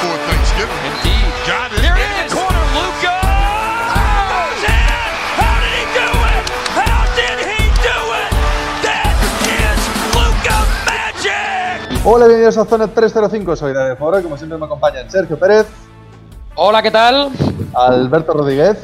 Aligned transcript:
Thanksgiving. 0.00 0.80
Indeed. 0.88 1.28
Got 1.46 1.72
it. 1.72 1.84
In 1.84 2.28
the 2.28 2.34
corner. 2.34 2.64
Luca. 2.72 3.20
Magic. 10.86 12.00
Hola, 12.04 12.26
bienvenidos 12.26 12.56
a 12.56 12.64
Zona 12.64 12.86
305, 12.88 13.56
soy 13.56 13.72
David 13.74 13.98
Fora, 13.98 14.22
como 14.22 14.36
siempre 14.36 14.56
me 14.58 14.64
acompañan 14.64 15.10
Sergio 15.10 15.38
Pérez, 15.38 15.66
Hola, 16.54 16.82
¿qué 16.82 16.90
tal? 16.90 17.30
Alberto 17.74 18.32
Rodríguez, 18.32 18.78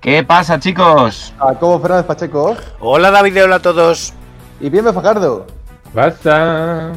¿Qué 0.00 0.22
pasa, 0.22 0.58
chicos? 0.60 1.32
Jacobo 1.38 1.80
Fernández 1.80 2.04
Pacheco 2.06 2.54
Hola 2.80 3.10
David, 3.10 3.44
hola 3.44 3.56
a 3.56 3.60
todos. 3.60 4.12
y 4.60 4.68
Bienve 4.68 4.92
Fajardo. 4.92 5.46
Basta. 5.94 6.92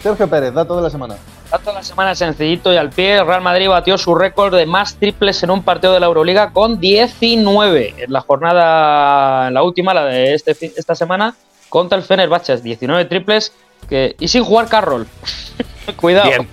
Sergio 0.00 0.28
Pérez, 0.28 0.54
dato 0.54 0.76
de 0.76 0.82
la 0.82 0.90
semana. 0.90 1.16
Dato 1.50 1.70
de 1.70 1.76
la 1.76 1.82
semana 1.82 2.14
sencillito 2.14 2.72
y 2.72 2.76
al 2.76 2.90
pie, 2.90 3.16
el 3.18 3.26
Real 3.26 3.40
Madrid 3.40 3.68
batió 3.68 3.96
su 3.96 4.14
récord 4.14 4.54
de 4.54 4.66
más 4.66 4.96
triples 4.96 5.42
en 5.42 5.50
un 5.50 5.62
partido 5.62 5.94
de 5.94 6.00
la 6.00 6.06
Euroliga 6.06 6.50
con 6.52 6.78
19 6.78 7.94
en 8.04 8.12
la 8.12 8.20
jornada, 8.20 9.48
en 9.48 9.54
la 9.54 9.62
última, 9.62 9.94
la 9.94 10.04
de 10.04 10.34
este 10.34 10.54
fin- 10.54 10.72
esta 10.76 10.94
semana, 10.94 11.34
contra 11.70 11.96
el 11.96 12.04
Fenerbahce, 12.04 12.58
19 12.58 13.06
triples 13.06 13.52
que, 13.88 14.14
y 14.18 14.28
sin 14.28 14.44
jugar 14.44 14.68
Carroll. 14.68 15.06
Cuidado. 15.96 16.28
Bien, 16.28 16.48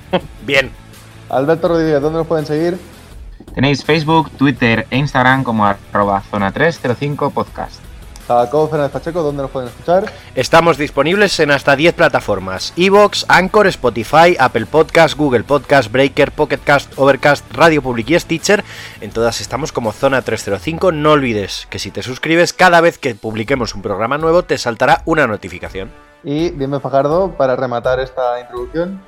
bien. 0.45 0.71
Alberto 1.29 1.67
Rodríguez, 1.67 2.01
¿dónde 2.01 2.19
nos 2.19 2.27
pueden 2.27 2.45
seguir? 2.45 2.79
Tenéis 3.53 3.83
Facebook, 3.83 4.31
Twitter 4.37 4.87
e 4.89 4.97
Instagram 4.97 5.43
como 5.43 5.65
arroba 5.65 6.21
zona 6.31 6.53
305 6.53 7.31
podcast. 7.31 7.81
Jacobo 8.27 8.67
Fernández 8.67 8.91
Pacheco, 8.91 9.21
¿dónde 9.21 9.43
nos 9.43 9.51
pueden 9.51 9.69
escuchar? 9.69 10.11
Estamos 10.35 10.77
disponibles 10.77 11.39
en 11.39 11.51
hasta 11.51 11.75
10 11.75 11.93
plataformas: 11.93 12.73
Evox, 12.75 13.25
Anchor, 13.27 13.67
Spotify, 13.67 14.35
Apple 14.39 14.65
Podcast, 14.65 15.15
Google 15.17 15.43
Podcast, 15.43 15.91
Breaker, 15.91 16.31
Pocket 16.31 16.59
Cast, 16.63 16.91
Overcast, 16.97 17.45
Radio 17.53 17.81
Public 17.81 18.09
y 18.09 18.19
Stitcher. 18.19 18.63
En 19.01 19.11
todas 19.11 19.41
estamos 19.41 19.71
como 19.71 19.91
Zona 19.91 20.21
305. 20.21 20.91
No 20.91 21.11
olvides 21.11 21.67
que 21.69 21.79
si 21.79 21.91
te 21.91 22.03
suscribes, 22.03 22.53
cada 22.53 22.81
vez 22.81 22.97
que 22.97 23.15
publiquemos 23.15 23.75
un 23.75 23.81
programa 23.81 24.17
nuevo 24.17 24.43
te 24.43 24.57
saltará 24.57 25.01
una 25.05 25.27
notificación. 25.27 25.91
Y 26.23 26.49
Bienve 26.49 26.79
Fajardo, 26.79 27.35
para 27.37 27.55
rematar 27.55 27.99
esta 27.99 28.39
introducción. 28.39 29.01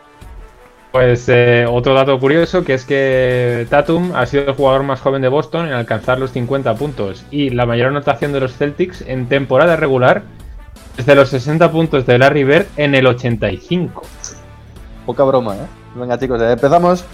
Pues 0.91 1.27
eh, 1.27 1.65
otro 1.69 1.93
dato 1.93 2.19
curioso 2.19 2.63
que 2.63 2.73
es 2.73 2.85
que 2.85 3.67
Tatum 3.69 4.15
ha 4.15 4.25
sido 4.25 4.43
el 4.43 4.53
jugador 4.53 4.83
más 4.83 5.01
joven 5.01 5.21
de 5.21 5.27
Boston 5.27 5.67
en 5.67 5.73
alcanzar 5.73 6.17
los 6.19 6.31
50 6.31 6.75
puntos 6.75 7.25
y 7.29 7.49
la 7.49 7.65
mayor 7.65 7.87
anotación 7.87 8.31
de 8.31 8.39
los 8.39 8.55
Celtics 8.55 9.01
en 9.01 9.27
temporada 9.27 9.75
regular 9.75 10.23
desde 10.95 11.13
los 11.13 11.29
60 11.29 11.71
puntos 11.71 12.05
de 12.05 12.17
Larry 12.17 12.43
Bird 12.43 12.65
en 12.77 12.95
el 12.95 13.05
85. 13.05 14.01
Poca 15.05 15.23
broma, 15.23 15.55
¿eh? 15.55 15.67
Venga 15.95 16.17
chicos, 16.17 16.39
ya 16.39 16.51
empezamos. 16.51 17.05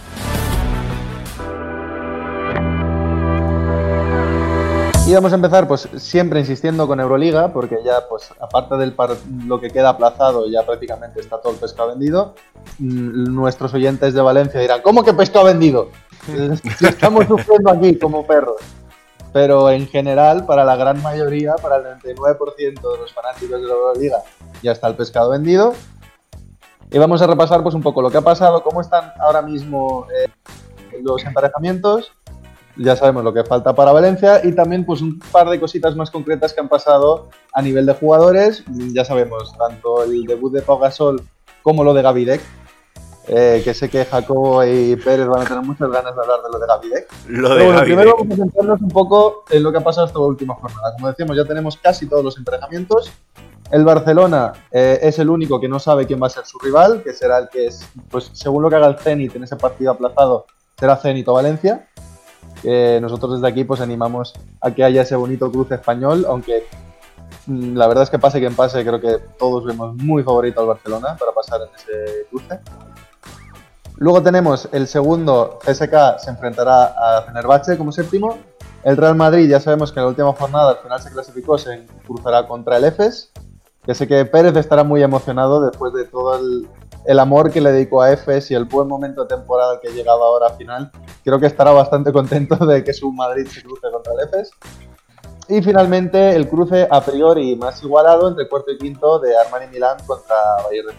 Y 5.13 5.15
vamos 5.15 5.31
a 5.31 5.35
empezar, 5.35 5.67
pues 5.67 5.87
siempre 5.97 6.39
insistiendo 6.39 6.87
con 6.87 6.99
Euroliga, 6.99 7.53
porque 7.53 7.77
ya, 7.85 8.07
pues, 8.09 8.31
aparte 8.39 8.75
par- 8.93 9.15
lo 9.45 9.59
que 9.59 9.69
queda 9.69 9.89
aplazado, 9.89 10.47
ya 10.49 10.65
prácticamente 10.65 11.19
está 11.19 11.39
todo 11.39 11.53
el 11.53 11.59
pescado 11.59 11.89
vendido. 11.89 12.33
Mm, 12.79 13.31
Nuestros 13.35 13.75
oyentes 13.75 14.15
de 14.15 14.21
Valencia 14.23 14.59
dirán, 14.59 14.81
¿cómo 14.81 15.03
que 15.03 15.13
pescado 15.13 15.45
vendido? 15.45 15.89
Estamos 16.81 17.27
sufriendo 17.27 17.69
aquí 17.69 17.99
como 17.99 18.25
perros. 18.25 18.55
Pero 19.31 19.69
en 19.69 19.85
general, 19.85 20.47
para 20.47 20.65
la 20.65 20.75
gran 20.75 20.99
mayoría, 21.03 21.53
para 21.61 21.75
el 21.75 21.83
99% 22.01 22.57
de 22.57 22.97
los 22.97 23.13
fanáticos 23.13 23.61
de 23.61 23.67
la 23.67 23.73
Euroliga, 23.75 24.17
ya 24.63 24.71
está 24.71 24.87
el 24.87 24.95
pescado 24.95 25.29
vendido. 25.29 25.75
Y 26.89 26.97
vamos 26.97 27.21
a 27.21 27.27
repasar 27.27 27.61
pues 27.61 27.75
un 27.75 27.83
poco 27.83 28.01
lo 28.01 28.09
que 28.09 28.17
ha 28.17 28.21
pasado, 28.21 28.63
cómo 28.63 28.81
están 28.81 29.13
ahora 29.19 29.43
mismo 29.43 30.07
eh, 30.09 30.27
los 31.03 31.23
emparejamientos. 31.23 32.11
Ya 32.75 32.95
sabemos 32.95 33.23
lo 33.23 33.33
que 33.33 33.43
falta 33.43 33.73
para 33.75 33.91
Valencia 33.91 34.41
y 34.43 34.51
también 34.53 34.85
pues 34.85 35.01
un 35.01 35.19
par 35.19 35.47
de 35.49 35.59
cositas 35.59 35.95
más 35.95 36.09
concretas 36.09 36.53
que 36.53 36.61
han 36.61 36.69
pasado 36.69 37.29
a 37.53 37.61
nivel 37.61 37.85
de 37.85 37.93
jugadores. 37.93 38.63
Ya 38.93 39.05
sabemos 39.05 39.55
tanto 39.57 40.03
el 40.03 40.25
debut 40.25 40.51
de 40.53 40.61
Pau 40.61 40.79
Gasol 40.79 41.21
como 41.61 41.83
lo 41.83 41.93
de 41.93 42.01
Gavidec. 42.01 42.41
eh, 43.27 43.61
que 43.63 43.73
sé 43.73 43.89
que 43.89 44.03
Jacobo 44.03 44.63
y 44.65 44.95
Pérez 44.97 45.27
van 45.27 45.41
a 45.43 45.45
tener 45.45 45.63
muchas 45.63 45.89
ganas 45.89 46.13
de 46.13 46.21
hablar 46.21 46.41
de 46.41 46.49
lo 46.51 46.59
de 46.59 46.67
Gavidec. 46.67 47.07
Lo 47.27 47.49
Pero 47.49 47.55
de 47.55 47.63
bueno, 47.65 47.79
Gaby 47.79 47.85
primero 47.85 48.15
vamos 48.17 48.33
a 48.33 48.35
centrarnos 48.35 48.81
un 48.81 48.89
poco 48.89 49.43
en 49.49 49.63
lo 49.63 49.71
que 49.71 49.77
ha 49.77 49.83
pasado 49.83 50.07
esta 50.07 50.19
última 50.19 50.55
jornada. 50.55 50.93
Como 50.95 51.07
decíamos, 51.07 51.37
ya 51.37 51.45
tenemos 51.45 51.77
casi 51.77 52.07
todos 52.07 52.23
los 52.23 52.37
emparejamientos. 52.37 53.11
El 53.71 53.85
Barcelona 53.85 54.51
eh, 54.71 54.99
es 55.01 55.19
el 55.19 55.29
único 55.29 55.59
que 55.59 55.69
no 55.69 55.79
sabe 55.79 56.05
quién 56.05 56.21
va 56.21 56.27
a 56.27 56.29
ser 56.29 56.45
su 56.45 56.59
rival, 56.59 57.01
que 57.01 57.13
será 57.13 57.37
el 57.39 57.49
que 57.49 57.67
es, 57.67 57.87
pues 58.09 58.29
según 58.33 58.61
lo 58.61 58.69
que 58.69 58.75
haga 58.75 58.87
el 58.87 58.97
Zenit 58.97 59.35
en 59.35 59.43
ese 59.43 59.55
partido 59.55 59.91
aplazado, 59.91 60.45
será 60.77 60.97
Zenit 60.97 61.27
o 61.29 61.33
Valencia. 61.33 61.87
Que 62.61 62.99
nosotros 63.01 63.33
desde 63.33 63.47
aquí 63.47 63.63
pues 63.63 63.81
animamos 63.81 64.33
a 64.61 64.71
que 64.71 64.83
haya 64.83 65.01
ese 65.01 65.15
bonito 65.15 65.51
cruce 65.51 65.75
español, 65.75 66.25
aunque 66.27 66.65
mm, 67.47 67.75
la 67.75 67.87
verdad 67.87 68.03
es 68.03 68.09
que 68.09 68.19
pase 68.19 68.39
quien 68.39 68.55
pase, 68.55 68.83
creo 68.85 69.01
que 69.01 69.17
todos 69.37 69.65
vemos 69.65 69.95
muy 69.95 70.23
favorito 70.23 70.61
al 70.61 70.67
Barcelona 70.67 71.15
para 71.19 71.31
pasar 71.31 71.61
en 71.61 71.75
ese 71.75 72.25
cruce. 72.29 72.59
Luego 73.97 74.23
tenemos 74.23 74.67
el 74.71 74.87
segundo, 74.87 75.59
CSK 75.65 76.19
se 76.19 76.29
enfrentará 76.29 76.85
a 76.85 77.21
Fenerbahce 77.23 77.77
como 77.77 77.91
séptimo. 77.91 78.37
El 78.83 78.97
Real 78.97 79.15
Madrid, 79.15 79.47
ya 79.47 79.59
sabemos 79.59 79.91
que 79.91 79.99
en 79.99 80.05
la 80.05 80.09
última 80.09 80.33
jornada 80.33 80.71
al 80.71 80.77
final 80.77 81.01
se 81.01 81.11
clasificó, 81.11 81.57
se 81.57 81.85
cruzará 82.05 82.47
contra 82.47 82.77
el 82.77 82.85
EFES. 82.85 83.31
Que 83.85 83.93
sé 83.93 84.07
que 84.07 84.25
Pérez 84.25 84.55
estará 84.55 84.83
muy 84.83 85.03
emocionado 85.03 85.61
después 85.61 85.93
de 85.93 86.05
todo 86.05 86.37
el, 86.37 86.67
el 87.05 87.19
amor 87.19 87.51
que 87.51 87.61
le 87.61 87.71
dedicó 87.71 88.01
a 88.01 88.11
EFES 88.11 88.51
y 88.51 88.55
el 88.55 88.65
buen 88.65 88.87
momento 88.87 89.23
de 89.23 89.35
temporada 89.35 89.79
que 89.81 89.89
llegaba 89.89 90.25
ahora 90.25 90.47
al 90.47 90.55
final. 90.55 90.91
Creo 91.23 91.39
que 91.39 91.47
estará 91.47 91.71
bastante 91.71 92.11
contento 92.11 92.55
de 92.65 92.83
que 92.83 92.93
su 92.93 93.11
Madrid 93.11 93.47
se 93.47 93.61
cruce 93.61 93.89
contra 93.91 94.13
el 94.13 94.27
EFES. 94.27 94.51
Y 95.49 95.61
finalmente 95.61 96.35
el 96.35 96.47
cruce 96.47 96.87
a 96.89 97.01
priori 97.01 97.55
más 97.55 97.83
igualado 97.83 98.29
entre 98.29 98.47
cuarto 98.47 98.71
y 98.71 98.77
quinto 98.77 99.19
de 99.19 99.35
Armani 99.37 99.67
Milán 99.67 99.97
contra 100.05 100.35
Bayern. 100.63 100.95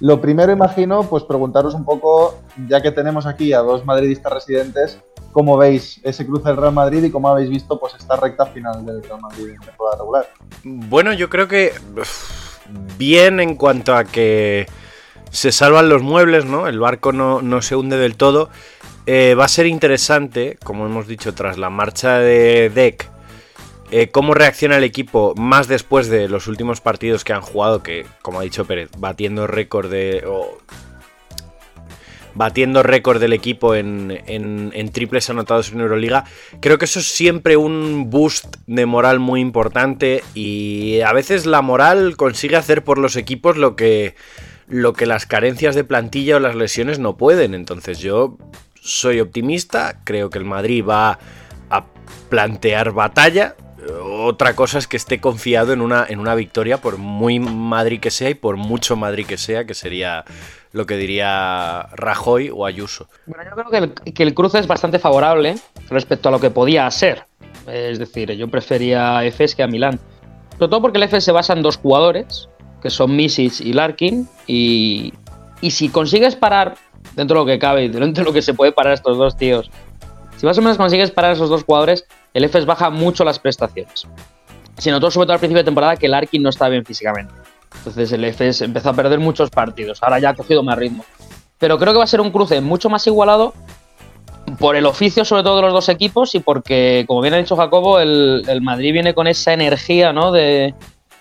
Lo 0.00 0.20
primero, 0.20 0.52
imagino, 0.52 1.02
pues 1.04 1.24
preguntaros 1.24 1.74
un 1.74 1.84
poco, 1.84 2.38
ya 2.68 2.82
que 2.82 2.92
tenemos 2.92 3.26
aquí 3.26 3.52
a 3.52 3.60
dos 3.60 3.84
madridistas 3.84 4.32
residentes, 4.32 5.00
cómo 5.32 5.56
veis 5.56 6.00
ese 6.04 6.26
cruce 6.26 6.48
del 6.48 6.56
Real 6.56 6.72
Madrid 6.72 7.02
y 7.02 7.10
cómo 7.10 7.28
habéis 7.28 7.50
visto 7.50 7.80
pues 7.80 7.94
esta 7.94 8.16
recta 8.16 8.46
final 8.46 8.84
del 8.84 9.02
Real 9.02 9.20
Madrid 9.20 9.50
en 9.50 9.60
temporada 9.60 9.98
regular. 9.98 10.28
Bueno, 10.62 11.12
yo 11.14 11.28
creo 11.28 11.48
que 11.48 11.72
bien 12.96 13.40
en 13.40 13.56
cuanto 13.56 13.94
a 13.94 14.04
que 14.04 14.66
se 15.30 15.52
salvan 15.52 15.88
los 15.88 16.02
muebles, 16.02 16.44
¿no? 16.44 16.68
El 16.68 16.78
barco 16.80 17.12
no, 17.12 17.42
no 17.42 17.62
se 17.62 17.76
hunde 17.76 17.96
del 17.96 18.16
todo. 18.16 18.50
Eh, 19.06 19.34
va 19.34 19.46
a 19.46 19.48
ser 19.48 19.66
interesante, 19.66 20.58
como 20.62 20.86
hemos 20.86 21.06
dicho, 21.06 21.34
tras 21.34 21.56
la 21.56 21.70
marcha 21.70 22.18
de 22.18 22.68
Deck, 22.68 23.08
eh, 23.90 24.08
cómo 24.10 24.34
reacciona 24.34 24.76
el 24.76 24.84
equipo 24.84 25.34
más 25.36 25.66
después 25.66 26.08
de 26.08 26.28
los 26.28 26.46
últimos 26.46 26.82
partidos 26.82 27.24
que 27.24 27.32
han 27.32 27.40
jugado, 27.40 27.82
que, 27.82 28.04
como 28.20 28.40
ha 28.40 28.42
dicho 28.42 28.66
Pérez, 28.66 28.90
batiendo 28.98 29.46
récord 29.46 29.90
de... 29.90 30.22
batiendo 32.34 32.82
récord 32.82 33.18
del 33.18 33.32
equipo 33.32 33.74
en, 33.74 34.22
en- 34.26 34.72
en 34.74 34.92
triples 34.92 35.30
anotados 35.30 35.72
en 35.72 35.80
Euroliga. 35.80 36.24
Creo 36.60 36.76
que 36.78 36.84
eso 36.84 37.00
es 37.00 37.10
siempre 37.10 37.56
un 37.56 38.10
boost 38.10 38.56
de 38.66 38.84
moral 38.84 39.18
muy 39.20 39.40
importante 39.40 40.22
y 40.34 41.00
a 41.00 41.12
veces 41.14 41.46
la 41.46 41.62
moral 41.62 42.16
consigue 42.16 42.56
hacer 42.56 42.84
por 42.84 42.98
los 42.98 43.16
equipos 43.16 43.56
lo 43.56 43.74
que, 43.74 44.14
lo 44.68 44.92
que 44.92 45.06
las 45.06 45.26
carencias 45.26 45.74
de 45.74 45.84
plantilla 45.84 46.36
o 46.36 46.40
las 46.40 46.54
lesiones 46.54 46.98
no 46.98 47.16
pueden. 47.16 47.54
Entonces 47.54 47.98
yo 47.98 48.36
soy 48.80 49.20
optimista, 49.20 50.00
creo 50.04 50.30
que 50.30 50.38
el 50.38 50.44
Madrid 50.44 50.84
va 50.84 51.18
a 51.70 51.84
plantear 52.28 52.92
batalla. 52.92 53.56
Otra 54.02 54.54
cosa 54.54 54.78
es 54.78 54.86
que 54.86 54.96
esté 54.96 55.20
confiado 55.20 55.72
en 55.72 55.80
una, 55.80 56.04
en 56.08 56.18
una 56.18 56.34
victoria, 56.34 56.78
por 56.78 56.98
muy 56.98 57.38
Madrid 57.38 58.00
que 58.00 58.10
sea 58.10 58.30
y 58.30 58.34
por 58.34 58.56
mucho 58.56 58.96
Madrid 58.96 59.26
que 59.26 59.38
sea, 59.38 59.64
que 59.64 59.74
sería 59.74 60.24
lo 60.72 60.84
que 60.84 60.96
diría 60.96 61.88
Rajoy 61.92 62.50
o 62.50 62.66
Ayuso. 62.66 63.08
Bueno, 63.26 63.44
yo 63.44 63.56
creo 63.56 63.70
que 63.70 63.78
el, 63.78 64.14
que 64.14 64.22
el 64.22 64.34
cruce 64.34 64.58
es 64.58 64.66
bastante 64.66 64.98
favorable 64.98 65.56
respecto 65.88 66.28
a 66.28 66.32
lo 66.32 66.40
que 66.40 66.50
podía 66.50 66.90
ser. 66.90 67.24
Es 67.66 67.98
decir, 67.98 68.32
yo 68.32 68.48
prefería 68.48 69.18
a 69.18 69.24
Efes 69.24 69.54
que 69.54 69.62
a 69.62 69.66
Milán. 69.66 69.98
Sobre 70.58 70.68
todo 70.68 70.82
porque 70.82 70.98
el 70.98 71.04
Efes 71.04 71.24
se 71.24 71.32
basa 71.32 71.52
en 71.52 71.62
dos 71.62 71.76
jugadores, 71.76 72.48
que 72.82 72.90
son 72.90 73.14
Misic 73.14 73.60
y 73.60 73.72
Larkin, 73.72 74.28
y, 74.46 75.12
y 75.60 75.70
si 75.70 75.88
consigues 75.88 76.36
parar 76.36 76.76
dentro 77.14 77.36
de 77.36 77.40
lo 77.40 77.46
que 77.46 77.58
cabe 77.58 77.88
dentro 77.88 78.24
de 78.24 78.30
lo 78.30 78.32
que 78.32 78.42
se 78.42 78.54
puede 78.54 78.72
parar 78.72 78.94
estos 78.94 79.18
dos 79.18 79.36
tíos. 79.36 79.70
Si 80.36 80.46
más 80.46 80.56
o 80.58 80.62
menos 80.62 80.76
consigues 80.76 81.10
parar 81.10 81.32
esos 81.32 81.50
dos 81.50 81.64
jugadores, 81.64 82.06
el 82.32 82.44
EFES 82.44 82.64
baja 82.64 82.90
mucho 82.90 83.24
las 83.24 83.38
prestaciones. 83.38 84.06
Se 84.76 84.90
notó 84.92 85.10
sobre 85.10 85.26
todo 85.26 85.32
al 85.34 85.40
principio 85.40 85.62
de 85.62 85.64
temporada 85.64 85.96
que 85.96 86.06
el 86.06 86.14
Arkin 86.14 86.42
no 86.42 86.50
estaba 86.50 86.68
bien 86.68 86.84
físicamente. 86.84 87.34
Entonces 87.78 88.12
el 88.12 88.24
EFES 88.24 88.62
empezó 88.62 88.90
a 88.90 88.94
perder 88.94 89.18
muchos 89.18 89.50
partidos. 89.50 90.00
Ahora 90.02 90.20
ya 90.20 90.30
ha 90.30 90.34
cogido 90.34 90.62
más 90.62 90.78
ritmo. 90.78 91.04
Pero 91.58 91.76
creo 91.78 91.92
que 91.92 91.98
va 91.98 92.04
a 92.04 92.08
ser 92.08 92.20
un 92.20 92.30
cruce 92.30 92.60
mucho 92.60 92.88
más 92.88 93.04
igualado 93.08 93.52
por 94.60 94.76
el 94.76 94.86
oficio 94.86 95.24
sobre 95.24 95.42
todo 95.42 95.56
de 95.56 95.62
los 95.62 95.72
dos 95.72 95.88
equipos 95.88 96.34
y 96.36 96.40
porque, 96.40 97.04
como 97.06 97.20
bien 97.20 97.34
ha 97.34 97.38
dicho 97.38 97.56
Jacobo, 97.56 97.98
el, 97.98 98.44
el 98.46 98.62
Madrid 98.62 98.92
viene 98.92 99.14
con 99.14 99.26
esa 99.26 99.52
energía 99.52 100.12
¿no? 100.12 100.30
de, 100.30 100.74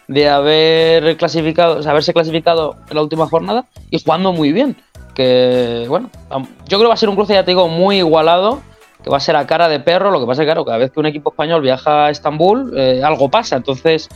de 0.08 0.30
haber 0.30 1.18
clasificado, 1.18 1.78
o 1.78 1.82
sea, 1.84 1.92
haberse 1.92 2.14
clasificado 2.14 2.76
en 2.90 2.96
la 2.96 3.02
última 3.02 3.28
jornada 3.28 3.66
y 3.90 4.02
jugando 4.02 4.32
muy 4.34 4.52
bien. 4.52 4.76
Que 5.14 5.86
bueno, 5.90 6.10
yo 6.30 6.78
creo 6.78 6.82
que 6.82 6.88
va 6.88 6.94
a 6.94 6.98
ser 6.98 7.10
un 7.10 7.16
cruce, 7.16 7.34
ya 7.34 7.44
te 7.44 7.52
digo, 7.52 7.68
muy 7.68 7.98
igualado, 7.98 8.62
que 9.04 9.10
va 9.10 9.18
a 9.18 9.22
ser 9.22 9.36
a 9.36 9.48
cara 9.48 9.68
de 9.68 9.80
perro. 9.80 10.12
Lo 10.12 10.20
que 10.20 10.28
pasa 10.28 10.42
es 10.42 10.46
que, 10.46 10.48
claro, 10.48 10.64
cada 10.64 10.78
vez 10.78 10.92
que 10.92 11.00
un 11.00 11.08
equipo 11.08 11.32
español 11.32 11.62
viaja 11.62 12.06
a 12.06 12.10
Estambul, 12.12 12.74
eh, 12.78 13.02
algo 13.04 13.30
pasa. 13.30 13.56
Entonces, 13.56 14.10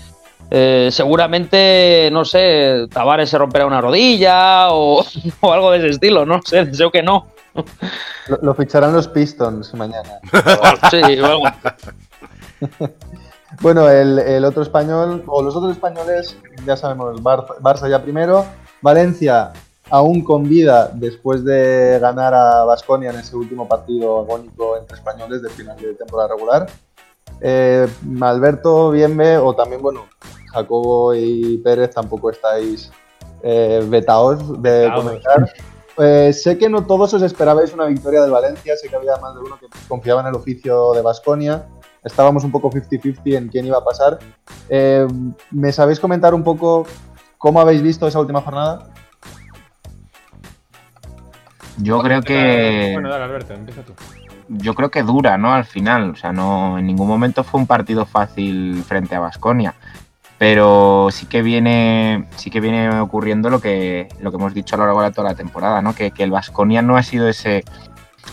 eh, 0.51 0.89
seguramente, 0.91 2.09
no 2.11 2.23
sé, 2.23 2.87
Tavares 2.93 3.29
se 3.29 3.37
romperá 3.37 3.65
una 3.65 3.81
rodilla 3.81 4.67
o, 4.69 5.03
o 5.41 5.51
algo 5.51 5.71
de 5.71 5.79
ese 5.79 5.87
estilo, 5.89 6.25
no 6.25 6.41
sé, 6.43 6.65
deseo 6.65 6.91
que 6.91 7.01
no. 7.01 7.27
Lo, 8.27 8.37
lo 8.41 8.53
ficharán 8.53 8.93
los 8.93 9.07
Pistons 9.07 9.73
mañana. 9.73 10.19
Sí, 10.91 11.01
o 11.19 11.25
algo. 11.25 11.43
Bueno, 13.61 13.87
el, 13.89 14.17
el 14.19 14.43
otro 14.43 14.63
español, 14.63 15.23
o 15.27 15.41
los 15.43 15.55
otros 15.55 15.71
españoles, 15.73 16.35
ya 16.65 16.75
sabemos, 16.75 17.21
Bar- 17.21 17.45
Barça 17.61 17.87
ya 17.87 18.01
primero, 18.01 18.43
Valencia 18.81 19.53
aún 19.91 20.23
con 20.23 20.43
vida 20.43 20.89
después 20.93 21.43
de 21.43 21.99
ganar 21.99 22.33
a 22.33 22.63
Basconia 22.63 23.11
en 23.11 23.17
ese 23.17 23.35
último 23.35 23.67
partido 23.67 24.19
agónico 24.21 24.77
entre 24.77 24.95
españoles 24.97 25.41
de 25.43 25.49
final 25.49 25.77
de 25.77 25.93
temporada 25.93 26.29
regular. 26.29 26.67
Eh, 27.39 27.87
Alberto, 28.21 28.89
Bienve, 28.91 29.37
o 29.37 29.53
también, 29.53 29.81
bueno, 29.81 30.05
Jacobo 30.53 31.13
y 31.13 31.57
Pérez 31.59 31.91
tampoco 31.93 32.31
estáis 32.31 32.91
eh, 33.43 33.85
vetaos 33.87 34.61
de 34.61 34.79
Vetaos. 34.87 35.03
comentar. 35.03 35.53
Eh, 35.97 36.33
sé 36.33 36.57
que 36.57 36.69
no 36.69 36.85
todos 36.87 37.13
os 37.13 37.21
esperabais 37.21 37.73
una 37.73 37.85
victoria 37.85 38.21
del 38.21 38.31
Valencia, 38.31 38.75
sé 38.77 38.87
que 38.87 38.95
había 38.95 39.17
más 39.17 39.35
de 39.35 39.41
uno 39.41 39.57
que 39.59 39.67
confiaba 39.87 40.21
en 40.21 40.27
el 40.27 40.35
oficio 40.35 40.93
de 40.93 41.01
Basconia. 41.01 41.67
Estábamos 42.03 42.43
un 42.43 42.51
poco 42.51 42.69
50-50 42.71 43.37
en 43.37 43.47
quién 43.49 43.65
iba 43.65 43.77
a 43.77 43.83
pasar. 43.83 44.17
Eh, 44.69 45.07
¿Me 45.51 45.71
sabéis 45.71 45.99
comentar 45.99 46.33
un 46.33 46.43
poco 46.43 46.85
cómo 47.37 47.61
habéis 47.61 47.81
visto 47.81 48.07
esa 48.07 48.19
última 48.19 48.41
jornada? 48.41 48.89
Yo 51.77 52.01
creo 52.01 52.21
que. 52.21 52.91
Bueno, 52.93 53.09
dale, 53.09 53.23
Alberto, 53.25 53.53
empieza 53.53 53.83
tú. 53.83 53.93
yo 54.49 54.73
creo 54.73 54.91
que 54.91 55.03
dura, 55.03 55.37
¿no? 55.37 55.53
Al 55.53 55.65
final, 55.65 56.11
o 56.11 56.15
sea, 56.15 56.31
no 56.31 56.77
en 56.77 56.87
ningún 56.87 57.07
momento 57.07 57.43
fue 57.43 57.59
un 57.59 57.67
partido 57.67 58.05
fácil 58.05 58.83
frente 58.83 59.15
a 59.15 59.19
Basconia, 59.19 59.75
pero 60.37 61.09
sí 61.11 61.27
que 61.27 61.41
viene, 61.41 62.27
sí 62.35 62.49
que 62.49 62.59
viene 62.59 62.99
ocurriendo 62.99 63.49
lo 63.49 63.61
que 63.61 64.09
lo 64.19 64.31
que 64.31 64.37
hemos 64.37 64.53
dicho 64.53 64.75
a 64.75 64.79
lo 64.79 64.85
largo 64.85 65.03
de 65.03 65.11
toda 65.11 65.29
la 65.29 65.35
temporada, 65.35 65.81
¿no? 65.81 65.95
Que, 65.95 66.11
que 66.11 66.23
el 66.23 66.31
Basconia 66.31 66.81
no 66.81 66.97
ha 66.97 67.03
sido 67.03 67.29
ese 67.29 67.63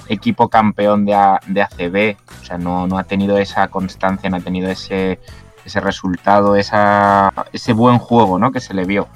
equipo 0.08 0.48
campeón 0.48 1.04
de, 1.04 1.14
A- 1.14 1.40
de 1.46 1.62
ACB, 1.62 2.16
o 2.40 2.44
sea, 2.44 2.58
no, 2.58 2.86
no 2.86 2.98
ha 2.98 3.04
tenido 3.04 3.38
esa 3.38 3.68
constancia, 3.68 4.28
no 4.30 4.36
ha 4.36 4.40
tenido 4.40 4.70
ese 4.70 5.18
ese 5.68 5.80
resultado, 5.80 6.56
esa, 6.56 7.32
ese 7.52 7.72
buen 7.72 7.98
juego, 7.98 8.38
¿no? 8.38 8.50
Que 8.52 8.60
se 8.60 8.74
le 8.74 8.84
vio. 8.84 9.06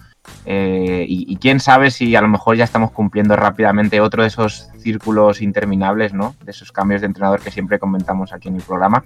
Eh, 0.44 1.04
y, 1.08 1.36
quién 1.36 1.58
sabe 1.58 1.90
si 1.90 2.14
a 2.14 2.20
lo 2.20 2.28
mejor 2.28 2.56
ya 2.56 2.64
estamos 2.64 2.92
cumpliendo 2.92 3.34
rápidamente 3.34 4.00
otro 4.00 4.22
de 4.22 4.28
esos 4.28 4.68
círculos 4.78 5.42
interminables, 5.42 6.12
¿no? 6.12 6.36
De 6.44 6.52
esos 6.52 6.70
cambios 6.70 7.00
de 7.00 7.08
entrenador 7.08 7.40
que 7.40 7.50
siempre 7.50 7.78
comentamos 7.78 8.32
aquí 8.32 8.48
en 8.48 8.56
el 8.56 8.62
programa. 8.62 9.02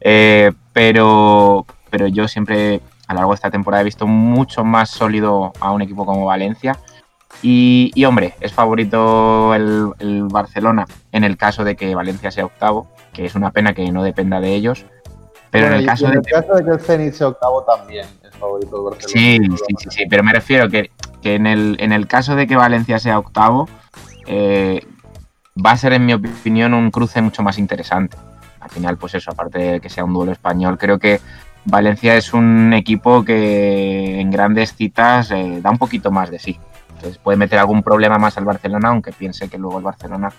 Eh, 0.00 0.52
pero, 0.72 1.66
pero 1.90 2.06
yo 2.06 2.28
siempre 2.28 2.80
a 3.06 3.12
lo 3.12 3.18
largo 3.18 3.32
de 3.32 3.36
esta 3.36 3.50
temporada 3.50 3.82
he 3.82 3.84
visto 3.84 4.06
mucho 4.06 4.64
más 4.64 4.90
sólido 4.90 5.52
a 5.60 5.70
un 5.72 5.82
equipo 5.82 6.06
como 6.06 6.24
Valencia. 6.24 6.78
Y, 7.42 7.90
y, 7.94 8.04
hombre, 8.04 8.34
es 8.40 8.52
favorito 8.52 9.54
el, 9.54 9.90
el 9.98 10.24
Barcelona 10.24 10.86
en 11.12 11.24
el 11.24 11.36
caso 11.36 11.64
de 11.64 11.76
que 11.76 11.94
Valencia 11.94 12.30
sea 12.30 12.46
octavo, 12.46 12.88
que 13.12 13.26
es 13.26 13.34
una 13.34 13.50
pena 13.50 13.74
que 13.74 13.90
no 13.92 14.02
dependa 14.02 14.40
de 14.40 14.54
ellos. 14.54 14.86
Pero 15.50 15.66
Bueno, 15.66 15.76
en 15.76 15.80
el 15.82 15.86
caso 15.86 16.08
y 16.08 16.10
de 16.10 16.16
el 16.16 16.24
caso 16.24 16.54
de 16.54 16.64
que 16.64 16.70
el 16.70 16.80
Zenit 16.80 17.14
sea 17.14 17.28
octavo 17.28 17.62
también 17.62 18.06
es 18.22 18.36
favorito 18.36 18.76
del 18.76 18.84
Barcelona. 18.84 19.12
Sí, 19.12 19.38
sí, 19.56 19.74
sí, 19.78 19.88
sí, 19.90 20.04
pero 20.08 20.24
me 20.24 20.32
refiero 20.32 20.68
que, 20.68 20.90
que 21.22 21.34
en, 21.36 21.46
el, 21.46 21.76
en 21.78 21.92
el 21.92 22.06
caso 22.06 22.34
de 22.34 22.46
que 22.46 22.56
Valencia 22.56 22.98
sea 22.98 23.18
octavo, 23.18 23.68
eh, 24.26 24.80
va 25.64 25.72
a 25.72 25.76
ser, 25.76 25.92
en 25.92 26.06
mi 26.06 26.12
opinión, 26.14 26.74
un 26.74 26.90
cruce 26.90 27.22
mucho 27.22 27.42
más 27.42 27.58
interesante. 27.58 28.16
Al 28.60 28.70
final, 28.70 28.96
pues 28.96 29.14
eso, 29.14 29.30
aparte 29.30 29.58
de 29.58 29.80
que 29.80 29.90
sea 29.90 30.04
un 30.04 30.14
duelo 30.14 30.32
español, 30.32 30.78
creo 30.78 30.98
que 30.98 31.20
Valencia 31.64 32.16
es 32.16 32.32
un 32.32 32.72
equipo 32.72 33.24
que 33.24 34.20
en 34.20 34.30
grandes 34.30 34.74
citas 34.74 35.30
eh, 35.30 35.60
da 35.62 35.70
un 35.70 35.78
poquito 35.78 36.10
más 36.10 36.30
de 36.30 36.38
sí. 36.38 36.58
Puede 37.22 37.36
meter 37.36 37.58
algún 37.58 37.82
problema 37.82 38.18
más 38.18 38.36
al 38.38 38.44
Barcelona, 38.44 38.88
aunque 38.88 39.12
piense 39.12 39.48
que 39.48 39.58
luego 39.58 39.78
el 39.78 39.84
Barcelona 39.84 40.30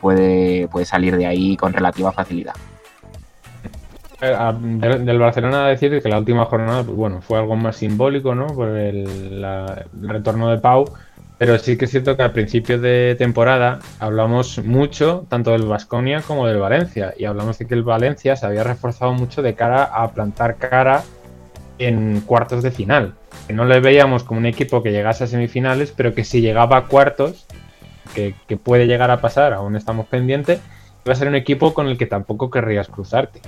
puede, 0.00 0.68
puede 0.68 0.84
salir 0.84 1.16
de 1.16 1.26
ahí 1.26 1.56
con 1.56 1.72
relativa 1.72 2.12
facilidad. 2.12 2.54
Del, 4.20 5.04
del 5.04 5.18
Barcelona 5.18 5.66
decir 5.66 6.00
que 6.00 6.08
la 6.08 6.18
última 6.18 6.44
jornada, 6.44 6.84
pues, 6.84 6.96
bueno, 6.96 7.20
fue 7.22 7.38
algo 7.38 7.56
más 7.56 7.76
simbólico, 7.76 8.36
¿no? 8.36 8.46
Por 8.46 8.68
el, 8.68 9.42
el 9.42 10.08
retorno 10.08 10.48
de 10.50 10.58
Pau. 10.58 10.84
Pero 11.38 11.58
sí 11.58 11.76
que 11.76 11.86
es 11.86 11.90
cierto 11.90 12.16
que 12.16 12.22
al 12.22 12.30
principio 12.30 12.78
de 12.78 13.16
temporada 13.18 13.80
hablamos 13.98 14.62
mucho 14.64 15.26
tanto 15.28 15.50
del 15.50 15.66
Vasconia 15.66 16.22
como 16.22 16.46
del 16.46 16.58
Valencia. 16.58 17.14
Y 17.18 17.24
hablamos 17.24 17.58
de 17.58 17.66
que 17.66 17.74
el 17.74 17.82
Valencia 17.82 18.36
se 18.36 18.46
había 18.46 18.62
reforzado 18.62 19.12
mucho 19.12 19.42
de 19.42 19.56
cara 19.56 19.82
a 19.82 20.12
plantar 20.12 20.54
cara 20.56 21.02
en 21.78 22.20
cuartos 22.20 22.62
de 22.62 22.70
final. 22.70 23.14
Que 23.46 23.52
no 23.52 23.64
le 23.64 23.80
veíamos 23.80 24.24
como 24.24 24.38
un 24.38 24.46
equipo 24.46 24.82
que 24.82 24.92
llegase 24.92 25.24
a 25.24 25.26
semifinales, 25.26 25.92
pero 25.92 26.14
que 26.14 26.24
si 26.24 26.40
llegaba 26.40 26.76
a 26.76 26.86
cuartos, 26.86 27.46
que, 28.14 28.34
puede 28.56 28.86
llegar 28.86 29.10
a 29.10 29.20
pasar, 29.20 29.52
aún 29.52 29.76
estamos 29.76 30.06
pendientes, 30.06 30.60
iba 31.04 31.12
a 31.12 31.16
ser 31.16 31.28
un 31.28 31.34
equipo 31.34 31.74
con 31.74 31.88
el 31.88 31.98
que 31.98 32.06
tampoco 32.06 32.50
querrías 32.50 32.88
cruzarte. 32.88 33.40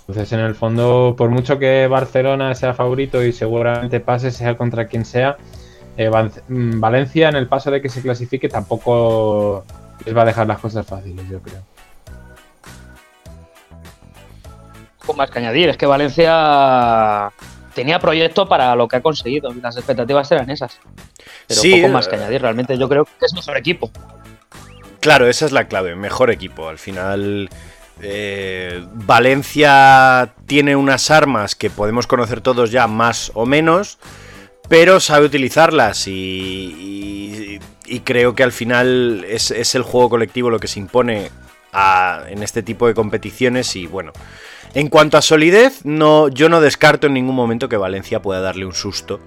Entonces, 0.00 0.32
en 0.32 0.40
el 0.40 0.54
fondo, 0.54 1.14
por 1.18 1.28
mucho 1.28 1.58
que 1.58 1.86
Barcelona 1.86 2.54
sea 2.54 2.72
favorito 2.72 3.22
y 3.22 3.32
seguramente 3.32 4.00
pase, 4.00 4.30
sea 4.30 4.56
contra 4.56 4.86
quien 4.86 5.04
sea, 5.04 5.36
eh, 5.98 6.10
mm, 6.48 6.80
Valencia 6.80 7.28
en 7.28 7.36
el 7.36 7.46
paso 7.46 7.70
de 7.70 7.82
que 7.82 7.88
se 7.88 8.00
clasifique 8.00 8.48
tampoco 8.48 9.64
les 10.06 10.16
va 10.16 10.22
a 10.22 10.24
dejar 10.24 10.46
las 10.46 10.58
cosas 10.58 10.86
fáciles, 10.86 11.28
yo 11.28 11.40
creo. 11.40 11.60
Con 15.04 15.16
más 15.16 15.30
que 15.30 15.38
añadir, 15.40 15.68
es 15.68 15.76
que 15.76 15.86
Valencia 15.86 17.30
tenía 17.78 18.00
proyecto 18.00 18.48
para 18.48 18.74
lo 18.74 18.88
que 18.88 18.96
ha 18.96 19.00
conseguido 19.00 19.54
las 19.62 19.76
expectativas 19.76 20.30
eran 20.32 20.50
esas. 20.50 20.80
Pero 21.46 21.60
Sí, 21.60 21.76
poco 21.76 21.88
más 21.92 22.08
que 22.08 22.16
eh, 22.16 22.18
añadir, 22.18 22.42
realmente 22.42 22.76
yo 22.76 22.88
creo 22.88 23.04
que 23.04 23.24
es 23.24 23.32
mejor 23.34 23.56
equipo. 23.56 23.88
Claro, 24.98 25.28
esa 25.28 25.46
es 25.46 25.52
la 25.52 25.68
clave, 25.68 25.94
mejor 25.94 26.30
equipo. 26.32 26.68
Al 26.68 26.78
final, 26.78 27.48
eh, 28.02 28.84
Valencia 28.94 30.32
tiene 30.46 30.74
unas 30.74 31.10
armas 31.12 31.54
que 31.54 31.70
podemos 31.70 32.08
conocer 32.08 32.40
todos 32.40 32.72
ya 32.72 32.88
más 32.88 33.30
o 33.34 33.46
menos, 33.46 33.98
pero 34.68 34.98
sabe 34.98 35.26
utilizarlas 35.26 36.08
y, 36.08 36.10
y- 36.12 37.60
y 37.86 38.00
creo 38.00 38.34
que 38.34 38.42
al 38.42 38.52
final 38.52 39.24
es, 39.28 39.52
es 39.52 39.76
el 39.76 39.82
juego 39.82 40.10
colectivo 40.10 40.50
lo 40.50 40.58
que 40.58 40.66
se 40.68 40.80
impone 40.80 41.30
a- 41.72 42.24
en 42.28 42.42
este 42.42 42.64
tipo 42.64 42.88
de 42.88 42.94
competiciones 42.94 43.76
y 43.76 43.86
bueno. 43.86 44.12
En 44.74 44.88
cuanto 44.88 45.16
a 45.16 45.22
solidez, 45.22 45.84
no, 45.84 46.28
yo 46.28 46.48
no 46.48 46.60
descarto 46.60 47.06
en 47.06 47.14
ningún 47.14 47.34
momento 47.34 47.68
que 47.68 47.76
Valencia 47.76 48.20
pueda 48.22 48.40
darle 48.40 48.66
un 48.66 48.74
susto 48.74 49.20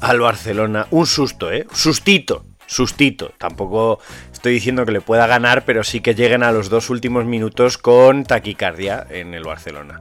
al 0.00 0.20
Barcelona. 0.20 0.86
Un 0.90 1.06
susto, 1.06 1.50
¿eh? 1.52 1.66
Sustito, 1.72 2.44
sustito. 2.66 3.32
Tampoco 3.38 4.00
estoy 4.32 4.52
diciendo 4.54 4.84
que 4.84 4.92
le 4.92 5.00
pueda 5.00 5.26
ganar, 5.26 5.64
pero 5.64 5.84
sí 5.84 6.00
que 6.00 6.14
lleguen 6.14 6.42
a 6.42 6.52
los 6.52 6.68
dos 6.68 6.90
últimos 6.90 7.24
minutos 7.24 7.78
con 7.78 8.24
taquicardia 8.24 9.06
en 9.08 9.34
el 9.34 9.44
Barcelona. 9.44 10.00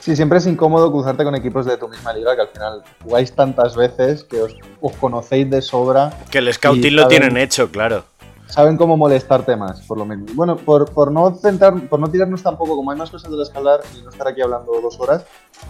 Sí, 0.00 0.16
siempre 0.16 0.38
es 0.38 0.46
incómodo 0.46 0.90
cruzarte 0.90 1.22
con 1.24 1.34
equipos 1.34 1.66
de 1.66 1.76
tu 1.76 1.86
misma 1.88 2.14
liga 2.14 2.34
que 2.34 2.40
al 2.42 2.48
final 2.48 2.82
jugáis 3.02 3.32
tantas 3.34 3.76
veces 3.76 4.24
que 4.24 4.40
os, 4.40 4.54
os 4.80 4.92
conocéis 4.96 5.50
de 5.50 5.60
sobra. 5.60 6.12
Que 6.30 6.38
el 6.38 6.50
scouting 6.54 6.94
lo 6.96 7.02
saben- 7.02 7.08
tienen 7.18 7.36
hecho, 7.36 7.70
claro. 7.70 8.04
Saben 8.48 8.78
cómo 8.78 8.96
molestarte 8.96 9.56
más, 9.56 9.82
por 9.82 9.98
lo 9.98 10.06
menos. 10.06 10.34
Bueno, 10.34 10.56
por, 10.56 10.90
por 10.90 11.12
no 11.12 11.34
centrar, 11.34 11.86
por 11.88 12.00
no 12.00 12.10
tirarnos 12.10 12.42
tampoco, 12.42 12.76
como 12.76 12.90
hay 12.90 12.96
más 12.96 13.10
cosas 13.10 13.30
de 13.30 13.36
las 13.36 13.50
que 13.50 13.58
y 13.58 14.02
no 14.02 14.10
estar 14.10 14.26
aquí 14.26 14.40
hablando 14.40 14.80
dos 14.80 14.98
horas, 14.98 15.24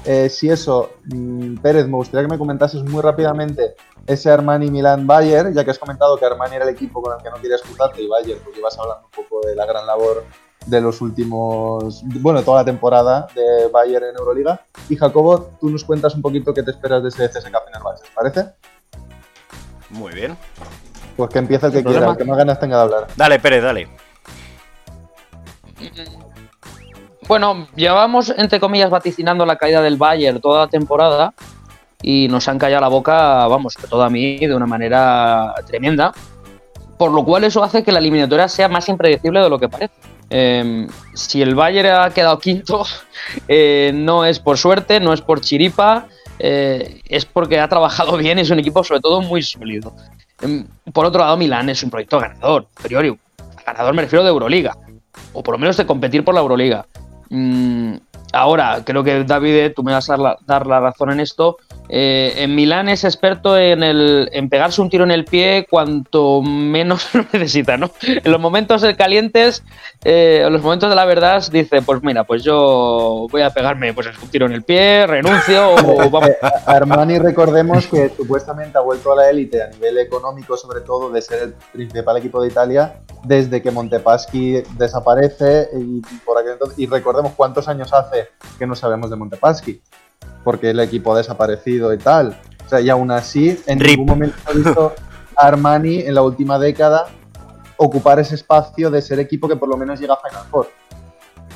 eh, 0.04 0.28
si 0.28 0.48
eso, 0.48 0.90
mm, 1.06 1.56
Pérez, 1.56 1.86
me 1.86 1.96
gustaría 1.96 2.26
que 2.26 2.32
me 2.32 2.38
comentases 2.38 2.84
muy 2.84 3.02
rápidamente 3.02 3.74
ese 4.06 4.30
Armani 4.30 4.70
Milan 4.70 5.06
Bayer, 5.06 5.52
ya 5.52 5.64
que 5.64 5.72
has 5.72 5.78
comentado 5.78 6.16
que 6.16 6.24
Armani 6.24 6.54
era 6.56 6.64
el 6.64 6.70
equipo 6.70 7.02
con 7.02 7.16
el 7.16 7.22
que 7.22 7.30
no 7.30 7.36
querías 7.36 7.62
cruzarte 7.62 8.00
y 8.00 8.06
Bayer, 8.06 8.38
porque 8.38 8.60
ibas 8.60 8.78
hablando 8.78 9.06
un 9.06 9.24
poco 9.24 9.46
de 9.46 9.56
la 9.56 9.66
gran 9.66 9.84
labor 9.84 10.24
de 10.66 10.80
los 10.80 11.00
últimos, 11.00 12.02
bueno, 12.20 12.42
toda 12.42 12.58
la 12.58 12.64
temporada 12.64 13.26
de 13.34 13.68
Bayer 13.72 14.04
en 14.04 14.16
Euroliga. 14.16 14.60
Y 14.88 14.96
Jacobo, 14.96 15.50
tú 15.60 15.68
nos 15.68 15.84
cuentas 15.84 16.14
un 16.14 16.22
poquito 16.22 16.54
qué 16.54 16.62
te 16.62 16.70
esperas 16.70 17.02
de 17.02 17.08
ese 17.08 17.28
CSKA 17.28 17.60
Fenerbahce, 17.60 18.04
¿te 18.04 18.10
parece? 18.14 18.52
Muy 19.90 20.12
bien. 20.12 20.36
Pues 21.18 21.30
que 21.30 21.40
empiece 21.40 21.66
el 21.66 21.72
que 21.72 21.78
El 21.78 21.84
quiera, 21.84 22.10
el 22.10 22.16
que 22.16 22.24
más 22.24 22.38
ganas 22.38 22.60
tenga 22.60 22.76
de 22.76 22.82
hablar. 22.84 23.08
Dale, 23.16 23.40
Pérez, 23.40 23.60
dale. 23.60 23.88
Bueno, 27.26 27.66
llevamos, 27.74 28.32
entre 28.36 28.60
comillas, 28.60 28.88
vaticinando 28.88 29.44
la 29.44 29.56
caída 29.56 29.82
del 29.82 29.96
Bayern 29.96 30.40
toda 30.40 30.66
la 30.66 30.68
temporada 30.68 31.34
y 32.02 32.28
nos 32.28 32.46
han 32.46 32.60
callado 32.60 32.82
la 32.82 32.88
boca, 32.88 33.48
vamos, 33.48 33.72
sobre 33.72 33.88
todo 33.88 34.04
a 34.04 34.10
mí, 34.10 34.38
de 34.38 34.54
una 34.54 34.66
manera 34.66 35.54
tremenda. 35.66 36.12
Por 36.96 37.10
lo 37.10 37.24
cual 37.24 37.42
eso 37.42 37.64
hace 37.64 37.82
que 37.82 37.90
la 37.90 37.98
eliminatoria 37.98 38.46
sea 38.46 38.68
más 38.68 38.88
impredecible 38.88 39.40
de 39.40 39.50
lo 39.50 39.58
que 39.58 39.68
parece. 39.68 39.94
Eh, 40.30 40.86
si 41.14 41.42
el 41.42 41.56
Bayern 41.56 42.00
ha 42.00 42.10
quedado 42.10 42.38
quinto, 42.38 42.86
eh, 43.48 43.90
no 43.92 44.24
es 44.24 44.38
por 44.38 44.56
suerte, 44.56 45.00
no 45.00 45.12
es 45.12 45.20
por 45.20 45.40
chiripa, 45.40 46.06
eh, 46.38 47.00
es 47.08 47.24
porque 47.24 47.58
ha 47.58 47.68
trabajado 47.68 48.16
bien 48.16 48.38
y 48.38 48.42
es 48.42 48.50
un 48.50 48.60
equipo 48.60 48.84
sobre 48.84 49.00
todo 49.00 49.20
muy 49.20 49.42
sólido. 49.42 49.92
Em, 50.40 50.64
Por 50.92 51.06
otro 51.06 51.20
lado, 51.20 51.36
Milán 51.36 51.68
es 51.68 51.82
un 51.82 51.90
proyecto 51.90 52.18
ganador, 52.18 52.66
a 52.76 52.82
priori. 52.82 53.18
Ganador 53.66 53.94
me 53.94 54.02
refiero 54.02 54.24
de 54.24 54.30
Euroliga, 54.30 54.76
o 55.32 55.42
por 55.42 55.54
lo 55.54 55.58
menos 55.58 55.76
de 55.76 55.86
competir 55.86 56.24
por 56.24 56.34
la 56.34 56.40
Euroliga. 56.40 56.86
Ahora, 58.32 58.82
creo 58.84 59.02
que 59.02 59.24
David, 59.24 59.72
tú 59.74 59.82
me 59.82 59.92
vas 59.92 60.08
a 60.10 60.12
dar 60.12 60.20
la, 60.20 60.38
dar 60.46 60.66
la 60.66 60.80
razón 60.80 61.10
en 61.10 61.20
esto. 61.20 61.56
Eh, 61.88 62.34
en 62.36 62.54
Milán 62.54 62.88
es 62.90 63.04
experto 63.04 63.56
en, 63.56 63.82
el, 63.82 64.28
en 64.32 64.50
pegarse 64.50 64.82
un 64.82 64.90
tiro 64.90 65.04
en 65.04 65.10
el 65.10 65.24
pie 65.24 65.66
cuanto 65.68 66.42
menos 66.42 67.14
lo 67.14 67.24
necesita, 67.32 67.76
¿no? 67.76 67.90
En 68.02 68.30
los 68.30 68.40
momentos 68.40 68.84
calientes, 68.96 69.64
eh, 70.04 70.42
en 70.44 70.52
los 70.52 70.62
momentos 70.62 70.90
de 70.90 70.96
la 70.96 71.06
verdad, 71.06 71.42
dice, 71.50 71.80
pues 71.80 72.02
mira, 72.02 72.24
pues 72.24 72.44
yo 72.44 73.26
voy 73.30 73.42
a 73.42 73.50
pegarme 73.50 73.94
pues, 73.94 74.06
un 74.22 74.28
tiro 74.28 74.46
en 74.46 74.52
el 74.52 74.62
pie, 74.62 75.06
renuncio 75.06 75.70
o 75.70 75.96
vamos. 76.10 76.28
Eh, 76.28 76.36
Armani, 76.66 77.18
recordemos 77.18 77.86
que 77.86 78.10
supuestamente 78.10 78.76
ha 78.76 78.82
vuelto 78.82 79.12
a 79.12 79.16
la 79.16 79.30
élite 79.30 79.62
a 79.62 79.68
nivel 79.68 79.98
económico, 79.98 80.56
sobre 80.56 80.82
todo, 80.82 81.10
de 81.10 81.22
ser 81.22 81.42
el 81.42 81.54
principal 81.72 82.18
equipo 82.18 82.42
de 82.42 82.48
Italia 82.48 83.00
desde 83.24 83.62
que 83.62 83.70
Montepaschi 83.70 84.62
desaparece. 84.76 85.68
Y, 85.74 86.02
por 86.24 86.38
aquel 86.38 86.52
entonces, 86.52 86.78
y 86.78 86.86
recordemos 86.86 87.32
cuántos 87.34 87.68
años 87.68 87.92
hace 87.92 88.17
que 88.58 88.66
no 88.66 88.74
sabemos 88.74 89.10
de 89.10 89.16
Montepaschi, 89.16 89.80
porque 90.44 90.70
el 90.70 90.80
equipo 90.80 91.14
ha 91.14 91.18
desaparecido 91.18 91.92
y 91.92 91.98
tal. 91.98 92.38
O 92.64 92.68
sea, 92.68 92.80
y 92.80 92.90
aún 92.90 93.10
así, 93.10 93.58
en 93.66 93.80
Rip. 93.80 93.98
ningún 93.98 94.06
momento 94.06 94.36
ha 94.46 94.52
visto 94.52 94.94
a 95.36 95.46
Armani 95.46 96.00
en 96.00 96.14
la 96.14 96.22
última 96.22 96.58
década 96.58 97.06
ocupar 97.76 98.18
ese 98.18 98.34
espacio 98.34 98.90
de 98.90 99.00
ser 99.00 99.20
equipo 99.20 99.48
que 99.48 99.56
por 99.56 99.68
lo 99.68 99.76
menos 99.76 100.00
llega 100.00 100.14
a 100.14 100.28
Final 100.28 100.46
Four. 100.50 100.68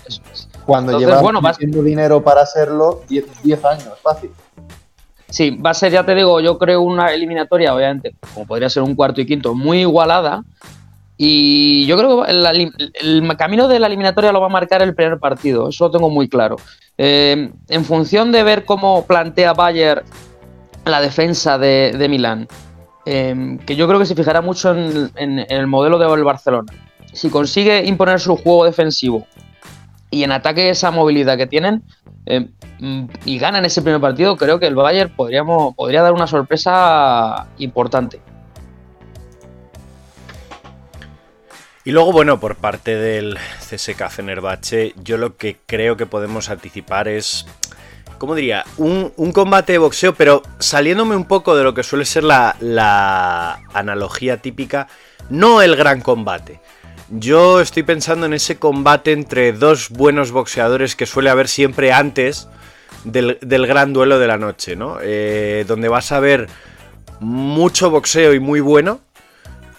Eso 0.07 0.23
es. 0.33 0.49
Cuando 0.64 0.92
Entonces, 0.92 1.09
lleva 1.09 1.23
bueno, 1.23 1.40
vas- 1.40 1.59
dinero 1.59 2.23
para 2.23 2.42
hacerlo 2.42 3.02
10 3.09 3.25
10 3.42 3.64
años, 3.64 3.88
fácil. 4.02 4.31
Sí, 5.28 5.50
va 5.50 5.71
a 5.71 5.75
ser, 5.75 5.90
ya 5.92 6.04
te 6.04 6.14
digo, 6.14 6.40
yo 6.40 6.59
creo 6.59 6.83
una 6.83 7.12
eliminatoria, 7.12 7.75
obviamente, 7.75 8.14
como 8.35 8.47
podría 8.47 8.69
ser 8.69 8.83
un 8.83 8.95
cuarto 8.95 9.21
y 9.21 9.26
quinto, 9.26 9.54
muy 9.54 9.81
igualada. 9.81 10.45
Y 11.25 11.87
yo 11.87 11.97
creo 11.97 12.25
que 12.25 12.33
el, 12.33 13.37
camino 13.37 13.69
de 13.69 13.79
la 13.79 13.87
eliminatoria 13.87 14.33
lo 14.33 14.41
va 14.41 14.47
a 14.47 14.50
marcar 14.50 14.83
el 14.83 14.93
primer 14.93 15.21
partido, 15.21 15.69
eso 15.69 15.85
lo 15.85 15.93
tengo 15.93 16.11
muy 16.11 16.29
claro. 16.29 16.57
Eh, 16.99 17.52
en 17.69 17.85
función 17.85 18.33
de 18.33 18.43
ver 18.43 18.64
cómo 18.64 19.07
plantea 19.07 19.52
Bayer 19.52 20.02
la 20.85 21.00
defensa 21.00 21.59
de, 21.59 21.95
de 21.97 22.09
Milán, 22.09 22.49
eh, 23.07 23.57
que 23.64 23.76
yo 23.76 23.87
creo 23.87 24.00
que 24.00 24.07
se 24.07 24.17
fijará 24.17 24.41
mucho 24.41 24.75
en, 24.75 25.47
el 25.49 25.67
modelo 25.69 25.97
del 25.97 26.25
Barcelona. 26.25 26.73
Si 27.12 27.31
consigue 27.31 27.85
imponer 27.87 28.19
su 28.19 28.35
juego 28.35 28.64
defensivo 28.64 29.25
y 30.11 30.25
en 30.25 30.33
ataque 30.33 30.71
esa 30.71 30.91
movilidad 30.91 31.37
que 31.37 31.47
tienen, 31.47 31.85
eh, 32.26 32.49
mm, 32.81 33.05
y 33.26 33.38
ganan 33.38 33.64
ese 33.64 33.81
primer 33.81 34.00
partido, 34.00 34.37
creo 34.37 34.59
que 34.59 34.67
el 34.67 34.75
Bayern 34.75 35.12
podría 35.14 36.02
dar 36.02 36.14
una 36.14 36.26
sorpresa 36.26 37.47
importante. 37.59 38.21
Y 41.85 41.91
luego, 41.91 42.12
bueno, 42.12 42.39
por 42.39 42.57
parte 42.57 42.97
del 42.97 43.37
CSK 43.59 44.09
Fenerbahce, 44.09 44.95
yo 45.03 45.17
lo 45.17 45.37
que 45.37 45.57
creo 45.67 45.97
que 45.97 46.07
podemos 46.07 46.49
anticipar 46.49 47.09
es, 47.09 47.45
¿cómo 48.19 48.37
diría? 48.37 48.65
Un, 48.77 49.12
un 49.17 49.33
combate 49.33 49.73
de 49.73 49.79
boxeo, 49.79 50.15
pero 50.15 50.43
saliéndome 50.61 51.17
un 51.17 51.25
poco 51.25 51.57
de 51.57 51.65
lo 51.65 51.75
que 51.75 51.83
suele 51.83 52.05
ser 52.05 52.23
la, 52.23 52.55
la 52.61 53.61
analogía 53.75 54.37
típica, 54.37 54.87
no 55.29 55.61
el 55.61 55.75
gran 55.75 56.03
combate. 56.03 56.61
Yo 57.11 57.61
estoy 57.61 57.83
pensando 57.83 58.27
en 58.27 58.33
ese 58.33 58.59
combate 58.59 59.11
entre 59.11 59.53
dos 59.53 59.91
buenos 59.91 60.31
boxeadores 60.31 60.95
que 60.95 61.05
suele 61.05 61.31
haber 61.31 61.49
siempre 61.49 61.93
antes 61.93 62.49
del, 63.03 63.39
del 63.43 63.67
gran 63.67 63.93
duelo 63.93 64.21
de 64.21 64.29
la 64.29 64.39
noche, 64.39 64.77
¿no? 64.77 64.99
Eh, 65.03 65.65
donde 65.67 65.89
vas 65.89 66.12
a 66.12 66.21
ver 66.21 66.49
mucho 67.19 67.91
boxeo 67.91 68.35
y 68.35 68.41
muy 68.41 68.61
bueno, 68.61 69.01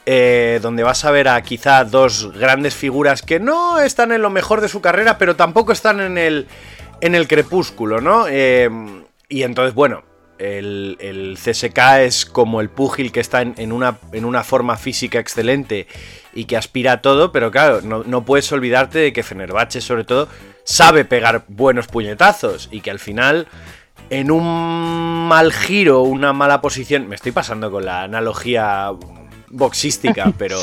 eh, 0.05 0.59
donde 0.61 0.83
vas 0.83 1.05
a 1.05 1.11
ver 1.11 1.27
a 1.27 1.41
quizá 1.41 1.83
dos 1.85 2.31
grandes 2.37 2.75
figuras 2.75 3.21
que 3.21 3.39
no 3.39 3.79
están 3.79 4.11
en 4.11 4.21
lo 4.21 4.29
mejor 4.29 4.61
de 4.61 4.69
su 4.69 4.81
carrera, 4.81 5.17
pero 5.17 5.35
tampoco 5.35 5.71
están 5.71 6.01
en 6.01 6.17
el, 6.17 6.47
en 7.01 7.15
el 7.15 7.27
crepúsculo, 7.27 8.01
¿no? 8.01 8.25
Eh, 8.27 8.69
y 9.29 9.43
entonces, 9.43 9.73
bueno, 9.73 10.03
el, 10.39 10.97
el 10.99 11.37
CSK 11.37 11.77
es 12.01 12.25
como 12.25 12.59
el 12.59 12.69
púgil 12.69 13.11
que 13.11 13.19
está 13.19 13.41
en, 13.41 13.71
una, 13.71 13.97
en 14.11 14.25
una 14.25 14.43
forma 14.43 14.77
física 14.77 15.19
excelente 15.19 15.87
y 16.33 16.45
que 16.45 16.57
aspira 16.57 16.93
a 16.93 17.01
todo, 17.01 17.31
pero 17.31 17.51
claro, 17.51 17.81
no, 17.81 18.03
no 18.03 18.25
puedes 18.25 18.51
olvidarte 18.51 18.99
de 18.99 19.13
que 19.13 19.23
Fenerbahce, 19.23 19.81
sobre 19.81 20.03
todo, 20.03 20.27
sabe 20.65 21.05
pegar 21.05 21.45
buenos 21.47 21.87
puñetazos 21.87 22.67
y 22.71 22.81
que 22.81 22.91
al 22.91 22.99
final 22.99 23.47
en 24.09 24.31
un 24.31 25.27
mal 25.27 25.53
giro, 25.53 26.01
una 26.01 26.33
mala 26.33 26.61
posición, 26.61 27.07
me 27.07 27.15
estoy 27.15 27.31
pasando 27.31 27.71
con 27.71 27.85
la 27.85 28.03
analogía 28.03 28.91
boxística, 29.53 30.33
pero 30.37 30.59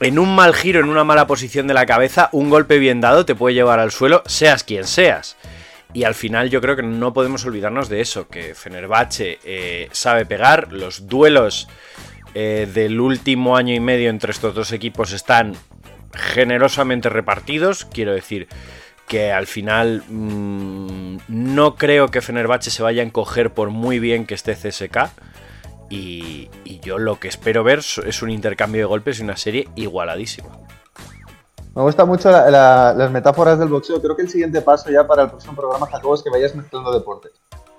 en 0.00 0.18
un 0.18 0.34
mal 0.34 0.54
giro, 0.54 0.80
en 0.80 0.88
una 0.88 1.04
mala 1.04 1.26
posición 1.26 1.66
de 1.66 1.74
la 1.74 1.86
cabeza, 1.86 2.28
un 2.32 2.50
golpe 2.50 2.78
bien 2.78 3.00
dado 3.00 3.24
te 3.24 3.34
puede 3.34 3.54
llevar 3.54 3.80
al 3.80 3.90
suelo, 3.90 4.22
seas 4.26 4.64
quien 4.64 4.84
seas. 4.84 5.36
Y 5.92 6.04
al 6.04 6.14
final 6.14 6.50
yo 6.50 6.60
creo 6.60 6.74
que 6.74 6.82
no 6.82 7.12
podemos 7.12 7.44
olvidarnos 7.44 7.88
de 7.88 8.00
eso, 8.00 8.28
que 8.28 8.54
Fenerbahce 8.54 9.38
eh, 9.44 9.88
sabe 9.92 10.26
pegar, 10.26 10.72
los 10.72 11.06
duelos 11.06 11.68
eh, 12.34 12.68
del 12.72 13.00
último 13.00 13.56
año 13.56 13.74
y 13.74 13.80
medio 13.80 14.10
entre 14.10 14.32
estos 14.32 14.54
dos 14.54 14.72
equipos 14.72 15.12
están 15.12 15.54
generosamente 16.12 17.08
repartidos, 17.08 17.84
quiero 17.84 18.12
decir 18.12 18.48
que 19.06 19.32
al 19.32 19.46
final 19.46 20.02
mmm, 20.08 21.18
no 21.28 21.76
creo 21.76 22.10
que 22.10 22.22
Fenerbahce 22.22 22.70
se 22.70 22.82
vaya 22.82 23.02
a 23.02 23.06
encoger 23.06 23.52
por 23.52 23.70
muy 23.70 23.98
bien 23.98 24.26
que 24.26 24.34
esté 24.34 24.54
CSK. 24.54 25.10
Y, 25.90 26.50
y, 26.64 26.80
yo 26.80 26.98
lo 26.98 27.20
que 27.20 27.28
espero 27.28 27.62
ver 27.62 27.80
es 27.80 28.22
un 28.22 28.30
intercambio 28.30 28.80
de 28.80 28.86
golpes 28.86 29.20
y 29.20 29.22
una 29.22 29.36
serie 29.36 29.68
igualadísima. 29.76 30.48
Me 31.74 31.82
gusta 31.82 32.04
mucho 32.04 32.30
la, 32.30 32.50
la, 32.50 32.94
las 32.94 33.10
metáforas 33.10 33.58
del 33.58 33.68
boxeo. 33.68 34.00
Creo 34.00 34.16
que 34.16 34.22
el 34.22 34.30
siguiente 34.30 34.60
paso 34.62 34.90
ya 34.90 35.06
para 35.06 35.22
el 35.24 35.28
próximo 35.28 35.54
programa, 35.54 35.86
Jacobo, 35.86 36.14
es 36.14 36.22
que 36.22 36.30
vayas 36.30 36.54
mezclando 36.54 36.92
deportes. 36.92 37.32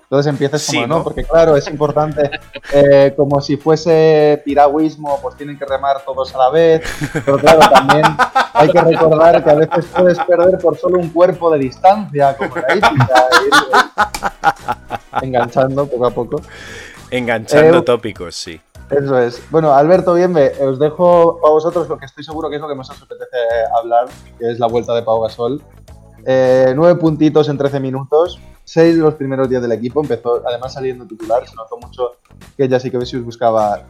Entonces 0.06 0.30
empieces 0.30 0.64
como, 0.66 0.82
Sí, 0.82 0.86
¿no? 0.86 0.98
¿no? 0.98 1.04
Porque 1.04 1.24
claro, 1.24 1.56
es 1.56 1.66
importante, 1.66 2.30
eh, 2.72 3.12
como 3.16 3.40
si 3.40 3.56
fuese 3.56 4.40
piragüismo, 4.44 5.18
pues 5.20 5.36
tienen 5.36 5.58
que 5.58 5.64
remar 5.64 6.04
todos 6.04 6.32
a 6.32 6.38
la 6.38 6.50
vez. 6.50 6.82
Pero 7.12 7.38
claro, 7.38 7.58
también 7.68 8.04
hay 8.52 8.70
que 8.70 8.80
recordar 8.82 9.42
que 9.42 9.50
a 9.50 9.54
veces 9.54 9.84
puedes 9.86 10.18
perder 10.20 10.58
por 10.58 10.76
solo 10.76 11.00
un 11.00 11.08
cuerpo 11.08 11.50
de 11.50 11.58
distancia, 11.58 12.36
como 12.36 12.54
la 12.54 12.76
hípica, 12.76 13.28
ir, 13.46 13.52
ir 15.22 15.28
enganchando 15.28 15.86
poco 15.86 16.06
a 16.06 16.10
poco. 16.10 16.40
Enganchando 17.10 17.78
eh, 17.78 17.82
tópicos, 17.82 18.34
sí. 18.34 18.60
Eso 18.90 19.18
es. 19.18 19.42
Bueno, 19.50 19.72
Alberto, 19.72 20.14
bien, 20.14 20.34
os 20.60 20.78
dejo 20.78 21.40
a 21.44 21.50
vosotros 21.50 21.88
lo 21.88 21.98
que 21.98 22.06
estoy 22.06 22.24
seguro 22.24 22.48
que 22.48 22.56
es 22.56 22.62
lo 22.62 22.68
que 22.68 22.74
más 22.74 22.88
os 22.90 23.02
apetece 23.02 23.36
hablar, 23.76 24.06
que 24.38 24.50
es 24.50 24.58
la 24.58 24.66
vuelta 24.66 24.94
de 24.94 25.02
Pau 25.02 25.20
Gasol. 25.22 25.62
Eh, 26.24 26.72
nueve 26.74 26.98
puntitos 26.98 27.48
en 27.48 27.58
13 27.58 27.80
minutos, 27.80 28.40
seis 28.64 28.96
de 28.96 29.02
los 29.02 29.14
primeros 29.14 29.48
días 29.48 29.62
del 29.62 29.72
equipo, 29.72 30.00
empezó 30.00 30.42
además 30.46 30.72
saliendo 30.72 31.06
titular, 31.06 31.46
se 31.48 31.54
notó 31.54 31.78
mucho 31.78 32.16
que 32.56 32.68
ya 32.68 32.80
sí 32.80 32.90
que 32.90 32.98
Vesius 32.98 33.24
buscaba, 33.24 33.84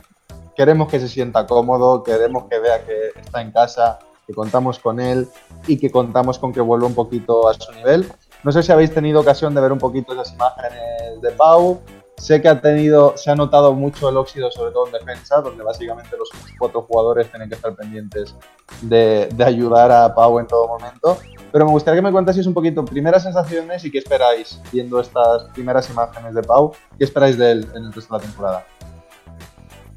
queremos 0.55 0.89
que 0.89 1.01
se 1.01 1.09
sienta 1.09 1.47
cómodo, 1.47 2.03
queremos 2.03 2.45
que 2.51 2.59
vea 2.59 2.85
que 2.85 3.19
está 3.19 3.41
en 3.41 3.53
casa, 3.53 3.99
que 4.27 4.35
contamos 4.35 4.79
con 4.79 5.01
él 5.01 5.29
y 5.67 5.79
que 5.79 5.91
contamos 5.91 6.39
con 6.39 6.53
que 6.53 6.61
vuelva 6.61 6.87
un 6.87 6.95
poquito 6.95 7.49
a 7.49 7.55
su 7.55 7.73
nivel. 7.73 8.07
No 8.43 8.53
sé 8.53 8.63
si 8.63 8.71
habéis 8.71 8.93
tenido 8.93 9.21
ocasión 9.21 9.55
de 9.55 9.61
ver 9.61 9.73
un 9.73 9.79
poquito 9.79 10.13
esas 10.13 10.35
imágenes 10.35 11.23
de 11.23 11.31
Pau, 11.31 11.81
Sé 12.19 12.41
que 12.41 12.49
ha 12.49 12.61
tenido, 12.61 13.17
se 13.17 13.31
ha 13.31 13.35
notado 13.35 13.75
mucho 13.75 14.09
el 14.09 14.17
óxido, 14.17 14.51
sobre 14.51 14.73
todo 14.73 14.87
en 14.87 14.93
defensa, 14.93 15.41
donde 15.43 15.63
básicamente 15.63 16.17
los 16.17 16.31
cuatro 16.59 16.83
jugadores 16.83 17.31
tienen 17.31 17.49
que 17.49 17.55
estar 17.55 17.75
pendientes 17.75 18.35
de, 18.81 19.29
de, 19.35 19.45
ayudar 19.45 19.93
a 19.93 20.15
Pau 20.15 20.39
en 20.39 20.47
todo 20.47 20.67
momento. 20.67 21.19
Pero 21.53 21.67
me 21.67 21.71
gustaría 21.73 22.01
que 22.01 22.07
me 22.07 22.13
contaseis 22.13 22.47
un 22.47 22.55
poquito 22.55 22.85
primeras 22.85 23.23
sensaciones 23.23 23.85
y 23.85 23.91
qué 23.91 23.99
esperáis 23.99 24.61
viendo 24.73 24.99
estas 24.99 25.45
primeras 25.55 25.89
imágenes 25.91 26.35
de 26.35 26.43
Pau. 26.43 26.73
¿Qué 26.99 27.05
esperáis 27.05 27.37
de 27.37 27.53
él 27.53 27.69
en 27.75 27.85
el 27.85 27.93
resto 27.93 28.15
de 28.15 28.23
la 28.23 28.27
temporada? 28.27 28.67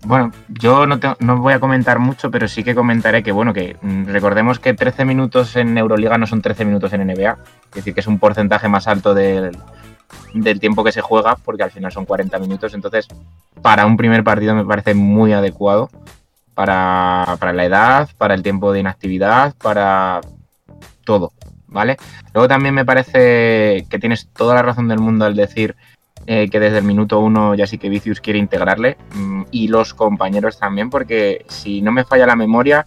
Bueno, 0.05 0.31
yo 0.47 0.85
no, 0.85 0.99
te, 0.99 1.13
no, 1.19 1.37
voy 1.37 1.53
a 1.53 1.59
comentar 1.59 1.99
mucho, 1.99 2.31
pero 2.31 2.47
sí 2.47 2.63
que 2.63 2.73
comentaré 2.73 3.21
que, 3.21 3.31
bueno, 3.31 3.53
que 3.53 3.77
mm, 3.81 4.05
recordemos 4.05 4.59
que 4.59 4.73
13 4.73 5.05
minutos 5.05 5.55
en 5.55 5.77
Euroliga 5.77 6.17
no 6.17 6.25
son 6.25 6.41
13 6.41 6.65
minutos 6.65 6.93
en 6.93 7.05
NBA. 7.05 7.37
Es 7.69 7.75
decir, 7.75 7.93
que 7.93 7.99
es 7.99 8.07
un 8.07 8.17
porcentaje 8.19 8.69
más 8.69 8.87
alto 8.87 9.13
del, 9.13 9.51
del 10.33 10.59
tiempo 10.59 10.83
que 10.83 10.91
se 10.91 11.01
juega, 11.01 11.35
porque 11.35 11.63
al 11.63 11.71
final 11.71 11.91
son 11.91 12.05
40 12.05 12.39
minutos. 12.39 12.73
Entonces, 12.73 13.07
para 13.61 13.85
un 13.85 13.97
primer 13.97 14.23
partido 14.23 14.55
me 14.55 14.65
parece 14.65 14.93
muy 14.93 15.33
adecuado. 15.33 15.89
para, 16.53 17.37
para 17.39 17.53
la 17.53 17.65
edad, 17.65 18.09
para 18.17 18.33
el 18.33 18.43
tiempo 18.43 18.73
de 18.73 18.81
inactividad, 18.81 19.53
para 19.55 20.19
todo, 21.05 21.31
¿vale? 21.67 21.97
Luego 22.33 22.47
también 22.47 22.75
me 22.75 22.85
parece 22.85 23.85
que 23.89 23.99
tienes 23.99 24.27
toda 24.27 24.55
la 24.55 24.61
razón 24.61 24.87
del 24.89 24.99
mundo 24.99 25.25
al 25.25 25.35
decir 25.35 25.75
eh, 26.31 26.47
que 26.47 26.59
desde 26.59 26.77
el 26.77 26.83
minuto 26.83 27.19
uno 27.19 27.55
ya 27.55 27.65
sí 27.65 27.79
que 27.79 27.89
Vicius 27.89 28.21
quiere 28.21 28.37
integrarle 28.37 28.97
mm, 29.15 29.45
y 29.49 29.67
los 29.67 29.95
compañeros 29.95 30.59
también, 30.59 30.91
porque 30.91 31.43
si 31.47 31.81
no 31.81 31.91
me 31.91 32.03
falla 32.03 32.27
la 32.27 32.35
memoria, 32.35 32.85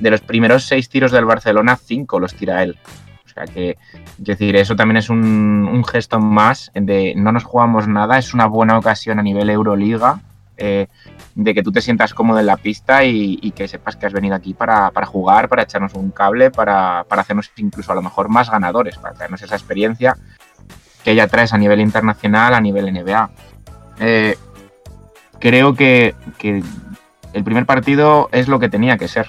de 0.00 0.10
los 0.10 0.22
primeros 0.22 0.64
seis 0.64 0.88
tiros 0.88 1.12
del 1.12 1.24
Barcelona, 1.24 1.76
cinco 1.76 2.18
los 2.18 2.34
tira 2.34 2.64
él. 2.64 2.76
O 3.24 3.28
sea 3.28 3.44
que, 3.44 3.78
es 3.94 4.24
decir, 4.24 4.56
eso 4.56 4.74
también 4.74 4.96
es 4.96 5.08
un, 5.08 5.84
gesto 5.88 6.18
más 6.18 6.72
de 6.74 7.14
no 7.16 7.30
nos 7.30 7.44
jugamos 7.44 7.86
nada, 7.86 8.18
es 8.18 8.34
una 8.34 8.46
buena 8.46 8.76
ocasión 8.76 9.20
a 9.20 9.22
nivel 9.22 9.50
Euroliga. 9.50 10.20
eh, 10.56 10.88
de 11.36 11.54
que 11.54 11.62
tú 11.62 11.70
te 11.70 11.80
sientas 11.80 12.12
cómodo 12.12 12.40
en 12.40 12.46
la 12.46 12.56
pista 12.56 13.04
y, 13.04 13.38
y 13.40 13.52
que 13.52 13.68
sepas 13.68 13.94
que 13.94 14.06
has 14.06 14.12
venido 14.12 14.34
aquí 14.34 14.52
para, 14.52 14.90
para 14.90 15.06
jugar, 15.06 15.48
para 15.48 15.62
echarnos 15.62 15.94
un 15.94 16.10
cable, 16.10 16.50
para, 16.50 17.04
para 17.08 17.22
hacernos 17.22 17.52
incluso 17.56 17.92
a 17.92 17.94
lo 17.94 18.02
mejor 18.02 18.28
más 18.28 18.50
ganadores, 18.50 18.98
para 18.98 19.14
traernos 19.14 19.40
esa 19.42 19.54
experiencia 19.54 20.16
que 21.04 21.14
ya 21.14 21.26
traes 21.28 21.52
a 21.52 21.58
nivel 21.58 21.80
internacional, 21.80 22.54
a 22.54 22.60
nivel 22.60 22.92
NBA. 22.92 23.30
Eh, 24.00 24.36
creo 25.38 25.74
que, 25.74 26.14
que 26.38 26.62
el 27.32 27.44
primer 27.44 27.66
partido 27.66 28.28
es 28.32 28.48
lo 28.48 28.58
que 28.58 28.68
tenía 28.68 28.98
que 28.98 29.08
ser. 29.08 29.28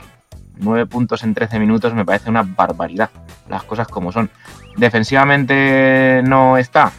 9 0.58 0.86
puntos 0.86 1.24
en 1.24 1.34
13 1.34 1.60
minutos 1.60 1.94
me 1.94 2.06
parece 2.06 2.30
una 2.30 2.44
barbaridad. 2.44 3.10
Las 3.50 3.64
cosas 3.64 3.88
como 3.88 4.12
son. 4.12 4.30
Defensivamente 4.78 6.22
no 6.24 6.58
está. 6.58 6.92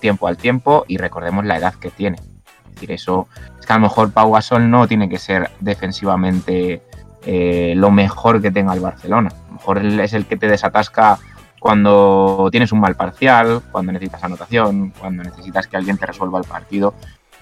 Tiempo 0.00 0.28
al 0.28 0.36
tiempo 0.36 0.84
y 0.88 0.96
recordemos 0.96 1.44
la 1.44 1.58
edad 1.58 1.74
que 1.74 1.90
tiene. 1.90 2.18
Es 2.18 2.74
decir, 2.74 2.92
eso 2.92 3.28
es 3.58 3.66
que 3.66 3.72
a 3.72 3.76
lo 3.76 3.82
mejor 3.82 4.12
Pau 4.12 4.32
Gasol 4.32 4.70
no 4.70 4.86
tiene 4.86 5.08
que 5.08 5.18
ser 5.18 5.50
defensivamente 5.60 6.82
eh, 7.24 7.74
lo 7.76 7.90
mejor 7.90 8.40
que 8.42 8.50
tenga 8.50 8.74
el 8.74 8.80
Barcelona. 8.80 9.30
A 9.30 9.46
lo 9.48 9.52
mejor 9.54 9.84
es 9.84 10.12
el 10.12 10.26
que 10.26 10.36
te 10.36 10.48
desatasca 10.48 11.18
cuando 11.60 12.48
tienes 12.50 12.72
un 12.72 12.80
mal 12.80 12.94
parcial, 12.94 13.62
cuando 13.72 13.92
necesitas 13.92 14.22
anotación, 14.22 14.92
cuando 14.98 15.22
necesitas 15.22 15.66
que 15.66 15.76
alguien 15.76 15.98
te 15.98 16.06
resuelva 16.06 16.38
el 16.38 16.44
partido 16.44 16.94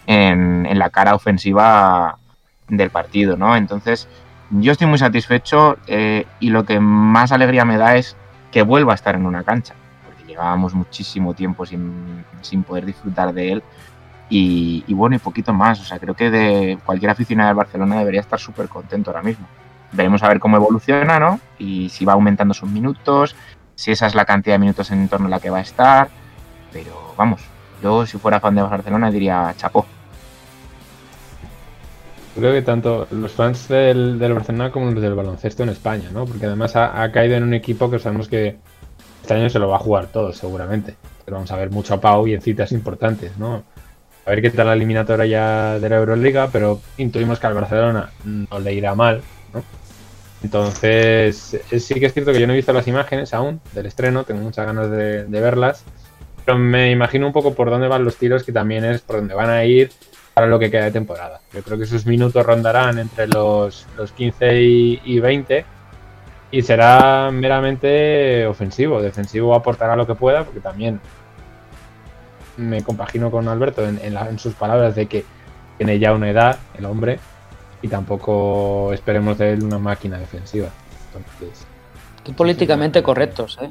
en, 0.07 0.67
en 0.67 0.79
la 0.79 0.91
cara 0.91 1.15
ofensiva 1.15 2.19
del 2.69 2.91
partido, 2.91 3.37
¿no? 3.37 3.57
Entonces, 3.57 4.09
yo 4.51 4.73
estoy 4.73 4.87
muy 4.87 4.99
satisfecho 4.99 5.77
eh, 5.87 6.27
y 6.41 6.51
lo 6.51 6.65
que 6.65 6.81
más 6.81 7.33
alegría 7.33 7.65
me 7.65 7.77
da 7.77 7.97
es 7.97 8.17
que 8.51 8.63
vuelva 8.63 8.93
a 8.93 8.95
estar 8.95 9.15
en 9.15 9.27
una 9.27 9.43
cancha, 9.43 9.75
porque 10.05 10.25
llevábamos 10.25 10.75
muchísimo 10.75 11.35
tiempo 11.35 11.67
sin, 11.67 12.25
sin 12.41 12.63
poder 12.63 12.87
disfrutar 12.87 13.33
de 13.33 13.53
él 13.53 13.63
y, 14.29 14.85
y 14.87 14.95
bueno, 14.95 15.17
y 15.17 15.19
poquito 15.19 15.53
más, 15.53 15.81
o 15.81 15.85
sea, 15.85 15.99
creo 15.99 16.15
que 16.15 16.31
de 16.31 16.79
cualquier 16.85 17.11
aficionado 17.11 17.49
del 17.49 17.57
Barcelona 17.57 17.99
debería 17.99 18.21
estar 18.21 18.39
súper 18.39 18.69
contento 18.69 19.11
ahora 19.11 19.23
mismo. 19.23 19.47
Veremos 19.93 20.23
a 20.23 20.29
ver 20.29 20.41
cómo 20.41 20.57
evoluciona, 20.57 21.21
¿no? 21.21 21.39
Y 21.59 21.89
si 21.89 22.05
va 22.05 22.15
aumentando 22.15 22.55
sus 22.55 22.69
minutos, 22.69 23.37
si 23.75 23.93
esa 23.93 24.07
es 24.07 24.15
la 24.15 24.25
cantidad 24.25 24.55
de 24.55 24.61
minutos 24.61 24.91
en 24.91 25.09
torno 25.09 25.27
a 25.27 25.31
la 25.31 25.41
que 25.41 25.51
va 25.51 25.59
a 25.59 25.63
estar, 25.63 26.09
pero 26.73 27.15
vamos, 27.17 27.43
yo 27.83 28.07
si 28.07 28.19
fuera 28.19 28.41
fan 28.41 28.55
de 28.55 28.63
Barcelona 28.63 29.11
diría 29.11 29.55
chapó. 29.57 29.87
Creo 32.35 32.53
que 32.53 32.63
tanto 32.63 33.07
los 33.13 33.33
fans 33.33 33.69
del, 33.69 34.19
Barcelona 34.19 34.73
como 34.73 34.91
los 34.91 35.01
del 35.01 35.15
baloncesto 35.15 35.63
en 35.63 35.69
España, 35.69 36.11
¿no? 36.13 36.25
Porque 36.25 36.47
además 36.47 36.75
ha, 36.75 37.01
ha 37.01 37.13
caído 37.13 37.37
en 37.37 37.45
un 37.45 37.55
equipo 37.55 37.89
que 37.91 38.01
sabemos 38.01 38.27
que 38.27 38.57
este 39.23 39.35
año 39.35 39.49
se 39.49 39.59
lo 39.59 39.69
va 39.69 39.77
a 39.77 39.79
jugar 39.79 40.09
todo, 40.09 40.33
seguramente. 40.33 40.97
Pero 41.25 41.37
vamos 41.37 41.51
a 41.53 41.57
ver 41.57 41.71
mucho 41.71 41.95
a 41.95 42.01
Pau 42.01 42.27
y 42.27 42.35
en 42.35 42.43
citas 42.43 42.73
importantes, 42.73 43.39
¿no? 43.39 43.63
A 44.27 44.31
ver 44.31 44.43
qué 44.43 44.51
tal 44.51 44.67
la 44.67 44.73
eliminatoria 44.73 45.27
ya 45.27 45.79
de 45.79 45.89
la 45.89 45.97
Euroliga, 45.97 46.49
pero 46.51 46.81
intuimos 46.97 47.39
que 47.39 47.47
al 47.47 47.55
Barcelona 47.55 48.11
no 48.25 48.59
le 48.59 48.75
irá 48.75 48.95
mal, 48.95 49.23
¿no? 49.53 49.63
Entonces, 50.45 51.55
eh, 51.71 51.81
sí 51.81 51.95
que 51.95 52.05
es 52.07 52.13
cierto 52.13 52.31
que 52.31 52.39
yo 52.39 52.47
no 52.47 52.53
he 52.53 52.57
visto 52.57 52.75
las 52.75 52.87
imágenes 52.87 53.33
aún 53.33 53.63
del 53.73 53.87
estreno, 53.87 54.25
tengo 54.25 54.43
muchas 54.43 54.67
ganas 54.67 54.91
de, 54.91 55.25
de 55.25 55.41
verlas, 55.41 55.85
pero 56.45 56.59
me 56.59 56.91
imagino 56.91 57.27
un 57.27 57.33
poco 57.33 57.55
por 57.55 57.71
dónde 57.71 57.89
van 57.89 58.05
los 58.05 58.17
tiros, 58.17 58.45
que 58.45 58.53
también 58.53 58.85
es 58.85 59.01
por 59.01 59.17
dónde 59.17 59.33
van 59.35 59.49
a 59.49 59.65
ir 59.65 59.91
para 60.35 60.47
lo 60.47 60.59
que 60.59 60.71
queda 60.71 60.85
de 60.85 60.91
temporada. 60.91 61.41
Yo 61.55 61.63
creo 61.63 61.79
que 61.79 61.87
sus 61.87 62.05
minutos 62.05 62.45
rondarán 62.45 62.99
entre 62.99 63.27
los, 63.27 63.87
los 63.97 64.13
15 64.13 64.61
y, 64.61 65.01
y 65.07 65.19
20 65.19 65.65
y 66.51 66.61
será 66.63 67.31
meramente 67.33 68.47
ofensivo. 68.47 69.01
Defensivo 69.01 69.55
aportará 69.55 69.97
lo 69.97 70.07
que 70.07 70.15
pueda, 70.15 70.45
porque 70.45 70.61
también 70.61 71.01
me 72.59 72.83
compagino 72.83 73.31
con 73.31 73.49
Alberto 73.49 73.83
en, 73.89 73.99
en 74.03 74.13
la- 74.13 74.29
en 74.29 74.39
sus 74.39 74.53
palabras 74.55 74.95
de 74.95 75.07
que 75.07 75.25
tiene 75.79 75.99
ya 75.99 76.13
una 76.13 76.29
edad, 76.31 76.59
el 76.77 76.85
hombre, 76.85 77.19
y 77.85 77.89
tampoco 77.89 78.95
esperemos 78.95 79.37
de 79.37 79.53
él 79.53 79.63
una 79.63 79.79
máquina 79.79 80.17
defensiva. 80.19 80.71
Entonces, 81.07 81.67
Qué 82.25 82.33
políticamente 82.33 83.03
correctos, 83.03 83.59
¿eh? 83.61 83.71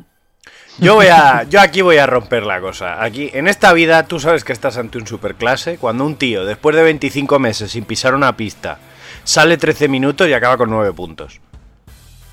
Yo 0.77 0.93
voy 0.93 1.07
a. 1.07 1.43
Yo 1.49 1.59
aquí 1.59 1.81
voy 1.81 1.97
a 1.97 2.05
romper 2.05 2.43
la 2.43 2.61
cosa. 2.61 3.03
Aquí, 3.03 3.31
en 3.33 3.47
esta 3.47 3.73
vida, 3.73 4.05
tú 4.05 4.19
sabes 4.19 4.43
que 4.43 4.53
estás 4.53 4.77
ante 4.77 4.99
un 4.99 5.07
superclase. 5.07 5.79
Cuando 5.79 6.05
un 6.05 6.15
tío, 6.17 6.45
después 6.45 6.75
de 6.75 6.83
25 6.83 7.39
meses 7.39 7.71
sin 7.71 7.85
pisar 7.85 8.13
una 8.13 8.37
pista, 8.37 8.77
sale 9.23 9.57
13 9.57 9.87
minutos 9.87 10.27
y 10.27 10.33
acaba 10.33 10.57
con 10.57 10.69
9 10.69 10.93
puntos. 10.93 11.41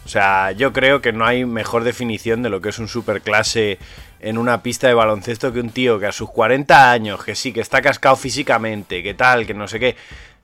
O 0.04 0.08
sea, 0.08 0.52
yo 0.52 0.74
creo 0.74 1.00
que 1.00 1.12
no 1.14 1.24
hay 1.24 1.46
mejor 1.46 1.84
definición 1.84 2.42
de 2.42 2.50
lo 2.50 2.60
que 2.60 2.68
es 2.68 2.78
un 2.78 2.88
superclase 2.88 3.78
en 4.20 4.36
una 4.36 4.62
pista 4.62 4.86
de 4.86 4.94
baloncesto 4.94 5.50
que 5.50 5.60
un 5.60 5.70
tío 5.70 5.98
que 5.98 6.06
a 6.06 6.12
sus 6.12 6.28
40 6.28 6.90
años, 6.90 7.24
que 7.24 7.34
sí, 7.34 7.54
que 7.54 7.60
está 7.62 7.80
cascado 7.80 8.16
físicamente, 8.16 9.02
que 9.02 9.14
tal, 9.14 9.46
que 9.46 9.54
no 9.54 9.66
sé 9.66 9.80
qué, 9.80 9.96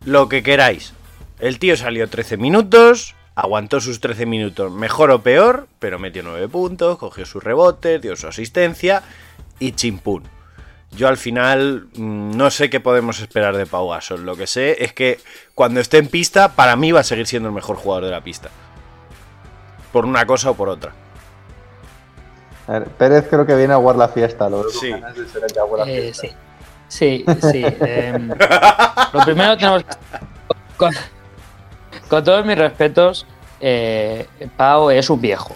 lo 0.06 0.30
que 0.30 0.42
queráis. 0.42 0.94
El 1.38 1.58
tío 1.58 1.76
salió 1.76 2.08
13 2.08 2.36
minutos, 2.38 3.14
aguantó 3.34 3.80
sus 3.80 4.00
13 4.00 4.26
minutos, 4.26 4.72
mejor 4.72 5.10
o 5.10 5.20
peor, 5.22 5.68
pero 5.78 5.98
metió 5.98 6.22
9 6.22 6.48
puntos, 6.48 6.98
cogió 6.98 7.26
sus 7.26 7.42
rebotes, 7.44 8.00
dio 8.00 8.16
su 8.16 8.26
asistencia 8.26 9.02
y 9.58 9.72
chimpún. 9.72 10.22
Yo 10.92 11.08
al 11.08 11.16
final 11.18 11.88
mm, 11.94 12.36
no 12.36 12.50
sé 12.50 12.70
qué 12.70 12.80
podemos 12.80 13.20
esperar 13.20 13.56
de 13.56 13.66
Pau 13.66 13.90
Gasol. 13.90 14.24
Lo 14.24 14.36
que 14.36 14.46
sé 14.46 14.82
es 14.82 14.92
que 14.94 15.18
cuando 15.54 15.80
esté 15.80 15.98
en 15.98 16.08
pista, 16.08 16.52
para 16.54 16.74
mí 16.76 16.92
va 16.92 17.00
a 17.00 17.04
seguir 17.04 17.26
siendo 17.26 17.48
el 17.50 17.54
mejor 17.54 17.76
jugador 17.76 18.04
de 18.04 18.10
la 18.12 18.22
pista. 18.22 18.48
Por 19.92 20.06
una 20.06 20.24
cosa 20.26 20.50
o 20.50 20.54
por 20.54 20.68
otra. 20.70 20.92
A 22.68 22.72
ver, 22.78 22.84
Pérez 22.88 23.26
creo 23.28 23.44
que 23.44 23.54
viene 23.54 23.74
a 23.74 23.76
jugar 23.76 23.96
la 23.96 24.08
fiesta, 24.08 24.48
lo 24.48 24.68
Sí. 24.70 24.90
ganas 24.90 25.16
de 25.16 25.28
ser 25.28 25.42
el 25.44 25.52
que 25.52 25.58
aguar 25.60 25.86
la 25.86 25.92
Eh, 25.92 26.00
fiesta. 26.02 26.28
sí. 26.28 26.34
Sí, 26.88 27.24
sí. 27.50 27.64
em, 27.80 28.28
lo 29.12 29.24
primero 29.24 29.56
tenemos 29.56 29.84
que- 29.84 30.86
con, 32.08 32.24
todos 32.24 32.44
mis 32.44 32.56
respetos, 32.56 33.26
eh, 33.60 34.26
Pau 34.56 34.90
es 34.90 35.08
un 35.10 35.20
viejo. 35.20 35.54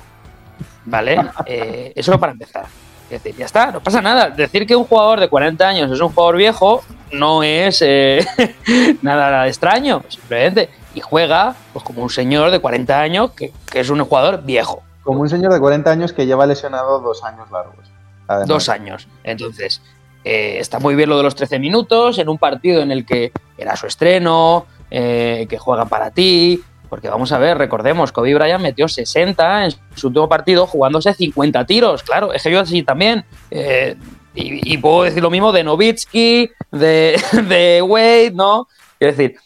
¿Vale? 0.84 1.20
Eh, 1.46 1.92
eso 1.94 2.18
para 2.18 2.32
empezar. 2.32 2.66
Es 3.10 3.22
decir, 3.22 3.36
ya 3.36 3.46
está, 3.46 3.72
no 3.72 3.80
pasa 3.80 4.00
nada. 4.00 4.30
Decir 4.30 4.66
que 4.66 4.76
un 4.76 4.84
jugador 4.84 5.18
de 5.18 5.28
40 5.28 5.66
años 5.66 5.90
es 5.90 6.00
un 6.00 6.10
jugador 6.10 6.36
viejo 6.36 6.82
no 7.12 7.42
es 7.42 7.82
eh, 7.82 8.24
nada 9.02 9.46
extraño, 9.48 10.02
simplemente. 10.08 10.70
Y 10.94 11.00
juega 11.00 11.54
pues, 11.72 11.84
como 11.84 12.02
un 12.02 12.10
señor 12.10 12.50
de 12.50 12.60
40 12.60 13.00
años 13.00 13.32
que, 13.32 13.52
que 13.70 13.80
es 13.80 13.90
un 13.90 14.04
jugador 14.04 14.42
viejo. 14.44 14.82
Como 15.02 15.20
un 15.20 15.28
señor 15.28 15.52
de 15.52 15.60
40 15.60 15.90
años 15.90 16.12
que 16.12 16.26
lleva 16.26 16.46
lesionado 16.46 17.00
dos 17.00 17.24
años 17.24 17.50
largos. 17.50 17.90
además. 18.28 18.48
Dos 18.48 18.68
años. 18.68 19.08
Entonces, 19.24 19.82
eh, 20.24 20.58
está 20.58 20.78
muy 20.78 20.94
bien 20.94 21.08
lo 21.08 21.16
de 21.16 21.22
los 21.22 21.34
13 21.34 21.58
minutos 21.58 22.18
en 22.18 22.28
un 22.28 22.38
partido 22.38 22.82
en 22.82 22.90
el 22.90 23.06
que 23.06 23.32
era 23.56 23.76
su 23.76 23.86
estreno, 23.86 24.66
eh, 24.90 25.46
que 25.48 25.58
juega 25.58 25.84
para 25.86 26.10
ti. 26.10 26.62
Porque 26.88 27.08
vamos 27.08 27.30
a 27.30 27.38
ver, 27.38 27.56
recordemos, 27.56 28.10
Kobe 28.10 28.34
Bryant 28.34 28.62
metió 28.62 28.88
60 28.88 29.66
en 29.66 29.72
su 29.94 30.08
último 30.08 30.28
partido 30.28 30.66
jugándose 30.66 31.14
50 31.14 31.64
tiros. 31.64 32.02
Claro, 32.02 32.32
es 32.32 32.42
que 32.42 32.50
yo 32.50 32.60
así 32.60 32.82
también. 32.82 33.24
Eh, 33.50 33.96
y, 34.34 34.78
puedo 34.78 35.02
decir 35.02 35.22
lo 35.22 35.30
mismo 35.30 35.52
de 35.52 35.64
Novitsky, 35.64 36.50
de, 36.70 37.20
de 37.48 37.82
Wade, 37.82 38.32
¿no? 38.32 38.68
Quiero 38.98 39.16
decir, 39.16 39.36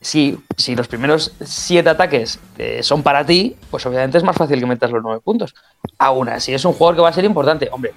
si, 0.00 0.38
si 0.56 0.76
los 0.76 0.88
primeros 0.88 1.32
siete 1.44 1.90
ataques 1.90 2.38
eh, 2.56 2.82
son 2.82 3.02
para 3.02 3.24
ti, 3.24 3.56
pues 3.70 3.84
obviamente 3.86 4.18
es 4.18 4.24
más 4.24 4.36
fácil 4.36 4.60
que 4.60 4.66
metas 4.66 4.90
los 4.90 5.02
nueve 5.02 5.20
puntos. 5.22 5.54
Aún 5.98 6.28
así, 6.28 6.54
es 6.54 6.64
un 6.64 6.72
jugador 6.72 6.96
que 6.96 7.02
va 7.02 7.08
a 7.08 7.12
ser 7.12 7.24
importante. 7.24 7.68
Hombre, 7.72 7.92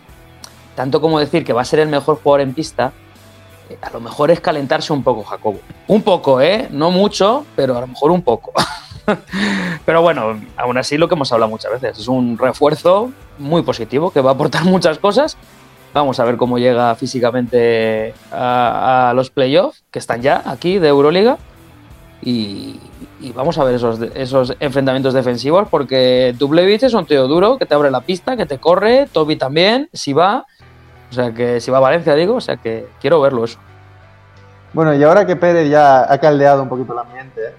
tanto 0.75 0.99
como 0.99 1.19
decir 1.19 1.45
que 1.45 1.53
va 1.53 1.61
a 1.61 1.65
ser 1.65 1.79
el 1.79 1.89
mejor 1.89 2.19
jugador 2.21 2.41
en 2.41 2.53
pista, 2.53 2.91
a 3.81 3.89
lo 3.91 3.99
mejor 3.99 4.31
es 4.31 4.39
calentarse 4.39 4.93
un 4.93 5.03
poco, 5.03 5.23
Jacobo. 5.23 5.59
Un 5.87 6.01
poco, 6.01 6.41
¿eh? 6.41 6.67
No 6.71 6.91
mucho, 6.91 7.45
pero 7.55 7.77
a 7.77 7.81
lo 7.81 7.87
mejor 7.87 8.11
un 8.11 8.21
poco. 8.21 8.51
pero 9.85 10.01
bueno, 10.01 10.39
aún 10.57 10.77
así 10.77 10.97
lo 10.97 11.07
que 11.07 11.15
hemos 11.15 11.31
hablado 11.31 11.49
muchas 11.49 11.71
veces, 11.71 11.99
es 11.99 12.07
un 12.07 12.37
refuerzo 12.37 13.11
muy 13.37 13.61
positivo 13.61 14.11
que 14.11 14.21
va 14.21 14.31
a 14.31 14.33
aportar 14.33 14.63
muchas 14.65 14.99
cosas. 14.99 15.37
Vamos 15.93 16.19
a 16.19 16.23
ver 16.23 16.37
cómo 16.37 16.57
llega 16.57 16.95
físicamente 16.95 18.13
a, 18.31 19.09
a 19.09 19.13
los 19.13 19.29
playoffs, 19.29 19.83
que 19.91 19.99
están 19.99 20.21
ya 20.21 20.41
aquí 20.45 20.79
de 20.79 20.87
Euroliga. 20.87 21.37
Y, 22.23 22.79
vamos 23.35 23.57
a 23.57 23.63
ver 23.63 23.75
esos, 23.75 23.99
esos 24.15 24.55
enfrentamientos 24.59 25.13
defensivos, 25.13 25.67
porque 25.69 26.35
Dublevich 26.37 26.83
es 26.83 26.93
un 26.93 27.05
tío 27.05 27.27
duro 27.27 27.57
que 27.57 27.65
te 27.65 27.73
abre 27.73 27.91
la 27.91 28.01
pista, 28.01 28.37
que 28.37 28.45
te 28.45 28.57
corre, 28.57 29.07
Toby 29.11 29.35
también, 29.35 29.89
si 29.93 30.13
va, 30.13 30.45
o 31.11 31.13
sea 31.13 31.33
que 31.33 31.59
si 31.59 31.69
va 31.69 31.77
a 31.77 31.81
Valencia, 31.81 32.15
digo, 32.15 32.35
o 32.35 32.41
sea 32.41 32.55
que 32.55 32.87
quiero 33.01 33.19
verlo 33.19 33.43
eso. 33.43 33.59
Bueno, 34.73 34.93
y 34.93 35.03
ahora 35.03 35.25
que 35.25 35.35
Pérez 35.35 35.69
ya 35.69 36.11
ha 36.11 36.17
caldeado 36.17 36.63
un 36.63 36.69
poquito 36.69 36.93
el 36.93 36.99
ambiente, 36.99 37.53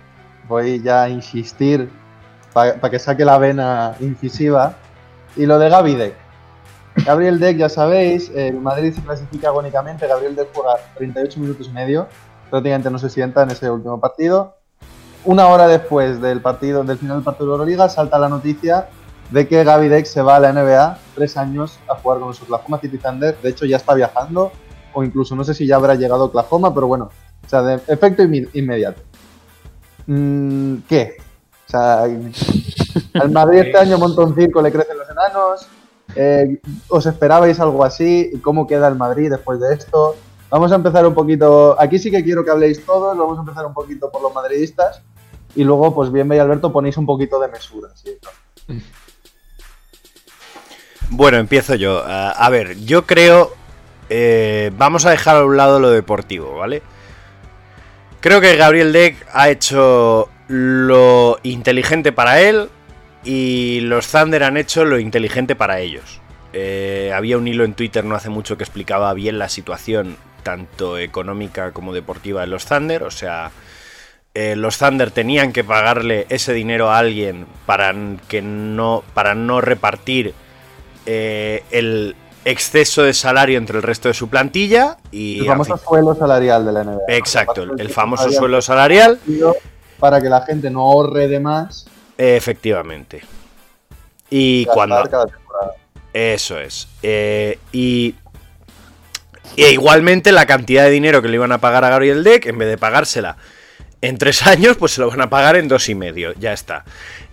voy 0.48 0.82
ya 0.82 1.02
a 1.02 1.08
insistir 1.10 1.90
para 2.54 2.90
que 2.90 2.98
saque 2.98 3.26
la 3.26 3.36
vena 3.36 3.94
incisiva. 4.00 4.74
Y 5.36 5.44
lo 5.44 5.58
de 5.58 5.68
Gaby 5.68 5.94
Deck. 5.94 6.14
Gabriel 7.06 7.38
Deck, 7.38 7.56
ya 7.58 7.68
sabéis, 7.68 8.30
el 8.34 8.60
Madrid 8.60 8.94
se 8.94 9.02
clasifica 9.02 9.48
agónicamente. 9.48 10.06
Gabriel 10.06 10.34
Deck 10.34 10.48
juega 10.54 10.76
38 10.96 11.40
minutos 11.40 11.66
y 11.68 11.70
medio. 11.70 12.06
Prácticamente 12.50 12.90
no 12.90 12.98
se 12.98 13.10
sienta 13.10 13.42
en 13.42 13.50
ese 13.50 13.70
último 13.70 14.00
partido. 14.00 14.56
Una 15.24 15.46
hora 15.48 15.68
después 15.68 16.20
del 16.20 16.40
partido, 16.40 16.84
del 16.84 16.98
final 16.98 17.18
del 17.18 17.24
partido 17.24 17.46
de 17.46 17.52
Euroliga, 17.52 17.88
salta 17.88 18.18
la 18.18 18.28
noticia 18.28 18.88
de 19.32 19.48
que 19.48 19.64
Gaby 19.64 19.88
Deck 19.88 20.04
se 20.04 20.20
va 20.20 20.36
a 20.36 20.40
la 20.40 20.52
NBA 20.52 20.98
tres 21.14 21.36
años 21.38 21.78
a 21.88 21.94
jugar 21.94 22.18
con 22.18 22.28
los 22.28 22.42
Oklahoma 22.42 22.78
City 22.78 22.98
Thunder. 22.98 23.36
De 23.40 23.48
hecho, 23.48 23.64
ya 23.64 23.78
está 23.78 23.94
viajando, 23.94 24.52
o 24.92 25.02
incluso 25.02 25.34
no 25.34 25.42
sé 25.42 25.54
si 25.54 25.66
ya 25.66 25.76
habrá 25.76 25.94
llegado 25.94 26.24
a 26.24 26.26
Oklahoma, 26.26 26.74
pero 26.74 26.86
bueno, 26.86 27.10
o 27.44 27.48
sea, 27.48 27.62
de 27.62 27.74
efecto 27.88 28.22
inmediato. 28.22 29.00
Mm, 30.06 30.76
¿Qué? 30.86 31.16
O 31.66 31.70
sea, 31.70 32.02
al 33.14 33.30
Madrid 33.30 33.60
este 33.60 33.78
año 33.78 33.96
monta 33.96 34.20
un 34.20 34.34
circo, 34.34 34.60
le 34.60 34.70
crecen 34.70 34.98
los 34.98 35.08
enanos. 35.08 35.66
Eh, 36.14 36.60
¿Os 36.88 37.06
esperabais 37.06 37.58
algo 37.58 37.84
así? 37.84 38.32
¿Cómo 38.42 38.66
queda 38.66 38.86
el 38.88 38.96
Madrid 38.96 39.30
después 39.30 39.58
de 39.60 39.72
esto? 39.74 40.14
Vamos 40.50 40.70
a 40.72 40.74
empezar 40.74 41.06
un 41.06 41.14
poquito. 41.14 41.74
Aquí 41.80 41.98
sí 41.98 42.10
que 42.10 42.22
quiero 42.22 42.44
que 42.44 42.50
habléis 42.50 42.84
todos. 42.84 43.16
Vamos 43.16 43.38
a 43.38 43.40
empezar 43.40 43.64
un 43.64 43.72
poquito 43.72 44.10
por 44.10 44.20
los 44.20 44.34
madridistas. 44.34 45.00
Y 45.54 45.64
luego, 45.64 45.94
pues 45.94 46.12
bien, 46.12 46.30
y 46.30 46.38
Alberto, 46.38 46.70
ponéis 46.70 46.98
un 46.98 47.06
poquito 47.06 47.40
de 47.40 47.48
mesura. 47.48 47.88
¿sí? 47.94 48.18
Bueno, 51.14 51.36
empiezo 51.36 51.74
yo. 51.74 52.02
A 52.06 52.48
ver, 52.48 52.78
yo 52.86 53.04
creo. 53.06 53.54
eh, 54.08 54.70
vamos 54.76 55.04
a 55.04 55.10
dejar 55.10 55.36
a 55.36 55.44
un 55.44 55.56
lado 55.58 55.78
lo 55.78 55.90
deportivo, 55.90 56.56
¿vale? 56.56 56.82
Creo 58.20 58.40
que 58.40 58.56
Gabriel 58.56 58.92
Deck 58.92 59.26
ha 59.32 59.50
hecho 59.50 60.30
lo 60.48 61.38
inteligente 61.42 62.12
para 62.12 62.40
él 62.40 62.68
y 63.24 63.80
los 63.80 64.08
Thunder 64.08 64.42
han 64.44 64.56
hecho 64.56 64.84
lo 64.86 64.98
inteligente 64.98 65.54
para 65.54 65.80
ellos. 65.80 66.20
Eh, 66.54 67.12
había 67.14 67.36
un 67.36 67.46
hilo 67.46 67.64
en 67.64 67.74
Twitter 67.74 68.04
no 68.04 68.14
hace 68.14 68.30
mucho 68.30 68.56
que 68.56 68.64
explicaba 68.64 69.12
bien 69.12 69.38
la 69.38 69.48
situación, 69.50 70.16
tanto 70.42 70.96
económica 70.98 71.72
como 71.72 71.92
deportiva 71.92 72.40
de 72.40 72.46
los 72.46 72.64
Thunder. 72.64 73.02
O 73.02 73.10
sea, 73.10 73.50
eh, 74.34 74.56
los 74.56 74.78
Thunder 74.78 75.10
tenían 75.10 75.52
que 75.52 75.62
pagarle 75.62 76.26
ese 76.30 76.54
dinero 76.54 76.90
a 76.90 76.98
alguien 76.98 77.46
para 77.66 77.94
que 78.28 78.40
no, 78.40 79.04
para 79.12 79.34
no 79.34 79.60
repartir 79.60 80.34
eh, 81.06 81.62
el 81.70 82.14
exceso 82.44 83.02
de 83.04 83.12
salario 83.14 83.56
entre 83.58 83.76
el 83.76 83.82
resto 83.82 84.08
de 84.08 84.14
su 84.14 84.28
plantilla 84.28 84.96
y 85.12 85.40
El 85.40 85.46
famoso 85.46 85.76
fin- 85.76 85.86
suelo 85.88 86.14
salarial 86.14 86.64
de 86.66 86.72
la 86.72 86.84
NBA. 86.84 86.98
exacto, 87.08 87.62
el, 87.62 87.80
el 87.80 87.88
famoso 87.88 88.22
salarial 88.24 88.38
suelo 88.40 88.62
salarial, 88.62 89.20
Para 90.00 90.20
que 90.20 90.28
la 90.28 90.40
gente 90.42 90.68
no 90.70 90.80
ahorre 90.80 91.28
de 91.28 91.38
más. 91.40 91.86
efectivamente. 92.18 93.22
Y 94.30 94.64
cuando 94.66 95.02
cada 95.04 95.26
eso 96.12 96.58
es. 96.58 96.88
Eh, 97.02 97.58
y 97.72 98.14
e 99.56 99.70
igualmente 99.72 100.32
la 100.32 100.46
cantidad 100.46 100.84
de 100.84 100.90
dinero 100.90 101.22
que 101.22 101.28
le 101.28 101.34
iban 101.34 101.52
a 101.52 101.58
pagar 101.58 101.84
a 101.84 101.90
Gabriel 101.90 102.24
Deck, 102.24 102.46
en 102.46 102.58
vez 102.58 102.68
de 102.68 102.78
pagársela 102.78 103.36
en 104.02 104.18
tres 104.18 104.46
años, 104.46 104.76
pues 104.76 104.92
se 104.92 105.00
lo 105.00 105.08
van 105.08 105.22
a 105.22 105.30
pagar 105.30 105.56
en 105.56 105.68
dos 105.68 105.88
y 105.88 105.94
medio. 105.94 106.34
Ya 106.38 106.52
está. 106.52 106.84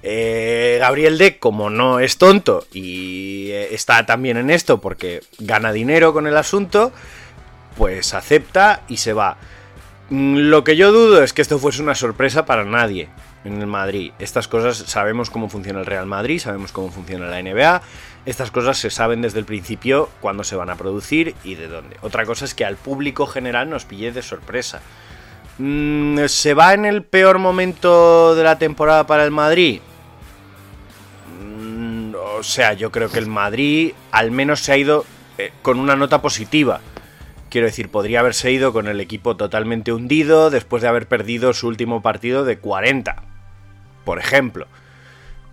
Eh, 0.01 0.77
Gabriel 0.79 1.17
Deck, 1.17 1.39
como 1.39 1.69
no 1.69 1.99
es 1.99 2.17
tonto 2.17 2.65
y 2.71 3.49
eh, 3.49 3.73
está 3.73 4.05
también 4.05 4.37
en 4.37 4.49
esto 4.49 4.79
porque 4.79 5.21
gana 5.39 5.73
dinero 5.73 6.13
con 6.13 6.27
el 6.27 6.37
asunto, 6.37 6.93
pues 7.75 8.13
acepta 8.13 8.81
y 8.87 8.97
se 8.97 9.13
va. 9.13 9.37
Mm, 10.09 10.37
Lo 10.37 10.63
que 10.63 10.77
yo 10.77 10.91
dudo 10.91 11.23
es 11.23 11.33
que 11.33 11.41
esto 11.41 11.59
fuese 11.59 11.81
una 11.81 11.95
sorpresa 11.95 12.45
para 12.45 12.63
nadie 12.63 13.09
en 13.43 13.59
el 13.59 13.67
Madrid. 13.67 14.11
Estas 14.19 14.47
cosas 14.47 14.77
sabemos 14.77 15.29
cómo 15.29 15.49
funciona 15.49 15.79
el 15.79 15.85
Real 15.85 16.05
Madrid, 16.05 16.39
sabemos 16.39 16.71
cómo 16.71 16.91
funciona 16.91 17.25
la 17.27 17.41
NBA. 17.41 17.81
Estas 18.25 18.51
cosas 18.51 18.77
se 18.77 18.91
saben 18.91 19.21
desde 19.23 19.39
el 19.39 19.45
principio 19.45 20.09
cuándo 20.21 20.43
se 20.43 20.55
van 20.55 20.69
a 20.69 20.75
producir 20.75 21.35
y 21.43 21.55
de 21.55 21.67
dónde. 21.67 21.97
Otra 22.01 22.25
cosa 22.25 22.45
es 22.45 22.53
que 22.53 22.63
al 22.63 22.75
público 22.75 23.25
general 23.25 23.69
nos 23.69 23.85
pille 23.85 24.11
de 24.11 24.21
sorpresa. 24.21 24.81
Mm, 25.59 26.25
¿Se 26.27 26.53
va 26.53 26.73
en 26.73 26.85
el 26.85 27.03
peor 27.03 27.37
momento 27.37 28.33
de 28.33 28.43
la 28.43 28.57
temporada 28.57 29.05
para 29.05 29.25
el 29.25 29.31
Madrid? 29.31 29.81
Mm, 31.41 32.15
O 32.15 32.43
sea, 32.43 32.73
yo 32.73 32.91
creo 32.91 33.09
que 33.09 33.19
el 33.19 33.27
Madrid 33.27 33.91
al 34.11 34.31
menos 34.31 34.61
se 34.61 34.71
ha 34.71 34.77
ido 34.77 35.05
eh, 35.37 35.51
con 35.61 35.79
una 35.79 35.95
nota 35.97 36.21
positiva. 36.21 36.79
Quiero 37.49 37.67
decir, 37.67 37.89
podría 37.89 38.21
haberse 38.21 38.51
ido 38.51 38.71
con 38.71 38.87
el 38.87 39.01
equipo 39.01 39.35
totalmente 39.35 39.91
hundido 39.91 40.49
después 40.49 40.81
de 40.81 40.87
haber 40.87 41.07
perdido 41.07 41.51
su 41.53 41.67
último 41.67 42.01
partido 42.01 42.45
de 42.45 42.57
40, 42.59 43.23
por 44.05 44.19
ejemplo. 44.19 44.67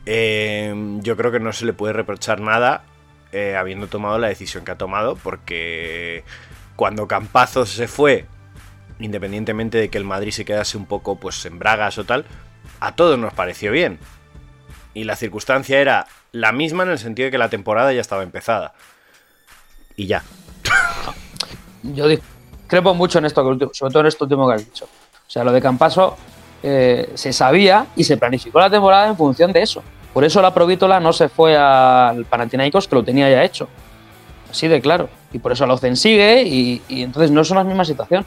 Eh, 0.05 0.73
yo 1.03 1.17
creo 1.17 1.33
que 1.33 1.41
no 1.41 1.53
se 1.53 1.65
le 1.67 1.73
puede 1.73 1.93
reprochar 1.95 2.41
nada 2.41 2.85
eh, 3.33 3.57
habiendo 3.57 3.89
tomado 3.89 4.19
la 4.19 4.29
decisión 4.29 4.65
que 4.65 4.71
ha 4.73 4.79
tomado, 4.79 5.17
porque 5.17 6.23
cuando 6.77 7.09
Campazo 7.09 7.67
se 7.67 7.89
fue, 7.89 8.27
independientemente 8.99 9.79
de 9.79 9.89
que 9.89 9.99
el 9.99 10.05
Madrid 10.05 10.31
se 10.31 10.45
quedase 10.45 10.77
un 10.77 10.87
poco 10.87 11.17
pues 11.17 11.45
en 11.47 11.59
bragas 11.59 11.99
o 11.99 12.05
tal, 12.05 12.25
a 12.81 12.95
todos 12.95 13.19
nos 13.19 13.33
pareció 13.33 13.73
bien. 13.73 13.99
Y 14.95 15.05
la 15.05 15.17
circunstancia 15.17 15.79
era 15.79 16.07
la 16.33 16.53
misma 16.53 16.85
en 16.85 16.91
el 16.91 16.99
sentido 16.99 17.27
de 17.27 17.31
que 17.31 17.39
la 17.39 17.51
temporada 17.51 17.93
ya 17.93 18.01
estaba 18.01 18.23
empezada. 18.23 18.73
Y 19.97 20.07
ya. 20.07 20.23
Yo 21.83 22.09
discrepo 22.09 22.95
mucho 22.95 23.19
en 23.19 23.27
esto, 23.27 23.43
sobre 23.73 23.93
todo 23.93 24.01
en 24.01 24.07
esto 24.07 24.25
último 24.25 24.49
que 24.49 24.55
has 24.55 24.65
dicho. 24.65 24.87
O 24.87 25.31
sea, 25.31 25.45
lo 25.45 25.53
de 25.53 25.61
Campaso 25.61 26.17
eh, 26.63 27.11
se 27.15 27.33
sabía 27.33 27.87
y 27.97 28.05
se 28.05 28.17
planificó 28.17 28.61
la 28.61 28.71
temporada 28.71 29.09
en 29.09 29.17
función 29.17 29.53
de 29.53 29.63
eso. 29.63 29.83
Por 30.13 30.25
eso 30.25 30.41
la 30.41 30.55
Provítola 30.55 30.99
no 30.99 31.13
se 31.13 31.29
fue 31.29 31.57
al 31.57 32.25
Panathinaikos, 32.25 32.89
que 32.89 32.95
lo 32.95 33.05
tenía 33.05 33.29
ya 33.29 33.45
hecho. 33.45 33.69
Así 34.51 34.67
de 34.67 34.81
claro. 34.81 35.11
Y 35.33 35.39
por 35.39 35.53
eso 35.53 35.67
la 35.67 35.75
OCEN 35.75 35.97
sigue 35.97 36.43
y, 36.43 36.81
y 36.89 37.03
entonces 37.03 37.31
no 37.31 37.45
son 37.45 37.59
la 37.59 37.65
misma 37.65 37.85
situación. 37.85 38.25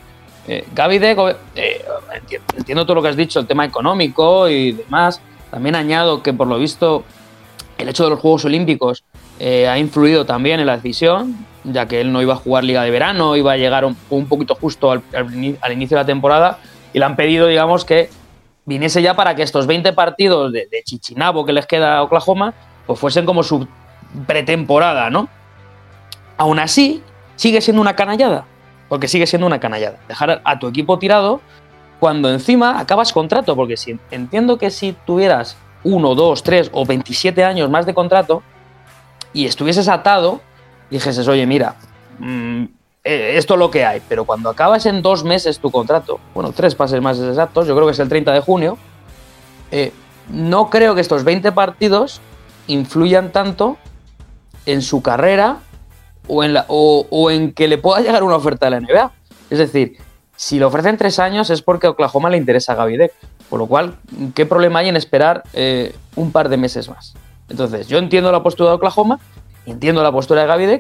Eh, 0.52 0.66
Gaby 0.74 0.98
Deck, 0.98 1.18
eh, 1.56 1.86
enti- 2.12 2.40
entiendo 2.58 2.84
todo 2.84 2.96
lo 2.96 3.02
que 3.04 3.10
has 3.10 3.16
dicho, 3.16 3.40
el 3.40 3.46
tema 3.46 3.66
económico 3.66 4.50
y 4.50 4.72
demás. 4.72 5.22
También 5.52 5.76
añado 5.76 6.24
que 6.24 6.34
por 6.34 6.48
lo 6.48 6.58
visto 6.58 7.04
el 7.78 7.88
hecho 7.88 8.04
de 8.04 8.10
los 8.10 8.20
Juegos 8.20 8.46
Olímpicos 8.46 9.04
eh, 9.40 9.68
ha 9.68 9.78
influido 9.78 10.26
también 10.26 10.60
en 10.60 10.66
la 10.66 10.76
decisión, 10.78 11.46
ya 11.64 11.88
que 11.88 12.02
él 12.02 12.12
no 12.12 12.22
iba 12.22 12.34
a 12.34 12.38
jugar 12.38 12.64
Liga 12.64 12.82
de 12.82 12.90
Verano, 12.90 13.36
iba 13.36 13.52
a 13.52 13.58
llegar 13.58 13.86
un, 13.86 13.96
un 14.10 14.26
poquito 14.28 14.56
justo 14.56 14.92
al 14.92 15.04
inicio 15.72 15.96
de 15.98 16.04
la 16.04 16.06
temporada 16.08 16.58
y 16.94 17.00
le 17.00 17.06
han 17.06 17.16
pedido, 17.16 17.46
digamos, 17.46 17.86
que 17.86 18.10
viniese 18.66 19.02
ya 19.04 19.16
para 19.16 19.36
que 19.36 19.44
estos 19.44 19.68
20 19.68 19.94
partidos 19.94 20.52
de, 20.52 20.68
de 20.72 20.82
Chichinabo 20.84 21.46
que 21.46 21.54
les 21.54 21.68
queda 21.68 21.98
a 22.00 22.04
Oklahoma, 22.04 22.54
pues 22.88 23.00
fuesen 23.00 23.26
como 23.26 23.44
su 23.44 23.68
pretemporada, 24.28 25.10
¿no? 25.10 25.30
Aún 26.38 26.60
así, 26.60 27.02
sigue 27.36 27.62
siendo 27.62 27.82
una 27.82 27.96
canallada, 27.96 28.46
porque 28.90 29.08
sigue 29.08 29.28
siendo 29.28 29.48
una 29.48 29.60
canallada. 29.60 30.00
Dejar 30.08 30.42
a 30.44 30.60
tu 30.60 30.68
equipo 30.68 31.00
tirado 31.00 31.40
cuando 32.00 32.30
encima 32.32 32.80
acabas 32.80 33.14
contrato, 33.14 33.56
porque 33.56 33.78
si, 33.78 34.00
entiendo 34.12 34.58
que 34.58 34.72
si 34.72 34.96
tuvieras 35.06 35.58
uno, 35.84 36.16
dos, 36.16 36.44
tres 36.44 36.70
o 36.74 36.86
27 36.86 37.44
años 37.44 37.70
más 37.70 37.86
de 37.86 37.94
contrato 37.94 38.42
y 39.34 39.46
estuvieses 39.46 39.88
atado, 39.88 40.42
dijeses, 40.90 41.28
oye, 41.28 41.46
mira, 41.46 41.76
mm, 42.20 42.64
eh, 43.04 43.34
esto 43.36 43.54
es 43.54 43.60
lo 43.60 43.70
que 43.70 43.86
hay, 43.86 44.02
pero 44.10 44.26
cuando 44.26 44.50
acabas 44.50 44.86
en 44.86 45.02
dos 45.02 45.24
meses 45.24 45.60
tu 45.60 45.72
contrato, 45.72 46.20
bueno, 46.34 46.52
tres 46.52 46.76
pases 46.76 47.02
más 47.02 47.20
exactos, 47.20 47.68
yo 47.68 47.76
creo 47.76 47.86
que 47.86 47.94
es 47.94 48.00
el 48.00 48.10
30 48.10 48.34
de 48.34 48.40
junio, 48.42 48.78
eh, 49.72 49.94
no 50.30 50.70
creo 50.70 50.96
que 50.96 51.02
estos 51.02 51.24
20 51.24 51.52
partidos 51.52 52.22
influyan 52.68 53.32
tanto 53.32 53.78
en 54.66 54.82
su 54.82 55.02
carrera 55.02 55.58
o 56.30 56.44
en, 56.44 56.54
la- 56.54 56.66
o- 56.68 57.06
o 57.10 57.32
en 57.32 57.52
que 57.54 57.68
le 57.68 57.78
pueda 57.78 58.02
llegar 58.02 58.24
una 58.24 58.36
oferta 58.36 58.68
de 58.68 58.72
la 58.72 58.80
NBA. 58.80 59.12
Es 59.50 59.58
decir, 59.58 59.98
si 60.36 60.58
le 60.60 60.66
ofrecen 60.66 60.96
tres 60.98 61.20
años 61.20 61.50
es 61.50 61.62
porque 61.62 61.88
a 61.88 61.90
Oklahoma 61.90 62.30
le 62.30 62.38
interesa 62.38 62.74
a 62.74 62.76
Gaby. 62.76 63.10
Por 63.50 63.60
lo 63.60 63.66
cual, 63.68 63.96
¿qué 64.36 64.46
problema 64.46 64.80
hay 64.80 64.90
en 64.90 64.96
esperar 64.96 65.44
eh, 65.54 65.96
un 66.16 66.32
par 66.32 66.50
de 66.50 66.58
meses 66.58 66.88
más? 66.88 67.14
Entonces, 67.50 67.88
yo 67.88 67.98
entiendo 67.98 68.32
la 68.32 68.44
postura 68.44 68.70
de 68.70 68.76
Oklahoma, 68.76 69.20
entiendo 69.66 70.04
la 70.04 70.12
postura 70.12 70.42
de 70.42 70.48
Gaby 70.48 70.80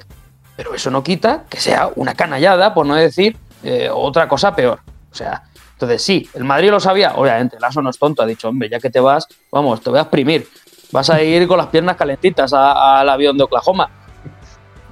pero 0.56 0.76
eso 0.76 0.92
no 0.92 1.04
quita 1.04 1.46
que 1.50 1.60
sea 1.60 1.90
una 1.96 2.14
canallada, 2.16 2.74
por 2.74 2.86
no 2.86 2.94
decir 2.96 3.38
eh, 3.64 3.90
otra 3.92 4.28
cosa 4.28 4.56
peor. 4.56 4.80
O 5.12 5.16
sea, 5.16 5.44
entonces 5.74 6.02
sí, 6.04 6.30
el 6.34 6.44
Madrid 6.44 6.70
lo 6.70 6.80
sabía, 6.82 7.14
obviamente, 7.16 7.58
Lasso 7.60 7.82
no 7.82 7.90
es 7.90 7.98
tonto, 7.98 8.22
ha 8.22 8.26
dicho, 8.26 8.50
hombre, 8.50 8.70
ya 8.70 8.80
que 8.80 8.90
te 8.90 9.00
vas, 9.00 9.26
vamos, 9.52 9.82
te 9.82 9.90
voy 9.90 10.00
a 10.00 10.04
exprimir, 10.04 10.48
vas 10.92 11.10
a 11.10 11.22
ir 11.24 11.48
con 11.48 11.58
las 11.58 11.68
piernas 11.68 11.96
calentitas 11.96 12.52
al 12.54 13.08
avión 13.08 13.38
de 13.38 13.46
Oklahoma. 13.46 13.90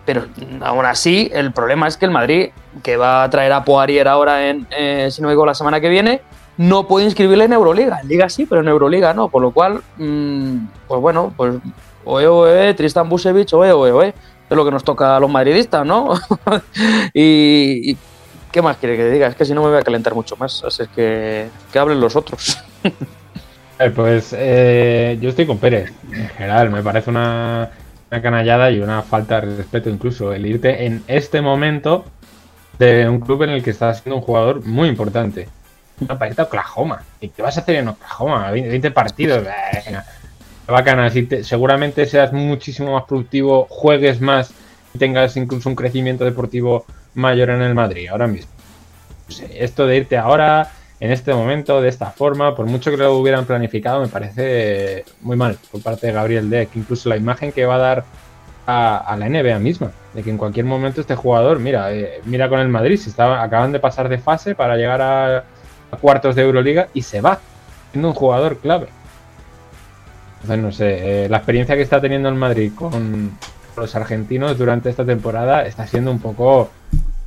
Pero 0.08 0.26
aún 0.62 0.86
así, 0.86 1.30
el 1.34 1.52
problema 1.52 1.86
es 1.86 1.98
que 1.98 2.06
el 2.06 2.12
Madrid, 2.12 2.52
que 2.82 2.96
va 2.96 3.24
a 3.24 3.30
traer 3.30 3.52
a 3.52 3.66
Poirier 3.66 4.08
ahora, 4.08 4.48
en, 4.48 4.66
eh, 4.72 5.10
si 5.12 5.22
no 5.22 5.28
equivoco, 5.28 5.48
la 5.48 5.54
semana 5.54 5.82
que 5.82 5.90
viene, 5.90 6.22
no 6.56 6.88
puede 6.88 7.04
inscribirle 7.04 7.44
en 7.44 7.52
Euroliga. 7.52 8.00
En 8.02 8.08
Liga 8.08 8.30
sí, 8.30 8.46
pero 8.46 8.62
en 8.62 8.70
Euroliga 8.70 9.14
no. 9.14 9.28
Por 9.28 9.42
lo 9.42 9.52
cual, 9.52 9.82
mm, 9.98 10.60
pues 10.88 11.02
bueno, 11.02 11.34
pues 11.36 11.56
oe, 12.06 12.26
oe, 12.26 12.74
Tristan 12.74 13.10
Busevich, 13.10 13.54
oe, 13.54 13.74
oe, 13.74 13.92
oe. 13.92 14.14
Es 14.50 14.56
lo 14.56 14.64
que 14.64 14.72
nos 14.72 14.86
toca 14.86 15.18
a 15.18 15.20
los 15.20 15.30
madridistas, 15.30 15.86
¿no? 15.86 16.14
y, 17.14 17.92
y 17.92 17.98
¿qué 18.50 18.62
más 18.62 18.78
quiere 18.78 18.96
que 18.96 19.10
diga? 19.10 19.28
Es 19.28 19.36
que 19.36 19.44
si 19.44 19.54
no 19.54 19.62
me 19.62 19.72
voy 19.72 19.80
a 19.80 19.84
calentar 19.84 20.16
mucho 20.16 20.38
más. 20.38 20.64
Así 20.64 20.84
es 20.84 20.90
que 20.90 21.50
que 21.74 21.80
hablen 21.80 22.00
los 22.00 22.16
otros. 22.16 22.58
Eh, 23.80 23.92
Pues 23.92 24.34
eh, 24.36 25.20
yo 25.22 25.30
estoy 25.30 25.46
con 25.46 25.60
Pérez. 25.60 25.94
En 26.12 26.30
general, 26.30 26.72
me 26.72 26.82
parece 26.82 27.12
una, 27.12 27.70
una 28.12 28.22
canallada 28.22 28.72
y 28.72 28.80
una 28.80 29.02
falta 29.02 29.42
de 29.42 29.58
respeto 29.58 29.90
incluso 29.90 30.34
el 30.34 30.46
irte 30.46 30.86
en 30.86 31.04
este 31.08 31.42
momento 31.42 32.06
de 32.80 33.08
un 33.10 33.20
club 33.20 33.44
en 33.44 33.50
el 33.52 33.64
que 33.64 33.72
estás 33.72 34.02
siendo 34.02 34.18
un 34.18 34.22
jugador 34.22 34.66
muy 34.66 34.88
importante. 34.88 35.48
Una 36.00 36.18
país 36.18 36.36
de 36.36 36.44
Oklahoma. 36.44 37.02
¿Y 37.20 37.30
qué 37.30 37.42
vas 37.42 37.58
a 37.58 37.62
hacer 37.62 37.76
en 37.78 37.88
Oklahoma? 37.88 38.52
20, 38.52 38.70
20 38.70 38.92
partidos. 38.92 39.44
Bacana, 40.68 41.10
si 41.10 41.24
te- 41.24 41.44
seguramente 41.44 42.06
seas 42.06 42.34
muchísimo 42.34 42.94
más 42.94 43.06
productivo, 43.06 43.68
juegues 43.70 44.20
más 44.20 44.52
y 44.94 44.98
tengas 45.00 45.38
incluso 45.38 45.70
un 45.70 45.76
crecimiento 45.76 46.26
deportivo 46.26 46.86
mayor 47.16 47.50
en 47.52 47.62
el 47.62 47.74
Madrid 47.74 48.10
ahora 48.10 48.28
mismo. 48.28 48.52
Sé, 49.30 49.64
esto 49.64 49.88
de 49.88 49.98
irte 49.98 50.18
ahora, 50.18 50.72
en 51.00 51.12
este 51.12 51.34
momento, 51.34 51.82
de 51.82 51.90
esta 51.90 52.08
forma, 52.08 52.56
por 52.56 52.66
mucho 52.66 52.90
que 52.90 52.98
lo 52.98 53.16
hubieran 53.18 53.46
planificado, 53.46 54.02
me 54.02 54.08
parece 54.08 55.06
muy 55.22 55.38
mal 55.38 55.58
por 55.72 55.82
parte 55.84 56.08
de 56.08 56.14
Gabriel 56.14 56.50
Deck. 56.50 56.70
Incluso 56.76 57.10
la 57.10 57.18
imagen 57.18 57.52
que 57.52 57.66
va 57.66 57.76
a 57.76 57.78
dar 57.78 58.06
a, 58.66 59.16
la 59.18 59.30
NBA 59.30 59.60
misma, 59.60 59.92
de 60.14 60.24
que 60.24 60.30
en 60.30 60.38
cualquier 60.38 60.66
momento 60.66 61.00
este 61.00 61.16
jugador, 61.16 61.60
mira, 61.60 61.94
eh, 61.94 62.22
mira 62.26 62.50
con 62.50 62.60
el 62.60 62.68
Madrid, 62.68 62.98
se 62.98 63.22
acaban 63.22 63.72
de 63.72 63.80
pasar 63.80 64.10
de 64.10 64.18
fase 64.18 64.56
para 64.56 64.76
llegar 64.76 65.02
a, 65.02 65.38
a 65.92 65.98
cuartos 66.02 66.36
de 66.36 66.42
Euroliga 66.42 66.90
y 66.94 67.04
se 67.04 67.22
va, 67.22 67.40
siendo 67.92 68.10
un 68.10 68.14
jugador 68.16 68.58
clave. 68.58 68.88
Entonces, 70.42 70.64
no 70.64 70.72
sé, 70.72 71.26
eh, 71.26 71.30
la 71.30 71.38
experiencia 71.38 71.76
que 71.76 71.82
está 71.82 72.02
teniendo 72.02 72.30
el 72.30 72.36
Madrid 72.36 72.72
con 72.76 73.32
los 73.76 73.96
argentinos 73.96 74.58
durante 74.58 74.90
esta 74.90 75.06
temporada 75.06 75.66
está 75.66 75.86
siendo 75.88 76.12
un 76.12 76.20
poco 76.20 76.70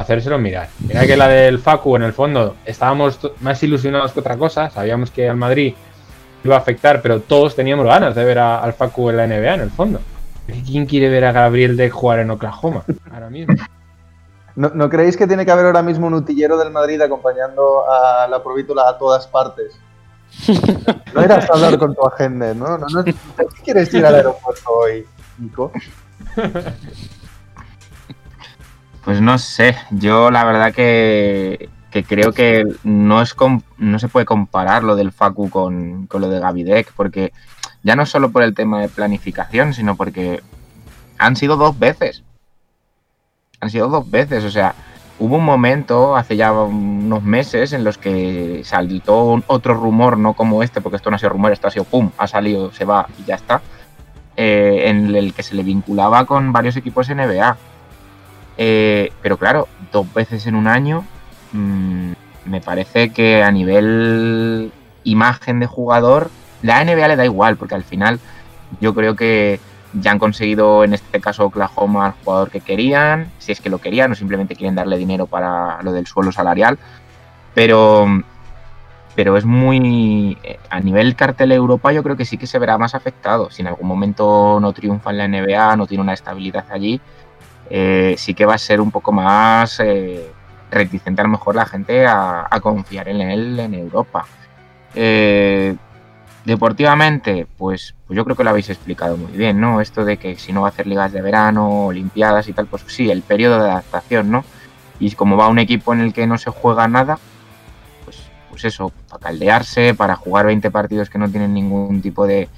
hacérselo 0.00 0.38
mirar. 0.38 0.68
Mira 0.80 1.06
que 1.06 1.16
la 1.16 1.28
del 1.28 1.58
Facu, 1.58 1.94
en 1.96 2.02
el 2.02 2.12
fondo, 2.12 2.56
estábamos 2.64 3.18
más 3.40 3.62
ilusionados 3.62 4.12
que 4.12 4.20
otra 4.20 4.36
cosa, 4.36 4.70
sabíamos 4.70 5.10
que 5.10 5.28
al 5.28 5.36
Madrid 5.36 5.74
iba 6.42 6.54
a 6.56 6.58
afectar, 6.58 7.02
pero 7.02 7.20
todos 7.20 7.54
teníamos 7.54 7.84
ganas 7.86 8.14
de 8.14 8.24
ver 8.24 8.38
a- 8.38 8.60
al 8.60 8.72
Facu 8.72 9.10
en 9.10 9.16
la 9.18 9.24
NBA, 9.26 9.54
en 9.54 9.60
el 9.60 9.70
fondo. 9.70 10.00
¿Quién 10.66 10.86
quiere 10.86 11.08
ver 11.10 11.24
a 11.26 11.32
Gabriel 11.32 11.76
de 11.76 11.90
jugar 11.90 12.20
en 12.20 12.30
Oklahoma 12.30 12.82
ahora 13.12 13.28
mismo? 13.30 13.54
¿No, 14.56 14.70
no 14.74 14.88
creéis 14.88 15.16
que 15.16 15.26
tiene 15.26 15.44
que 15.44 15.52
haber 15.52 15.66
ahora 15.66 15.82
mismo 15.82 16.06
un 16.06 16.14
utillero 16.14 16.58
del 16.58 16.70
Madrid 16.72 17.00
acompañando 17.00 17.84
a 17.88 18.26
la 18.26 18.42
Provítula 18.42 18.88
a 18.88 18.98
todas 18.98 19.26
partes? 19.26 19.78
No 21.14 21.24
irás 21.24 21.48
a 21.50 21.54
hablar 21.54 21.76
con 21.78 21.94
tu 21.94 22.06
agente, 22.06 22.54
¿no? 22.54 22.78
no, 22.78 22.86
no 22.88 23.04
¿Qué 23.04 23.14
quieres 23.64 23.92
ir 23.94 24.06
al 24.06 24.14
aeropuerto 24.14 24.70
hoy, 24.70 25.04
Nico? 25.38 25.70
Pues 29.10 29.20
no 29.20 29.38
sé, 29.38 29.74
yo 29.90 30.30
la 30.30 30.44
verdad 30.44 30.72
que, 30.72 31.68
que 31.90 32.04
creo 32.04 32.30
que 32.30 32.64
no, 32.84 33.20
es 33.20 33.34
no 33.76 33.98
se 33.98 34.06
puede 34.06 34.24
comparar 34.24 34.84
lo 34.84 34.94
del 34.94 35.10
Facu 35.10 35.50
con, 35.50 36.06
con 36.06 36.20
lo 36.20 36.28
de 36.28 36.38
Gavidec, 36.38 36.92
porque 36.92 37.32
ya 37.82 37.96
no 37.96 38.06
solo 38.06 38.30
por 38.30 38.44
el 38.44 38.54
tema 38.54 38.80
de 38.80 38.88
planificación, 38.88 39.74
sino 39.74 39.96
porque 39.96 40.44
han 41.18 41.34
sido 41.34 41.56
dos 41.56 41.76
veces. 41.76 42.22
Han 43.60 43.70
sido 43.70 43.88
dos 43.88 44.08
veces, 44.08 44.44
o 44.44 44.50
sea, 44.52 44.76
hubo 45.18 45.38
un 45.38 45.44
momento 45.44 46.14
hace 46.14 46.36
ya 46.36 46.52
unos 46.52 47.24
meses 47.24 47.72
en 47.72 47.82
los 47.82 47.98
que 47.98 48.62
saltó 48.62 49.24
un- 49.24 49.44
otro 49.48 49.74
rumor, 49.74 50.18
no 50.18 50.34
como 50.34 50.62
este, 50.62 50.80
porque 50.80 50.98
esto 50.98 51.10
no 51.10 51.16
ha 51.16 51.18
sido 51.18 51.30
rumor, 51.30 51.50
esto 51.50 51.66
ha 51.66 51.72
sido 51.72 51.82
pum, 51.84 52.12
ha 52.16 52.28
salido, 52.28 52.70
se 52.72 52.84
va 52.84 53.08
y 53.18 53.24
ya 53.24 53.34
está, 53.34 53.60
eh, 54.36 54.84
en 54.84 55.12
el 55.16 55.34
que 55.34 55.42
se 55.42 55.56
le 55.56 55.64
vinculaba 55.64 56.26
con 56.26 56.52
varios 56.52 56.76
equipos 56.76 57.08
NBA. 57.10 57.56
Eh, 58.62 59.10
pero 59.22 59.38
claro, 59.38 59.68
dos 59.90 60.12
veces 60.12 60.46
en 60.46 60.54
un 60.54 60.66
año, 60.66 61.02
mm, 61.52 62.12
me 62.44 62.60
parece 62.60 63.10
que 63.10 63.42
a 63.42 63.50
nivel 63.50 64.70
imagen 65.02 65.60
de 65.60 65.66
jugador, 65.66 66.30
la 66.60 66.84
NBA 66.84 67.08
le 67.08 67.16
da 67.16 67.24
igual, 67.24 67.56
porque 67.56 67.74
al 67.74 67.84
final 67.84 68.20
yo 68.78 68.94
creo 68.94 69.16
que 69.16 69.60
ya 69.94 70.10
han 70.10 70.18
conseguido 70.18 70.84
en 70.84 70.92
este 70.92 71.22
caso 71.22 71.46
Oklahoma 71.46 72.04
al 72.04 72.12
jugador 72.22 72.50
que 72.50 72.60
querían, 72.60 73.30
si 73.38 73.50
es 73.50 73.62
que 73.62 73.70
lo 73.70 73.78
querían, 73.78 74.12
o 74.12 74.14
simplemente 74.14 74.54
quieren 74.54 74.74
darle 74.74 74.98
dinero 74.98 75.26
para 75.26 75.82
lo 75.82 75.92
del 75.92 76.06
suelo 76.06 76.30
salarial. 76.30 76.78
Pero, 77.54 78.06
pero 79.16 79.38
es 79.38 79.46
muy. 79.46 80.36
A 80.68 80.80
nivel 80.80 81.16
cartel 81.16 81.52
Europa, 81.52 81.92
yo 81.92 82.02
creo 82.02 82.16
que 82.16 82.26
sí 82.26 82.36
que 82.36 82.46
se 82.46 82.58
verá 82.58 82.76
más 82.76 82.94
afectado. 82.94 83.50
Si 83.50 83.62
en 83.62 83.68
algún 83.68 83.88
momento 83.88 84.58
no 84.60 84.74
triunfa 84.74 85.10
en 85.12 85.18
la 85.18 85.28
NBA, 85.28 85.76
no 85.76 85.86
tiene 85.86 86.02
una 86.02 86.12
estabilidad 86.12 86.66
allí, 86.70 87.00
eh, 87.70 88.16
sí 88.18 88.34
que 88.34 88.44
va 88.44 88.54
a 88.54 88.58
ser 88.58 88.80
un 88.80 88.90
poco 88.90 89.12
más 89.12 89.78
eh, 89.78 90.28
reticente 90.72 91.20
a 91.20 91.24
lo 91.24 91.30
mejor 91.30 91.54
la 91.54 91.66
gente 91.66 92.04
a, 92.04 92.48
confiar 92.60 93.08
en 93.08 93.20
él 93.20 93.60
en 93.60 93.74
Europa. 93.74 94.26
Eh, 94.94 95.76
deportivamente, 96.44 97.46
pues, 97.56 97.94
pues 98.06 98.16
yo 98.16 98.24
creo 98.24 98.36
que 98.36 98.42
lo 98.42 98.50
habéis 98.50 98.70
explicado 98.70 99.16
muy 99.16 99.32
bien, 99.32 99.60
¿no? 99.60 99.80
Esto 99.80 100.04
de 100.04 100.16
que 100.16 100.36
si 100.36 100.52
no 100.52 100.62
va 100.62 100.68
a 100.68 100.70
hacer 100.70 100.88
ligas 100.88 101.12
de 101.12 101.22
verano, 101.22 101.86
olimpiadas 101.86 102.48
y 102.48 102.52
tal, 102.52 102.66
pues 102.66 102.82
sí, 102.88 103.08
el 103.08 103.22
periodo 103.22 103.62
de 103.62 103.70
adaptación, 103.70 104.32
¿no? 104.32 104.44
Y 104.98 105.12
como 105.12 105.36
va 105.36 105.48
un 105.48 105.60
equipo 105.60 105.94
en 105.94 106.00
el 106.00 106.12
que 106.12 106.26
no 106.26 106.38
se 106.38 106.50
juega 106.50 106.88
nada, 106.88 107.20
pues, 108.04 108.18
pues 108.50 108.64
eso, 108.64 108.92
para 109.08 109.22
caldearse, 109.22 109.94
para 109.94 110.16
jugar 110.16 110.46
20 110.46 110.70
partidos 110.72 111.08
que 111.08 111.18
no 111.18 111.30
tienen 111.30 111.54
ningún 111.54 112.02
tipo 112.02 112.26
de, 112.26 112.48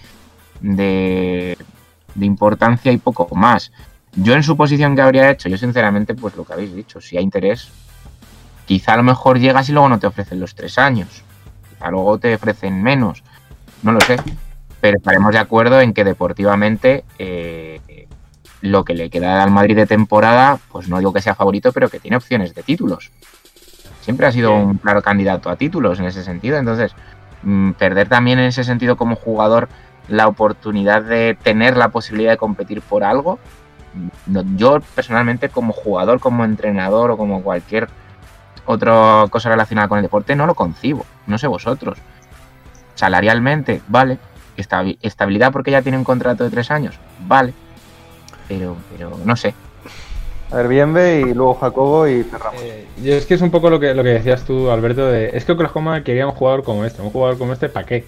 de 0.61 1.57
importancia 2.21 2.93
y 2.93 2.97
poco 2.97 3.29
más. 3.35 3.73
Yo 4.15 4.35
en 4.35 4.43
su 4.43 4.57
posición 4.57 4.95
que 4.95 5.03
habría 5.03 5.31
hecho, 5.31 5.49
yo 5.49 5.57
sinceramente, 5.57 6.15
pues 6.15 6.37
lo 6.37 6.45
que 6.45 6.53
habéis 6.53 6.75
dicho, 6.75 7.01
si 7.01 7.17
hay 7.17 7.25
interés, 7.25 7.71
quizá 8.67 8.95
a 8.95 8.97
lo 8.99 9.03
mejor 9.03 9.39
llegas 9.39 9.69
y 9.69 9.73
luego 9.73 9.89
no 9.89 9.99
te 9.99 10.07
ofrecen 10.07 10.39
los 10.39 10.55
tres 10.55 10.79
años, 10.79 11.23
quizá 11.71 11.91
luego 11.91 12.19
te 12.19 12.35
ofrecen 12.35 12.83
menos, 12.83 13.23
no 13.83 13.93
lo 13.93 14.01
sé, 14.03 14.17
pero 14.81 14.99
estaremos 14.99 15.33
de 15.33 15.39
acuerdo 15.39 15.81
en 15.81 15.95
que 15.95 16.05
deportivamente 16.05 17.05
eh, 17.19 17.81
lo 18.61 18.85
que 18.85 18.95
le 18.95 19.11
queda 19.11 19.43
al 19.43 19.51
Madrid 19.51 19.77
de 19.77 19.87
temporada, 19.87 20.59
pues 20.71 20.89
no 20.89 20.99
digo 20.99 21.13
que 21.13 21.23
sea 21.23 21.35
favorito, 21.35 21.73
pero 21.73 21.89
que 21.89 21.99
tiene 21.99 22.17
opciones 22.17 22.55
de 22.55 22.63
títulos. 22.63 23.11
Siempre 24.03 24.27
ha 24.27 24.33
sido 24.33 24.55
un 24.55 24.79
claro 24.79 25.01
candidato 25.03 25.49
a 25.49 25.57
títulos 25.57 26.01
en 26.01 26.07
ese 26.07 26.23
sentido, 26.23 26.59
entonces 26.59 26.95
mm, 27.43 27.73
perder 27.73 28.09
también 28.09 28.39
en 28.39 28.47
ese 28.47 28.65
sentido 28.65 28.97
como 28.97 29.17
jugador 29.17 29.69
la 30.09 30.29
oportunidad 30.29 31.03
de 31.03 31.37
tener 31.41 31.77
la 31.77 31.89
posibilidad 31.89 32.33
de 32.33 32.37
competir 32.37 32.83
por 32.83 33.05
algo, 33.05 33.39
no- 34.27 34.45
yo 34.57 34.81
personalmente 34.95 35.49
como 35.49 35.73
jugador, 35.73 36.21
como 36.21 36.45
entrenador 36.45 37.11
o 37.11 37.17
como 37.17 37.43
cualquier 37.43 37.89
otra 38.65 39.25
cosa 39.31 39.49
relacionada 39.49 39.89
con 39.89 39.99
el 39.99 40.03
deporte 40.03 40.37
no 40.37 40.47
lo 40.47 40.55
concibo, 40.55 41.05
no 41.27 41.39
sé 41.39 41.47
vosotros. 41.47 41.99
Salarialmente, 42.95 43.81
vale. 43.89 44.19
Estabi- 44.57 44.99
estabilidad 45.01 45.51
porque 45.51 45.71
ya 45.71 45.83
tiene 45.83 45.97
un 45.99 46.05
contrato 46.05 46.45
de 46.45 46.51
tres 46.51 46.71
años, 46.71 46.99
vale. 47.27 47.55
Pero, 48.49 48.77
pero 48.97 49.11
no 49.25 49.35
sé. 49.35 49.55
A 50.51 50.57
ver, 50.57 50.69
Bienve 50.69 51.21
y 51.21 51.33
luego 51.35 51.55
Jacobo 51.55 52.07
y 52.07 52.23
cerramos. 52.25 52.61
Eh, 52.63 52.87
es 53.03 53.25
que 53.25 53.35
es 53.35 53.41
un 53.41 53.51
poco 53.51 53.71
lo 53.71 53.81
que, 53.81 53.95
lo 53.95 54.03
que 54.03 54.11
decías 54.11 54.45
tú, 54.45 54.71
Alberto, 54.71 55.07
de, 55.07 55.31
es 55.33 55.47
que 55.47 55.53
Oklahoma 55.53 56.05
quería 56.05 56.27
un 56.27 56.33
jugador 56.35 56.63
como 56.63 56.85
este, 56.85 57.01
un 57.01 57.09
jugador 57.11 57.39
como 57.39 57.55
este, 57.55 57.71
¿para 57.71 57.87
qué? 57.87 57.97
En 57.97 58.05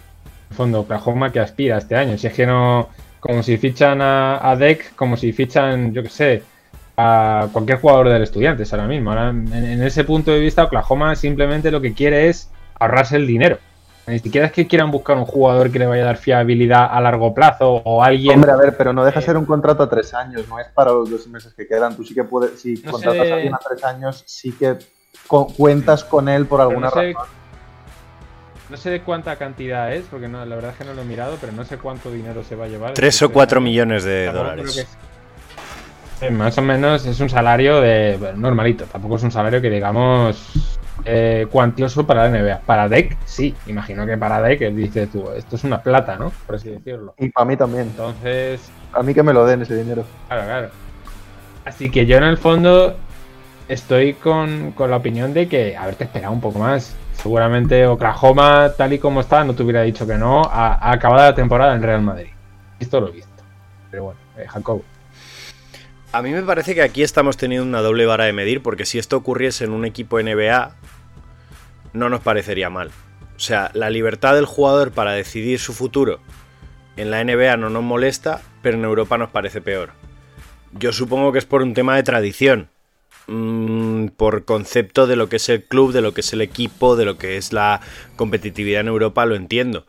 el 0.50 0.56
fondo, 0.56 0.80
Oklahoma 0.80 1.32
que 1.32 1.40
aspira 1.40 1.78
este 1.78 1.96
año, 1.96 2.18
si 2.18 2.26
es 2.26 2.34
que 2.34 2.46
no, 2.46 2.90
como 3.26 3.42
si 3.42 3.56
fichan 3.56 4.02
a, 4.02 4.50
a 4.50 4.54
Deck, 4.54 4.94
como 4.96 5.16
si 5.16 5.32
fichan, 5.32 5.94
yo 5.94 6.02
qué 6.02 6.10
sé, 6.10 6.42
a 6.96 7.48
cualquier 7.52 7.80
jugador 7.80 8.10
del 8.10 8.22
Estudiantes 8.22 8.70
ahora 8.74 8.86
mismo. 8.86 9.10
Ahora, 9.10 9.30
en, 9.30 9.50
en 9.52 9.82
ese 9.82 10.04
punto 10.04 10.30
de 10.30 10.40
vista, 10.40 10.64
Oklahoma 10.64 11.16
simplemente 11.16 11.70
lo 11.70 11.80
que 11.80 11.94
quiere 11.94 12.28
es 12.28 12.50
ahorrarse 12.78 13.16
el 13.16 13.26
dinero. 13.26 13.56
Ni 14.06 14.18
siquiera 14.18 14.48
es 14.48 14.52
que 14.52 14.66
quieran 14.66 14.90
buscar 14.90 15.16
un 15.16 15.24
jugador 15.24 15.72
que 15.72 15.78
le 15.78 15.86
vaya 15.86 16.02
a 16.02 16.06
dar 16.06 16.16
fiabilidad 16.18 16.86
a 16.92 17.00
largo 17.00 17.32
plazo 17.32 17.76
o 17.82 18.02
alguien... 18.04 18.34
Hombre, 18.34 18.50
a 18.52 18.56
ver, 18.56 18.76
pero 18.76 18.92
no 18.92 19.02
deja 19.02 19.20
Eh, 19.20 19.22
ser 19.22 19.38
un 19.38 19.46
contrato 19.46 19.82
a 19.82 19.88
tres 19.88 20.12
años, 20.12 20.46
no 20.46 20.58
es 20.60 20.66
para 20.74 20.92
los 20.92 21.10
dos 21.10 21.26
meses 21.28 21.54
que 21.54 21.66
quedan. 21.66 21.96
Tú 21.96 22.04
sí 22.04 22.12
que 22.12 22.24
puedes, 22.24 22.60
si 22.60 22.74
No 22.84 22.92
contratas 22.92 23.26
sé. 23.26 23.32
a 23.32 23.36
alguien 23.36 23.54
a 23.54 23.58
tres 23.66 23.82
años, 23.82 24.22
sí 24.26 24.52
que 24.52 24.76
co- 25.26 25.46
cuentas 25.56 26.04
con 26.04 26.28
él 26.28 26.44
por 26.44 26.60
alguna 26.60 26.88
no 26.88 26.90
sé, 27.00 27.14
razón. 27.14 27.28
No 28.74 28.80
sé 28.80 28.90
de 28.90 29.02
cuánta 29.02 29.36
cantidad 29.36 29.94
es, 29.94 30.04
porque 30.10 30.26
no, 30.26 30.44
la 30.44 30.56
verdad 30.56 30.72
es 30.72 30.78
que 30.78 30.84
no 30.84 30.94
lo 30.94 31.02
he 31.02 31.04
mirado, 31.04 31.36
pero 31.40 31.52
no 31.52 31.64
sé 31.64 31.78
cuánto 31.78 32.10
dinero 32.10 32.42
se 32.42 32.56
va 32.56 32.64
a 32.64 32.68
llevar. 32.68 32.92
Tres 32.92 33.22
o 33.22 33.30
cuatro 33.30 33.60
millones 33.60 34.02
de 34.02 34.26
dólares. 34.32 34.74
que 34.74 34.80
es- 34.80 34.98
Eh, 36.20 36.30
más 36.32 36.58
o 36.58 36.62
menos 36.62 37.06
es 37.06 37.20
un 37.20 37.28
salario 37.28 37.80
de 37.80 38.16
bueno, 38.18 38.36
normalito, 38.38 38.84
tampoco 38.86 39.14
es 39.14 39.22
un 39.22 39.30
salario 39.30 39.60
que 39.60 39.70
digamos 39.70 40.52
eh, 41.04 41.46
cuantioso 41.52 42.04
para 42.04 42.28
la 42.28 42.30
NBA. 42.36 42.60
Para 42.66 42.88
Deck, 42.88 43.16
sí, 43.24 43.54
imagino 43.68 44.04
que 44.06 44.18
para 44.18 44.42
Deck 44.42 44.60
dices 44.72 45.08
tú, 45.08 45.30
esto 45.36 45.54
es 45.54 45.62
una 45.62 45.80
plata, 45.80 46.16
¿no? 46.16 46.32
Por 46.44 46.56
así 46.56 46.70
decirlo. 46.70 47.14
Y 47.18 47.28
para 47.28 47.44
mí 47.44 47.56
también. 47.56 47.82
Entonces, 47.82 48.60
A 48.92 49.04
mí 49.04 49.14
que 49.14 49.22
me 49.22 49.32
lo 49.32 49.46
den 49.46 49.62
ese 49.62 49.76
dinero. 49.76 50.04
Claro, 50.26 50.42
claro. 50.46 50.68
Así 51.64 51.90
que 51.90 52.06
yo 52.06 52.16
en 52.16 52.24
el 52.24 52.38
fondo 52.38 52.96
estoy 53.68 54.14
con, 54.14 54.72
con 54.72 54.90
la 54.90 54.96
opinión 54.96 55.32
de 55.32 55.46
que 55.48 55.76
haberte 55.76 56.04
esperado 56.04 56.32
un 56.32 56.40
poco 56.40 56.58
más. 56.58 56.96
Seguramente 57.24 57.86
Oklahoma, 57.86 58.74
tal 58.76 58.92
y 58.92 58.98
como 58.98 59.22
está, 59.22 59.44
no 59.44 59.54
te 59.54 59.62
hubiera 59.62 59.80
dicho 59.80 60.06
que 60.06 60.18
no 60.18 60.42
a, 60.42 60.74
a 60.74 60.92
acabada 60.92 61.30
la 61.30 61.34
temporada 61.34 61.74
en 61.74 61.82
Real 61.82 62.02
Madrid. 62.02 62.28
Esto 62.78 63.00
lo 63.00 63.08
he 63.08 63.12
visto. 63.12 63.42
Pero 63.90 64.04
bueno, 64.04 64.20
eh, 64.36 64.44
Jacob. 64.46 64.82
A 66.12 66.20
mí 66.20 66.32
me 66.32 66.42
parece 66.42 66.74
que 66.74 66.82
aquí 66.82 67.02
estamos 67.02 67.38
teniendo 67.38 67.66
una 67.66 67.80
doble 67.80 68.04
vara 68.04 68.24
de 68.24 68.34
medir, 68.34 68.60
porque 68.60 68.84
si 68.84 68.98
esto 68.98 69.16
ocurriese 69.16 69.64
en 69.64 69.72
un 69.72 69.86
equipo 69.86 70.20
NBA, 70.20 70.76
no 71.94 72.10
nos 72.10 72.20
parecería 72.20 72.68
mal. 72.68 72.90
O 73.36 73.40
sea, 73.40 73.70
la 73.72 73.88
libertad 73.88 74.34
del 74.34 74.44
jugador 74.44 74.92
para 74.92 75.12
decidir 75.12 75.58
su 75.60 75.72
futuro 75.72 76.20
en 76.98 77.10
la 77.10 77.24
NBA 77.24 77.56
no 77.56 77.70
nos 77.70 77.82
molesta, 77.82 78.42
pero 78.60 78.76
en 78.76 78.84
Europa 78.84 79.16
nos 79.16 79.30
parece 79.30 79.62
peor. 79.62 79.92
Yo 80.72 80.92
supongo 80.92 81.32
que 81.32 81.38
es 81.38 81.46
por 81.46 81.62
un 81.62 81.72
tema 81.72 81.96
de 81.96 82.02
tradición. 82.02 82.68
Mm, 83.26 84.08
por 84.08 84.44
concepto 84.44 85.06
de 85.06 85.16
lo 85.16 85.28
que 85.28 85.36
es 85.36 85.48
el 85.48 85.64
club, 85.64 85.92
de 85.92 86.02
lo 86.02 86.12
que 86.12 86.20
es 86.20 86.32
el 86.32 86.42
equipo, 86.42 86.94
de 86.96 87.06
lo 87.06 87.16
que 87.16 87.36
es 87.36 87.52
la 87.52 87.80
competitividad 88.16 88.82
en 88.82 88.88
Europa, 88.88 89.24
lo 89.24 89.34
entiendo. 89.34 89.86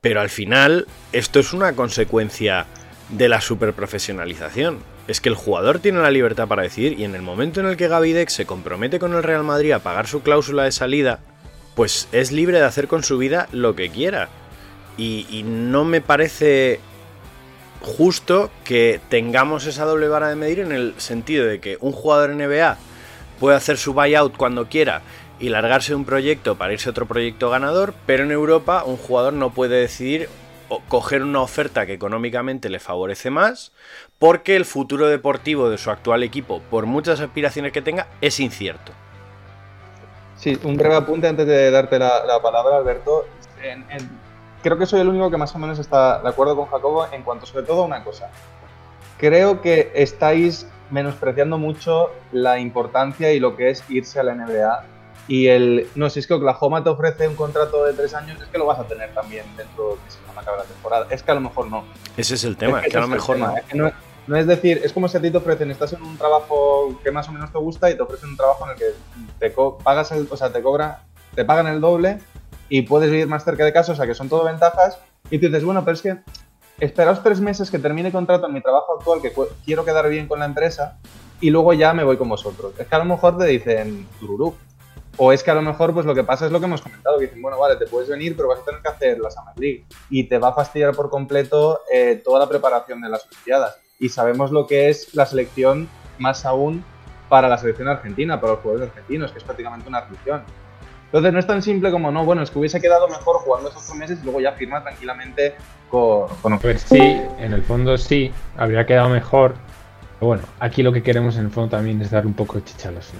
Pero 0.00 0.20
al 0.20 0.28
final, 0.28 0.86
esto 1.12 1.40
es 1.40 1.54
una 1.54 1.72
consecuencia 1.74 2.66
de 3.08 3.28
la 3.28 3.40
superprofesionalización. 3.40 4.78
Es 5.08 5.20
que 5.20 5.30
el 5.30 5.34
jugador 5.34 5.78
tiene 5.78 6.00
la 6.00 6.10
libertad 6.10 6.46
para 6.48 6.62
decidir 6.62 6.98
y 6.98 7.04
en 7.04 7.14
el 7.14 7.22
momento 7.22 7.60
en 7.60 7.66
el 7.66 7.76
que 7.76 7.88
Gavidec 7.88 8.28
se 8.28 8.46
compromete 8.46 8.98
con 8.98 9.14
el 9.14 9.22
Real 9.22 9.44
Madrid 9.44 9.72
a 9.72 9.78
pagar 9.78 10.06
su 10.06 10.22
cláusula 10.22 10.64
de 10.64 10.72
salida, 10.72 11.20
pues 11.74 12.08
es 12.12 12.32
libre 12.32 12.58
de 12.58 12.64
hacer 12.64 12.86
con 12.86 13.02
su 13.02 13.16
vida 13.16 13.48
lo 13.52 13.74
que 13.74 13.90
quiera. 13.90 14.28
Y, 14.96 15.26
y 15.30 15.42
no 15.42 15.84
me 15.84 16.00
parece 16.00 16.80
justo 17.84 18.50
que 18.64 19.00
tengamos 19.08 19.66
esa 19.66 19.84
doble 19.84 20.08
vara 20.08 20.28
de 20.28 20.36
medir 20.36 20.60
en 20.60 20.72
el 20.72 20.94
sentido 20.98 21.46
de 21.46 21.60
que 21.60 21.76
un 21.80 21.92
jugador 21.92 22.30
NBA 22.30 22.78
puede 23.38 23.56
hacer 23.56 23.76
su 23.76 23.92
buyout 23.92 24.36
cuando 24.36 24.68
quiera 24.68 25.02
y 25.38 25.50
largarse 25.50 25.92
de 25.92 25.96
un 25.96 26.04
proyecto 26.04 26.56
para 26.56 26.72
irse 26.72 26.88
a 26.88 26.92
otro 26.92 27.06
proyecto 27.06 27.50
ganador, 27.50 27.94
pero 28.06 28.24
en 28.24 28.30
Europa 28.30 28.84
un 28.84 28.96
jugador 28.96 29.34
no 29.34 29.50
puede 29.50 29.80
decidir 29.80 30.28
coger 30.88 31.22
una 31.22 31.42
oferta 31.42 31.84
que 31.86 31.92
económicamente 31.92 32.70
le 32.70 32.80
favorece 32.80 33.30
más, 33.30 33.72
porque 34.18 34.56
el 34.56 34.64
futuro 34.64 35.06
deportivo 35.08 35.68
de 35.68 35.78
su 35.78 35.90
actual 35.90 36.22
equipo, 36.22 36.62
por 36.70 36.86
muchas 36.86 37.20
aspiraciones 37.20 37.72
que 37.72 37.82
tenga, 37.82 38.08
es 38.20 38.40
incierto. 38.40 38.92
Sí, 40.36 40.58
un 40.64 40.76
breve 40.76 40.96
apunte 40.96 41.28
antes 41.28 41.46
de 41.46 41.70
darte 41.70 41.98
la, 41.98 42.24
la 42.24 42.40
palabra, 42.40 42.78
Alberto. 42.78 43.26
Creo 44.64 44.78
que 44.78 44.86
soy 44.86 45.00
el 45.00 45.08
único 45.08 45.30
que 45.30 45.36
más 45.36 45.54
o 45.54 45.58
menos 45.58 45.78
está 45.78 46.20
de 46.22 46.28
acuerdo 46.28 46.56
con 46.56 46.66
Jacobo 46.66 47.06
en 47.12 47.22
cuanto 47.22 47.44
sobre 47.44 47.66
todo 47.66 47.82
a 47.82 47.84
una 47.84 48.02
cosa. 48.02 48.30
Creo 49.18 49.60
que 49.60 49.92
estáis 49.94 50.66
menospreciando 50.90 51.58
mucho 51.58 52.10
la 52.32 52.58
importancia 52.58 53.32
y 53.32 53.40
lo 53.40 53.56
que 53.56 53.68
es 53.70 53.84
irse 53.90 54.18
a 54.18 54.22
la 54.22 54.34
NBA. 54.34 54.86
Y 55.28 55.48
el, 55.48 55.86
no, 55.94 56.08
si 56.08 56.20
es 56.20 56.26
que 56.26 56.34
Oklahoma 56.34 56.82
te 56.82 56.88
ofrece 56.88 57.28
un 57.28 57.36
contrato 57.36 57.84
de 57.84 57.92
tres 57.92 58.14
años, 58.14 58.40
es 58.40 58.48
que 58.48 58.58
lo 58.58 58.64
vas 58.64 58.78
a 58.78 58.84
tener 58.84 59.12
también 59.12 59.44
dentro 59.56 59.90
de 59.90 59.94
que 59.96 60.10
se 60.10 60.18
acabe 60.34 60.58
la 60.58 60.64
temporada. 60.64 61.06
Es 61.10 61.22
que 61.22 61.30
a 61.30 61.34
lo 61.34 61.40
mejor 61.42 61.66
no. 61.66 61.84
Ese 62.16 62.34
es 62.34 62.44
el 62.44 62.56
tema, 62.56 62.80
Es 62.80 62.90
que 62.90 62.96
a 62.96 63.02
lo 63.02 63.08
mejor 63.08 63.36
tema, 63.36 63.48
no. 63.48 63.56
es 63.56 63.64
que 63.64 63.76
no, 63.76 63.92
no 64.26 64.36
es 64.36 64.46
decir, 64.46 64.80
es 64.82 64.94
como 64.94 65.08
si 65.08 65.18
a 65.18 65.20
ti 65.20 65.30
te 65.30 65.36
ofrecen, 65.36 65.70
estás 65.70 65.92
en 65.92 66.02
un 66.02 66.16
trabajo 66.16 66.98
que 67.02 67.10
más 67.10 67.28
o 67.28 67.32
menos 67.32 67.52
te 67.52 67.58
gusta 67.58 67.90
y 67.90 67.96
te 67.96 68.02
ofrecen 68.02 68.30
un 68.30 68.36
trabajo 68.36 68.64
en 68.64 68.70
el 68.72 68.76
que 68.78 68.84
te 69.38 69.54
pagas 69.82 70.10
el, 70.12 70.26
o 70.30 70.36
sea, 70.36 70.50
te 70.50 70.62
cobra, 70.62 71.02
te 71.34 71.44
pagan 71.44 71.66
el 71.66 71.80
doble 71.80 72.18
y 72.76 72.82
puedes 72.82 73.08
vivir 73.08 73.28
más 73.28 73.44
cerca 73.44 73.64
de 73.64 73.72
casa, 73.72 73.92
o 73.92 73.94
sea 73.94 74.04
que 74.04 74.16
son 74.16 74.28
todo 74.28 74.42
ventajas. 74.42 74.98
Y 75.30 75.38
tú 75.38 75.46
dices, 75.46 75.62
bueno, 75.62 75.84
pero 75.84 75.94
es 75.94 76.02
que 76.02 76.18
esperaos 76.80 77.22
tres 77.22 77.40
meses 77.40 77.70
que 77.70 77.78
termine 77.78 78.10
contrato 78.10 78.48
en 78.48 78.52
mi 78.52 78.60
trabajo 78.60 78.96
actual, 78.98 79.22
que 79.22 79.32
quiero 79.64 79.84
quedar 79.84 80.08
bien 80.08 80.26
con 80.26 80.40
la 80.40 80.46
empresa, 80.46 80.98
y 81.40 81.50
luego 81.50 81.72
ya 81.72 81.92
me 81.92 82.02
voy 82.02 82.16
con 82.16 82.28
vosotros. 82.28 82.72
Es 82.76 82.88
que 82.88 82.94
a 82.96 82.98
lo 82.98 83.04
mejor 83.04 83.38
te 83.38 83.44
dicen 83.44 84.08
tururú. 84.18 84.56
O 85.18 85.30
es 85.30 85.44
que 85.44 85.52
a 85.52 85.54
lo 85.54 85.62
mejor 85.62 85.94
pues 85.94 86.04
lo 86.04 86.16
que 86.16 86.24
pasa 86.24 86.46
es 86.46 86.50
lo 86.50 86.58
que 86.58 86.66
hemos 86.66 86.82
comentado, 86.82 87.16
que 87.16 87.26
dicen, 87.26 87.40
bueno, 87.40 87.60
vale, 87.60 87.76
te 87.76 87.86
puedes 87.86 88.08
venir, 88.08 88.34
pero 88.34 88.48
vas 88.48 88.58
a 88.58 88.64
tener 88.64 88.82
que 88.82 88.88
hacer 88.88 89.20
la 89.20 89.30
Summer 89.30 89.54
League. 89.56 89.86
Y 90.10 90.24
te 90.24 90.38
va 90.38 90.48
a 90.48 90.52
fastidiar 90.52 90.96
por 90.96 91.10
completo 91.10 91.82
eh, 91.92 92.20
toda 92.24 92.40
la 92.40 92.48
preparación 92.48 93.00
de 93.02 93.08
las 93.08 93.24
Olimpiadas. 93.24 93.76
Y 94.00 94.08
sabemos 94.08 94.50
lo 94.50 94.66
que 94.66 94.88
es 94.88 95.14
la 95.14 95.26
selección, 95.26 95.88
más 96.18 96.44
aún 96.44 96.84
para 97.28 97.48
la 97.48 97.56
selección 97.56 97.86
argentina, 97.86 98.40
para 98.40 98.54
los 98.54 98.62
jugadores 98.62 98.88
argentinos, 98.88 99.30
que 99.30 99.38
es 99.38 99.44
prácticamente 99.44 99.88
una 99.88 100.00
religión. 100.00 100.42
Entonces 101.14 101.32
no 101.32 101.38
es 101.38 101.46
tan 101.46 101.62
simple 101.62 101.92
como, 101.92 102.10
no, 102.10 102.24
bueno, 102.24 102.42
es 102.42 102.50
que 102.50 102.58
hubiese 102.58 102.80
quedado 102.80 103.06
mejor 103.06 103.36
jugando 103.36 103.70
esos 103.70 103.88
ocho 103.88 103.94
meses 103.94 104.18
y 104.20 104.24
luego 104.24 104.40
ya 104.40 104.50
firma 104.50 104.82
tranquilamente 104.82 105.54
con... 105.88 106.26
con... 106.42 106.58
Pues 106.58 106.82
sí, 106.82 106.98
en 107.38 107.52
el 107.52 107.62
fondo 107.62 107.96
sí, 107.96 108.32
habría 108.56 108.84
quedado 108.84 109.10
mejor. 109.10 109.54
Pero 110.18 110.26
bueno, 110.26 110.42
aquí 110.58 110.82
lo 110.82 110.92
que 110.92 111.04
queremos 111.04 111.36
en 111.36 111.44
el 111.44 111.50
fondo 111.52 111.76
también 111.76 112.02
es 112.02 112.10
dar 112.10 112.26
un 112.26 112.34
poco 112.34 112.54
de 112.54 112.64
chicha 112.64 112.88
a 112.88 112.92
los 112.92 113.12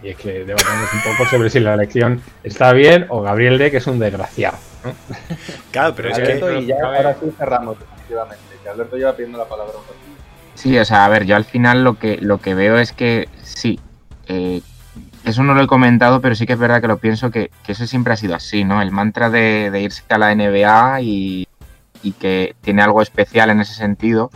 Y 0.00 0.10
es 0.10 0.16
que 0.16 0.44
debatamos 0.44 0.94
un 0.94 1.00
poco 1.00 1.28
sobre 1.28 1.50
si 1.50 1.58
la 1.58 1.74
elección 1.74 2.22
está 2.44 2.72
bien 2.72 3.06
o 3.08 3.20
Gabriel 3.20 3.58
de 3.58 3.72
que 3.72 3.78
es 3.78 3.86
un 3.88 3.98
desgraciado. 3.98 4.56
¿no? 4.84 4.92
Claro, 5.72 5.92
pero 5.96 6.10
es 6.10 6.18
que 6.20 6.60
y 6.60 6.66
ya 6.66 6.76
ahora 6.84 7.16
sí 7.20 7.32
cerramos 7.36 7.76
definitivamente, 7.80 8.44
que 8.62 8.68
Alberto 8.68 8.96
lleva 8.96 9.16
pidiendo 9.16 9.38
la 9.38 9.48
palabra 9.48 9.72
un 9.76 9.82
ratito. 9.82 10.22
Sí, 10.54 10.78
o 10.78 10.84
sea, 10.84 11.04
a 11.04 11.08
ver, 11.08 11.24
yo 11.24 11.34
al 11.34 11.44
final 11.44 11.82
lo 11.82 11.98
que, 11.98 12.18
lo 12.18 12.38
que 12.38 12.54
veo 12.54 12.78
es 12.78 12.92
que 12.92 13.28
sí, 13.42 13.80
eh, 14.28 14.60
eso 15.30 15.42
no 15.42 15.54
lo 15.54 15.62
he 15.62 15.66
comentado, 15.66 16.20
pero 16.20 16.34
sí 16.34 16.46
que 16.46 16.52
es 16.54 16.58
verdad 16.58 16.80
que 16.80 16.88
lo 16.88 16.98
pienso 16.98 17.30
que, 17.30 17.50
eso 17.66 17.86
siempre 17.86 18.12
ha 18.12 18.16
sido 18.16 18.34
así, 18.34 18.64
¿no? 18.64 18.82
El 18.82 18.90
mantra 18.90 19.30
de, 19.30 19.80
irse 19.80 20.02
a 20.08 20.18
la 20.18 20.34
NBA 20.34 21.00
y, 21.02 21.46
que 22.18 22.54
tiene 22.60 22.82
algo 22.82 23.02
especial 23.02 23.50
en 23.50 23.60
ese 23.60 23.74
sentido 23.74 24.30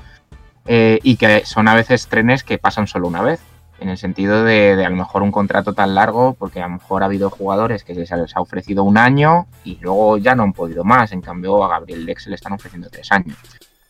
eh, 0.67 0.99
y 1.03 1.17
que 1.17 1.45
son 1.47 1.67
a 1.67 1.75
veces 1.75 2.09
trenes 2.09 2.45
que 2.45 2.59
pasan 2.59 2.87
solo 2.87 3.09
una 3.09 3.23
vez, 3.23 3.41
en 3.81 3.89
el 3.89 3.99
sentido 3.99 4.45
de, 4.45 4.85
a 4.85 4.91
lo 4.91 4.97
mejor 4.97 5.23
un 5.23 5.33
contrato 5.33 5.73
tan 5.73 5.95
largo, 5.95 6.35
porque 6.35 6.61
a 6.61 6.69
lo 6.69 6.75
mejor 6.75 7.03
ha 7.03 7.07
habido 7.07 7.31
jugadores 7.31 7.85
que 7.85 7.95
se 8.07 8.17
les 8.17 8.37
ha 8.37 8.41
ofrecido 8.41 8.85
un 8.85 8.99
año 8.99 9.47
y 9.65 9.79
luego 9.81 10.19
ya 10.19 10.35
no 10.35 10.43
han 10.43 10.53
podido 10.53 10.85
más, 10.85 11.13
en 11.13 11.21
cambio 11.21 11.65
a 11.65 11.69
Gabriel 11.69 12.07
Dex 12.07 12.27
le 12.29 12.37
están 12.37 12.53
ofreciendo 12.53 12.89
tres 12.91 13.11
años. 13.11 13.37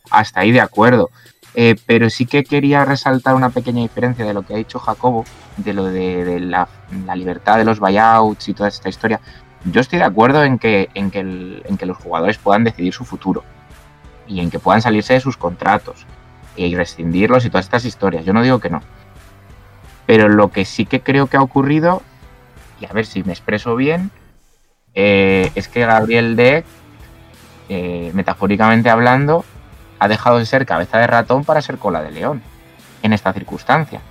Hasta 0.09 0.41
ahí 0.41 0.51
de 0.51 0.61
acuerdo. 0.61 1.09
Eh, 1.57 1.75
pero 1.85 2.09
sí 2.09 2.25
que 2.25 2.43
quería 2.43 2.83
resaltar 2.83 3.33
una 3.33 3.49
pequeña 3.49 3.81
diferencia 3.81 4.25
de 4.25 4.33
lo 4.33 4.43
que 4.43 4.53
ha 4.53 4.57
dicho 4.57 4.77
Jacobo, 4.77 5.23
de 5.55 5.73
lo 5.73 5.85
de, 5.85 6.25
de 6.25 6.39
la, 6.41 6.67
la 7.05 7.15
libertad 7.15 7.57
de 7.57 7.63
los 7.63 7.79
buyouts 7.79 8.49
y 8.49 8.53
toda 8.53 8.67
esta 8.67 8.89
historia. 8.89 9.21
Yo 9.63 9.79
estoy 9.79 9.99
de 9.99 10.05
acuerdo 10.05 10.43
en 10.43 10.59
que, 10.59 10.89
en, 10.93 11.09
que 11.11 11.19
el- 11.21 11.63
en 11.65 11.77
que 11.77 11.85
los 11.85 11.97
jugadores 11.97 12.37
puedan 12.37 12.65
decidir 12.65 12.93
su 12.93 13.05
futuro 13.05 13.43
y 14.27 14.41
en 14.41 14.49
que 14.49 14.59
puedan 14.59 14.81
salirse 14.81 15.13
de 15.13 15.21
sus 15.21 15.37
contratos 15.37 16.05
y 16.57 16.75
rescindirlos 16.75 17.45
y 17.45 17.49
todas 17.49 17.65
estas 17.65 17.85
historias. 17.85 18.25
Yo 18.25 18.33
no 18.33 18.41
digo 18.41 18.59
que 18.59 18.69
no. 18.69 18.81
Pero 20.05 20.27
lo 20.27 20.51
que 20.51 20.65
sí 20.65 20.85
que 20.85 20.99
creo 21.01 21.27
que 21.27 21.37
ha 21.37 21.41
ocurrido, 21.41 22.01
y 22.81 22.85
a 22.85 22.91
ver 22.91 23.05
si 23.05 23.23
me 23.23 23.31
expreso 23.31 23.75
bien, 23.77 24.11
eh, 24.93 25.51
es 25.55 25.67
que 25.69 25.85
Gabriel 25.85 26.35
Deck, 26.35 26.65
eh, 27.69 28.11
metafóricamente 28.13 28.89
hablando, 28.89 29.45
ha 29.99 30.07
dejado 30.07 30.37
de 30.37 30.45
ser 30.45 30.65
cabeza 30.65 30.97
de 30.97 31.07
ratón 31.07 31.43
para 31.45 31.61
ser 31.61 31.77
cola 31.77 32.01
de 32.01 32.11
león 32.11 32.41
en 33.03 33.13
esta 33.13 33.33
circunstancia. 33.33 34.01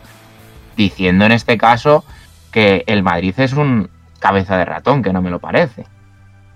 Diciendo 0.76 1.24
en 1.24 1.32
este 1.32 1.56
caso 1.58 2.04
que 2.50 2.84
el 2.86 3.02
Madrid 3.02 3.34
es 3.38 3.52
un 3.52 3.90
cabeza 4.18 4.56
de 4.56 4.64
ratón, 4.64 5.02
que 5.02 5.12
no 5.12 5.20
me 5.22 5.30
lo 5.30 5.38
parece. 5.38 5.86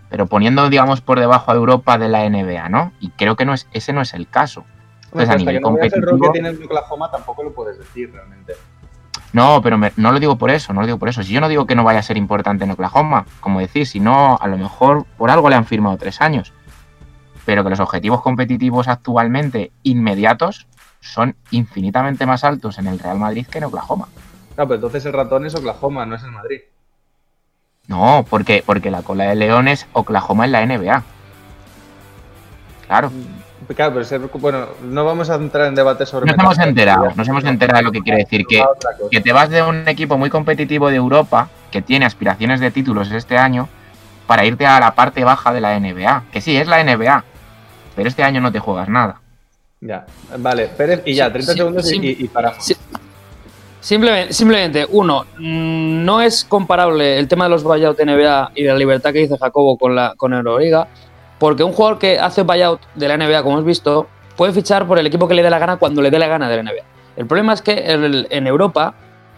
Pero 0.08 0.26
poniendo, 0.26 0.68
digamos, 0.70 1.00
por 1.02 1.20
debajo 1.20 1.50
a 1.50 1.54
Europa 1.54 1.98
de 1.98 2.08
la 2.08 2.24
NBA, 2.28 2.68
¿no? 2.70 2.92
Y 3.00 3.10
creo 3.10 3.36
que 3.36 3.44
no 3.44 3.52
es, 3.52 3.68
ese 3.72 3.92
no 3.92 4.00
es 4.00 4.14
el 4.14 4.26
caso. 4.28 4.64
Entonces, 5.04 5.28
a 5.28 5.32
nivel 5.38 5.54
que 5.56 5.60
no 5.60 5.68
el 5.96 6.02
rol 6.02 6.20
que 6.20 6.30
tiene 6.32 6.48
el 6.48 6.64
Oklahoma 6.64 7.10
tampoco 7.10 7.42
lo 7.42 7.52
puedes 7.52 7.78
decir 7.78 8.10
realmente. 8.12 8.54
No, 9.32 9.60
pero 9.62 9.76
me- 9.76 9.92
no 9.96 10.10
lo 10.12 10.18
digo 10.20 10.38
por 10.38 10.50
eso, 10.50 10.72
no 10.72 10.80
lo 10.80 10.86
digo 10.86 10.98
por 10.98 11.08
eso. 11.10 11.22
Si 11.22 11.32
yo 11.32 11.40
no 11.40 11.48
digo 11.48 11.66
que 11.66 11.74
no 11.74 11.84
vaya 11.84 11.98
a 11.98 12.02
ser 12.02 12.16
importante 12.16 12.64
en 12.64 12.70
Oklahoma, 12.70 13.26
como 13.40 13.60
decís, 13.60 13.90
si 13.90 14.00
no, 14.00 14.38
a 14.40 14.46
lo 14.48 14.56
mejor 14.56 15.04
por 15.18 15.30
algo 15.30 15.50
le 15.50 15.56
han 15.56 15.66
firmado 15.66 15.96
tres 15.98 16.20
años. 16.22 16.52
Pero 17.48 17.64
que 17.64 17.70
los 17.70 17.80
objetivos 17.80 18.20
competitivos 18.20 18.88
actualmente 18.88 19.72
inmediatos 19.82 20.66
son 21.00 21.34
infinitamente 21.50 22.26
más 22.26 22.44
altos 22.44 22.78
en 22.78 22.86
el 22.88 22.98
Real 22.98 23.18
Madrid 23.18 23.46
que 23.46 23.56
en 23.56 23.64
Oklahoma. 23.64 24.06
Claro, 24.54 24.68
pero 24.68 24.74
entonces 24.74 25.06
el 25.06 25.14
ratón 25.14 25.46
es 25.46 25.54
Oklahoma, 25.54 26.04
no 26.04 26.16
es 26.16 26.22
el 26.24 26.30
Madrid. 26.30 26.60
No, 27.86 28.26
porque, 28.28 28.62
porque 28.66 28.90
la 28.90 29.00
cola 29.00 29.24
de 29.24 29.34
León 29.34 29.66
es 29.66 29.86
Oklahoma 29.94 30.44
en 30.44 30.52
la 30.52 30.66
NBA. 30.66 31.02
Claro. 32.86 33.10
Claro, 33.74 33.92
pero 33.94 34.04
ser- 34.04 34.20
bueno, 34.20 34.66
no 34.82 35.06
vamos 35.06 35.30
a 35.30 35.36
entrar 35.36 35.68
en 35.68 35.74
debate 35.74 36.04
sobre... 36.04 36.30
Nos 36.30 36.38
hemos 36.38 36.58
enterado, 36.58 37.12
nos 37.16 37.28
hemos 37.28 37.44
enterado 37.44 37.78
de 37.78 37.82
lo 37.84 37.92
que 37.92 38.02
quiere 38.02 38.18
decir. 38.24 38.44
Que, 38.46 38.58
cosa. 38.58 38.90
que 39.10 39.22
te 39.22 39.32
vas 39.32 39.48
de 39.48 39.62
un 39.62 39.88
equipo 39.88 40.18
muy 40.18 40.28
competitivo 40.28 40.90
de 40.90 40.96
Europa, 40.96 41.48
que 41.70 41.80
tiene 41.80 42.04
aspiraciones 42.04 42.60
de 42.60 42.70
títulos 42.70 43.10
este 43.10 43.38
año, 43.38 43.70
para 44.26 44.44
irte 44.44 44.66
a 44.66 44.78
la 44.80 44.94
parte 44.94 45.24
baja 45.24 45.54
de 45.54 45.62
la 45.62 45.80
NBA. 45.80 46.24
Que 46.30 46.42
sí, 46.42 46.54
es 46.54 46.68
la 46.68 46.84
NBA, 46.84 47.24
pero 47.98 48.08
este 48.08 48.22
año 48.22 48.40
no 48.40 48.52
te 48.52 48.60
juegas 48.60 48.88
nada. 48.88 49.20
Ya, 49.80 50.06
vale, 50.38 50.68
Pérez, 50.68 51.02
y 51.04 51.14
ya, 51.14 51.26
Sí, 51.26 51.32
30 51.32 51.52
sí, 51.52 51.58
segundos 51.58 51.86
y- 51.86 51.88
sí. 51.96 52.16
y, 52.20 52.24
y 52.24 52.28
paramos. 52.28 52.64
Sí. 52.64 52.76
Simplemente, 53.80 54.32
simplemente, 54.32 54.86
uno, 54.90 55.24
mm, 55.38 56.04
no 56.04 56.20
es 56.20 56.44
comparable 56.44 57.18
el 57.18 57.26
tema 57.26 57.44
de 57.44 57.50
los 57.50 57.64
buyout 57.64 57.98
NBA 57.98 58.52
y 58.54 58.62
de 58.62 58.68
la 58.72 58.76
libertad 58.78 59.12
que 59.12 59.18
dice 59.20 59.36
Jacobo 59.36 59.76
con 59.78 59.94
la 59.96 60.14
con 60.16 60.32
Euroliga, 60.32 60.86
porque 61.40 61.64
un 61.64 61.72
jugador 61.72 61.98
que 61.98 62.20
hace 62.20 62.42
buyout 62.42 62.80
de 62.94 63.08
la 63.08 63.14
NBA, 63.16 63.42
como 63.42 63.54
hemos 63.56 63.64
visto, 63.66 64.06
puede 64.36 64.52
fichar 64.52 64.86
por 64.86 64.98
el 65.00 65.06
equipo 65.08 65.26
que 65.26 65.34
le 65.34 65.42
dé 65.42 65.50
la 65.50 65.58
gana 65.58 65.76
cuando 65.76 66.02
le 66.02 66.10
dé 66.10 66.18
la 66.20 66.28
gana 66.28 66.48
de 66.48 66.56
la 66.56 66.62
NBA. 66.62 66.84
El 67.16 67.26
problema 67.26 67.52
es 67.52 67.62
que 67.62 67.72
el- 67.72 68.28
en 68.30 68.46
Europa 68.46 68.94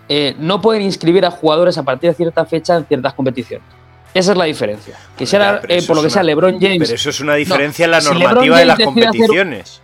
eh, 0.08 0.34
no 0.38 0.61
pueden 0.61 0.82
inscribir 0.82 1.24
a 1.24 1.30
jugadores 1.30 1.78
a 1.78 1.82
partir 1.84 2.11
de 2.11 2.16
cierta 2.16 2.44
fecha 2.44 2.76
en 2.76 2.84
ciertas 2.84 3.14
competiciones. 3.14 3.64
Esa 4.12 4.32
es 4.32 4.38
la 4.38 4.44
diferencia. 4.44 4.96
Quisiera, 5.16 5.54
Ya, 5.54 5.61
pero 5.61 5.74
eh, 5.74 5.82
por 5.86 5.96
lo 5.96 6.02
que 6.02 6.11
sea, 6.11 6.22
LeBron 6.22 6.58
James. 6.61 6.78
Pero 6.80 6.94
eso 6.94 7.11
es 7.11 7.20
una 7.20 7.34
diferencia 7.36 7.84
en 7.84 7.90
la 7.92 8.00
si 8.00 8.08
normativa 8.12 8.58
de 8.58 8.64
las 8.64 8.74
hacer- 8.74 8.86
competiciones. 8.86 9.80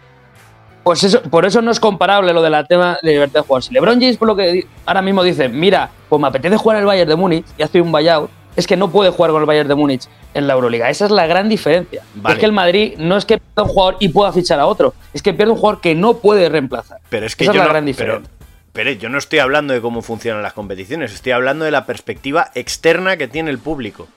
Pues 0.83 1.03
eso, 1.03 1.21
por 1.23 1.45
eso 1.45 1.61
no 1.63 1.71
es 1.73 1.81
comparable 1.81 2.33
lo 2.33 2.43
de 2.43 2.51
la 2.51 2.65
tema 2.65 2.97
de 3.03 3.11
libertad 3.13 3.41
de 3.41 3.47
jugar. 3.47 3.63
Si 3.63 3.73
LeBron 3.75 4.01
James, 4.01 4.17
por 4.17 4.29
lo 4.29 4.37
que 4.37 4.67
ahora 4.85 5.03
mismo 5.03 5.23
dice, 5.25 5.49
mira, 5.49 5.91
pues 6.09 6.21
me 6.23 6.29
apetece 6.29 6.57
jugar 6.57 6.79
el 6.79 6.87
Bayern 6.87 7.09
de 7.09 7.17
Múnich 7.17 7.45
y 7.59 7.63
hace 7.63 7.81
un 7.81 7.91
buyout, 7.91 8.31
es 8.55 8.67
que 8.69 8.77
no 8.77 8.89
puede 8.91 9.11
jugar 9.11 9.33
con 9.33 9.41
el 9.43 9.47
Bayern 9.47 9.69
de 9.69 9.75
Múnich 9.75 10.05
en 10.33 10.47
la 10.47 10.55
Euroliga. 10.55 10.89
Esa 10.89 11.07
es 11.07 11.11
la 11.11 11.27
gran 11.27 11.49
diferencia. 11.49 12.03
Vale. 12.15 12.35
Es 12.35 12.39
que 12.41 12.47
el 12.47 12.53
Madrid 12.53 12.95
no 12.99 13.17
es 13.17 13.25
que 13.25 13.39
pierda 13.39 13.65
un 13.65 13.69
jugador 13.69 13.97
y 13.99 14.09
pueda 14.11 14.33
fichar 14.33 14.61
a 14.61 14.67
otro, 14.67 14.95
es 15.13 15.23
que 15.23 15.35
pierde 15.35 15.53
un 15.53 15.59
jugador 15.59 15.81
que 15.81 15.95
no 15.97 16.19
puede 16.19 16.49
reemplazar. 16.49 16.99
Pero 17.11 17.27
es 17.27 17.35
que 17.35 17.45
Esa 17.45 17.53
yo 17.53 17.57
es 17.57 17.59
la 17.63 17.65
no, 17.65 17.71
gran 17.71 17.85
diferencia. 17.85 18.23
pero 18.23 18.36
yo 18.99 19.09
no 19.09 19.19
estoy 19.19 19.39
hablando 19.39 19.73
de 19.75 19.81
cómo 19.81 20.03
funcionan 20.03 20.43
las 20.43 20.53
competiciones, 20.53 21.13
estoy 21.15 21.33
hablando 21.33 21.65
de 21.65 21.71
la 21.71 21.87
perspectiva 21.87 22.51
externa 22.55 23.17
que 23.17 23.29
tiene 23.29 23.51
el 23.51 23.59
público. 23.59 24.09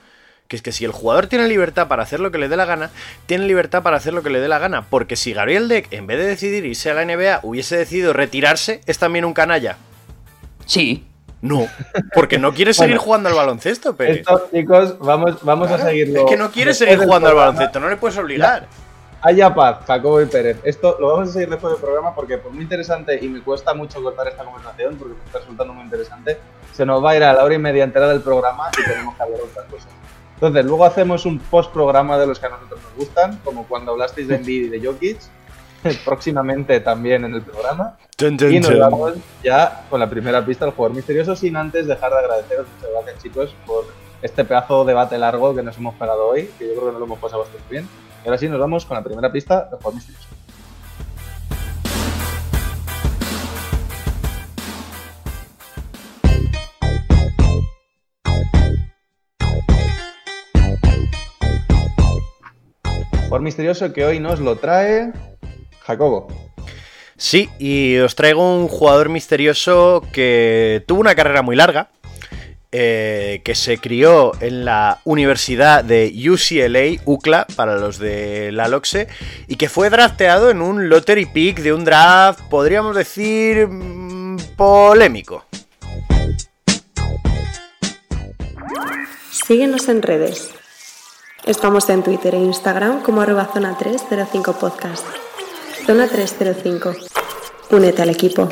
Que 0.48 0.56
es 0.56 0.62
que 0.64 0.72
si 0.72 0.84
el 0.84 0.92
jugador 0.92 1.28
tiene 1.28 1.48
libertad 1.48 1.88
para 1.88 2.02
hacer 2.04 2.20
lo 2.20 2.32
que 2.32 2.40
le 2.40 2.50
dé 2.50 2.58
la 2.58 2.66
gana, 2.66 2.90
tiene 3.28 3.46
libertad 3.46 3.84
para 3.84 3.98
hacer 3.98 4.14
lo 4.14 4.24
que 4.24 4.32
le 4.32 4.40
dé 4.40 4.48
la 4.48 4.58
gana. 4.58 4.86
Porque 4.90 5.16
si 5.16 5.32
Gabriel 5.32 5.68
Deck, 5.68 5.88
en 5.92 6.08
vez 6.08 6.18
de 6.18 6.26
decidir 6.26 6.66
irse 6.66 6.90
a 6.90 6.96
la 6.96 7.06
NBA, 7.06 7.42
hubiese 7.44 7.78
decidido 7.78 8.14
retirarse, 8.14 8.82
es 8.88 8.98
también 8.98 9.26
un 9.26 9.34
canalla. 9.34 9.78
Sí. 10.66 11.06
No, 11.42 11.68
porque 12.14 12.38
no 12.38 12.54
quiere 12.54 12.74
seguir 12.74 12.96
Bueno. 12.96 13.04
jugando 13.04 13.30
al 13.30 13.36
baloncesto, 13.36 13.96
pero. 13.96 14.12
Esto, 14.14 14.50
chicos, 14.54 14.98
vamos, 15.00 15.38
vamos 15.44 15.72
a 15.72 15.78
seguirlo. 15.78 16.22
Es 16.22 16.26
que 16.32 16.36
no 16.38 16.52
quiere 16.52 16.74
seguir 16.74 16.98
jugando 16.98 17.30
al 17.30 17.36
baloncesto, 17.36 17.80
no 17.80 17.88
le 17.90 17.96
puedes 17.98 18.18
obligar. 18.18 18.68
Haya 19.22 19.54
paz, 19.54 19.80
Jacobo 19.86 20.22
y 20.22 20.26
Pérez. 20.28 20.60
Esto 20.64 20.96
lo 20.98 21.08
vamos 21.08 21.30
a 21.30 21.32
seguir 21.34 21.50
después 21.50 21.74
del 21.74 21.82
programa 21.82 22.16
porque 22.16 22.38
por 22.38 22.54
muy 22.54 22.64
interesante 22.64 23.20
y 23.22 23.28
me 23.28 23.42
cuesta 23.42 23.74
mucho 23.74 24.02
cortar 24.02 24.30
esta 24.30 24.46
conversación 24.46 24.96
porque 24.96 25.16
me 25.16 25.26
está 25.26 25.40
resultando 25.40 25.74
muy 25.74 25.84
interesante, 25.84 26.38
se 26.72 26.86
nos 26.86 27.04
va 27.04 27.12
a 27.12 27.18
ir 27.18 27.24
a 27.24 27.34
la 27.34 27.44
hora 27.44 27.54
y 27.54 27.58
media 27.58 27.84
entera 27.84 28.08
del 28.08 28.22
programa 28.22 28.70
y 28.78 28.90
tenemos 28.90 29.16
que 29.16 29.24
hablar 29.24 29.40
de 29.40 29.46
otras 29.46 29.66
cosas. 29.66 29.92
Entonces, 30.36 30.64
luego 30.64 30.86
hacemos 30.86 31.26
un 31.26 31.38
post-programa 31.38 32.18
de 32.18 32.28
los 32.28 32.40
que 32.40 32.46
a 32.46 32.50
nosotros 32.50 32.80
nos 32.82 32.96
gustan, 32.96 33.40
como 33.44 33.68
cuando 33.68 33.92
hablasteis 33.92 34.30
de 34.30 34.36
Embiid 34.36 34.68
y 34.68 34.70
de 34.70 34.88
Jokic, 34.88 35.20
próximamente 36.06 36.80
también 36.80 37.26
en 37.26 37.34
el 37.34 37.42
programa. 37.42 37.98
Tun, 38.16 38.38
tun, 38.38 38.54
Y 38.54 38.62
nos 38.62 38.80
vamos 38.80 39.16
ya 39.44 39.86
con 39.90 40.00
la 40.00 40.10
primera 40.10 40.46
pista 40.46 40.64
del 40.64 40.74
jugador 40.74 40.96
misterioso, 40.96 41.36
sin 41.36 41.58
antes 41.58 41.88
dejar 41.88 42.12
de 42.12 42.20
agradeceros 42.20 42.68
muchas 42.74 42.92
gracias, 42.94 43.22
chicos, 43.22 43.56
por 43.66 43.84
este 44.22 44.46
pedazo 44.46 44.86
de 44.86 44.92
debate 44.92 45.18
largo 45.18 45.54
que 45.54 45.62
nos 45.62 45.76
hemos 45.78 45.96
pegado 45.96 46.28
hoy, 46.28 46.50
que 46.58 46.68
yo 46.68 46.74
creo 46.76 46.86
que 46.86 46.92
nos 46.92 47.00
lo 47.00 47.06
hemos 47.06 47.20
pasado 47.20 47.42
bastante 47.42 47.66
bien. 47.70 47.86
Y 48.24 48.28
ahora 48.28 48.38
sí, 48.38 48.50
nos 48.50 48.60
vamos 48.60 48.86
con 48.86 48.96
la 48.96 49.04
primera 49.04 49.32
pista 49.32 49.66
del 49.66 49.80
jugador 49.80 49.96
misterioso. 49.96 50.28
Jugador 63.14 63.42
misterioso 63.42 63.94
que 63.94 64.06
hoy 64.06 64.20
nos 64.20 64.40
lo 64.40 64.56
trae 64.58 65.14
Jacobo. 65.82 66.28
Sí, 67.16 67.50
y 67.60 67.98
os 67.98 68.16
traigo 68.16 68.56
un 68.56 68.68
jugador 68.68 69.10
misterioso 69.10 70.04
que 70.12 70.84
tuvo 70.88 71.02
una 71.02 71.16
carrera 71.16 71.42
muy 71.42 71.56
larga, 71.56 71.90
eh, 72.72 73.42
que 73.44 73.56
se 73.56 73.80
crió 73.80 74.34
en 74.42 74.64
la 74.64 75.02
Universidad 75.04 75.84
de 75.84 76.14
UCLA, 76.14 77.02
UCLA, 77.04 77.48
para 77.56 77.78
los 77.78 77.98
de 77.98 78.52
la 78.52 78.68
LOXE, 78.68 79.08
y 79.48 79.56
que 79.56 79.70
fue 79.70 79.90
drafteado 79.90 80.52
en 80.52 80.62
un 80.62 80.88
lottery 80.88 81.26
pick 81.26 81.62
de 81.62 81.74
un 81.74 81.84
draft, 81.84 82.42
podríamos 82.50 82.96
decir, 82.96 83.68
mm, 83.68 84.38
polémico. 84.56 85.46
Síguenos 89.32 89.90
en 89.90 90.04
redes. 90.04 90.52
Estamos 91.48 91.90
en 91.90 92.04
Twitter 92.04 92.36
e 92.36 92.38
Instagram 92.38 93.02
como 93.02 93.22
arroba 93.22 93.50
zona 93.52 93.76
305 93.80 94.54
podcast. 94.60 95.08
Zona 95.88 96.08
305. 96.08 96.94
Únete 97.72 98.04
al 98.04 98.10
equipo. 98.10 98.48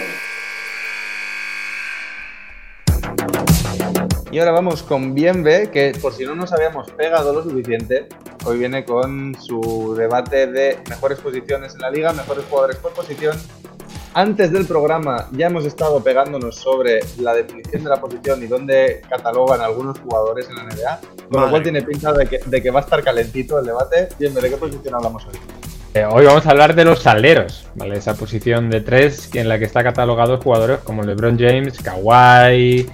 Y 4.29 4.39
ahora 4.39 4.51
vamos 4.51 4.83
con 4.83 5.13
Bienve, 5.13 5.69
que 5.71 5.93
por 6.01 6.13
si 6.13 6.25
no 6.25 6.35
nos 6.35 6.51
habíamos 6.51 6.91
pegado 6.91 7.31
lo 7.31 7.43
suficiente, 7.43 8.07
hoy 8.43 8.59
viene 8.59 8.83
con 8.83 9.33
su 9.39 9.95
debate 9.97 10.47
de 10.47 10.77
mejores 10.89 11.19
posiciones 11.19 11.75
en 11.75 11.79
la 11.79 11.89
liga, 11.89 12.11
mejores 12.11 12.43
jugadores 12.49 12.75
por 12.77 12.91
posición. 12.91 13.37
Antes 14.13 14.51
del 14.51 14.65
programa 14.65 15.29
ya 15.31 15.47
hemos 15.47 15.65
estado 15.65 16.03
pegándonos 16.03 16.55
sobre 16.55 16.99
la 17.19 17.33
definición 17.33 17.85
de 17.85 17.89
la 17.89 18.01
posición 18.01 18.43
y 18.43 18.47
dónde 18.47 19.01
catalogan 19.07 19.61
algunos 19.61 19.97
jugadores 19.99 20.49
en 20.49 20.55
la 20.57 20.63
NBA, 20.63 20.99
con 20.99 21.15
Madre 21.29 21.45
lo 21.45 21.49
cual 21.49 21.63
tiene 21.63 21.81
pinta 21.83 22.11
de 22.11 22.25
que, 22.25 22.39
de 22.45 22.61
que 22.61 22.69
va 22.69 22.81
a 22.81 22.83
estar 22.83 23.01
calentito 23.01 23.59
el 23.59 23.65
debate. 23.65 24.09
Bienve, 24.19 24.41
¿de 24.41 24.49
qué 24.49 24.57
posición 24.57 24.93
hablamos 24.93 25.25
hoy? 25.25 25.39
Eh, 25.93 26.05
hoy 26.05 26.25
vamos 26.25 26.45
a 26.45 26.51
hablar 26.51 26.75
de 26.75 26.83
los 26.83 27.07
aleros, 27.07 27.65
¿vale? 27.75 27.97
Esa 27.97 28.13
posición 28.15 28.69
de 28.69 28.81
tres 28.81 29.33
en 29.35 29.47
la 29.47 29.57
que 29.57 29.65
está 29.65 29.83
catalogados 29.83 30.43
jugadores 30.43 30.79
como 30.79 31.01
LeBron 31.01 31.39
James, 31.39 31.81
Kawhi, 31.81 32.89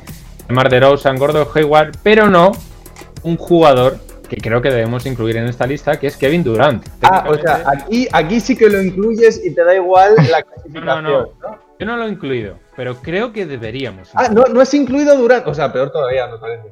Mar 0.53 0.69
DeRozan, 0.69 1.17
Gordon 1.17 1.47
Hayward, 1.53 1.97
pero 2.03 2.29
no 2.29 2.51
un 3.23 3.37
jugador 3.37 3.97
que 4.29 4.37
creo 4.37 4.61
que 4.61 4.69
debemos 4.69 5.05
incluir 5.05 5.37
en 5.37 5.45
esta 5.45 5.67
lista, 5.67 5.99
que 5.99 6.07
es 6.07 6.17
Kevin 6.17 6.43
Durant. 6.43 6.85
Ah, 7.01 7.25
o 7.27 7.35
sea, 7.35 7.63
aquí, 7.67 8.07
aquí 8.11 8.39
sí 8.39 8.55
que 8.55 8.69
lo 8.69 8.81
incluyes 8.81 9.43
y 9.45 9.53
te 9.53 9.63
da 9.63 9.75
igual 9.75 10.15
la 10.31 10.39
no, 10.39 10.45
clasificación, 10.45 11.03
no, 11.03 11.21
¿no? 11.21 11.59
yo 11.79 11.85
no 11.85 11.97
lo 11.97 12.05
he 12.05 12.09
incluido, 12.09 12.57
pero 12.75 12.95
creo 12.95 13.31
que 13.31 13.45
deberíamos. 13.45 14.09
Ah, 14.13 14.29
no, 14.29 14.45
no 14.45 14.61
es 14.61 14.73
incluido 14.73 15.17
Durant. 15.17 15.47
O 15.47 15.53
sea, 15.53 15.71
peor 15.71 15.91
todavía, 15.91 16.27
me 16.27 16.37
parece. 16.37 16.69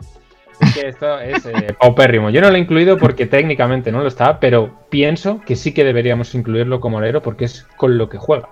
Es 0.60 0.74
que 0.74 0.88
esto 0.88 1.20
es 1.20 1.46
eh, 1.46 1.76
paupérrimo. 1.80 2.30
Yo 2.30 2.42
no 2.42 2.50
lo 2.50 2.56
he 2.56 2.60
incluido 2.60 2.98
porque 2.98 3.26
técnicamente 3.26 3.92
no 3.92 4.02
lo 4.02 4.08
está, 4.08 4.40
pero 4.40 4.72
pienso 4.90 5.42
que 5.46 5.56
sí 5.56 5.74
que 5.74 5.84
deberíamos 5.84 6.34
incluirlo 6.36 6.80
como 6.80 7.00
alero 7.00 7.22
porque 7.22 7.46
es 7.46 7.64
con 7.78 7.98
lo 7.98 8.10
que 8.10 8.18
juega. 8.18 8.50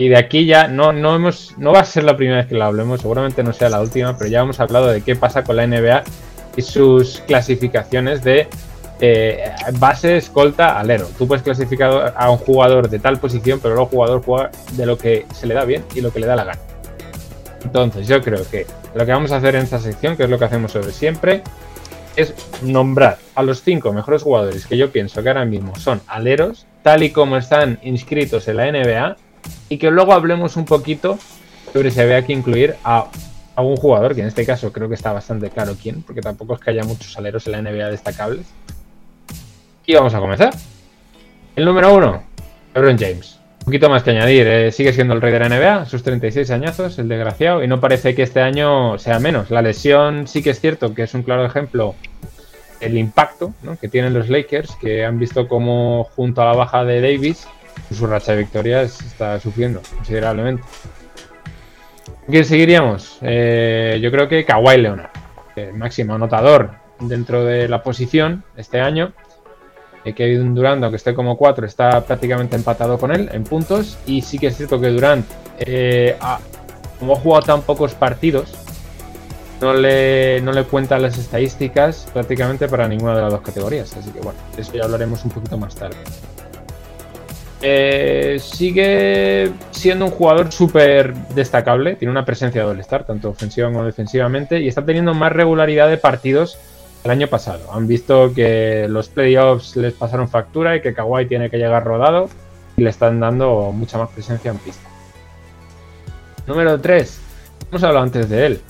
Y 0.00 0.08
de 0.08 0.16
aquí 0.16 0.46
ya 0.46 0.66
no, 0.66 0.94
no 0.94 1.14
hemos, 1.14 1.58
no 1.58 1.72
va 1.72 1.80
a 1.80 1.84
ser 1.84 2.04
la 2.04 2.16
primera 2.16 2.38
vez 2.38 2.46
que 2.46 2.54
lo 2.54 2.64
hablemos, 2.64 3.02
seguramente 3.02 3.42
no 3.42 3.52
sea 3.52 3.68
la 3.68 3.82
última, 3.82 4.16
pero 4.16 4.30
ya 4.30 4.40
hemos 4.40 4.58
hablado 4.58 4.86
de 4.86 5.02
qué 5.02 5.14
pasa 5.14 5.44
con 5.44 5.56
la 5.56 5.66
NBA 5.66 6.04
y 6.56 6.62
sus 6.62 7.20
clasificaciones 7.26 8.24
de 8.24 8.48
eh, 9.02 9.50
base, 9.74 10.16
escolta, 10.16 10.80
alero. 10.80 11.06
Tú 11.18 11.28
puedes 11.28 11.42
clasificar 11.42 12.14
a 12.16 12.30
un 12.30 12.38
jugador 12.38 12.88
de 12.88 12.98
tal 12.98 13.18
posición, 13.18 13.60
pero 13.60 13.74
luego 13.74 13.90
el 13.90 13.94
jugador 13.94 14.22
juega 14.24 14.50
de 14.72 14.86
lo 14.86 14.96
que 14.96 15.26
se 15.34 15.46
le 15.46 15.52
da 15.52 15.66
bien 15.66 15.84
y 15.94 16.00
lo 16.00 16.10
que 16.10 16.20
le 16.20 16.26
da 16.26 16.34
la 16.34 16.44
gana. 16.44 16.60
Entonces, 17.62 18.08
yo 18.08 18.22
creo 18.22 18.48
que 18.50 18.64
lo 18.94 19.04
que 19.04 19.12
vamos 19.12 19.32
a 19.32 19.36
hacer 19.36 19.54
en 19.54 19.64
esta 19.64 19.80
sección, 19.80 20.16
que 20.16 20.22
es 20.22 20.30
lo 20.30 20.38
que 20.38 20.46
hacemos 20.46 20.72
sobre 20.72 20.92
siempre, 20.92 21.42
es 22.16 22.32
nombrar 22.62 23.18
a 23.34 23.42
los 23.42 23.60
cinco 23.60 23.92
mejores 23.92 24.22
jugadores 24.22 24.64
que 24.64 24.78
yo 24.78 24.90
pienso 24.90 25.22
que 25.22 25.28
ahora 25.28 25.44
mismo 25.44 25.76
son 25.76 26.00
aleros, 26.06 26.64
tal 26.82 27.02
y 27.02 27.10
como 27.10 27.36
están 27.36 27.78
inscritos 27.82 28.48
en 28.48 28.56
la 28.56 28.72
NBA, 28.72 29.16
y 29.68 29.78
que 29.78 29.90
luego 29.90 30.12
hablemos 30.12 30.56
un 30.56 30.64
poquito 30.64 31.18
sobre 31.72 31.90
si 31.90 32.00
había 32.00 32.24
que 32.24 32.32
incluir 32.32 32.76
a 32.84 33.06
algún 33.56 33.76
jugador, 33.76 34.14
que 34.14 34.22
en 34.22 34.26
este 34.26 34.44
caso 34.44 34.72
creo 34.72 34.88
que 34.88 34.94
está 34.94 35.12
bastante 35.12 35.50
claro 35.50 35.76
quién, 35.80 36.02
porque 36.02 36.20
tampoco 36.20 36.54
es 36.54 36.60
que 36.60 36.70
haya 36.70 36.84
muchos 36.84 37.16
aleros 37.16 37.46
en 37.46 37.52
la 37.52 37.62
NBA 37.62 37.90
destacables. 37.90 38.46
Y 39.86 39.94
vamos 39.94 40.14
a 40.14 40.20
comenzar. 40.20 40.54
El 41.56 41.64
número 41.64 41.94
uno, 41.94 42.22
LeBron 42.74 42.98
James. 42.98 43.38
Un 43.60 43.64
poquito 43.66 43.90
más 43.90 44.02
que 44.02 44.10
añadir, 44.10 44.46
eh, 44.46 44.72
sigue 44.72 44.92
siendo 44.92 45.14
el 45.14 45.20
rey 45.20 45.32
de 45.32 45.38
la 45.40 45.48
NBA, 45.48 45.84
sus 45.84 46.02
36 46.02 46.50
añazos, 46.50 46.98
el 46.98 47.08
desgraciado, 47.08 47.62
y 47.62 47.68
no 47.68 47.80
parece 47.80 48.14
que 48.14 48.22
este 48.22 48.40
año 48.40 48.98
sea 48.98 49.18
menos. 49.18 49.50
La 49.50 49.60
lesión 49.60 50.26
sí 50.26 50.42
que 50.42 50.50
es 50.50 50.60
cierto 50.60 50.94
que 50.94 51.02
es 51.02 51.14
un 51.14 51.22
claro 51.22 51.44
ejemplo 51.44 51.94
el 52.80 52.96
impacto 52.96 53.52
que 53.80 53.88
tienen 53.88 54.14
los 54.14 54.28
Lakers, 54.28 54.74
que 54.80 55.04
han 55.04 55.18
visto 55.18 55.46
como 55.46 56.04
junto 56.16 56.40
a 56.40 56.46
la 56.46 56.52
baja 56.54 56.84
de 56.84 57.00
Davis, 57.00 57.46
su 57.90 58.06
racha 58.06 58.32
de 58.32 58.38
victorias 58.38 59.00
está 59.02 59.38
sufriendo 59.40 59.80
considerablemente. 59.96 60.62
¿Quién 62.28 62.44
seguiríamos? 62.44 63.18
Eh, 63.22 63.98
yo 64.00 64.10
creo 64.10 64.28
que 64.28 64.44
Kawhi 64.44 64.78
Leonard, 64.78 65.10
el 65.56 65.74
máximo 65.74 66.14
anotador 66.14 66.72
dentro 67.00 67.44
de 67.44 67.68
la 67.68 67.82
posición 67.82 68.44
este 68.56 68.80
año. 68.80 69.12
Eh, 70.04 70.14
Kevin 70.14 70.54
Durant, 70.54 70.82
aunque 70.82 70.96
esté 70.96 71.14
como 71.14 71.36
4, 71.36 71.66
está 71.66 72.04
prácticamente 72.04 72.56
empatado 72.56 72.98
con 72.98 73.12
él 73.12 73.28
en 73.32 73.44
puntos. 73.44 73.98
Y 74.06 74.22
sí 74.22 74.38
que 74.38 74.48
es 74.48 74.56
cierto 74.56 74.80
que 74.80 74.88
Durant, 74.88 75.26
eh, 75.58 76.16
como 76.98 77.14
ha 77.14 77.16
jugado 77.16 77.46
tan 77.46 77.62
pocos 77.62 77.94
partidos, 77.94 78.52
no 79.60 79.74
le, 79.74 80.40
no 80.40 80.52
le 80.52 80.64
cuentan 80.64 81.02
las 81.02 81.18
estadísticas 81.18 82.08
prácticamente 82.12 82.68
para 82.68 82.88
ninguna 82.88 83.14
de 83.16 83.22
las 83.22 83.32
dos 83.32 83.42
categorías. 83.42 83.94
Así 83.96 84.10
que 84.10 84.20
bueno, 84.20 84.38
de 84.56 84.62
eso 84.62 84.72
ya 84.72 84.84
hablaremos 84.84 85.24
un 85.24 85.32
poquito 85.32 85.58
más 85.58 85.74
tarde. 85.74 85.96
Eh, 87.62 88.38
sigue 88.42 89.52
siendo 89.70 90.06
un 90.06 90.10
jugador 90.10 90.50
súper 90.50 91.14
destacable, 91.34 91.96
tiene 91.96 92.10
una 92.10 92.24
presencia 92.24 92.62
de 92.62 92.70
All-Star, 92.70 93.04
tanto 93.04 93.30
ofensiva 93.30 93.68
como 93.68 93.84
defensivamente, 93.84 94.60
y 94.60 94.68
está 94.68 94.84
teniendo 94.84 95.12
más 95.12 95.32
regularidad 95.32 95.88
de 95.88 95.98
partidos 95.98 96.58
el 97.04 97.10
año 97.10 97.26
pasado. 97.26 97.72
Han 97.72 97.86
visto 97.86 98.32
que 98.34 98.86
los 98.88 99.08
playoffs 99.08 99.76
les 99.76 99.92
pasaron 99.92 100.28
factura 100.28 100.76
y 100.76 100.80
que 100.80 100.94
Kawhi 100.94 101.26
tiene 101.26 101.50
que 101.50 101.58
llegar 101.58 101.84
rodado 101.84 102.28
y 102.76 102.82
le 102.82 102.90
están 102.90 103.20
dando 103.20 103.72
mucha 103.72 103.98
más 103.98 104.10
presencia 104.10 104.50
en 104.50 104.58
pista. 104.58 104.88
Número 106.46 106.80
3. 106.80 107.20
Hemos 107.70 107.82
hablado 107.82 108.04
antes 108.04 108.28
de 108.28 108.46
él. 108.46 108.60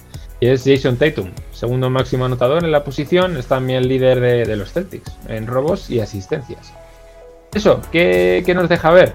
Y 0.40 0.48
es 0.48 0.64
Jason 0.64 0.96
Tatum, 0.96 1.30
segundo 1.52 1.90
máximo 1.90 2.24
anotador 2.24 2.64
en 2.64 2.72
la 2.72 2.82
posición, 2.82 3.36
es 3.36 3.46
también 3.46 3.86
líder 3.86 4.20
de, 4.20 4.46
de 4.46 4.56
los 4.56 4.72
Celtics 4.72 5.14
en 5.28 5.46
robos 5.46 5.90
y 5.90 6.00
asistencias. 6.00 6.72
Eso, 7.52 7.80
¿qué, 7.90 8.42
qué 8.46 8.54
nos 8.54 8.68
deja 8.68 8.90
ver? 8.90 9.14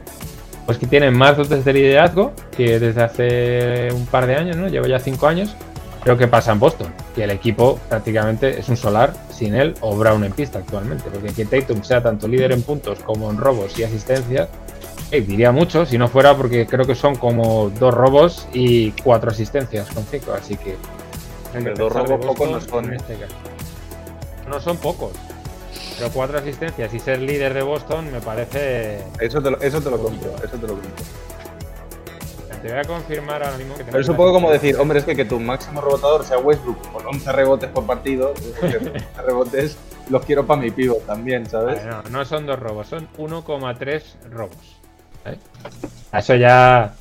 Pues 0.65 0.77
que 0.77 0.87
tiene 0.87 1.11
más 1.11 1.37
dotes 1.37 1.63
de 1.63 1.73
liderazgo 1.73 2.33
que 2.55 2.79
desde 2.79 3.03
hace 3.03 3.93
un 3.93 4.05
par 4.07 4.25
de 4.25 4.35
años, 4.35 4.57
¿no? 4.57 4.67
Lleva 4.67 4.87
ya 4.87 4.99
cinco 4.99 5.27
años. 5.27 5.55
Creo 6.03 6.17
que 6.17 6.27
pasa 6.27 6.51
en 6.51 6.59
Boston. 6.59 6.93
Y 7.15 7.21
el 7.21 7.31
equipo 7.31 7.79
prácticamente 7.89 8.59
es 8.59 8.67
un 8.69 8.77
solar 8.77 9.13
sin 9.31 9.55
él 9.55 9.75
o 9.81 9.95
Brown 9.95 10.23
en 10.23 10.33
pista 10.33 10.59
actualmente. 10.59 11.09
Porque 11.09 11.33
que 11.33 11.45
Tatum 11.45 11.81
sea 11.83 12.03
tanto 12.03 12.27
líder 12.27 12.51
en 12.51 12.61
puntos 12.61 12.99
como 12.99 13.29
en 13.31 13.37
robos 13.37 13.77
y 13.79 13.83
asistencias, 13.83 14.49
eh, 15.11 15.21
diría 15.21 15.51
mucho, 15.51 15.85
si 15.85 15.97
no 15.97 16.07
fuera 16.07 16.35
porque 16.35 16.65
creo 16.67 16.85
que 16.85 16.95
son 16.95 17.15
como 17.15 17.69
dos 17.69 17.93
robos 17.93 18.47
y 18.53 18.91
cuatro 19.03 19.31
asistencias 19.31 19.89
con 19.91 20.03
cinco. 20.03 20.33
Así 20.33 20.57
que. 20.57 20.75
Hombre, 21.55 21.73
que 21.73 21.79
dos 21.79 21.91
robos 21.91 22.25
pocos 22.25 22.51
no 22.51 22.61
son, 22.61 22.85
en 22.85 22.93
este 22.95 23.13
caso. 23.15 23.35
No 24.49 24.59
son 24.59 24.77
pocos. 24.77 25.11
Pero 25.97 26.11
cuatro 26.11 26.37
asistencias 26.37 26.93
y 26.93 26.99
ser 26.99 27.19
líder 27.19 27.53
de 27.53 27.61
Boston 27.61 28.11
me 28.11 28.19
parece. 28.19 29.01
Eso 29.19 29.41
te 29.41 29.51
lo, 29.51 29.59
eso 29.61 29.81
te 29.81 29.89
lo 29.89 29.97
compro, 29.97 30.35
eso 30.43 30.57
te 30.57 30.67
lo 30.67 30.73
compro. 30.73 30.89
Te 32.61 32.71
voy 32.71 32.79
a 32.79 32.83
confirmar 32.83 33.43
ahora 33.43 33.57
mismo 33.57 33.75
que 33.75 33.83
Pero 33.83 33.99
es 33.99 34.09
un 34.09 34.15
poco 34.15 34.33
como 34.33 34.49
decir, 34.49 34.75
hombre, 34.77 34.97
es 34.97 35.05
que, 35.05 35.15
que 35.15 35.25
tu 35.25 35.39
máximo 35.39 35.81
rebotador 35.81 36.25
sea 36.25 36.39
Westbrook 36.39 36.91
con 36.91 37.05
11 37.05 37.31
rebotes 37.31 37.69
por 37.69 37.85
partido, 37.85 38.33
es 38.33 38.41
que 38.59 38.77
11 38.77 38.91
rebotes 39.23 39.77
los 40.09 40.25
quiero 40.25 40.47
para 40.47 40.61
mi 40.61 40.71
pivot 40.71 41.05
también, 41.05 41.47
¿sabes? 41.47 41.85
Vale, 41.85 41.97
no, 42.05 42.09
no 42.09 42.25
son 42.25 42.47
dos 42.47 42.59
robos, 42.59 42.87
son 42.87 43.07
1,3 43.17 44.01
robos. 44.31 44.57
Eso 46.11 46.35
ya. 46.35 46.95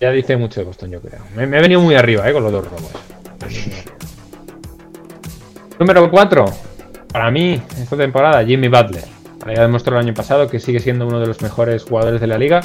Ya 0.00 0.10
dice 0.10 0.36
mucho 0.36 0.60
de 0.60 0.66
Boston, 0.66 0.90
yo 0.90 1.00
creo. 1.00 1.20
Me, 1.36 1.46
me 1.46 1.58
he 1.58 1.60
venido 1.60 1.80
muy 1.80 1.94
arriba, 1.94 2.28
¿eh? 2.28 2.32
Con 2.32 2.42
los 2.42 2.52
dos 2.52 2.64
robos. 2.64 2.90
Número 5.78 6.10
4. 6.10 6.44
Para 7.12 7.30
mí, 7.30 7.60
esta 7.78 7.96
temporada, 7.96 8.44
Jimmy 8.44 8.68
Butler. 8.68 9.04
Ya 9.46 9.62
demostró 9.62 9.98
el 9.98 10.06
año 10.06 10.14
pasado 10.14 10.48
que 10.48 10.58
sigue 10.60 10.80
siendo 10.80 11.06
uno 11.06 11.20
de 11.20 11.26
los 11.26 11.42
mejores 11.42 11.84
jugadores 11.84 12.20
de 12.20 12.26
la 12.26 12.38
liga. 12.38 12.60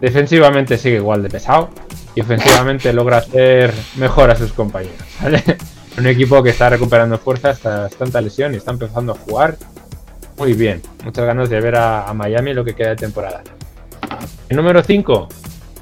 Defensivamente 0.00 0.78
sigue 0.78 0.96
igual 0.96 1.22
de 1.22 1.28
pesado. 1.28 1.70
Y 2.14 2.22
ofensivamente 2.22 2.92
logra 2.94 3.18
hacer 3.18 3.72
mejor 3.96 4.30
a 4.30 4.36
sus 4.36 4.52
compañeros. 4.52 4.96
Un 5.98 6.06
equipo 6.08 6.42
que 6.42 6.50
está 6.50 6.68
recuperando 6.68 7.18
fuerzas 7.18 7.60
tras 7.60 7.94
tanta 7.94 8.20
lesión 8.20 8.52
y 8.54 8.56
está 8.56 8.72
empezando 8.72 9.12
a 9.12 9.16
jugar 9.16 9.56
muy 10.36 10.54
bien. 10.54 10.82
Muchas 11.04 11.24
ganas 11.24 11.48
de 11.48 11.60
ver 11.60 11.76
a, 11.76 12.08
a 12.08 12.14
Miami 12.14 12.52
lo 12.52 12.64
que 12.64 12.74
queda 12.74 12.90
de 12.90 12.96
temporada. 12.96 13.44
El 14.48 14.56
número 14.56 14.82
5, 14.82 15.28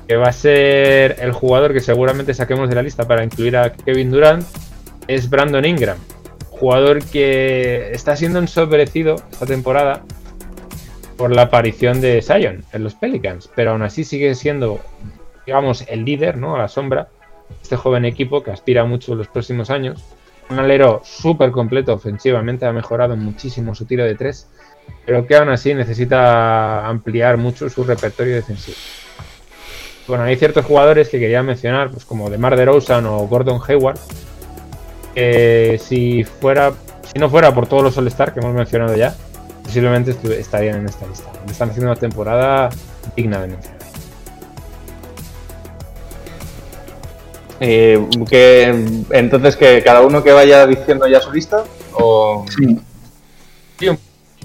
que 0.06 0.16
va 0.16 0.28
a 0.28 0.32
ser 0.32 1.16
el 1.20 1.32
jugador 1.32 1.72
que 1.72 1.80
seguramente 1.80 2.34
saquemos 2.34 2.68
de 2.68 2.74
la 2.74 2.82
lista 2.82 3.08
para 3.08 3.24
incluir 3.24 3.56
a 3.56 3.72
Kevin 3.72 4.10
Durant, 4.10 4.44
es 5.08 5.30
Brandon 5.30 5.64
Ingram. 5.64 5.96
Jugador 6.62 7.04
que 7.04 7.90
está 7.90 8.14
siendo 8.14 8.38
ensobrecido 8.38 9.16
esta 9.32 9.46
temporada 9.46 10.04
por 11.16 11.34
la 11.34 11.42
aparición 11.42 12.00
de 12.00 12.22
Zion 12.22 12.64
en 12.72 12.84
los 12.84 12.94
Pelicans, 12.94 13.50
pero 13.56 13.72
aún 13.72 13.82
así 13.82 14.04
sigue 14.04 14.32
siendo, 14.36 14.78
digamos, 15.44 15.84
el 15.88 16.04
líder, 16.04 16.36
¿no? 16.36 16.54
A 16.54 16.58
la 16.60 16.68
sombra. 16.68 17.08
Este 17.60 17.74
joven 17.74 18.04
equipo 18.04 18.44
que 18.44 18.52
aspira 18.52 18.84
mucho 18.84 19.10
en 19.10 19.18
los 19.18 19.26
próximos 19.26 19.70
años. 19.70 20.04
Un 20.50 20.60
alero 20.60 21.00
súper 21.02 21.50
completo 21.50 21.94
ofensivamente, 21.94 22.64
ha 22.64 22.72
mejorado 22.72 23.16
muchísimo 23.16 23.74
su 23.74 23.84
tiro 23.84 24.04
de 24.04 24.14
tres, 24.14 24.48
pero 25.04 25.26
que 25.26 25.34
aún 25.34 25.48
así 25.48 25.74
necesita 25.74 26.86
ampliar 26.86 27.38
mucho 27.38 27.68
su 27.70 27.82
repertorio 27.82 28.36
defensivo. 28.36 28.76
Bueno, 30.06 30.22
hay 30.22 30.36
ciertos 30.36 30.64
jugadores 30.64 31.08
que 31.08 31.18
quería 31.18 31.42
mencionar, 31.42 31.90
pues 31.90 32.04
como 32.04 32.30
DeMar 32.30 32.54
DeRozan 32.54 33.04
o 33.06 33.26
Gordon 33.26 33.60
Hayward, 33.66 33.98
que 35.14 35.80
si 35.82 36.24
fuera, 36.24 36.72
si 37.12 37.18
no 37.18 37.28
fuera 37.28 37.54
por 37.54 37.66
todos 37.66 37.82
los 37.82 37.98
All-Star 37.98 38.32
que 38.32 38.40
hemos 38.40 38.54
mencionado 38.54 38.96
ya, 38.96 39.14
posiblemente 39.62 40.16
estarían 40.38 40.78
en 40.80 40.86
esta 40.86 41.06
lista. 41.06 41.30
Están 41.48 41.70
haciendo 41.70 41.90
una 41.90 42.00
temporada 42.00 42.70
digna 43.16 43.40
de 43.40 43.48
mencionar. 43.48 43.82
Eh, 47.60 48.08
que, 48.28 49.04
entonces, 49.10 49.56
que 49.56 49.82
cada 49.84 50.02
uno 50.02 50.24
que 50.24 50.32
vaya 50.32 50.66
diciendo 50.66 51.06
ya 51.06 51.20
su 51.20 51.32
lista, 51.32 51.64
o... 51.92 52.44
Sí, 53.78 53.88
un 53.88 53.98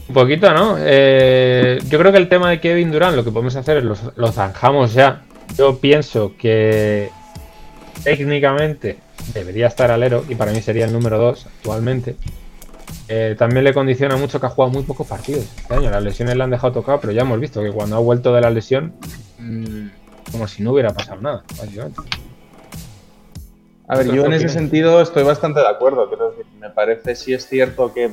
un 0.07 0.13
poquito, 0.13 0.53
¿no? 0.53 0.77
Eh, 0.79 1.79
yo 1.89 1.99
creo 1.99 2.11
que 2.11 2.17
el 2.17 2.29
tema 2.29 2.49
de 2.49 2.61
Kevin 2.61 2.91
Durant 2.91 3.15
lo 3.15 3.23
que 3.23 3.31
podemos 3.31 3.55
hacer 3.55 3.77
es 3.77 3.83
lo, 3.83 3.95
lo 4.15 4.31
zanjamos 4.31 4.93
ya. 4.93 5.23
Yo 5.57 5.79
pienso 5.79 6.33
que 6.37 7.09
técnicamente 8.03 8.97
debería 9.33 9.67
estar 9.67 9.91
alero 9.91 10.23
y 10.27 10.35
para 10.35 10.51
mí 10.51 10.61
sería 10.61 10.85
el 10.85 10.93
número 10.93 11.17
2 11.17 11.45
actualmente. 11.45 12.15
Eh, 13.09 13.35
también 13.37 13.63
le 13.63 13.73
condiciona 13.73 14.17
mucho 14.17 14.39
que 14.39 14.45
ha 14.45 14.49
jugado 14.49 14.73
muy 14.73 14.83
pocos 14.83 15.07
partidos 15.07 15.45
este 15.55 15.73
año. 15.73 15.89
Las 15.89 16.03
lesiones 16.03 16.35
le 16.35 16.43
han 16.43 16.49
dejado 16.49 16.73
tocado, 16.73 16.99
pero 16.99 17.13
ya 17.13 17.21
hemos 17.21 17.39
visto 17.39 17.61
que 17.61 17.71
cuando 17.71 17.95
ha 17.95 17.99
vuelto 17.99 18.33
de 18.33 18.41
la 18.41 18.49
lesión, 18.49 18.93
mm, 19.39 19.87
como 20.31 20.47
si 20.47 20.63
no 20.63 20.73
hubiera 20.73 20.93
pasado 20.93 21.21
nada, 21.21 21.43
básicamente. 21.57 22.01
A 23.87 23.95
ver, 23.95 24.07
¿Tú 24.07 24.15
yo 24.15 24.25
en 24.25 24.33
ese 24.33 24.49
sentido 24.49 25.01
estoy 25.01 25.23
bastante 25.23 25.61
de 25.61 25.67
acuerdo. 25.67 26.09
Quiero 26.09 26.31
decir, 26.31 26.45
me 26.59 26.69
parece 26.69 27.15
sí 27.15 27.33
es 27.33 27.47
cierto 27.47 27.93
que 27.93 28.11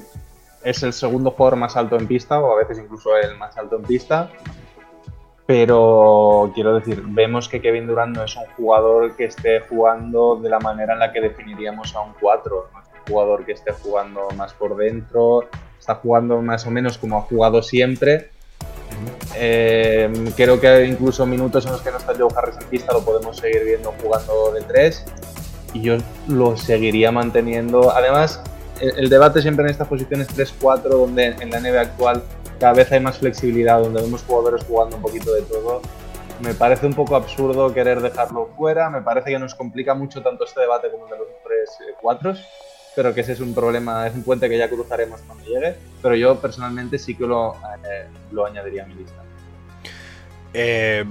es 0.62 0.82
el 0.82 0.92
segundo 0.92 1.32
jugador 1.32 1.56
más 1.56 1.76
alto 1.76 1.96
en 1.96 2.06
pista, 2.06 2.38
o 2.38 2.52
a 2.52 2.58
veces 2.58 2.78
incluso 2.78 3.16
el 3.16 3.36
más 3.36 3.56
alto 3.56 3.76
en 3.76 3.82
pista. 3.82 4.30
Pero 5.46 6.50
quiero 6.54 6.74
decir, 6.74 7.02
vemos 7.06 7.48
que 7.48 7.60
Kevin 7.60 7.86
Durant 7.86 8.16
no 8.16 8.24
es 8.24 8.34
un 8.36 8.46
jugador 8.56 9.14
que 9.14 9.26
esté 9.26 9.60
jugando 9.60 10.36
de 10.36 10.48
la 10.48 10.58
manera 10.58 10.94
en 10.94 11.00
la 11.00 11.12
que 11.12 11.20
definiríamos 11.20 11.94
a 11.94 12.00
un 12.00 12.14
4. 12.18 12.70
No 12.72 12.80
es 12.80 12.86
un 12.86 13.12
jugador 13.12 13.44
que 13.44 13.52
esté 13.52 13.72
jugando 13.72 14.28
más 14.36 14.54
por 14.54 14.74
dentro, 14.76 15.48
está 15.78 15.96
jugando 15.96 16.40
más 16.40 16.66
o 16.66 16.70
menos 16.70 16.96
como 16.96 17.18
ha 17.18 17.22
jugado 17.22 17.62
siempre. 17.62 18.30
Eh, 19.36 20.10
creo 20.36 20.60
que 20.60 20.86
incluso 20.86 21.26
minutos 21.26 21.66
en 21.66 21.72
los 21.72 21.82
que 21.82 21.90
no 21.90 21.98
está 21.98 22.14
Joe 22.16 22.28
Harris 22.34 22.56
en 22.60 22.68
pista 22.68 22.92
lo 22.92 23.04
podemos 23.04 23.36
seguir 23.36 23.64
viendo 23.64 23.92
jugando 24.00 24.52
de 24.52 24.60
3 24.62 25.04
y 25.74 25.80
yo 25.82 25.96
lo 26.28 26.56
seguiría 26.56 27.12
manteniendo. 27.12 27.90
Además, 27.90 28.40
el, 28.80 29.10
debate 29.10 29.42
siempre 29.42 29.64
en 29.66 29.72
estas 29.72 29.88
posiciones 29.88 30.28
3-4, 30.28 30.82
donde 30.82 31.26
en 31.40 31.50
la 31.50 31.60
NBA 31.60 31.80
actual 31.80 32.22
cada 32.58 32.72
vez 32.72 32.90
hay 32.92 33.00
más 33.00 33.18
flexibilidad, 33.18 33.80
donde 33.80 34.02
vemos 34.02 34.22
jugadores 34.22 34.64
jugando 34.64 34.96
un 34.96 35.02
poquito 35.02 35.32
de 35.32 35.42
todo. 35.42 35.82
Me 36.40 36.54
parece 36.54 36.86
un 36.86 36.94
poco 36.94 37.16
absurdo 37.16 37.72
querer 37.72 38.00
dejarlo 38.00 38.50
fuera, 38.56 38.90
me 38.90 39.02
parece 39.02 39.30
que 39.30 39.38
nos 39.38 39.54
complica 39.54 39.94
mucho 39.94 40.22
tanto 40.22 40.44
este 40.44 40.60
debate 40.60 40.90
como 40.90 41.04
el 41.04 41.12
de 41.12 41.18
los 41.18 41.28
3-4, 42.02 42.38
pero 42.96 43.14
que 43.14 43.20
ese 43.20 43.32
es 43.32 43.40
un 43.40 43.54
problema, 43.54 44.06
es 44.06 44.14
un 44.14 44.22
puente 44.22 44.48
que 44.48 44.58
ya 44.58 44.68
cruzaremos 44.68 45.20
cuando 45.22 45.44
llegue, 45.44 45.76
pero 46.02 46.16
yo 46.16 46.40
personalmente 46.40 46.98
sí 46.98 47.14
que 47.14 47.26
lo, 47.26 47.54
eh, 47.54 48.06
lo 48.32 48.46
añadiría 48.46 48.84
a 48.84 48.86
mi 48.86 48.94
lista. 48.94 49.22
Eh, 50.52 51.04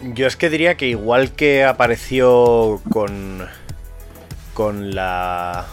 yo 0.00 0.26
es 0.26 0.36
que 0.36 0.48
diría 0.48 0.76
que 0.76 0.86
igual 0.86 1.32
que 1.32 1.64
apareció 1.64 2.80
con, 2.92 3.46
con 4.54 4.94
la 4.94 5.66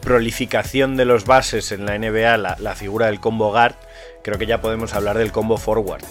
prolificación 0.00 0.96
de 0.96 1.04
los 1.04 1.24
bases 1.24 1.72
en 1.72 1.84
la 1.84 1.98
NBA, 1.98 2.36
la, 2.36 2.56
la 2.60 2.74
figura 2.74 3.06
del 3.06 3.20
combo 3.20 3.50
guard, 3.50 3.74
creo 4.26 4.38
que 4.38 4.46
ya 4.46 4.60
podemos 4.60 4.92
hablar 4.92 5.16
del 5.16 5.30
combo 5.30 5.56
forward 5.56 6.02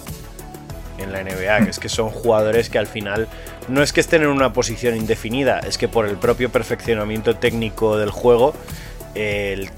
en 0.96 1.12
la 1.12 1.22
NBA, 1.22 1.64
que 1.64 1.70
es 1.70 1.78
que 1.78 1.90
son 1.90 2.08
jugadores 2.08 2.70
que 2.70 2.78
al 2.78 2.86
final 2.86 3.28
no 3.68 3.82
es 3.82 3.92
que 3.92 4.00
estén 4.00 4.22
en 4.22 4.28
una 4.28 4.54
posición 4.54 4.96
indefinida, 4.96 5.58
es 5.58 5.76
que 5.76 5.86
por 5.86 6.06
el 6.06 6.16
propio 6.16 6.48
perfeccionamiento 6.48 7.36
técnico 7.36 7.98
del 7.98 8.08
juego, 8.08 8.54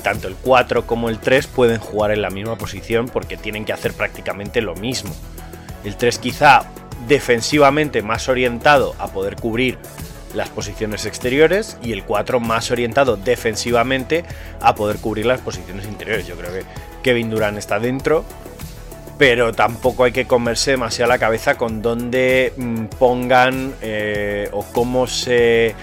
tanto 0.05 0.29
el 0.29 0.37
4 0.37 0.87
como 0.87 1.09
el 1.09 1.19
3 1.19 1.49
pueden 1.49 1.81
jugar 1.81 2.13
en 2.13 2.23
la 2.23 2.31
misma 2.31 2.57
posición 2.57 3.09
porque 3.09 3.37
tienen 3.37 3.65
que 3.65 3.73
hacer 3.73 3.93
prácticamente 3.93 4.61
lo 4.61 4.77
mismo. 4.77 5.13
El 5.83 5.97
3 5.97 6.21
quizá 6.21 6.63
defensivamente 7.09 8.03
más 8.03 8.29
orientado 8.29 8.95
a 9.01 9.09
poder 9.09 9.35
cubrir 9.35 9.79
las 10.33 10.49
posiciones 10.49 11.07
exteriores 11.07 11.77
y 11.83 11.91
el 11.91 12.05
4 12.05 12.39
más 12.39 12.71
orientado 12.71 13.17
defensivamente 13.17 14.25
a 14.61 14.77
poder 14.77 14.99
cubrir 14.99 15.27
las 15.27 15.41
posiciones 15.41 15.87
interiores. 15.87 16.29
Yo 16.29 16.37
creo 16.37 16.53
que 16.53 16.63
Kevin 17.03 17.31
Durant 17.31 17.59
está 17.59 17.79
dentro, 17.79 18.25
pero 19.19 19.53
tampoco 19.53 20.05
hay 20.05 20.13
que 20.13 20.27
comerse 20.27 20.73
demasiado 20.73 21.09
la 21.09 21.19
cabeza 21.19 21.57
con 21.57 21.83
dónde 21.83 22.53
mm, 22.57 22.85
pongan 22.99 23.75
eh, 23.83 24.49
o 24.53 24.65
cómo 24.73 25.07
se 25.07 25.75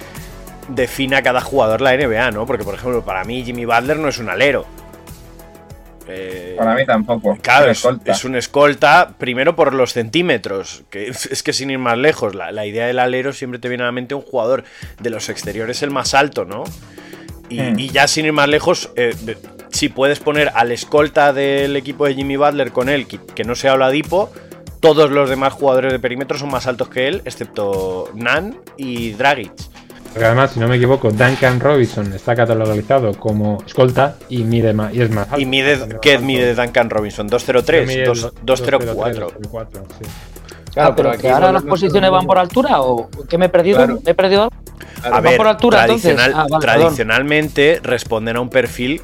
defina 0.70 1.22
cada 1.22 1.41
jugador 1.41 1.82
la 1.82 1.95
NBA, 1.95 2.32
¿no? 2.32 2.45
Porque, 2.45 2.63
por 2.63 2.76
ejemplo, 2.76 3.03
para 3.03 3.24
mí 3.24 3.43
Jimmy 3.43 3.66
Butler 3.66 3.97
no 3.97 4.07
es 4.07 4.18
un 4.18 4.30
alero. 4.30 4.66
Eh, 6.07 6.55
Para 6.57 6.76
mí 6.76 6.86
tampoco. 6.86 7.38
Claro, 7.41 7.72
es, 7.72 8.24
un 8.24 8.36
escolta, 8.36 9.16
primero 9.18 9.55
por 9.55 9.74
los 9.74 9.93
centímetros, 9.93 10.84
que 10.89 11.07
es, 11.07 11.26
es 11.26 11.41
que 11.41 11.51
sin 11.51 11.72
ir 11.72 11.80
más 11.80 11.97
lejos, 11.97 12.36
la, 12.36 12.51
la 12.51 12.66
idea 12.66 12.86
del 12.86 12.99
alero 12.99 13.34
siempre 13.34 13.59
te 13.59 13.70
viene 13.70 13.84
a 13.84 13.88
la 13.88 13.91
mente 13.91 14.13
un 14.13 14.22
jugador 14.22 14.63
de 14.99 15.09
los 15.09 15.30
exteriores 15.30 15.82
el 15.82 15.89
más 15.89 16.13
alto, 16.13 16.45
¿no? 16.45 16.63
Y, 17.50 17.60
Mm. 17.62 17.80
y 17.80 17.89
ya 17.89 18.08
sin 18.08 18.26
ir 18.26 18.34
más 18.34 18.48
lejos, 18.48 18.89
eh, 18.96 19.14
de- 19.22 19.38
si 19.70 19.89
puedes 19.89 20.20
poner 20.20 20.52
al 20.56 20.72
escolta 20.72 21.34
del 21.34 21.76
equipo 21.76 22.06
de 22.06 22.16
Jimmy 22.16 22.38
Butler 22.38 22.72
con 22.72 22.89
él, 22.89 23.08
que, 23.08 23.20
que 23.20 23.43
no 23.43 23.56
sea 23.56 23.74
Oladipo, 23.74 24.32
todos 24.80 25.10
los 25.12 25.30
demás 25.30 25.54
jugadores 25.54 25.91
de 25.91 26.00
perímetro 26.00 26.38
son 26.38 26.50
más 26.52 26.66
altos 26.68 26.89
que 26.89 27.08
él, 27.08 27.22
excepto 27.26 28.10
Nan 28.14 28.58
y 28.78 29.12
Dragic. 29.12 29.52
Porque 30.14 30.26
además, 30.28 30.52
si 30.52 30.62
no 30.62 30.68
me 30.70 30.78
equivoco, 30.78 31.10
Duncan 31.12 31.60
Robinson 31.60 32.14
está 32.14 32.36
catalogado 32.36 33.12
como 33.20 33.58
escolta 33.66 34.16
y 34.30 34.43
mide 34.46 34.72
más, 34.72 34.93
y 34.93 35.02
es 35.02 35.10
más 35.12 35.28
alto. 35.28 35.39
Y 35.41 35.46
mide, 35.46 35.78
¿qué 36.02 36.18
mide 36.20 36.56
Duncan 36.56 36.89
Robinson? 36.89 37.28
¿203? 37.28 37.86
Mide 37.86 38.08
¿2- 38.08 38.32
el 38.39 38.46
204? 38.46 39.28
204, 39.41 39.84
sí. 40.00 40.06
Claro, 40.74 40.89
Ah, 40.91 40.96
pero 40.96 41.10
aquí 41.12 41.22
que 41.24 41.30
ahora 41.30 41.52
las 41.52 41.64
posiciones 41.64 42.10
van 42.12 42.26
por 42.26 42.38
altura 42.38 42.82
o 42.82 43.10
qué 43.30 43.38
me 43.38 43.46
he 43.48 43.50
perdido? 43.50 43.78
Claro. 43.78 44.00
¿Me 44.06 44.12
he 44.12 44.14
perdido 44.16 44.43
algo? 44.43 44.56
A 45.06 45.10
¿Van 45.12 45.24
ver, 45.24 45.38
por 45.38 45.47
altura, 45.47 45.82
entonces? 45.84 46.16
tradicional- 46.16 46.34
Ah, 46.45 46.47
vale, 46.49 46.62
tradicionalmente 46.66 47.80
responden 47.84 48.38
a 48.38 48.41
un 48.41 48.49
perfil 48.49 49.01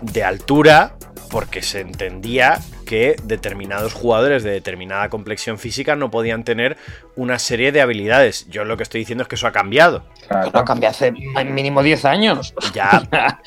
de 0.00 0.22
altura 0.24 0.94
porque 1.30 1.62
se 1.62 1.80
entendía 1.80 2.58
que 2.86 3.16
determinados 3.24 3.94
jugadores 3.94 4.42
de 4.44 4.50
determinada 4.50 5.08
complexión 5.08 5.58
física 5.58 5.96
no 5.96 6.10
podían 6.10 6.44
tener 6.44 6.76
una 7.16 7.38
serie 7.38 7.72
de 7.72 7.80
habilidades. 7.80 8.46
Yo 8.50 8.64
lo 8.64 8.76
que 8.76 8.82
estoy 8.82 9.00
diciendo 9.00 9.22
es 9.22 9.28
que 9.28 9.34
eso 9.36 9.46
ha 9.46 9.52
cambiado. 9.52 10.04
Lo 10.52 10.64
cambié 10.64 10.88
hace 10.88 11.10
mínimo 11.10 11.82
10 11.82 12.04
años. 12.04 12.54
Ya, 12.74 13.02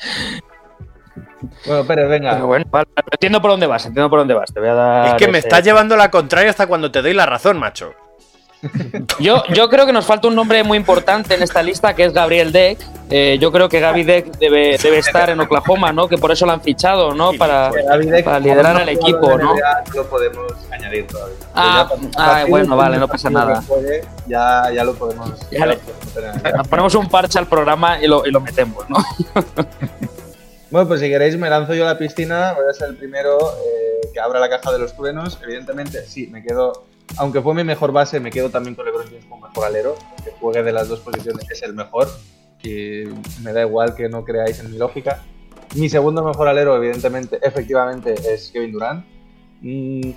Bueno, 1.66 1.84
Pérez, 1.86 2.08
venga. 2.08 2.32
Pero 2.34 2.46
bueno, 2.48 2.64
vale, 2.68 2.88
entiendo 3.12 3.40
por 3.40 3.52
dónde 3.52 3.66
vas, 3.68 3.86
entiendo 3.86 4.10
por 4.10 4.18
dónde 4.18 4.34
vas. 4.34 4.52
Te 4.52 4.58
voy 4.60 4.68
a 4.70 4.74
dar. 4.74 5.06
es 5.08 5.14
que 5.14 5.28
me 5.28 5.38
ese- 5.38 5.48
estás 5.48 5.64
llevando 5.64 5.96
la 5.96 6.10
contraria 6.10 6.50
hasta 6.50 6.66
cuando 6.66 6.90
te 6.90 7.00
doy 7.00 7.14
la 7.14 7.26
razón, 7.26 7.58
macho. 7.58 7.94
Yo, 9.20 9.42
yo 9.54 9.68
creo 9.68 9.86
que 9.86 9.92
nos 9.92 10.04
falta 10.04 10.26
un 10.28 10.34
nombre 10.34 10.62
muy 10.64 10.76
importante 10.78 11.34
en 11.34 11.42
esta 11.42 11.62
lista 11.62 11.94
que 11.94 12.04
es 12.04 12.12
Gabriel 12.12 12.50
Deck. 12.52 12.78
Eh, 13.10 13.38
yo 13.40 13.50
creo 13.52 13.68
que 13.68 13.80
Gaby 13.80 14.02
Deck 14.02 14.36
debe, 14.38 14.76
debe 14.82 14.98
estar 14.98 15.30
en 15.30 15.40
Oklahoma, 15.40 15.92
¿no? 15.92 16.08
Que 16.08 16.18
por 16.18 16.30
eso 16.32 16.44
lo 16.44 16.52
han 16.52 16.60
fichado, 16.60 17.14
¿no? 17.14 17.32
Para, 17.34 17.70
Deck, 17.70 18.24
para 18.24 18.40
liderar 18.40 18.76
al 18.76 18.88
equipo, 18.88 19.38
¿no? 19.38 19.54
Lo 19.94 20.04
podemos 20.08 20.52
añadir 20.70 21.06
todavía. 21.06 21.36
Ah, 21.54 21.88
ah, 22.16 22.44
bueno, 22.48 22.76
vale, 22.76 22.98
no 22.98 23.08
pasa 23.08 23.30
nada. 23.30 23.62
Ya, 24.26 24.70
ya 24.74 24.84
lo 24.84 24.94
podemos. 24.94 25.32
Ya 25.50 25.64
le- 25.66 25.78
ponemos 26.68 26.94
un 26.96 27.08
parche 27.08 27.38
al 27.38 27.46
programa 27.46 28.02
y 28.02 28.06
lo, 28.08 28.26
y 28.26 28.30
lo 28.30 28.40
metemos, 28.40 28.88
¿no? 28.90 28.96
Bueno, 30.70 30.86
pues 30.86 31.00
si 31.00 31.08
queréis 31.08 31.34
me 31.38 31.48
lanzo 31.48 31.72
yo 31.72 31.84
a 31.84 31.92
la 31.92 31.96
piscina, 31.98 32.52
voy 32.52 32.64
a 32.68 32.74
ser 32.74 32.90
el 32.90 32.96
primero 32.96 33.38
eh, 33.38 34.08
que 34.12 34.20
abra 34.20 34.38
la 34.38 34.50
caja 34.50 34.70
de 34.70 34.78
los 34.78 34.94
truenos. 34.94 35.38
Evidentemente, 35.42 36.04
sí, 36.04 36.26
me 36.26 36.42
quedo, 36.42 36.84
aunque 37.16 37.40
fue 37.40 37.54
mi 37.54 37.64
mejor 37.64 37.92
base, 37.92 38.20
me 38.20 38.30
quedo 38.30 38.50
también 38.50 38.74
con 38.74 38.84
LeBron 38.84 39.06
James 39.06 39.24
como 39.28 39.46
mejor 39.48 39.64
alero, 39.64 39.94
que 40.24 40.30
juegue 40.32 40.62
de 40.62 40.72
las 40.72 40.88
dos 40.88 41.00
posiciones 41.00 41.50
es 41.50 41.62
el 41.62 41.74
mejor, 41.74 42.08
y 42.62 43.04
me 43.42 43.52
da 43.52 43.62
igual 43.62 43.94
que 43.94 44.08
no 44.08 44.24
creáis 44.24 44.60
en 44.60 44.70
mi 44.70 44.78
lógica. 44.78 45.22
Mi 45.74 45.88
segundo 45.88 46.22
mejor 46.22 46.48
alero, 46.48 46.76
evidentemente, 46.76 47.38
efectivamente, 47.42 48.14
es 48.32 48.50
Kevin 48.50 48.72
Durant. 48.72 49.04
Mm, 49.60 50.10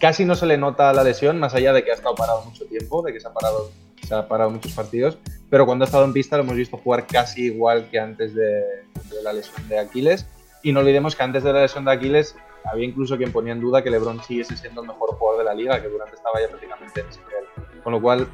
casi 0.00 0.24
no 0.24 0.34
se 0.34 0.46
le 0.46 0.58
nota 0.58 0.92
la 0.92 1.02
lesión, 1.02 1.38
más 1.38 1.54
allá 1.54 1.72
de 1.72 1.84
que 1.84 1.90
ha 1.90 1.94
estado 1.94 2.14
parado 2.14 2.44
mucho 2.44 2.64
tiempo, 2.66 3.02
de 3.02 3.12
que 3.12 3.20
se 3.20 3.28
ha 3.28 3.32
parado, 3.32 3.70
se 4.06 4.14
ha 4.14 4.28
parado 4.28 4.50
muchos 4.50 4.72
partidos, 4.72 5.18
pero 5.50 5.66
cuando 5.66 5.84
ha 5.84 5.86
estado 5.86 6.04
en 6.04 6.12
pista 6.12 6.36
lo 6.36 6.42
hemos 6.42 6.56
visto 6.56 6.76
jugar 6.76 7.06
casi 7.06 7.46
igual 7.46 7.88
que 7.90 7.98
antes 7.98 8.34
de, 8.34 8.44
de 8.44 9.22
la 9.22 9.32
lesión 9.32 9.68
de 9.68 9.78
Aquiles. 9.78 10.26
Y 10.62 10.72
no 10.72 10.80
olvidemos 10.80 11.14
que 11.14 11.22
antes 11.22 11.44
de 11.44 11.52
la 11.52 11.62
lesión 11.62 11.84
de 11.84 11.92
Aquiles 11.92 12.34
había 12.70 12.86
incluso 12.86 13.16
quien 13.16 13.32
ponía 13.32 13.52
en 13.52 13.60
duda 13.60 13.82
que 13.82 13.90
LeBron 13.90 14.22
siguiese 14.22 14.56
siendo 14.56 14.82
el 14.82 14.88
mejor 14.88 15.14
jugador 15.16 15.38
de 15.38 15.44
la 15.44 15.54
liga, 15.54 15.80
que 15.80 15.88
Durant 15.88 16.12
estaba 16.12 16.40
ya 16.40 16.48
prácticamente 16.48 17.00
en 17.00 17.08
ese 17.08 17.20
nivel. 17.20 17.44
Con 17.82 17.92
lo 17.92 18.00
cual, 18.00 18.28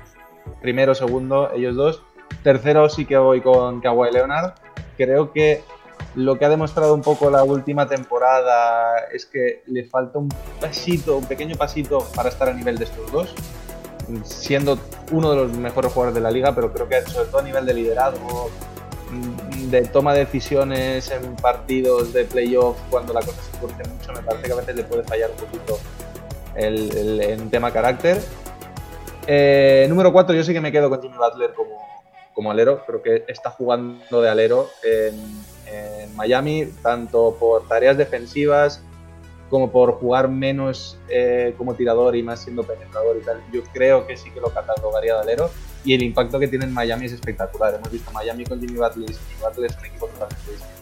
primero, 0.60 0.94
segundo, 0.94 1.52
ellos 1.52 1.76
dos. 1.76 2.02
Tercero 2.42 2.88
sí 2.88 3.04
que 3.04 3.16
voy 3.16 3.40
con 3.40 3.80
Kawhi 3.80 4.10
Leonard. 4.12 4.54
Creo 4.96 5.32
que 5.32 5.62
lo 6.14 6.38
que 6.38 6.44
ha 6.44 6.48
demostrado 6.48 6.94
un 6.94 7.02
poco 7.02 7.30
la 7.30 7.44
última 7.44 7.86
temporada 7.86 8.98
es 9.12 9.26
que 9.26 9.62
le 9.66 9.84
falta 9.84 10.18
un 10.18 10.28
pasito, 10.60 11.16
un 11.16 11.26
pequeño 11.26 11.56
pasito 11.56 12.06
para 12.14 12.28
estar 12.28 12.48
a 12.48 12.52
nivel 12.52 12.78
de 12.78 12.84
estos 12.84 13.10
dos. 13.12 13.34
Siendo 14.24 14.78
uno 15.10 15.30
de 15.30 15.36
los 15.36 15.56
mejores 15.56 15.92
jugadores 15.92 16.14
de 16.14 16.20
la 16.20 16.30
liga, 16.30 16.54
pero 16.54 16.72
creo 16.72 16.88
que 16.88 17.02
sobre 17.02 17.28
todo 17.28 17.38
a 17.38 17.44
nivel 17.44 17.64
de 17.64 17.74
liderazgo, 17.74 18.50
de 19.70 19.82
toma 19.82 20.12
de 20.14 20.20
decisiones 20.20 21.10
en 21.10 21.36
partidos 21.36 22.12
de 22.12 22.24
playoff, 22.24 22.76
cuando 22.90 23.12
la 23.12 23.20
cosa 23.20 23.40
se 23.42 23.56
fuerce 23.58 23.82
mucho, 23.88 24.12
me 24.12 24.20
parece 24.22 24.46
que 24.46 24.52
a 24.52 24.56
veces 24.56 24.76
le 24.76 24.84
puede 24.84 25.02
fallar 25.04 25.30
un 25.30 25.36
poquito 25.36 25.78
el, 26.54 26.96
el- 26.96 27.20
en 27.22 27.50
tema 27.50 27.70
carácter. 27.72 28.20
Eh, 29.26 29.86
número 29.88 30.12
4, 30.12 30.34
yo 30.34 30.42
sí 30.44 30.52
que 30.52 30.60
me 30.60 30.72
quedo 30.72 30.90
con 30.90 31.00
Jimmy 31.00 31.16
Butler 31.16 31.52
como, 31.54 31.78
como 32.34 32.50
alero. 32.50 32.84
Creo 32.86 33.02
que 33.02 33.24
está 33.28 33.50
jugando 33.50 34.20
de 34.20 34.28
alero 34.28 34.68
en, 34.82 35.14
en 35.72 36.16
Miami, 36.16 36.66
tanto 36.82 37.36
por 37.38 37.66
tareas 37.68 37.96
defensivas 37.96 38.80
como 39.48 39.70
por 39.70 39.92
jugar 40.00 40.28
menos 40.28 40.98
eh, 41.10 41.54
como 41.58 41.74
tirador 41.74 42.16
y 42.16 42.22
más 42.22 42.40
siendo 42.40 42.62
penetrador 42.62 43.18
y 43.20 43.24
tal. 43.24 43.42
Yo 43.52 43.62
creo 43.72 44.06
que 44.06 44.16
sí 44.16 44.30
que 44.30 44.40
lo 44.40 44.48
catalogaría 44.48 45.14
de 45.16 45.20
alero. 45.20 45.50
Y 45.84 45.94
el 45.94 46.02
impacto 46.02 46.38
que 46.38 46.48
tiene 46.48 46.64
en 46.66 46.72
Miami 46.72 47.06
es 47.06 47.12
espectacular. 47.12 47.74
Hemos 47.74 47.90
visto 47.90 48.10
Miami 48.12 48.44
con 48.44 48.60
Jimmy 48.60 48.78
Butler 48.78 49.10
y 49.10 49.14
Jimmy 49.14 49.40
Butler 49.42 49.70
es 49.70 49.76
un 49.78 49.84
equipo 49.86 50.06
totalmente 50.06 50.50
distinto. 50.50 50.72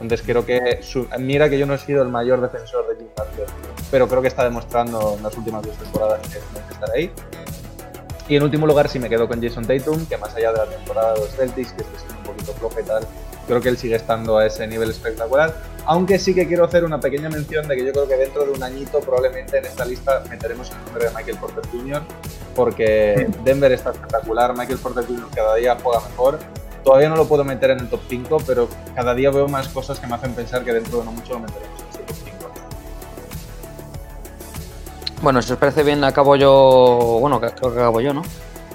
Entonces 0.00 0.22
creo 0.24 0.46
que, 0.46 0.78
su- 0.82 1.08
mira 1.18 1.50
que 1.50 1.58
yo 1.58 1.66
no 1.66 1.74
he 1.74 1.78
sido 1.78 2.02
el 2.04 2.08
mayor 2.08 2.40
defensor 2.40 2.86
de 2.88 2.94
Jimmy 2.96 3.10
Butler, 3.16 3.48
pero 3.90 4.06
creo 4.08 4.22
que 4.22 4.28
está 4.28 4.44
demostrando 4.44 5.14
en 5.16 5.22
las 5.24 5.36
últimas 5.36 5.62
dos 5.64 5.76
temporadas 5.76 6.20
que 6.28 6.38
merece 6.54 6.72
estar 6.72 6.90
ahí. 6.92 7.10
Y 8.28 8.36
en 8.36 8.42
último 8.42 8.66
lugar 8.66 8.88
sí 8.88 8.98
me 9.00 9.08
quedo 9.08 9.26
con 9.26 9.42
Jason 9.42 9.66
Tatum, 9.66 10.06
que 10.06 10.16
más 10.18 10.34
allá 10.36 10.52
de 10.52 10.58
la 10.58 10.66
temporada 10.66 11.14
de 11.14 11.20
los 11.20 11.30
Celtics, 11.34 11.72
que 11.72 11.82
está 11.82 11.98
siendo 11.98 12.18
un 12.18 12.24
poquito 12.24 12.52
floja 12.52 12.80
y 12.80 12.84
tal, 12.84 13.06
creo 13.48 13.60
que 13.60 13.70
él 13.70 13.78
sigue 13.78 13.96
estando 13.96 14.36
a 14.38 14.46
ese 14.46 14.66
nivel 14.68 14.90
espectacular. 14.90 15.52
Aunque 15.86 16.18
sí 16.18 16.34
que 16.34 16.46
quiero 16.46 16.64
hacer 16.64 16.84
una 16.84 17.00
pequeña 17.00 17.28
mención 17.28 17.66
de 17.66 17.76
que 17.76 17.86
yo 17.86 17.92
creo 17.92 18.08
que 18.08 18.16
dentro 18.16 18.44
de 18.44 18.52
un 18.52 18.62
añito 18.62 19.00
probablemente 19.00 19.58
en 19.58 19.66
esta 19.66 19.84
lista 19.84 20.22
meteremos 20.28 20.70
el 20.70 20.84
nombre 20.84 21.04
de 21.06 21.10
Michael 21.14 21.38
Porter 21.38 21.64
Jr., 21.70 22.02
porque 22.54 23.28
Denver 23.44 23.72
está 23.72 23.90
espectacular, 23.90 24.56
Michael 24.56 24.78
Porter 24.78 25.06
Jr. 25.06 25.28
cada 25.34 25.54
día 25.54 25.76
juega 25.82 26.00
mejor. 26.00 26.38
Todavía 26.84 27.08
no 27.08 27.16
lo 27.16 27.26
puedo 27.26 27.44
meter 27.44 27.70
en 27.70 27.80
el 27.80 27.88
top 27.88 28.00
5, 28.08 28.38
pero 28.46 28.68
cada 28.94 29.14
día 29.14 29.30
veo 29.30 29.48
más 29.48 29.68
cosas 29.68 30.00
que 30.00 30.06
me 30.06 30.14
hacen 30.14 30.32
pensar 30.34 30.64
que 30.64 30.72
dentro 30.72 30.98
de 30.98 31.04
no 31.04 31.12
mucho 31.12 31.34
lo 31.34 31.40
meteremos 31.40 31.80
en 31.80 31.88
ese 31.88 31.98
top 31.98 32.16
5. 32.24 32.50
Bueno, 35.22 35.42
si 35.42 35.52
os 35.52 35.58
parece 35.58 35.82
bien, 35.82 36.02
acabo 36.04 36.36
yo. 36.36 37.18
Bueno, 37.20 37.40
creo 37.40 37.72
que 37.72 37.78
acabo 37.78 38.00
yo, 38.00 38.14
¿no? 38.14 38.22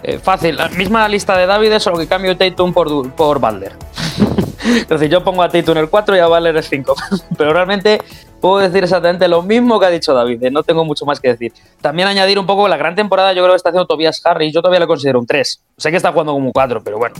Eh, 0.03 0.19
fácil, 0.19 0.57
la 0.57 0.67
misma 0.69 1.07
lista 1.07 1.37
de 1.37 1.45
David, 1.45 1.79
solo 1.79 1.97
que 1.97 2.07
cambio 2.07 2.37
Tatum 2.37 2.73
por, 2.73 3.11
por 3.13 3.39
Butler. 3.39 3.73
es 4.65 4.87
decir, 4.87 5.09
yo 5.09 5.23
pongo 5.23 5.43
a 5.43 5.49
Tatum 5.49 5.77
el 5.77 5.89
4 5.89 6.15
y 6.15 6.19
a 6.19 6.27
Butler 6.27 6.55
el 6.57 6.63
5. 6.63 6.95
Pero 7.37 7.53
realmente 7.53 7.99
puedo 8.41 8.57
decir 8.59 8.83
exactamente 8.83 9.27
lo 9.27 9.41
mismo 9.41 9.79
que 9.79 9.85
ha 9.85 9.89
dicho 9.89 10.13
David, 10.13 10.43
eh, 10.43 10.51
no 10.51 10.63
tengo 10.63 10.83
mucho 10.85 11.05
más 11.05 11.19
que 11.19 11.29
decir. 11.29 11.53
También 11.81 12.07
añadir 12.07 12.37
un 12.39 12.45
poco 12.45 12.67
la 12.67 12.77
gran 12.77 12.95
temporada, 12.95 13.33
yo 13.33 13.41
creo 13.41 13.53
que 13.53 13.57
está 13.57 13.69
haciendo 13.69 13.87
Tobias 13.87 14.21
Harris, 14.25 14.53
yo 14.53 14.61
todavía 14.61 14.79
le 14.81 14.87
considero 14.87 15.19
un 15.19 15.25
3. 15.27 15.61
Sé 15.77 15.91
que 15.91 15.97
está 15.97 16.11
jugando 16.11 16.33
como 16.33 16.45
un 16.47 16.51
4, 16.51 16.81
pero 16.83 16.97
bueno. 16.97 17.15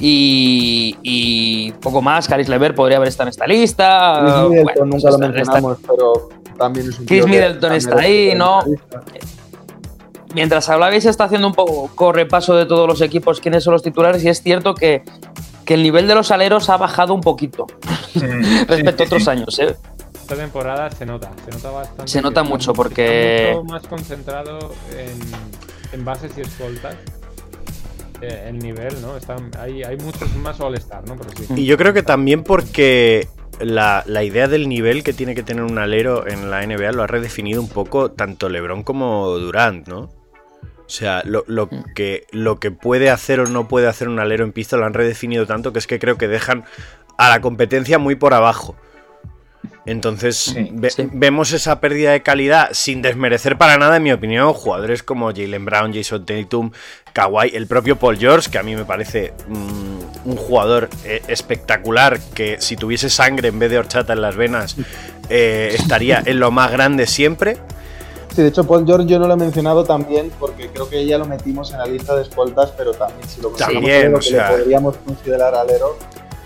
Y, 0.00 0.96
y 1.02 1.70
poco 1.80 2.02
más, 2.02 2.26
Caris 2.28 2.48
Lever 2.48 2.74
podría 2.74 2.96
haber 2.96 3.08
estado 3.08 3.28
en 3.28 3.30
esta 3.30 3.46
lista. 3.46 4.18
Chris 4.20 4.32
Bueno, 4.34 4.48
Middleton 4.50 4.90
nunca 4.90 5.08
lo 5.10 5.14
está- 5.14 5.26
está- 5.26 5.28
mencionamos, 5.28 5.78
pero 5.86 6.12
también 6.58 6.88
es 6.90 6.98
un 6.98 7.06
Chris 7.06 7.26
Middleton 7.26 7.72
está 7.72 7.98
ahí, 8.00 8.34
¿no? 8.36 8.60
mientras 10.34 10.68
hablabais 10.68 11.04
está 11.04 11.24
haciendo 11.24 11.46
un 11.46 11.54
poco 11.54 12.12
repaso 12.12 12.56
de 12.56 12.66
todos 12.66 12.88
los 12.88 13.00
equipos, 13.00 13.40
quiénes 13.40 13.62
son 13.62 13.72
los 13.72 13.82
titulares, 13.82 14.24
y 14.24 14.28
es 14.28 14.42
cierto 14.42 14.74
que, 14.74 15.02
que 15.64 15.74
el 15.74 15.82
nivel 15.82 16.06
de 16.06 16.14
los 16.14 16.30
aleros 16.30 16.68
ha 16.70 16.76
bajado 16.76 17.14
un 17.14 17.20
poquito 17.20 17.66
respecto 18.68 19.02
a 19.02 19.06
otros 19.06 19.28
años. 19.28 19.58
¿eh? 19.58 19.74
Esta 20.14 20.36
temporada 20.36 20.90
se 20.90 21.04
nota, 21.04 21.30
se 21.44 21.50
nota 21.50 21.70
bastante. 21.70 22.10
Se 22.10 22.22
nota 22.22 22.40
está- 22.40 22.50
mucho 22.50 22.70
está 22.70 22.82
porque- 22.82 23.52
mucho 23.54 23.64
más 23.72 23.86
concentrado 23.86 24.72
en, 24.96 25.20
en 25.98 26.04
bases 26.04 26.32
y 26.38 26.40
escoltas. 26.42 26.96
eh, 28.22 28.46
el 28.48 28.58
nivel, 28.58 29.02
¿no? 29.02 29.16
Están, 29.16 29.50
hay, 29.60 29.82
hay 29.82 29.96
muchos 29.98 30.34
más 30.36 30.58
All-Star, 30.60 31.02
¿no? 31.06 31.16
Y 31.56 31.66
yo 31.66 31.76
creo 31.76 31.92
que 31.92 32.02
también 32.02 32.42
porque 32.42 33.28
la, 33.60 34.02
la 34.06 34.22
idea 34.24 34.48
del 34.48 34.68
nivel 34.68 35.04
que 35.04 35.12
tiene 35.12 35.34
que 35.34 35.42
tener 35.42 35.62
un 35.64 35.78
alero 35.78 36.26
en 36.26 36.50
la 36.50 36.64
NBA 36.66 36.92
lo 36.92 37.02
ha 37.02 37.06
redefinido 37.06 37.60
un 37.60 37.68
poco 37.68 38.10
tanto 38.12 38.48
LeBron 38.48 38.82
como 38.82 39.28
Durant, 39.38 39.88
¿no? 39.88 40.08
O 40.86 40.90
sea, 40.90 41.22
lo, 41.24 41.44
lo 41.46 41.68
que, 41.94 42.26
lo 42.30 42.60
que 42.60 42.70
puede 42.70 43.08
hacer 43.10 43.40
o 43.40 43.46
no 43.46 43.68
puede 43.68 43.88
hacer 43.88 44.08
un 44.08 44.18
alero 44.18 44.44
en 44.44 44.52
pista 44.52 44.76
lo 44.76 44.84
han 44.84 44.94
redefinido 44.94 45.46
tanto 45.46 45.72
que 45.72 45.78
es 45.78 45.86
que 45.86 45.98
creo 45.98 46.18
que 46.18 46.28
dejan 46.28 46.64
a 47.16 47.30
la 47.30 47.40
competencia 47.40 47.98
muy 47.98 48.14
por 48.16 48.34
abajo. 48.34 48.76
Entonces 49.86 50.54
ve- 50.72 50.90
sí. 50.90 51.08
vemos 51.12 51.52
esa 51.52 51.80
pérdida 51.80 52.12
de 52.12 52.22
calidad 52.22 52.70
sin 52.72 53.02
desmerecer 53.02 53.58
para 53.58 53.76
nada, 53.76 53.96
en 53.96 54.02
mi 54.02 54.12
opinión, 54.12 54.52
jugadores 54.52 55.02
como 55.02 55.28
Jalen 55.28 55.64
Brown, 55.64 55.92
Jason 55.92 56.24
Tatum, 56.24 56.70
Kawhi, 57.12 57.50
el 57.54 57.66
propio 57.66 57.96
Paul 57.96 58.18
George, 58.18 58.50
que 58.50 58.58
a 58.58 58.62
mí 58.62 58.74
me 58.76 58.84
parece 58.84 59.32
mm, 59.48 60.28
un 60.28 60.36
jugador 60.36 60.88
eh, 61.04 61.22
espectacular, 61.28 62.18
que 62.34 62.56
si 62.60 62.76
tuviese 62.76 63.10
sangre 63.10 63.48
en 63.48 63.58
vez 63.58 63.70
de 63.70 63.78
horchata 63.78 64.14
en 64.14 64.22
las 64.22 64.36
venas, 64.36 64.76
eh, 65.28 65.74
estaría 65.78 66.22
en 66.24 66.40
lo 66.40 66.50
más 66.50 66.70
grande 66.70 67.06
siempre. 67.06 67.58
Sí, 68.34 68.42
de 68.42 68.48
hecho, 68.48 68.64
Paul 68.64 68.84
George 68.84 69.06
yo 69.06 69.20
no 69.20 69.28
lo 69.28 69.34
he 69.34 69.36
mencionado 69.36 69.84
también 69.84 70.32
porque 70.40 70.68
creo 70.68 70.88
que 70.88 71.06
ya 71.06 71.18
lo 71.18 71.24
metimos 71.24 71.70
en 71.72 71.78
la 71.78 71.86
lista 71.86 72.16
de 72.16 72.22
escoltas, 72.22 72.72
pero 72.76 72.92
también 72.92 73.28
si 73.28 73.40
lo 73.40 73.52
consideramos 73.52 74.30
lo 74.30 74.38
o 74.38 74.48
que 74.48 74.56
podríamos 74.56 74.96
considerar 74.96 75.54
alero, 75.54 75.96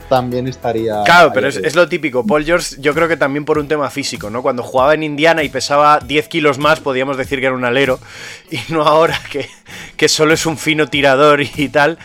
también 0.09 0.47
estaría. 0.49 1.03
Claro, 1.05 1.31
pero 1.33 1.49
es, 1.49 1.57
es 1.57 1.75
lo 1.75 1.89
típico. 1.89 2.27
Paul 2.27 2.45
George, 2.45 2.77
yo 2.79 2.93
creo 2.95 3.09
que 3.09 3.17
también 3.17 3.47
por 3.47 3.59
un 3.59 3.69
tema 3.69 3.89
físico, 3.89 4.29
¿no? 4.29 4.43
Cuando 4.43 4.63
jugaba 4.63 4.93
en 4.93 5.03
Indiana 5.03 5.43
y 5.43 5.49
pesaba 5.49 6.01
10 6.01 6.29
kilos 6.29 6.59
más, 6.59 6.81
podíamos 6.81 7.17
decir 7.17 7.41
que 7.41 7.47
era 7.47 7.55
un 7.55 7.65
alero. 7.65 7.99
Y 8.51 8.59
no 8.73 8.83
ahora 8.83 9.19
que, 9.31 9.49
que 9.97 10.09
solo 10.09 10.35
es 10.35 10.45
un 10.45 10.59
fino 10.59 10.89
tirador 10.89 11.41
y 11.41 11.69
tal. 11.69 11.99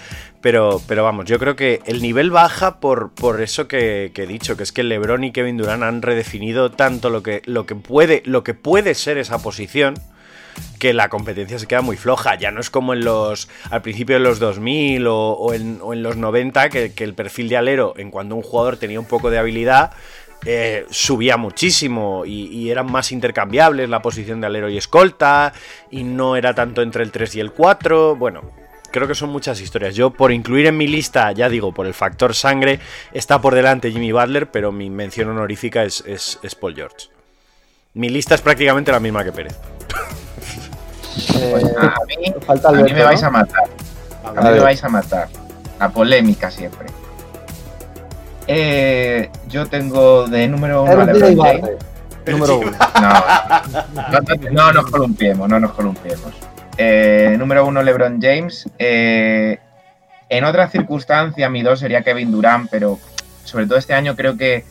Pero, 0.44 0.82
pero 0.89 1.06
vamos, 1.06 1.24
yo 1.24 1.39
creo 1.39 1.56
que 1.56 1.80
el 1.86 2.02
nivel 2.02 2.30
baja 2.30 2.82
por, 2.82 3.14
por 3.14 3.41
eso 3.41 3.70
que, 3.70 4.12
he 4.14 4.28
dicho, 4.28 4.58
que 4.58 4.64
es 4.64 4.74
que 4.74 4.84
LeBron 4.84 5.24
y 5.24 5.32
Kevin 5.32 5.56
Durant 5.56 5.84
han 5.84 6.02
redefinido 6.02 6.70
tanto 6.70 7.10
lo 7.10 7.24
que, 7.24 7.41
lo 7.46 7.66
que, 7.66 7.76
puede, 7.76 8.22
lo 8.26 8.44
que 8.44 8.54
puede 8.54 8.94
ser 8.94 9.18
esa 9.18 9.41
posición 9.41 9.94
que 10.80 10.94
la 10.94 11.08
competencia 11.08 11.58
se 11.60 11.66
queda 11.66 11.80
muy 11.80 11.96
floja. 11.96 12.36
Ya 12.36 12.52
no 12.52 12.60
es 12.60 12.70
como 12.70 12.91
en 12.91 13.06
los 13.06 13.48
al 13.72 13.82
principio 13.82 14.18
de 14.18 14.20
los 14.20 14.39
2000 14.39 15.06
o, 15.08 15.54
en, 15.54 15.80
los 16.04 16.18
90, 16.18 16.68
que, 16.68 16.91
que 16.91 17.06
el 17.06 17.14
perfil 17.14 17.48
de 17.48 17.56
alero, 17.56 17.94
en 17.96 18.12
cuando 18.12 18.36
un 18.36 18.41
jugador 18.41 18.76
tenía 18.76 19.00
un 19.00 19.08
poco 19.08 19.30
de 19.30 19.38
habilidad, 19.38 19.91
eh, 20.46 20.86
subía 20.89 21.38
muchísimo 21.38 22.26
y, 22.26 22.48
y 22.48 22.70
eran 22.70 22.91
más 22.91 23.14
intercambiables 23.14 23.88
la 23.88 24.02
posición 24.02 24.41
de 24.41 24.48
alero 24.48 24.70
y 24.70 24.78
escolta 24.78 25.54
y 25.89 26.04
no 26.04 26.36
era 26.36 26.54
tanto 26.54 26.82
entre 26.82 27.02
el 27.04 27.12
3 27.12 27.36
y 27.36 27.39
el 27.39 27.54
4. 27.54 28.18
Bueno, 28.18 28.41
creo 28.94 29.08
que 29.10 29.16
son 29.16 29.30
muchas 29.30 29.60
historias. 29.60 29.96
Yo 29.96 30.12
por 30.12 30.32
incluir 30.32 30.68
en 30.68 30.78
mi 30.78 30.88
lista, 30.88 31.34
ya 31.34 31.50
digo, 31.50 31.74
por 31.74 31.86
el 31.88 31.94
factor 31.94 32.34
sangre, 32.34 32.80
está 33.12 33.41
por 33.41 33.54
delante 33.56 33.91
Jimmy 33.91 34.14
Butler, 34.14 34.50
pero 34.50 34.72
mi 34.72 34.89
mención 34.89 35.28
honorífica 35.30 35.84
es, 35.84 36.02
es- 36.08 36.39
es 36.44 36.56
Paul 36.56 36.76
George. 36.76 37.08
Mi 37.96 38.08
lista 38.10 38.36
es 38.36 38.41
prácticamente 38.41 38.91
la 38.91 39.00
misma 39.02 39.24
que 39.26 39.32
Pérez. 39.34 39.56
Pues 39.89 41.64
Eh, 41.64 41.76
a 41.78 41.96
mí, 42.08 42.34
falta 42.46 42.70
a 42.70 42.72
mí 42.72 42.78
Alberto, 42.80 42.96
me 42.96 43.04
vais 43.04 43.24
a 43.24 43.30
matar. 43.30 43.64
A 44.24 44.32
mí 44.41 44.50
me 44.52 44.60
vais 44.62 44.84
a 44.84 44.89
matar. 44.89 45.28
La 45.80 45.89
polémica 45.89 46.50
siempre. 46.50 46.88
Eh, 48.48 49.30
yo 49.48 49.66
tengo 49.68 50.28
de 50.28 50.48
número 50.48 50.84
uno 50.84 50.91
a 51.02 51.06
LeBron 51.06 51.38
James. 51.38 51.70
Número 52.28 52.58
uno. 52.60 52.72
No, 53.02 53.12
no, 54.12 54.20
no, 54.22 54.52
no 54.52 54.72
nos 54.74 54.86
columpiemos, 54.91 55.50
no 55.50 55.60
nos 55.60 55.72
columpiemos. 55.74 56.34
Eh, 56.78 57.36
número 57.38 57.66
uno, 57.66 57.82
LeBron 57.84 58.20
James. 58.22 58.70
Eh, 58.80 59.60
en 60.30 60.44
otra 60.44 60.68
circunstancia, 60.70 61.50
mi 61.50 61.62
dos 61.62 61.80
sería 61.80 62.02
Kevin 62.02 62.32
Durant, 62.32 62.70
pero 62.70 63.00
sobre 63.44 63.68
todo 63.68 63.78
este 63.78 63.94
año 63.94 64.16
creo 64.16 64.38
que 64.38 64.66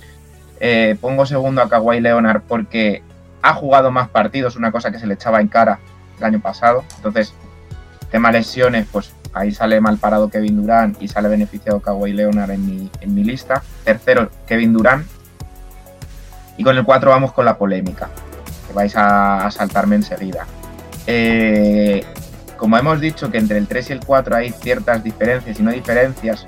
eh, 0.61 0.97
pongo 1.01 1.27
segundo 1.27 1.63
a 1.63 1.69
Kawhi 1.69 2.01
Leonard 2.01 2.43
porque 2.43 3.03
ha 3.43 3.55
jugado 3.55 3.91
más 3.91 4.09
partidos, 4.09 4.57
una 4.57 4.73
cosa 4.73 4.91
que 4.91 4.99
se 4.99 5.07
le 5.07 5.15
echaba 5.15 5.41
en 5.41 5.49
cara 5.49 5.79
el 6.19 6.25
año 6.25 6.41
pasado. 6.41 6.85
Entonces, 6.97 7.35
tema 8.11 8.33
lesiones, 8.33 8.87
pues 8.91 9.13
ahí 9.33 9.53
sale 9.53 9.81
mal 9.81 9.99
parado 9.99 10.29
Kevin 10.31 10.61
Durant 10.61 11.01
y 11.03 11.09
sale 11.09 11.29
beneficiado 11.29 11.81
Kawhi 11.81 12.13
Leonard 12.13 12.51
en 12.51 12.67
mi, 12.67 12.91
en 13.01 13.15
mi 13.15 13.25
lista. 13.25 13.63
Tercero, 13.85 14.31
Kevin 14.47 14.73
Durant. 14.73 15.07
Y 16.57 16.65
con 16.65 16.77
el 16.77 16.85
4 16.85 17.11
vamos 17.11 17.33
con 17.33 17.45
la 17.45 17.57
polémica, 17.57 18.09
que 18.67 18.73
vais 18.75 18.95
a, 18.97 19.47
a 19.47 19.51
saltarme 19.51 19.97
enseguida. 19.97 20.47
Eh, 21.07 22.05
como 22.57 22.79
hemos 22.79 23.01
dicho 23.01 23.31
que 23.31 23.39
entre 23.39 23.59
el 23.59 23.67
3 23.67 23.91
y 23.91 23.93
el 23.95 24.01
4 24.05 24.37
hay 24.37 24.51
ciertas 24.53 25.03
diferencias 25.03 25.59
y 25.59 25.63
no 25.63 25.71
diferencias, 25.73 26.45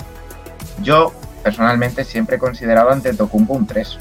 yo 0.82 1.12
personalmente 1.42 2.04
siempre 2.04 2.36
he 2.36 2.38
considerado 2.38 2.90
ante 2.90 3.12
Tocumpo 3.14 3.54
un 3.54 3.66
3. 3.66 3.98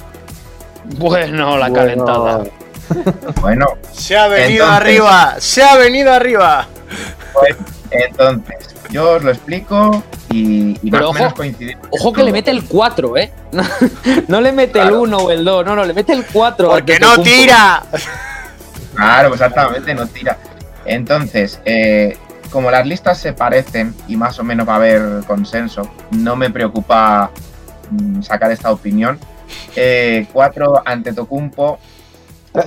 Bueno, 0.97 1.57
la 1.57 1.69
Bueno, 1.69 1.75
calentada. 1.75 2.43
Bueno, 3.41 3.65
Se 3.93 4.17
ha 4.17 4.27
venido 4.27 4.65
Entonces- 4.65 4.81
arriba, 4.85 5.35
se 5.39 5.63
ha 5.63 5.75
venido 5.77 6.11
arriba. 6.11 6.67
pues, 7.33 7.55
entonces, 7.89 8.75
yo 8.91 9.11
os 9.13 9.23
lo 9.23 9.31
explico 9.31 10.03
y, 10.29 10.77
y 10.83 10.91
más 10.91 10.99
Pero 10.99 11.09
o 11.09 11.13
menos 11.13 11.27
ojo, 11.29 11.35
coincidimos. 11.37 11.87
Ojo 11.91 12.11
que 12.13 12.21
le 12.21 12.25
todo. 12.27 12.33
mete 12.33 12.51
el 12.51 12.63
4, 12.65 13.17
¿eh? 13.17 13.31
No, 13.53 13.63
no 14.27 14.41
le 14.41 14.51
mete 14.51 14.79
el 14.79 14.87
Claro. 14.89 15.01
1 15.01 15.17
o 15.17 15.31
el 15.31 15.43
2, 15.45 15.65
no, 15.65 15.75
no, 15.75 15.85
le 15.85 15.93
mete 15.93 16.13
el 16.13 16.25
4. 16.25 16.67
Porque 16.69 16.99
no 16.99 17.17
tira. 17.21 17.83
Claro, 18.95 19.33
exactamente, 19.33 19.93
no 19.93 20.07
tira. 20.07 20.37
Entonces, 20.85 21.61
eh, 21.65 22.17
como 22.51 22.69
las 22.69 22.85
listas 22.85 23.17
se 23.17 23.33
parecen 23.33 23.95
y 24.07 24.15
más 24.15 24.39
o 24.39 24.43
menos 24.43 24.67
va 24.67 24.73
a 24.73 24.77
haber 24.77 25.23
consenso, 25.25 25.89
no 26.11 26.35
me 26.35 26.49
preocupa 26.49 27.31
mm, 27.89 28.21
sacar 28.21 28.51
esta 28.51 28.71
opinión. 28.71 29.19
Eh, 29.75 30.27
cuatro 30.31 30.81
ante 30.85 31.13
Tocumpo. 31.13 31.79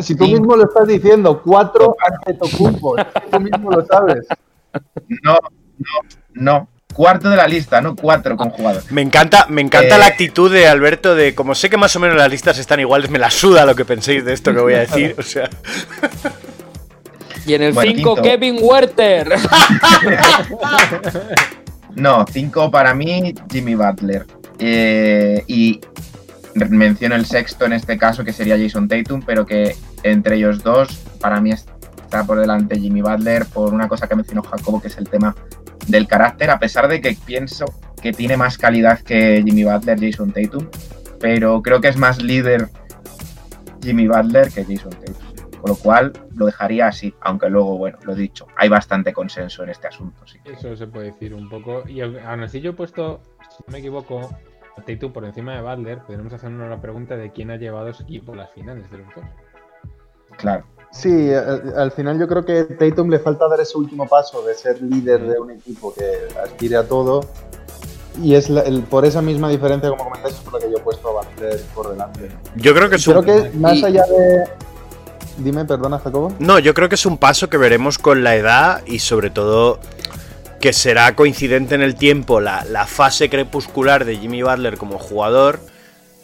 Si 0.01 0.17
tú 0.17 0.25
mismo 0.25 0.57
lo 0.57 0.65
estás 0.65 0.89
diciendo, 0.89 1.41
cuatro 1.43 1.97
ante 2.05 2.35
Tocumpo, 2.35 2.97
tú 3.31 3.41
mismo 3.41 3.71
lo 3.71 3.85
sabes. 3.85 4.27
No, 5.23 5.39
no, 5.79 5.89
no. 6.35 6.69
Cuarto 6.95 7.29
de 7.29 7.37
la 7.37 7.47
lista, 7.47 7.81
no 7.83 7.95
cuatro 7.95 8.37
con 8.37 8.49
jugadores. 8.51 8.91
Me 8.91 9.03
encanta, 9.03 9.47
me 9.51 9.61
encanta 9.61 9.97
Eh. 9.97 9.99
la 9.99 10.07
actitud 10.07 10.51
de 10.51 10.67
Alberto 10.67 11.15
de 11.15 11.35
como 11.35 11.55
sé 11.55 11.69
que 11.69 11.77
más 11.77 11.95
o 11.97 12.01
menos 12.01 12.17
las 12.17 12.31
listas 12.31 12.59
están 12.59 12.81
iguales, 12.81 13.11
me 13.11 13.19
la 13.19 13.31
suda 13.31 13.67
lo 13.67 13.75
que 13.75 13.85
penséis 13.85 14.25
de 14.25 14.33
esto 14.33 14.55
que 14.55 14.61
voy 14.61 14.75
a 14.75 14.79
decir. 14.81 15.15
O 15.19 15.23
sea, 15.23 15.51
Y 17.45 17.55
en 17.55 17.63
el 17.63 17.73
Bueno, 17.75 17.93
5, 17.95 18.15
quinto. 18.15 18.23
Kevin 18.29 18.59
Werther. 18.63 19.35
No, 21.95 22.27
cinco 22.31 22.71
para 22.71 22.93
mí, 22.95 23.35
Jimmy 23.51 23.75
Butler. 23.75 24.27
Eh, 24.59 25.43
y 25.47 25.81
menciono 26.55 27.15
el 27.15 27.25
sexto 27.25 27.65
en 27.65 27.73
este 27.73 27.97
caso, 27.97 28.23
que 28.23 28.35
sería 28.35 28.59
Jason 28.59 28.87
Tatum, 28.87 29.23
pero 29.25 29.47
que 29.47 29.75
entre 30.03 30.37
ellos 30.37 30.63
dos, 30.63 30.89
para 31.21 31.41
mí 31.41 31.53
está 31.53 32.25
por 32.27 32.39
delante 32.39 32.79
Jimmy 32.79 33.01
Butler 33.01 33.47
por 33.47 33.73
una 33.73 33.89
cosa 33.89 34.07
que 34.07 34.15
mencionó 34.15 34.43
Jacobo, 34.43 34.81
que 34.83 34.89
es 34.89 34.99
el 34.99 35.09
tema 35.09 35.35
del 35.87 36.07
carácter, 36.07 36.51
a 36.51 36.59
pesar 36.59 36.89
de 36.89 37.01
que 37.01 37.17
pienso 37.25 37.67
que 38.01 38.13
tiene 38.13 38.37
más 38.37 38.59
calidad 38.59 39.01
que 39.01 39.43
Jimmy 39.45 39.65
Butler, 39.65 39.99
Jason 40.01 40.33
Tatum, 40.33 40.69
pero 41.21 41.63
creo 41.63 41.81
que 41.81 41.89
es 41.89 41.97
más 41.97 42.23
líder 42.23 42.69
Jimmy 43.83 44.09
Butler 44.09 44.51
que 44.51 44.65
Jason 44.65 44.91
Tatum. 44.91 45.27
Con 45.61 45.71
lo 45.71 45.77
cual 45.77 46.13
lo 46.35 46.47
dejaría 46.47 46.87
así, 46.87 47.15
aunque 47.21 47.49
luego, 47.49 47.77
bueno, 47.79 47.99
lo 48.05 48.13
he 48.13 48.17
dicho, 48.17 48.47
hay 48.57 48.69
bastante 48.69 49.13
consenso 49.13 49.65
en 49.65 49.71
este 49.71 49.89
asunto. 49.89 50.27
Sí. 50.27 50.39
Eso 50.45 50.77
se 50.77 50.87
puede 50.87 51.07
decir 51.07 51.35
un 51.35 51.49
poco. 51.49 51.83
Y 51.89 52.03
aún 52.03 52.43
así 52.43 52.61
yo 52.61 52.71
he 52.71 52.75
puesto, 52.75 53.21
si 53.51 53.65
no 53.67 53.73
me 53.73 53.79
equivoco, 53.79 54.37
a 54.77 54.83
Tatum 54.83 55.13
por 55.13 55.25
encima 55.25 55.55
de 55.55 55.63
Butler. 55.63 56.01
Podemos 56.07 56.33
hacernos 56.33 56.69
la 56.69 56.81
pregunta 56.81 57.17
de 57.17 57.33
quién 57.33 57.51
ha 57.51 57.57
llevado 57.57 57.89
a 57.89 57.95
su 57.95 58.03
equipo 58.03 58.35
a 58.35 58.37
las 58.37 58.53
finales 58.53 58.89
de 58.91 58.99
los 58.99 59.07
dos. 59.15 59.25
Claro. 60.37 60.65
Sí, 60.99 61.33
al, 61.33 61.75
al 61.77 61.93
final 61.93 62.19
yo 62.19 62.27
creo 62.27 62.45
que 62.45 62.65
Tatum 62.65 63.11
le 63.11 63.19
falta 63.19 63.47
dar 63.49 63.61
ese 63.61 63.77
último 63.77 64.07
paso 64.09 64.43
de 64.43 64.55
ser 64.55 64.81
líder 64.81 65.21
de 65.27 65.39
un 65.39 65.51
equipo 65.51 65.93
que 65.93 66.05
aspire 66.43 66.77
a 66.77 66.85
todo. 66.85 67.21
Y 68.23 68.35
es 68.35 68.49
la- 68.49 68.63
el- 68.63 68.83
por 68.83 69.05
esa 69.05 69.21
misma 69.21 69.51
diferencia, 69.51 69.91
como 69.91 70.05
comentáis, 70.05 70.35
es 70.37 70.41
por 70.41 70.55
la 70.55 70.61
que 70.61 70.71
yo 70.71 70.79
he 70.79 70.81
puesto 70.81 71.09
a 71.09 71.23
Butler 71.23 71.61
por 71.75 71.91
delante. 71.91 72.31
yo 72.57 72.75
creo 72.75 72.89
que 72.89 72.97
es 72.97 73.05
Creo 73.05 73.21
un, 73.21 73.27
que 73.27 73.51
más 73.59 73.83
allá 73.83 74.05
de. 74.07 74.45
Dime, 75.39 75.67
perdona, 75.67 75.99
Jacobo. 75.99 76.33
no, 76.39 76.59
yo 76.59 76.73
creo 76.73 76.89
que 76.89 76.95
es 76.95 77.05
un 77.05 77.19
paso 77.19 77.51
que 77.51 77.59
veremos 77.59 77.99
con 77.99 78.25
la 78.25 78.37
edad 78.37 78.83
y 78.87 79.01
sobre 79.01 79.29
todo 79.29 79.79
que 80.63 80.73
será 80.73 81.15
coincidente 81.15 81.75
en 81.75 81.83
el 81.83 81.95
tiempo 81.95 82.41
la, 82.41 82.65
la 82.65 82.87
fase 82.87 83.29
crepuscular 83.29 84.07
de 84.07 84.17
Jimmy 84.17 84.43
Butler 84.43 84.79
como 84.79 84.99
jugador 84.99 85.61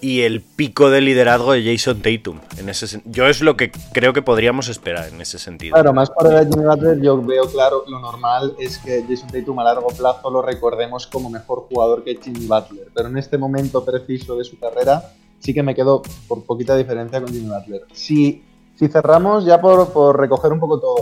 y 0.03 0.23
el 0.23 0.41
pico 0.41 0.91
de 0.91 1.01
liderazgo 1.01 1.53
de 1.53 1.65
Jason 1.65 2.03
Tatum. 2.03 2.41
En 2.59 2.69
ese 2.69 3.01
yo 3.07 3.27
es 3.27 3.41
lo 3.41 3.57
que 3.57 3.71
creo 3.93 4.13
que 4.13 4.21
podríamos 4.21 4.69
esperar 4.69 5.09
en 5.09 5.21
ese 5.21 5.39
sentido. 5.39 5.75
Claro, 5.75 5.95
más 5.95 6.11
para 6.11 6.45
Jimmy 6.45 6.65
Butler, 6.65 7.01
yo 7.01 7.23
veo 7.23 7.49
claro 7.49 7.85
lo 7.87 8.01
normal 8.01 8.55
es 8.59 8.79
que 8.79 9.05
Jason 9.09 9.29
Tatum 9.31 9.61
a 9.61 9.65
largo 9.65 9.87
plazo 9.89 10.29
lo 10.29 10.43
recordemos 10.43 11.07
como 11.07 11.31
mejor 11.31 11.67
jugador 11.71 12.03
que 12.03 12.19
Jimmy 12.23 12.47
Butler. 12.47 12.89
Pero 12.93 13.09
en 13.09 13.17
este 13.17 13.39
momento 13.39 13.85
preciso 13.85 14.37
de 14.37 14.45
su 14.45 14.59
carrera, 14.59 15.13
sí 15.39 15.55
que 15.55 15.63
me 15.63 15.75
quedo 15.75 16.03
por 16.27 16.43
poquita 16.45 16.77
diferencia 16.77 17.21
con 17.21 17.33
Jimmy 17.33 17.49
Butler. 17.49 17.83
Si, 17.93 18.43
si 18.75 18.89
cerramos, 18.89 19.45
ya 19.45 19.61
por, 19.61 19.93
por 19.93 20.19
recoger 20.19 20.53
un 20.53 20.59
poco 20.59 20.81
todo, 20.81 20.97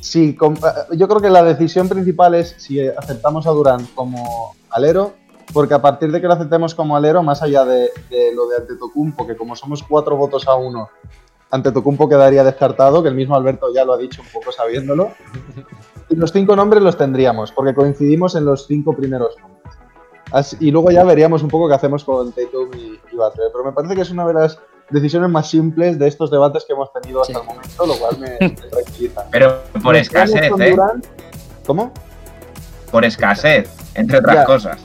si, 0.00 0.36
yo 0.96 1.08
creo 1.08 1.20
que 1.20 1.30
la 1.30 1.42
decisión 1.42 1.88
principal 1.88 2.36
es 2.36 2.54
si 2.58 2.86
aceptamos 2.86 3.48
a 3.48 3.50
Durant 3.50 3.92
como 3.94 4.54
alero, 4.70 5.14
porque 5.52 5.74
a 5.74 5.80
partir 5.82 6.10
de 6.12 6.20
que 6.20 6.26
lo 6.26 6.34
aceptemos 6.34 6.74
como 6.74 6.96
alero, 6.96 7.22
más 7.22 7.42
allá 7.42 7.64
de, 7.64 7.90
de 8.10 8.32
lo 8.34 8.46
de 8.48 8.56
Antetokounmpo, 8.56 9.26
que 9.26 9.36
como 9.36 9.56
somos 9.56 9.82
cuatro 9.82 10.16
votos 10.16 10.46
a 10.46 10.54
uno, 10.54 10.88
Antetokounmpo 11.50 12.08
quedaría 12.08 12.44
descartado, 12.44 13.02
que 13.02 13.08
el 13.08 13.14
mismo 13.14 13.34
Alberto 13.34 13.72
ya 13.74 13.84
lo 13.84 13.94
ha 13.94 13.98
dicho 13.98 14.20
un 14.22 14.28
poco 14.28 14.52
sabiéndolo. 14.52 15.10
Y 16.10 16.16
los 16.16 16.32
cinco 16.32 16.54
nombres 16.56 16.82
los 16.82 16.96
tendríamos, 16.96 17.52
porque 17.52 17.74
coincidimos 17.74 18.34
en 18.34 18.44
los 18.44 18.66
cinco 18.66 18.94
primeros 18.94 19.34
nombres. 19.40 19.74
Así- 20.30 20.56
y 20.60 20.70
luego 20.70 20.90
ya 20.90 21.04
veríamos 21.04 21.42
un 21.42 21.48
poco 21.48 21.68
qué 21.68 21.74
hacemos 21.74 22.04
con 22.04 22.32
Tatum 22.32 22.70
y, 22.74 23.00
y 23.12 23.16
Butler. 23.16 23.48
Pero 23.50 23.64
me 23.64 23.72
parece 23.72 23.94
que 23.94 24.02
es 24.02 24.10
una 24.10 24.26
de 24.26 24.34
las 24.34 24.58
decisiones 24.90 25.30
más 25.30 25.48
simples 25.48 25.98
de 25.98 26.06
estos 26.06 26.30
debates 26.30 26.64
que 26.66 26.74
hemos 26.74 26.92
tenido 26.92 27.22
hasta 27.22 27.32
Sí. 27.34 27.40
el 27.40 27.46
momento, 27.46 27.86
lo 27.86 27.94
cual 27.94 28.18
me, 28.18 28.36
me 28.40 28.50
tranquiliza. 28.50 29.24
Pero 29.30 29.58
por 29.82 29.96
escasez, 29.96 30.42
¿eh? 30.58 30.70
Durant. 30.70 31.06
¿Cómo? 31.66 31.92
Por 32.90 33.04
escasez, 33.06 33.70
entre 33.94 34.18
otras 34.18 34.36
Ya. 34.36 34.44
cosas. 34.44 34.80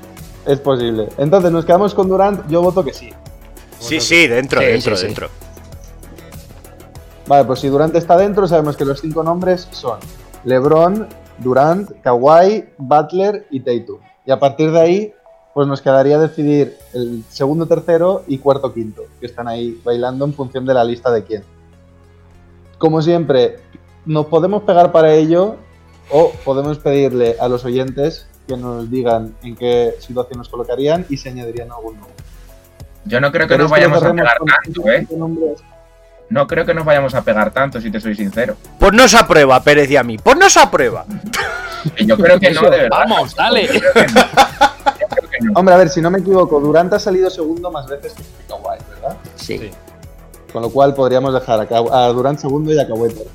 Es 0.45 0.59
posible. 0.59 1.09
Entonces, 1.17 1.51
nos 1.51 1.65
quedamos 1.65 1.93
con 1.93 2.09
Durant, 2.09 2.47
yo 2.49 2.61
voto 2.61 2.83
que 2.83 2.93
sí. 2.93 3.11
sí, 3.79 3.99
sí, 3.99 4.27
dentro, 4.27 4.59
Sí, 4.59 4.65
dentro, 4.67 4.95
sí, 4.95 5.01
sí. 5.01 5.07
dentro. 5.07 5.29
Vale, 7.27 7.45
pues 7.45 7.59
si 7.59 7.69
Durant 7.69 7.95
está 7.95 8.17
dentro, 8.17 8.47
sabemos 8.47 8.75
que 8.75 8.83
los 8.85 8.99
cinco 8.99 9.23
nombres 9.23 9.67
son 9.71 9.99
LeBron, 10.43 11.07
Durant, 11.39 11.91
Kawhi, 12.01 12.65
Butler 12.77 13.47
y 13.49 13.61
Tatum. 13.61 13.99
Y 14.25 14.31
a 14.31 14.39
partir 14.39 14.71
de 14.71 14.79
ahí, 14.81 15.13
pues 15.53 15.67
nos 15.67 15.81
quedaría 15.81 16.19
decidir 16.19 16.77
el 16.93 17.23
segundo, 17.29 17.65
tercero 17.65 18.23
y 18.27 18.39
cuarto, 18.39 18.73
quinto, 18.73 19.03
que 19.19 19.25
están 19.27 19.47
ahí 19.47 19.79
bailando 19.85 20.25
en 20.25 20.33
función 20.33 20.65
de 20.65 20.73
la 20.73 20.83
lista 20.83 21.11
de 21.11 21.23
quién. 21.23 21.43
Como 22.77 23.01
siempre, 23.01 23.59
nos 24.05 24.25
podemos 24.25 24.63
pegar 24.63 24.91
para 24.91 25.13
ello 25.13 25.55
o 26.11 26.31
podemos 26.43 26.79
pedirle 26.79 27.37
a 27.39 27.47
los 27.47 27.63
oyentes 27.63 28.27
que 28.47 28.57
nos 28.57 28.89
digan 28.89 29.35
en 29.43 29.55
qué 29.55 29.95
situación 29.99 30.39
nos 30.39 30.49
colocarían 30.49 31.05
y 31.09 31.17
se 31.17 31.29
añadirían 31.29 31.71
algún 31.71 31.99
nombre. 31.99 32.23
Yo 33.05 33.19
no 33.19 33.31
creo 33.31 33.47
que 33.47 33.55
¿Queréis 33.55 33.69
nos 33.69 33.71
vayamos 33.71 34.03
a 34.03 34.13
pegar 34.13 34.37
tanto, 34.63 34.89
¿eh? 34.89 35.07
No 36.29 36.47
creo 36.47 36.65
que 36.65 36.73
nos 36.73 36.85
vayamos 36.85 37.13
a 37.13 37.21
pegar 37.21 37.51
tanto, 37.51 37.79
si 37.79 37.91
te 37.91 37.99
soy 37.99 38.15
sincero. 38.15 38.55
Ponnos 38.79 39.13
a 39.13 39.27
prueba, 39.27 39.61
Pérez 39.61 39.89
y 39.91 39.97
a 39.97 40.03
mí. 40.03 40.17
Ponnos 40.17 40.57
a 40.57 40.69
prueba. 40.69 41.05
Que 41.97 42.05
Yo 42.05 42.17
creo 42.17 42.39
que 42.39 42.49
no, 42.51 42.61
de 42.61 42.69
verdad. 42.69 42.99
Vamos, 43.09 43.35
dale. 43.35 43.67
Yo 43.67 43.81
creo 43.81 43.93
que 43.93 44.13
no. 44.13 44.21
Yo 44.21 45.07
creo 45.09 45.29
que 45.29 45.39
no. 45.41 45.51
Hombre, 45.53 45.75
a 45.75 45.77
ver, 45.77 45.89
si 45.89 45.99
no 45.99 46.09
me 46.09 46.19
equivoco, 46.19 46.57
Durant 46.61 46.93
ha 46.93 46.97
salido 46.97 47.29
segundo 47.29 47.69
más 47.71 47.87
veces 47.87 48.13
que 48.13 48.23
Kawhi, 48.47 48.79
¿verdad? 48.89 49.17
Sí. 49.35 49.69
Con 50.53 50.61
lo 50.61 50.69
cual 50.69 50.95
podríamos 50.95 51.33
dejar 51.33 51.67
a, 51.69 52.07
Durant 52.07 52.39
segundo 52.39 52.71
y 52.71 52.79
a 52.79 52.87
Kawhi 52.87 53.09
tercero. 53.09 53.29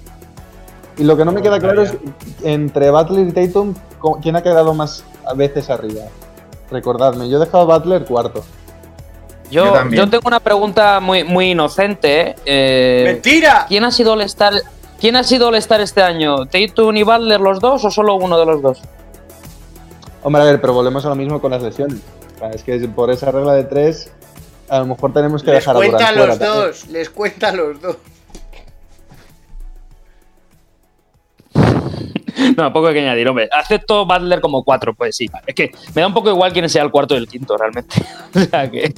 Y 0.99 1.05
lo 1.05 1.17
que 1.17 1.25
no 1.25 1.33
me 1.33 1.41
queda 1.43 1.61
claro 1.61 1.83
es 1.83 1.97
entre 2.43 2.91
Butler 2.91 3.29
y 3.29 3.33
Tatum, 3.33 3.75
¿quién 4.21 4.37
ha 4.37 4.43
quedado 4.43 4.75
más 4.75 5.05
veces 5.37 5.71
arriba? 5.71 6.03
Recordadme, 6.71 7.29
yo 7.29 7.37
he 7.37 7.41
dejado 7.41 7.71
a 7.73 7.79
Butler 7.79 8.05
cuarto. 8.05 8.45
Yo 9.51 9.65
Yo, 9.67 9.73
también. 9.73 10.03
yo 10.05 10.11
tengo 10.11 10.27
una 10.27 10.41
pregunta 10.41 11.01
muy, 11.01 11.25
muy 11.25 11.53
inocente. 11.53 12.35
eh. 12.45 13.03
¡Mentira! 13.07 13.65
¿Quién 13.69 13.85
ha 13.85 13.91
sido 13.91 14.15
el 14.15 14.23
star 14.23 14.53
¿Quién 15.01 15.15
ha 15.15 15.23
sido 15.23 15.49
el 15.51 15.55
star 15.55 15.81
este 15.81 16.03
año? 16.03 16.47
¿Tatum 16.47 16.97
y 16.97 17.05
Butler 17.05 17.41
los 17.41 17.61
dos 17.61 17.85
o 17.85 17.91
solo 17.91 18.17
uno 18.17 18.37
de 18.39 18.47
los 18.47 18.61
dos? 18.61 18.81
Hombre, 20.25 20.43
a 20.43 20.45
ver, 20.47 20.61
pero 20.61 20.73
volvemos 20.73 21.07
a 21.07 21.09
lo 21.11 21.15
mismo 21.15 21.41
con 21.41 21.53
las 21.53 21.63
lesiones. 21.63 21.99
Sea, 22.41 22.51
Es 22.51 22.65
que 22.65 22.77
por 22.89 23.09
esa 23.11 23.31
regla 23.31 23.55
de 23.55 23.63
tres, 23.65 24.11
a 24.69 24.81
lo 24.81 24.87
mejor 24.87 25.13
tenemos 25.13 25.43
que 25.45 25.53
Les 25.53 25.61
dejar 25.61 25.77
a 25.77 25.79
cuenta 25.79 25.97
Durant 25.99 26.11
a 26.11 26.17
fuera 26.19 26.27
los 26.27 26.39
también. 26.41 26.67
dos, 26.67 26.87
les 26.89 27.11
cuenta 27.11 27.49
a 27.49 27.53
los 27.53 27.81
dos. 27.81 27.97
No, 32.57 32.73
poco 32.73 32.89
hay 32.89 32.95
que 32.95 33.01
añadir, 33.01 33.29
hombre. 33.29 33.49
Acepto 33.53 34.07
Butler 34.07 34.41
como 34.41 34.65
cuatro, 34.65 34.95
pues 34.95 35.17
sí. 35.17 35.29
Es 35.47 35.55
que 35.55 35.71
me 35.95 36.03
da 36.03 36.09
un 36.09 36.15
poco 36.15 36.31
igual 36.31 36.53
quién 36.53 36.69
sea 36.69 36.83
el 36.83 36.91
cuarto 36.91 37.15
y 37.15 37.19
el 37.19 37.29
quinto, 37.29 37.57
realmente. 37.57 37.97
o 38.35 38.39
sea 38.39 38.71
que. 38.71 38.95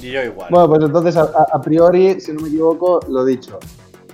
Y 0.00 0.10
yo 0.10 0.22
igual. 0.22 0.48
Bueno, 0.50 0.68
pues 0.68 0.82
entonces, 0.82 1.16
a, 1.16 1.60
priori, 1.62 2.20
si 2.20 2.32
no 2.32 2.40
me 2.40 2.48
equivoco, 2.48 3.00
lo 3.08 3.24
dicho. 3.24 3.58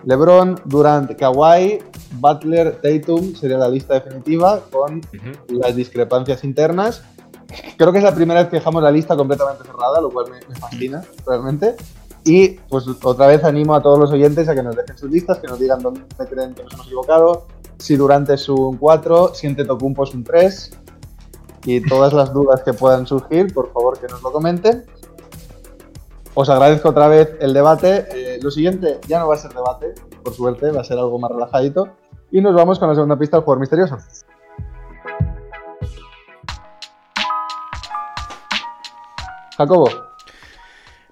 LeBron, 0.05 0.61
Durant, 0.65 1.15
Kawhi, 1.15 1.79
Butler, 2.13 2.81
Tatum 2.81 3.35
sería 3.35 3.59
la 3.59 3.69
lista 3.69 3.95
definitiva 3.95 4.63
con 4.71 5.03
las 5.49 5.77
discrepancias 5.77 6.43
internas. 6.43 7.03
Creo 7.77 7.93
que 7.93 7.99
es 7.99 8.05
la 8.05 8.15
primera 8.15 8.41
vez 8.41 8.49
que 8.49 8.57
dejamos 8.57 8.83
la 8.83 8.91
lista 8.91 9.17
completamente 9.17 9.65
cerrada, 9.65 10.01
lo 10.01 10.09
cual 10.11 10.31
me, 10.31 10.39
me 10.49 10.55
fascina 10.55 11.03
realmente. 11.27 11.75
Y 12.25 12.51
pues 12.69 12.85
otra 13.03 13.27
vez 13.27 13.45
animo 13.45 13.75
a 13.75 13.83
todos 13.83 13.99
los 13.99 14.11
oyentes 14.11 14.49
a 14.49 14.55
que 14.55 14.63
nos 14.63 14.77
dejen 14.77 14.97
sus 14.97 15.11
listas, 15.11 15.39
que 15.39 15.49
nos 15.49 15.59
digan 15.59 15.81
dónde 15.81 16.03
creen 16.31 16.55
que 16.55 16.63
nos 16.63 16.75
hemos 16.75 16.87
equivocado, 16.87 17.47
si 17.81 17.97
Durant 17.97 18.29
es 18.31 18.49
un 18.49 18.77
4, 18.77 19.35
si 19.35 19.47
Antetokounmpo 19.47 20.05
es 20.05 20.15
un 20.15 20.23
3 20.23 20.79
y 21.65 21.81
todas 21.81 22.13
las 22.13 22.33
dudas 22.33 22.63
que 22.63 22.73
puedan 22.73 23.07
surgir, 23.07 23.53
por 23.53 23.73
favor 23.73 23.99
que 23.99 24.07
nos 24.07 24.23
lo 24.23 24.31
comenten. 24.31 24.85
Os 26.35 26.49
agradezco 26.49 26.91
otra 26.91 27.09
vez 27.09 27.31
el 27.41 27.53
debate. 27.53 28.07
Eh, 28.13 28.39
lo 28.43 28.51
siguiente 28.51 29.01
ya 29.09 29.19
no 29.19 29.29
va 29.29 29.35
a 29.35 29.39
ser 29.39 29.53
debate, 29.53 29.95
por 30.23 30.35
suerte, 30.35 30.71
va 30.71 30.83
a 30.83 30.85
ser 30.85 30.99
algo 30.99 31.19
más 31.19 31.31
relajadito. 31.31 31.89
Y 32.31 32.41
nos 32.41 32.55
vamos 32.55 32.79
con 32.79 32.89
la 32.89 32.95
segunda 32.95 33.19
pista 33.19 33.39
del 33.39 33.45
jugador 33.45 33.61
misterioso. 33.61 33.99
Jacobo, 39.57 39.91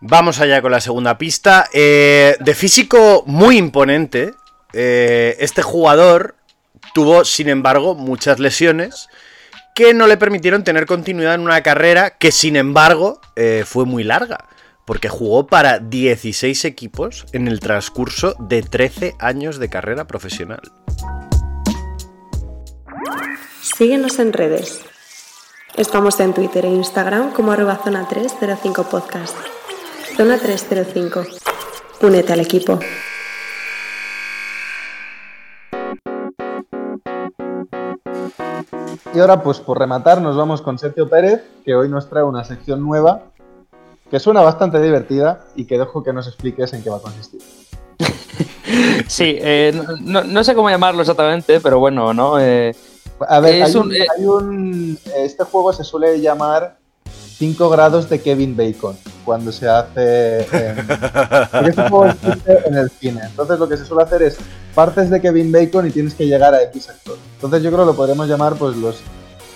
Vamos 0.00 0.38
allá 0.40 0.62
con 0.62 0.70
la 0.70 0.80
segunda 0.80 1.18
pista. 1.18 1.66
Eh, 1.72 2.36
de 2.38 2.54
físico 2.54 3.24
muy 3.26 3.58
imponente, 3.58 4.34
eh, 4.72 5.36
este 5.40 5.62
jugador 5.62 6.36
tuvo, 6.94 7.24
sin 7.24 7.48
embargo, 7.48 7.94
muchas 7.94 8.38
lesiones 8.38 9.08
que 9.74 9.94
no 9.94 10.06
le 10.06 10.16
permitieron 10.16 10.64
tener 10.64 10.86
continuidad 10.86 11.34
en 11.34 11.42
una 11.42 11.62
carrera 11.62 12.10
que, 12.18 12.32
sin 12.32 12.56
embargo, 12.56 13.20
eh, 13.36 13.64
fue 13.64 13.84
muy 13.84 14.02
larga. 14.02 14.48
Porque 14.84 15.08
jugó 15.08 15.46
para 15.46 15.78
16 15.78 16.64
equipos 16.64 17.26
en 17.32 17.46
el 17.46 17.60
transcurso 17.60 18.34
de 18.40 18.62
13 18.62 19.14
años 19.20 19.58
de 19.58 19.68
carrera 19.68 20.06
profesional. 20.06 20.62
Síguenos 23.60 24.18
en 24.18 24.32
redes. 24.32 24.80
Estamos 25.76 26.18
en 26.18 26.34
Twitter 26.34 26.64
e 26.64 26.70
Instagram 26.70 27.32
como 27.32 27.52
arroba 27.52 27.76
zona 27.84 28.08
305 28.08 28.88
podcast. 28.88 29.36
Zona 30.16 30.38
305. 30.38 31.24
Únete 32.00 32.32
al 32.32 32.40
equipo. 32.40 32.80
Y 39.14 39.20
ahora 39.20 39.42
pues 39.42 39.58
por 39.58 39.78
rematar 39.78 40.20
nos 40.20 40.36
vamos 40.36 40.62
con 40.62 40.78
Sergio 40.78 41.08
Pérez, 41.08 41.42
que 41.64 41.74
hoy 41.74 41.88
nos 41.88 42.08
trae 42.08 42.22
una 42.24 42.44
sección 42.44 42.80
nueva 42.82 43.22
que 44.10 44.18
suena 44.20 44.40
bastante 44.40 44.80
divertida 44.80 45.44
y 45.54 45.66
que 45.66 45.78
dejo 45.78 46.02
que 46.02 46.12
nos 46.12 46.26
expliques 46.26 46.72
en 46.72 46.82
qué 46.82 46.90
va 46.90 46.96
a 46.96 47.00
consistir. 47.00 47.40
Sí, 49.08 49.38
eh, 49.40 49.72
no, 50.02 50.44
sé 50.44 50.54
cómo 50.54 50.68
llamarlo 50.68 51.00
exactamente, 51.00 51.58
pero 51.58 51.78
bueno, 51.80 52.12
¿no? 52.12 52.38
Eh, 52.38 52.76
A 53.26 53.40
ver, 53.40 53.54
Es 53.62 53.68
hay, 53.74 53.76
un- 53.80 53.86
un, 53.86 53.94
eh- 53.94 54.06
hay 54.18 54.24
un- 54.26 54.98
Este 55.16 55.42
juego 55.44 55.72
se 55.72 55.82
suele 55.84 56.20
llamar 56.20 56.76
5 57.38 57.70
grados 57.70 58.10
de 58.10 58.20
Kevin 58.20 58.54
Bacon 58.56 58.94
cuando 59.24 59.52
se 59.52 59.66
hace. 59.68 60.40
en- 60.40 61.66
este 61.66 61.88
juego 61.88 62.06
existe 62.06 62.58
en 62.68 62.74
el 62.76 62.90
cine. 62.90 63.22
Entonces 63.24 63.58
lo 63.58 63.66
que 63.68 63.78
se 63.78 63.86
suele 63.86 64.04
hacer 64.04 64.22
es 64.22 64.36
partes 64.78 65.10
de 65.10 65.20
Kevin 65.20 65.50
Bacon 65.50 65.88
y 65.88 65.90
tienes 65.90 66.14
que 66.14 66.24
llegar 66.24 66.54
a 66.54 66.62
X 66.62 66.88
actor. 66.88 67.18
Entonces 67.34 67.64
yo 67.64 67.70
creo 67.70 67.80
que 67.80 67.86
lo 67.86 67.96
podremos 67.96 68.28
llamar 68.28 68.54
pues 68.54 68.76
los 68.76 69.00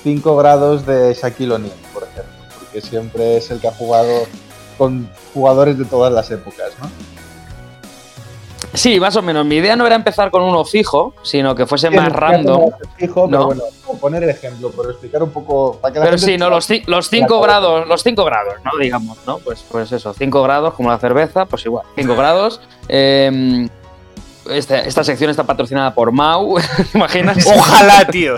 5 0.02 0.36
grados 0.36 0.84
de 0.84 1.14
Shaquille 1.14 1.52
O'Neal, 1.52 1.76
por 1.94 2.02
ejemplo. 2.02 2.32
Porque 2.58 2.80
siempre 2.80 3.36
es 3.36 3.48
el 3.52 3.60
que 3.60 3.68
ha 3.68 3.72
jugado 3.72 4.26
con 4.76 5.08
jugadores 5.32 5.78
de 5.78 5.84
todas 5.84 6.12
las 6.12 6.28
épocas, 6.32 6.72
¿no? 6.82 6.90
sí, 8.74 8.98
más 8.98 9.14
o 9.14 9.22
menos. 9.22 9.46
Mi 9.46 9.58
idea 9.58 9.76
no 9.76 9.86
era 9.86 9.94
empezar 9.94 10.32
con 10.32 10.42
uno 10.42 10.64
fijo, 10.64 11.14
sino 11.22 11.54
que 11.54 11.66
fuese 11.66 11.88
más 11.90 12.12
random. 12.12 12.72
Fijo, 12.96 13.26
pero 13.26 13.38
¿no? 13.38 13.46
bueno, 13.46 13.62
como 13.86 14.00
poner 14.00 14.24
el 14.24 14.30
ejemplo, 14.30 14.72
pero 14.76 14.90
explicar 14.90 15.22
un 15.22 15.30
poco 15.30 15.78
para 15.80 15.92
que 15.92 16.00
la 16.00 16.04
Pero 16.06 16.18
sí, 16.18 16.36
no, 16.36 16.50
los, 16.50 16.68
los 16.86 17.08
cinco 17.08 17.40
cabeza. 17.40 17.60
grados, 17.60 17.86
los 17.86 18.02
cinco 18.02 18.24
grados, 18.24 18.54
¿no? 18.64 18.72
Digamos, 18.76 19.18
¿no? 19.24 19.38
Pues, 19.38 19.64
pues 19.70 19.92
eso, 19.92 20.12
cinco 20.14 20.42
grados, 20.42 20.74
como 20.74 20.90
la 20.90 20.98
cerveza, 20.98 21.46
pues 21.46 21.64
igual, 21.64 21.86
cinco 21.94 22.16
grados. 22.16 22.60
Eh, 22.88 23.68
esta, 24.50 24.80
esta 24.80 25.04
sección 25.04 25.30
está 25.30 25.44
patrocinada 25.44 25.94
por 25.94 26.12
Mau, 26.12 26.56
¿te 26.92 26.98
imaginas? 26.98 27.46
Ojalá, 27.56 28.04
tío. 28.06 28.36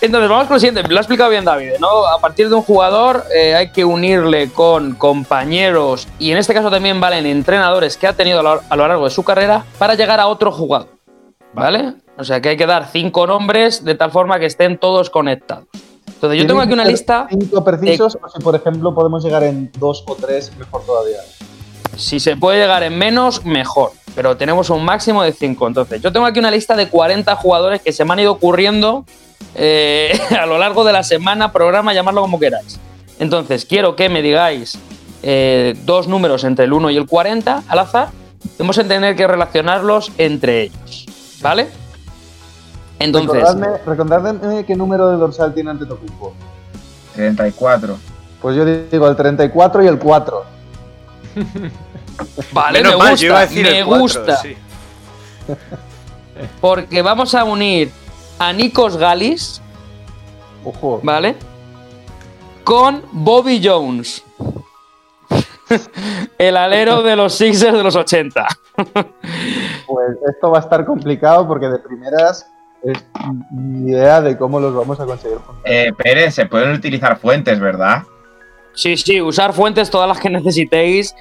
Entonces, 0.00 0.28
vamos 0.28 0.46
con 0.46 0.54
lo 0.54 0.60
siguiente. 0.60 0.88
Lo 0.88 0.98
ha 0.98 1.00
explicado 1.00 1.30
bien 1.30 1.44
David, 1.44 1.72
¿no? 1.80 2.06
A 2.06 2.20
partir 2.20 2.48
de 2.48 2.54
un 2.54 2.62
jugador 2.62 3.24
eh, 3.34 3.54
hay 3.54 3.70
que 3.70 3.84
unirle 3.84 4.50
con 4.50 4.94
compañeros 4.94 6.06
y 6.18 6.30
en 6.30 6.38
este 6.38 6.54
caso 6.54 6.70
también 6.70 7.00
valen 7.00 7.26
entrenadores 7.26 7.96
que 7.96 8.06
ha 8.06 8.12
tenido 8.12 8.40
a 8.40 8.76
lo, 8.76 8.88
largo 8.88 9.04
de 9.04 9.10
su 9.10 9.24
carrera 9.24 9.64
para 9.78 9.94
llegar 9.94 10.20
a 10.20 10.26
otro 10.26 10.52
jugador. 10.52 10.88
¿Vale? 11.54 11.94
O 12.18 12.24
sea 12.24 12.40
que 12.40 12.50
hay 12.50 12.56
que 12.56 12.66
dar 12.66 12.88
cinco 12.92 13.26
nombres 13.26 13.84
de 13.84 13.94
tal 13.94 14.10
forma 14.10 14.38
que 14.38 14.46
estén 14.46 14.78
todos 14.78 15.08
conectados. 15.08 15.66
Entonces, 16.06 16.40
yo 16.40 16.46
tengo 16.46 16.60
aquí 16.60 16.72
una 16.72 16.84
lista. 16.84 17.26
Cinco 17.28 17.64
precisos, 17.64 18.16
o 18.22 18.28
si 18.28 18.42
por 18.42 18.54
ejemplo 18.54 18.94
podemos 18.94 19.24
llegar 19.24 19.42
en 19.44 19.70
dos 19.78 20.04
o 20.06 20.14
tres, 20.14 20.52
mejor 20.56 20.84
todavía. 20.84 21.18
Si 21.96 22.20
se 22.20 22.36
puede 22.36 22.60
llegar 22.60 22.82
en 22.82 22.96
menos, 22.98 23.44
mejor. 23.44 23.92
Pero 24.14 24.36
tenemos 24.36 24.70
un 24.70 24.84
máximo 24.84 25.22
de 25.22 25.32
5. 25.32 25.66
Entonces, 25.66 26.00
yo 26.00 26.12
tengo 26.12 26.26
aquí 26.26 26.38
una 26.38 26.50
lista 26.50 26.74
de 26.74 26.88
40 26.88 27.34
jugadores 27.36 27.82
que 27.82 27.92
se 27.92 28.04
me 28.04 28.12
han 28.12 28.20
ido 28.20 28.32
ocurriendo 28.32 29.04
eh, 29.54 30.18
a 30.40 30.46
lo 30.46 30.58
largo 30.58 30.84
de 30.84 30.92
la 30.92 31.02
semana, 31.02 31.52
programa, 31.52 31.92
llamarlo 31.92 32.22
como 32.22 32.38
queráis. 32.38 32.78
Entonces, 33.18 33.64
quiero 33.64 33.96
que 33.96 34.08
me 34.08 34.22
digáis 34.22 34.78
eh, 35.22 35.74
dos 35.84 36.08
números 36.08 36.44
entre 36.44 36.64
el 36.64 36.72
1 36.72 36.90
y 36.90 36.96
el 36.96 37.06
40 37.06 37.64
al 37.66 37.78
azar. 37.78 38.08
Vamos 38.58 38.78
a 38.78 38.84
tener 38.84 39.16
que 39.16 39.26
relacionarlos 39.26 40.12
entre 40.18 40.62
ellos. 40.62 41.06
¿Vale? 41.42 41.68
Entonces, 42.98 43.34
Recordadme, 43.34 43.78
recordadme 43.84 44.64
qué 44.64 44.74
número 44.74 45.10
de 45.10 45.16
dorsal 45.16 45.52
tiene 45.52 45.70
Antetokounmpo. 45.70 46.32
34. 47.14 47.96
Pues 48.40 48.56
yo 48.56 48.64
digo 48.64 49.08
el 49.08 49.16
34 49.16 49.82
y 49.82 49.86
el 49.86 49.98
4. 49.98 50.55
vale, 52.52 52.78
Menos 52.82 52.92
me 52.92 52.98
mal, 52.98 53.10
gusta, 53.10 53.22
yo 53.22 53.26
iba 53.28 53.38
a 53.38 53.42
decir 53.42 53.62
me 53.62 53.78
el 53.78 53.84
gusta. 53.84 54.36
sí. 54.36 54.56
Porque 56.60 57.02
vamos 57.02 57.34
a 57.34 57.44
unir 57.44 57.90
a 58.38 58.52
Nikos 58.52 58.96
Galis, 58.96 59.62
Ojo. 60.64 61.00
¿vale? 61.02 61.36
Con 62.64 63.02
Bobby 63.12 63.60
Jones. 63.64 64.22
El 66.38 66.56
alero 66.56 67.02
de 67.02 67.16
los 67.16 67.34
Sixers 67.34 67.76
de 67.76 67.82
los 67.82 67.96
80. 67.96 68.46
Pues 69.86 70.08
esto 70.28 70.50
va 70.50 70.58
a 70.58 70.60
estar 70.60 70.84
complicado 70.84 71.46
porque 71.46 71.66
de 71.68 71.78
primeras 71.78 72.46
es 72.82 73.04
ni 73.50 73.90
idea 73.92 74.20
de 74.20 74.36
cómo 74.36 74.60
los 74.60 74.74
vamos 74.74 75.00
a 75.00 75.06
conseguir 75.06 75.38
juntar. 75.38 75.62
Eh, 75.64 75.92
Pérez, 75.96 76.34
se 76.34 76.46
pueden 76.46 76.72
utilizar 76.72 77.18
fuentes, 77.18 77.58
¿verdad? 77.58 78.02
Sí, 78.76 78.96
sí, 78.96 79.20
usar 79.20 79.52
fuentes 79.52 79.90
todas 79.90 80.06
las 80.08 80.20
que 80.20 80.30
necesitéis. 80.30 81.14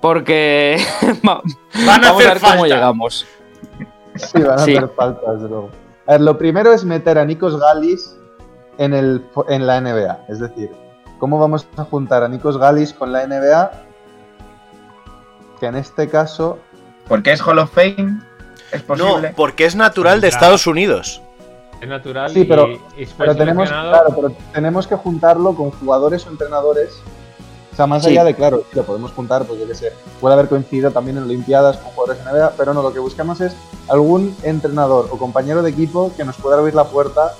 Porque 0.00 0.76
va- 1.28 1.42
Van 1.84 2.04
a 2.04 2.08
vamos 2.12 2.24
a 2.24 2.28
ver 2.28 2.40
cómo 2.40 2.66
llegamos. 2.66 3.26
Sí, 4.14 4.40
van 4.40 4.58
a 4.60 4.64
Sí. 4.64 4.76
hacer 4.76 4.90
falta, 4.96 5.32
desde 5.32 5.48
luego. 5.48 5.70
A 6.06 6.12
ver, 6.12 6.20
lo 6.20 6.38
primero 6.38 6.72
es 6.72 6.84
meter 6.84 7.18
a 7.18 7.24
Nikos 7.24 7.58
Galis 7.58 8.16
en, 8.78 8.94
el, 8.94 9.24
en 9.48 9.66
la 9.66 9.80
NBA. 9.80 10.20
Es 10.28 10.38
decir, 10.38 10.70
¿cómo 11.18 11.38
vamos 11.40 11.66
a 11.76 11.82
juntar 11.84 12.22
a 12.22 12.28
Nikos 12.28 12.56
Galis 12.58 12.92
con 12.92 13.10
la 13.12 13.26
NBA? 13.26 13.72
que 15.58 15.66
en 15.66 15.74
este 15.74 16.08
caso. 16.08 16.58
Porque 17.08 17.32
es 17.32 17.42
Hall 17.44 17.58
of 17.58 17.72
Fame, 17.72 18.20
es 18.70 18.82
posible. 18.82 19.30
No, 19.30 19.34
porque 19.34 19.64
es 19.64 19.74
natural 19.74 20.20
de 20.20 20.28
Estados 20.28 20.66
Unidos. 20.68 21.20
Es 21.80 21.88
natural 21.88 22.30
Sí, 22.30 22.40
y, 22.40 22.44
pero, 22.44 22.68
y 22.96 23.06
fue 23.06 23.26
pero 23.26 23.36
tenemos, 23.36 23.68
claro, 23.68 24.08
pero 24.14 24.32
tenemos 24.52 24.86
que 24.86 24.96
juntarlo 24.96 25.54
con 25.54 25.70
jugadores 25.70 26.26
o 26.26 26.30
entrenadores. 26.30 27.00
O 27.72 27.76
sea, 27.76 27.86
más 27.86 28.02
Sí. 28.02 28.10
allá 28.10 28.24
de, 28.24 28.34
claro, 28.34 28.64
lo 28.72 28.82
podemos 28.82 29.12
juntar, 29.12 29.44
pues 29.44 29.60
yo 29.60 29.66
qué 29.68 29.74
sé, 29.74 29.92
puede 30.20 30.34
haber 30.34 30.48
coincidido 30.48 30.90
también 30.90 31.16
en 31.18 31.22
Olimpiadas 31.22 31.76
con 31.76 31.92
jugadores 31.92 32.20
en 32.22 32.32
NBA, 32.32 32.52
pero 32.56 32.74
no, 32.74 32.82
lo 32.82 32.92
que 32.92 32.98
buscamos 32.98 33.40
es 33.40 33.54
algún 33.88 34.36
entrenador 34.42 35.08
o 35.12 35.16
compañero 35.18 35.62
de 35.62 35.70
equipo 35.70 36.10
que 36.16 36.24
nos 36.24 36.36
pueda 36.36 36.58
abrir 36.58 36.74
la 36.74 36.84
puerta 36.84 37.34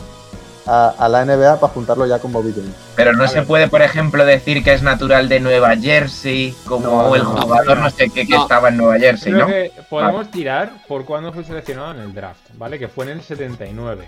a, 0.69 0.95
a 0.99 1.09
la 1.09 1.25
NBA 1.25 1.59
para 1.61 1.73
juntarlo 1.73 2.07
ya 2.07 2.19
con 2.19 2.31
Bobby 2.31 2.53
Jones. 2.55 2.75
Pero 2.95 3.13
no 3.15 3.27
se 3.27 3.43
puede, 3.43 3.69
por 3.69 3.81
ejemplo, 3.83 4.25
decir 4.27 4.63
que 4.63 4.75
es 4.75 4.83
natural 4.83 5.29
de 5.29 5.41
Nueva 5.41 5.75
Jersey, 5.77 6.55
como 6.67 6.87
No, 7.03 7.15
el 7.17 7.23
jugador 7.25 7.79
no 7.79 7.89
sé 7.91 8.11
qué 8.11 8.27
que 8.27 8.35
No. 8.35 8.43
estaba 8.43 8.69
en 8.69 8.77
Nueva 8.77 8.99
Jersey, 8.99 9.33
Creo 9.33 9.47
¿no? 9.47 9.53
que 9.53 9.73
podemos 9.89 10.31
tirar 10.31 10.71
por 10.87 11.05
cuándo 11.07 11.33
fue 11.33 11.43
seleccionado 11.45 11.93
en 11.93 12.01
el 12.01 12.15
draft, 12.15 12.41
¿vale? 12.55 12.79
Que 12.79 12.89
fue 12.89 13.07
en 13.07 13.13
el 13.13 13.23
79. 13.23 14.07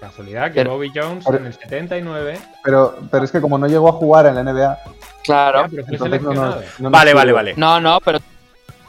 Casualidad 0.00 0.48
que 0.48 0.56
Pero- 0.60 0.72
Bobby 0.72 0.92
Jones 0.94 1.24
pero- 1.24 1.38
en 1.38 1.46
el 1.46 1.54
79. 1.54 2.38
Pero, 2.62 2.98
pero 3.10 3.24
es 3.24 3.30
que 3.32 3.40
como 3.40 3.56
no 3.56 3.66
llegó 3.66 3.88
a 3.88 3.92
jugar 3.92 4.26
en 4.26 4.34
la 4.34 4.42
NBA, 4.42 4.78
Claro. 5.22 5.62
ya, 5.62 5.68
pero 5.68 5.84
fue 5.86 5.94
entonces 5.94 6.20
no 6.22 6.28
nos, 6.28 6.34
seleccionado. 6.34 6.60
no 6.78 6.82
nos 6.82 6.92
Vale, 6.92 7.14
vale, 7.14 7.32
vale. 7.32 7.54
No, 7.56 7.80
no, 7.80 7.98
pero 8.04 8.18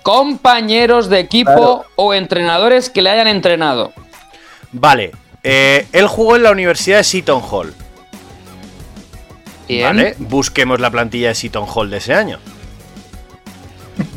compañeros 0.03 1.09
de 1.09 1.19
equipo 1.19 1.51
Claro. 1.51 1.85
o 1.95 2.13
entrenadores 2.13 2.89
que 2.89 3.01
le 3.01 3.09
hayan 3.09 3.27
entrenado. 3.27 3.93
Vale. 4.71 5.11
Eh, 5.47 5.85
él 5.91 6.07
jugó 6.07 6.35
en 6.35 6.41
la 6.43 6.51
Universidad 6.51 6.97
de 6.97 7.03
Seton 7.03 7.41
Hall. 7.51 7.71
Bien, 9.67 9.83
¿Vale? 9.83 10.15
Busquemos 10.17 10.79
la 10.79 10.89
plantilla 10.89 11.27
de 11.29 11.35
Seton 11.35 11.65
Hall 11.71 11.91
de 11.91 11.97
ese 11.97 12.15
año. 12.15 12.39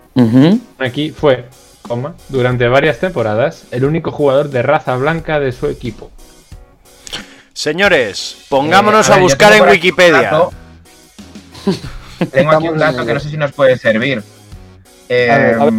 aquí 0.80 1.12
fue, 1.12 1.46
coma, 1.88 2.16
durante 2.30 2.68
varias 2.68 3.00
temporadas, 3.00 3.66
el 3.72 3.86
único 3.86 4.12
jugador 4.12 4.50
de 4.50 4.62
raza 4.62 4.96
blanca 4.96 5.40
de 5.40 5.52
su 5.52 5.68
equipo. 5.68 6.12
Señores, 7.54 8.38
pongámonos 8.50 9.08
Eh, 9.08 9.12
a, 9.12 9.16
ver, 9.16 9.20
yo 9.22 9.26
buscar 9.26 9.54
en 9.54 9.70
Wikipedia. 9.70 10.32
Tengo 12.32 12.52
aquí 12.52 12.70
un 12.70 12.78
dato 12.78 13.06
que 13.06 13.14
no 13.14 13.20
sé 13.20 13.30
si 13.30 13.38
nos 13.38 13.52
puede 13.52 13.78
servir. 13.78 14.24
Eh, 15.10 15.30
A 15.30 15.38
ver, 15.38 15.56
a 15.56 15.66
ver. 15.66 15.74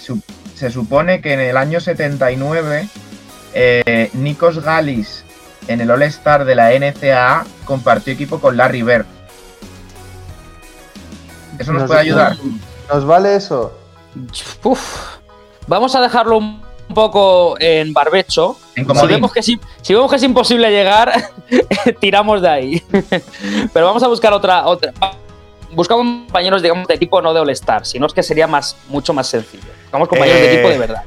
su- 0.00 0.22
se 0.54 0.70
supone 0.70 1.20
que 1.20 1.34
en 1.34 1.40
el 1.40 1.56
año 1.56 1.80
79 1.80 2.88
eh, 3.54 4.10
Nikos 4.14 4.62
Galis 4.62 5.24
en 5.68 5.80
el 5.80 5.90
All-Star 5.90 6.44
de 6.44 6.54
la 6.54 6.72
NCAA 6.72 7.44
compartió 7.64 8.12
equipo 8.12 8.40
con 8.40 8.56
Larry 8.56 8.82
Bird. 8.82 9.06
¿Eso 11.58 11.72
nos, 11.72 11.84
puede 11.84 12.00
ayudar? 12.00 12.36
¿Nos 12.92 13.04
vale 13.04 13.36
eso? 13.36 13.72
Uf. 14.62 14.96
Vamos 15.66 15.94
a 15.94 16.00
dejarlo 16.00 16.38
un 16.38 16.62
poco 16.94 17.56
en 17.60 17.92
barbecho. 17.92 18.56
En 18.74 18.86
Si 18.94 19.06
vemos, 19.06 19.32
que 19.32 19.40
es, 19.40 19.48
im- 19.48 19.60
si 19.82 19.92
vemos 19.94 20.10
que 20.10 20.16
es 20.16 20.22
imposible 20.22 20.70
llegar, 20.70 21.12
tiramos 22.00 22.40
de 22.40 22.48
ahí. 22.48 22.82
Pero 23.72 23.86
vamos 23.86 24.02
a 24.02 24.08
buscar 24.08 24.32
otra. 24.32 24.66
otra. 24.66 24.92
Buscamos 25.72 26.04
compañeros, 26.26 26.62
digamos, 26.62 26.88
de 26.88 26.94
equipo 26.94 27.20
no 27.20 27.34
de 27.34 27.40
All-Star, 27.40 27.84
sino 27.84 28.06
es 28.06 28.14
que 28.14 28.22
sería 28.22 28.46
más, 28.46 28.76
mucho 28.88 29.12
más 29.12 29.26
sencillo. 29.26 29.64
Buscamos 29.82 30.08
compañeros 30.08 30.40
Eh, 30.40 30.44
de 30.44 30.52
equipo 30.54 30.68
de 30.70 30.78
verdad. 30.78 31.02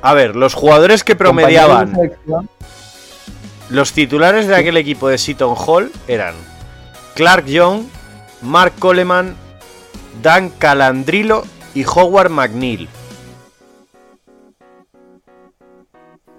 A 0.00 0.14
ver, 0.14 0.34
los 0.36 0.54
jugadores 0.54 1.04
que 1.04 1.14
promediaban, 1.14 1.94
los 3.68 3.92
titulares 3.92 4.46
de 4.48 4.56
aquel 4.56 4.78
equipo 4.78 5.08
de 5.08 5.18
Seton 5.18 5.54
Hall 5.56 5.92
eran 6.08 6.34
Clark 7.14 7.44
Young, 7.44 7.82
Mark 8.40 8.72
Coleman, 8.78 9.36
Dan 10.22 10.50
Calandrilo 10.50 11.44
y 11.74 11.84
Howard 11.84 12.30
McNeil. 12.30 12.88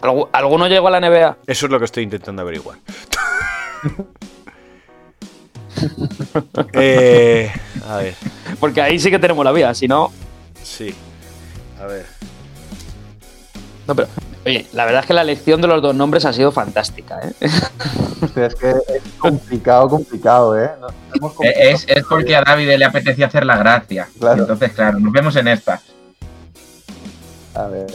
¿Algu- 0.01 0.29
¿Alguno 0.31 0.67
llegó 0.67 0.87
a 0.87 0.91
la 0.91 0.99
NBA? 0.99 1.37
Eso 1.47 1.65
es 1.67 1.71
lo 1.71 1.79
que 1.79 1.85
estoy 1.85 2.03
intentando 2.03 2.41
averiguar. 2.41 2.77
Eh, 6.73 7.51
a 7.87 7.97
ver, 7.97 8.13
Porque 8.59 8.81
ahí 8.81 8.99
sí 8.99 9.09
que 9.09 9.17
tenemos 9.19 9.43
la 9.43 9.51
vía, 9.51 9.73
si 9.73 9.87
no. 9.87 10.11
sí. 10.61 10.93
A 11.79 11.85
ver. 11.85 12.05
No, 13.87 13.95
pero. 13.95 14.07
Oye, 14.43 14.65
la 14.73 14.85
verdad 14.85 15.01
es 15.01 15.07
que 15.07 15.13
la 15.13 15.21
elección 15.21 15.61
de 15.61 15.67
los 15.67 15.81
dos 15.83 15.93
nombres 15.93 16.25
ha 16.25 16.33
sido 16.33 16.51
fantástica, 16.51 17.19
¿eh? 17.21 17.31
Es 18.35 18.55
que 18.55 18.69
es 18.69 19.03
complicado, 19.19 19.87
complicado, 19.89 20.59
¿eh? 20.59 20.71
Eh, 21.13 21.19
complicado. 21.19 21.59
Es 21.65 22.05
porque 22.07 22.35
a 22.35 22.41
David 22.41 22.75
le 22.77 22.85
apetecía 22.85 23.27
hacer 23.27 23.45
la 23.45 23.57
gracia. 23.57 24.07
Claro. 24.19 24.41
Entonces, 24.41 24.71
claro, 24.71 24.99
nos 24.99 25.13
vemos 25.13 25.35
en 25.35 25.47
esta. 25.47 25.79
A 27.53 27.67
ver. 27.67 27.85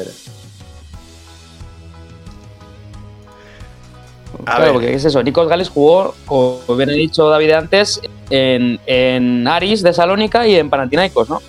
A 4.41 4.45
claro, 4.45 4.63
ver. 4.63 4.73
porque 4.73 4.95
es 4.95 5.05
eso. 5.05 5.23
Nikos 5.23 5.49
Gales 5.49 5.69
jugó, 5.69 6.15
como 6.27 6.77
bien 6.77 6.91
ha 6.91 6.93
dicho 6.93 7.29
David 7.29 7.51
antes, 7.53 8.01
en, 8.31 8.79
en 8.87 9.49
Aris 9.49 9.83
de 9.83 9.93
Salónica 9.93 10.47
y 10.47 10.57
en 10.57 10.71
Panathinaikos, 10.71 11.29
¿no? 11.29 11.41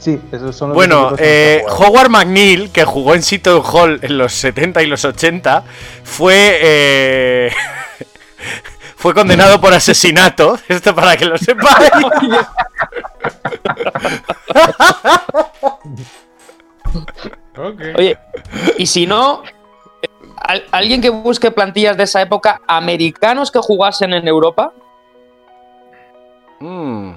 Sí, 0.00 0.18
esos 0.32 0.56
son 0.56 0.70
los 0.70 0.74
Bueno, 0.74 1.12
eh. 1.18 1.62
Howard 1.68 2.08
McNeil, 2.08 2.70
que 2.72 2.84
jugó 2.84 3.14
en 3.14 3.22
Seton 3.22 3.62
Hall 3.62 3.98
en 4.02 4.16
los 4.18 4.32
70 4.32 4.82
y 4.82 4.86
los 4.86 5.04
80, 5.04 5.62
fue 6.02 6.58
eh, 6.62 7.52
fue 8.96 9.12
condenado 9.14 9.60
por 9.60 9.72
asesinato. 9.74 10.58
Esto 10.68 10.94
para 10.94 11.16
que 11.16 11.26
lo 11.26 11.36
sepáis. 11.38 11.90
Ok. 17.56 17.80
Oye, 17.98 18.18
y 18.78 18.86
si 18.86 19.06
no, 19.06 19.42
al- 20.36 20.64
alguien 20.72 21.00
que 21.00 21.10
busque 21.10 21.50
plantillas 21.50 21.96
de 21.96 22.04
esa 22.04 22.22
época, 22.22 22.60
americanos 22.66 23.50
que 23.50 23.58
jugasen 23.60 24.12
en 24.14 24.26
Europa, 24.28 24.72
Mm, 26.62 27.12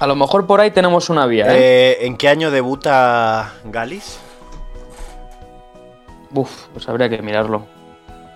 a 0.00 0.06
lo 0.06 0.16
mejor 0.16 0.46
por 0.46 0.60
ahí 0.60 0.70
tenemos 0.70 1.10
una 1.10 1.26
vía, 1.26 1.46
¿eh? 1.46 1.56
eh, 1.56 2.06
¿En 2.06 2.16
qué 2.16 2.28
año 2.28 2.50
debuta 2.50 3.54
Galis? 3.64 4.18
Uf, 6.34 6.66
pues 6.72 6.88
habría 6.88 7.08
que 7.08 7.22
mirarlo. 7.22 7.66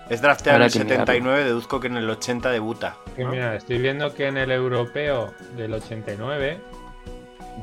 Es 0.09 0.21
drafteado 0.21 0.57
en 0.57 0.63
el 0.63 0.71
que 0.71 0.79
mirarlo. 0.79 1.05
79, 1.05 1.43
deduzco 1.43 1.79
que 1.79 1.87
en 1.87 1.97
el 1.97 2.09
80 2.09 2.49
debuta. 2.49 2.97
Mira, 3.17 3.55
estoy 3.55 3.77
viendo 3.79 4.13
que 4.13 4.27
en 4.27 4.37
el 4.37 4.51
europeo 4.51 5.33
del 5.55 5.73
89, 5.73 6.59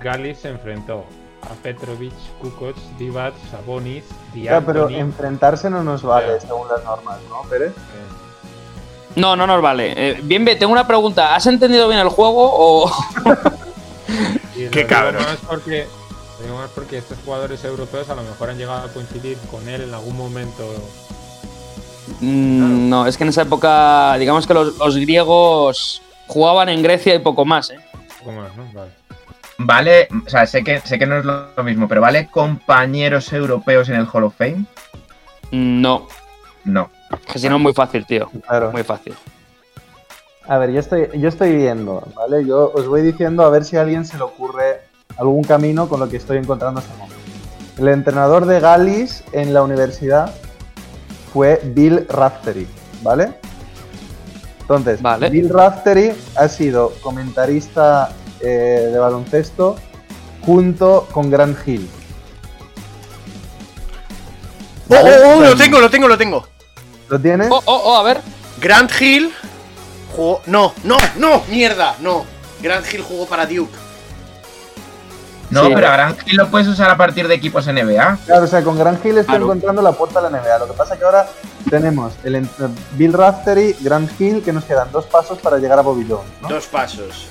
Galis 0.00 0.38
se 0.38 0.50
enfrentó 0.50 1.04
a 1.42 1.54
Petrovic, 1.62 2.12
Kukoc, 2.40 2.76
Divac, 2.98 3.34
Sabonis, 3.50 4.04
Ya, 4.34 4.60
pero 4.60 4.88
enfrentarse 4.88 5.70
no 5.70 5.82
nos 5.82 6.02
vale 6.02 6.40
según 6.40 6.68
las 6.68 6.84
normas, 6.84 7.18
¿no, 7.28 7.48
Pérez? 7.48 7.70
Eh, 7.70 9.16
No, 9.16 9.34
no 9.36 9.46
nos 9.46 9.62
vale. 9.62 9.94
Eh, 9.96 10.20
bien, 10.22 10.44
bien, 10.44 10.58
tengo 10.58 10.72
una 10.72 10.86
pregunta. 10.86 11.34
¿Has 11.34 11.46
entendido 11.46 11.88
bien 11.88 12.00
el 12.00 12.08
juego 12.08 12.50
o...? 12.52 12.90
y 14.54 14.68
Qué 14.68 14.78
digo 14.84 14.88
cabrón. 14.88 15.22
más 15.22 15.36
porque, 15.48 15.86
lo 16.38 16.44
digo 16.44 16.58
más 16.58 16.70
porque 16.70 16.98
estos 16.98 17.18
jugadores 17.24 17.64
europeos 17.64 18.08
a 18.10 18.14
lo 18.14 18.22
mejor 18.22 18.50
han 18.50 18.58
llegado 18.58 18.86
a 18.86 18.92
coincidir 18.92 19.36
con 19.50 19.68
él 19.68 19.82
en 19.82 19.94
algún 19.94 20.16
momento. 20.16 20.64
Mm, 22.20 22.88
No, 22.88 23.06
es 23.06 23.16
que 23.16 23.24
en 23.24 23.30
esa 23.30 23.42
época, 23.42 24.16
digamos 24.18 24.46
que 24.46 24.54
los, 24.54 24.76
los 24.78 24.96
griegos 24.96 26.02
jugaban 26.26 26.68
en 26.68 26.82
Grecia 26.82 27.14
y 27.14 27.18
poco 27.18 27.44
más, 27.44 27.70
¿eh? 27.70 27.78
Poco 28.18 28.32
más, 28.32 28.56
¿no? 28.56 28.64
Vale. 28.72 28.90
Vale, 29.58 30.08
o 30.26 30.28
sea, 30.28 30.46
sé 30.46 30.62
que, 30.62 30.80
sé 30.80 30.98
que 30.98 31.06
no 31.06 31.18
es 31.18 31.24
lo 31.24 31.50
mismo, 31.64 31.88
pero 31.88 32.02
¿vale 32.02 32.28
compañeros 32.28 33.32
europeos 33.32 33.88
en 33.88 33.94
el 33.96 34.06
Hall 34.12 34.24
of 34.24 34.34
Fame? 34.36 34.64
No, 35.50 36.06
No. 36.64 36.90
que 37.32 37.38
si 37.38 37.48
no 37.48 37.56
es 37.56 37.62
muy 37.62 37.72
fácil, 37.72 38.04
tío. 38.04 38.30
Claro. 38.46 38.70
Muy 38.72 38.82
fácil. 38.82 39.14
A 40.48 40.58
ver, 40.58 40.70
yo 40.70 40.80
estoy, 40.80 41.08
yo 41.14 41.28
estoy 41.28 41.56
viendo, 41.56 42.02
¿vale? 42.14 42.44
Yo 42.44 42.70
os 42.72 42.86
voy 42.86 43.02
diciendo 43.02 43.44
a 43.44 43.50
ver 43.50 43.64
si 43.64 43.76
a 43.76 43.80
alguien 43.82 44.04
se 44.04 44.16
le 44.16 44.22
ocurre 44.22 44.80
algún 45.16 45.42
camino 45.42 45.88
con 45.88 45.98
lo 45.98 46.08
que 46.08 46.18
estoy 46.18 46.38
encontrando 46.38 46.80
hasta 46.80 46.92
el 46.92 46.98
momento. 46.98 47.16
El 47.78 47.88
entrenador 47.88 48.46
de 48.46 48.60
Gallis 48.60 49.24
en 49.32 49.52
la 49.52 49.62
universidad 49.62 50.32
fue 51.32 51.60
Bill 51.64 52.06
Raftery, 52.08 52.66
¿vale? 53.02 53.34
Entonces, 54.60 55.02
Vale. 55.02 55.30
Bill 55.30 55.48
Raftery 55.48 56.12
ha 56.36 56.48
sido 56.48 56.92
comentarista 57.00 58.10
eh, 58.40 58.88
de 58.92 58.98
baloncesto 58.98 59.76
junto 60.42 61.08
con 61.12 61.30
Grant 61.30 61.58
Hill. 61.66 61.88
¡Oh, 64.88 64.94
oh, 64.94 65.38
oh! 65.38 65.40
Lo 65.40 65.56
tengo, 65.56 65.80
lo 65.80 65.90
tengo, 65.90 66.08
lo 66.08 66.16
tengo. 66.16 66.46
¿Lo 67.08 67.20
tienes? 67.20 67.48
Oh, 67.50 67.62
oh, 67.64 67.82
oh, 67.84 67.96
a 67.96 68.02
ver. 68.04 68.20
Grant 68.60 68.90
Hill 69.00 69.32
jugó. 70.16 70.40
No, 70.46 70.72
no, 70.84 70.96
no, 71.18 71.42
mierda, 71.48 71.94
no. 72.00 72.24
Grant 72.62 72.92
Hill 72.92 73.02
jugó 73.02 73.26
para 73.26 73.44
Duke. 73.46 73.72
No, 75.50 75.64
Sí. 75.66 75.72
pero 75.74 75.86
a 75.86 75.92
Gran 75.92 76.16
Hill 76.26 76.36
lo 76.38 76.50
puedes 76.50 76.66
usar 76.66 76.90
a 76.90 76.96
partir 76.96 77.28
de 77.28 77.34
equipos 77.34 77.68
NBA. 77.68 78.18
Claro, 78.26 78.44
o 78.44 78.46
sea, 78.48 78.64
con 78.64 78.76
Grant 78.76 79.04
Hill 79.04 79.18
estoy 79.18 79.26
Claro. 79.36 79.44
encontrando 79.44 79.80
la 79.82 79.92
puerta 79.92 80.18
a 80.18 80.22
la 80.22 80.28
NBA. 80.30 80.58
Lo 80.58 80.66
que 80.66 80.72
pasa 80.72 80.94
es 80.94 80.98
que 80.98 81.04
ahora 81.06 81.28
tenemos 81.70 82.14
el 82.24 82.34
ent- 82.34 82.70
Bill 82.96 83.12
Raftery, 83.12 83.76
Grant 83.80 84.10
Hill, 84.20 84.42
que 84.42 84.52
nos 84.52 84.64
quedan 84.64 84.90
dos 84.90 85.06
pasos 85.06 85.38
para 85.38 85.58
llegar 85.58 85.78
a 85.78 85.82
Bobby 85.82 86.04
Jones, 86.08 86.26
¿no? 86.42 86.48
Dos 86.48 86.66
pasos. 86.66 87.28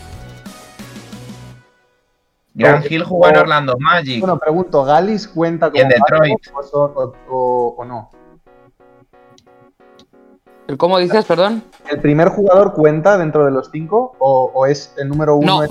Gran 2.54 2.84
Hill 2.90 3.04
jugó 3.04 3.28
en. 3.28 3.36
Orlando 3.38 3.76
Magic. 3.78 4.20
Bueno, 4.22 4.40
pregunto, 4.40 4.86
¿Galis 4.86 5.28
cuenta 5.28 5.70
Y 5.74 5.82
en 5.82 5.90
Detroit. 5.90 6.38
backup 6.54 6.74
o, 6.74 6.80
o- 6.80 7.16
o- 7.30 7.76
o 7.80 7.86
no? 7.86 8.10
¿El 10.68 10.78
¿Cómo 10.78 10.98
dices, 10.98 11.26
perdón? 11.26 11.64
¿El 11.90 12.02
primer 12.02 12.30
jugador 12.30 12.74
cuenta 12.74 13.18
dentro 13.18 13.46
de 13.46 13.52
los 13.52 13.70
cinco 13.72 14.16
o, 14.20 14.52
o 14.54 14.66
es 14.66 14.92
el 14.98 15.10
número 15.10 15.36
uno? 15.36 15.58
No. 15.58 15.64
es- 15.64 15.70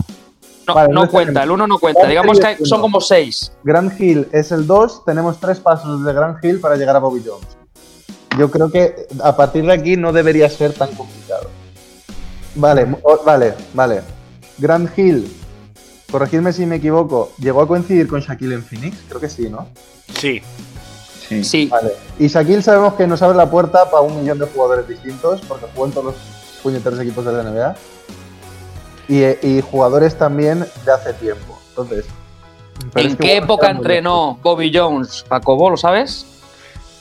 No, 0.66 0.74
Vale, 0.74 0.94
no 0.94 1.02
no 1.04 1.10
cuenta, 1.10 1.42
el 1.42 1.50
uno 1.50 1.66
no 1.66 1.78
cuenta. 1.78 2.06
Digamos 2.06 2.38
que 2.40 2.56
uno. 2.58 2.66
son 2.66 2.80
como 2.80 2.98
seis. 3.00 3.52
Grant 3.64 4.00
Hill 4.00 4.28
es 4.32 4.50
el 4.50 4.66
2, 4.66 5.04
tenemos 5.04 5.38
tres 5.38 5.60
pasos 5.60 6.02
de 6.04 6.12
Grant 6.14 6.42
Hill 6.42 6.58
para 6.58 6.76
llegar 6.76 6.96
a 6.96 7.00
Bobby 7.00 7.22
Jones. 7.26 7.46
Yo 8.38 8.50
creo 8.50 8.70
que 8.70 9.06
a 9.22 9.36
partir 9.36 9.66
de 9.66 9.72
aquí 9.74 9.96
no 9.98 10.10
debería 10.12 10.48
ser 10.48 10.72
tan 10.72 10.88
complicado. 10.94 11.50
Vale, 12.54 12.86
o- 13.02 13.20
vale, 13.26 13.52
vale. 13.74 14.00
Grant 14.56 14.96
Hill, 14.98 15.30
corregidme 16.10 16.50
si 16.52 16.64
me 16.64 16.76
equivoco, 16.76 17.32
¿llegó 17.38 17.60
a 17.60 17.68
coincidir 17.68 18.08
con 18.08 18.20
Shaquille 18.20 18.54
en 18.54 18.62
Phoenix? 18.64 18.96
Creo 19.08 19.20
que 19.20 19.28
sí, 19.28 19.50
¿no? 19.50 19.68
Sí. 20.18 20.40
Sí. 21.28 21.44
Sí. 21.44 21.68
Vale. 21.68 21.92
Y 22.18 22.28
Shaquille 22.28 22.62
sabemos 22.62 22.94
que 22.94 23.06
nos 23.06 23.22
abre 23.22 23.36
la 23.36 23.50
puerta 23.50 23.90
para 23.90 24.02
un 24.02 24.20
millón 24.20 24.38
de 24.38 24.46
jugadores 24.46 24.88
distintos, 24.88 25.40
porque 25.42 25.66
jugó 25.74 25.86
en 25.86 25.92
todos 25.92 26.06
los 26.06 26.14
puñeteros 26.62 27.00
equipos 27.00 27.24
de 27.24 27.32
la 27.32 27.42
NBA. 27.42 27.76
Y, 29.06 29.46
y 29.46 29.60
jugadores 29.60 30.16
también 30.16 30.66
de 30.84 30.92
hace 30.92 31.12
tiempo. 31.14 31.58
Entonces. 31.70 32.06
¿En 32.94 33.06
es 33.06 33.16
que 33.16 33.22
qué 33.22 33.36
época 33.36 33.70
entrenó 33.70 34.38
Bobby 34.42 34.70
Jones? 34.74 35.24
Jacobo, 35.28 35.70
¿lo 35.70 35.76
sabes? 35.76 36.26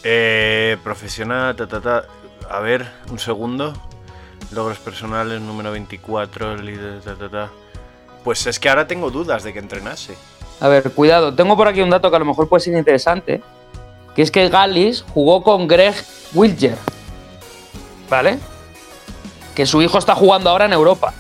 Eh, 0.04 0.78
profesional, 0.84 1.56
ta, 1.56 1.68
ta, 1.68 1.82
ta. 1.82 2.04
A 2.50 2.60
ver, 2.60 2.88
un 3.10 3.20
segundo. 3.20 3.74
Logros 4.52 4.80
personales, 4.80 5.42
número 5.42 5.72
24, 5.72 6.58
líder, 6.58 7.02
ta, 7.02 7.16
ta, 7.16 7.30
ta. 7.30 7.50
Pues 8.24 8.46
es 8.48 8.60
que 8.60 8.70
ahora 8.70 8.88
tengo 8.88 9.10
dudas 9.10 9.44
de 9.44 9.54
que 9.54 9.60
entrenase. 9.60 10.16
A 10.60 10.68
ver, 10.68 10.92
cuidado. 10.92 11.34
Tengo 11.34 11.58
por 11.58 11.68
aquí 11.68 11.82
un 11.82 11.90
dato 11.90 12.10
que 12.10 12.16
a 12.16 12.20
lo 12.20 12.26
mejor 12.26 12.48
puede 12.48 12.62
ser 12.62 12.76
interesante. 12.76 13.42
Que 14.16 14.22
es 14.22 14.32
que 14.32 14.48
Gallis 14.50 15.04
jugó 15.14 15.44
con 15.44 15.68
Greg 15.68 15.96
Wilger. 16.34 16.78
¿Vale? 18.10 18.38
Que 19.56 19.66
su 19.66 19.82
hijo 19.82 19.98
está 19.98 20.14
jugando 20.16 20.50
ahora 20.50 20.66
en 20.66 20.74
Europa. 20.74 21.14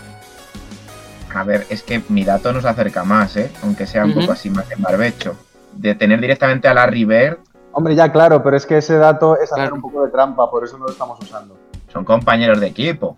A 1.34 1.44
ver, 1.44 1.66
es 1.70 1.82
que 1.82 2.02
mi 2.10 2.24
dato 2.24 2.54
nos 2.54 2.66
acerca 2.66 3.04
más, 3.04 3.36
¿eh? 3.38 3.52
Aunque 3.64 3.88
sea 3.88 4.06
un 4.06 4.14
poco 4.14 4.32
así 4.34 4.50
más 4.52 4.70
en 4.72 4.82
barbecho. 4.82 5.36
De 5.72 5.96
tener 5.96 6.22
directamente 6.22 6.68
a 6.68 6.74
Larry 6.74 7.06
Bird, 7.06 7.38
Hombre, 7.76 7.96
ya 7.96 8.12
claro, 8.12 8.44
pero 8.44 8.56
es 8.56 8.68
que 8.68 8.78
ese 8.78 8.98
dato 8.98 9.34
es 9.36 9.52
hacer 9.52 9.64
Claro. 9.64 9.76
un 9.76 9.82
poco 9.82 10.06
de 10.06 10.12
trampa, 10.12 10.48
por 10.52 10.64
eso 10.64 10.78
no 10.78 10.86
lo 10.86 10.92
estamos 10.92 11.18
usando. 11.20 11.58
son 11.92 12.06
compañeros 12.06 12.60
de 12.60 12.68
equipo. 12.68 13.18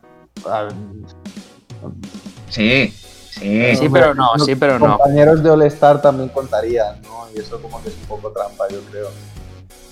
Sí, 2.50 2.94
sí. 3.32 3.76
Sí, 3.76 3.90
pero 3.92 4.14
no, 4.14 4.30
sí, 4.40 4.56
pero 4.56 4.80
no. 4.80 4.98
Compañeros 4.98 5.44
de 5.44 5.50
All-Star 5.50 6.02
también 6.02 6.30
contarían, 6.30 7.02
¿no? 7.02 7.26
Y 7.36 7.40
eso 7.40 7.62
como 7.62 7.82
que 7.84 7.90
es 7.90 7.96
un 7.96 8.06
poco 8.08 8.32
trampa, 8.32 8.66
yo 8.70 8.80
creo. 8.90 9.10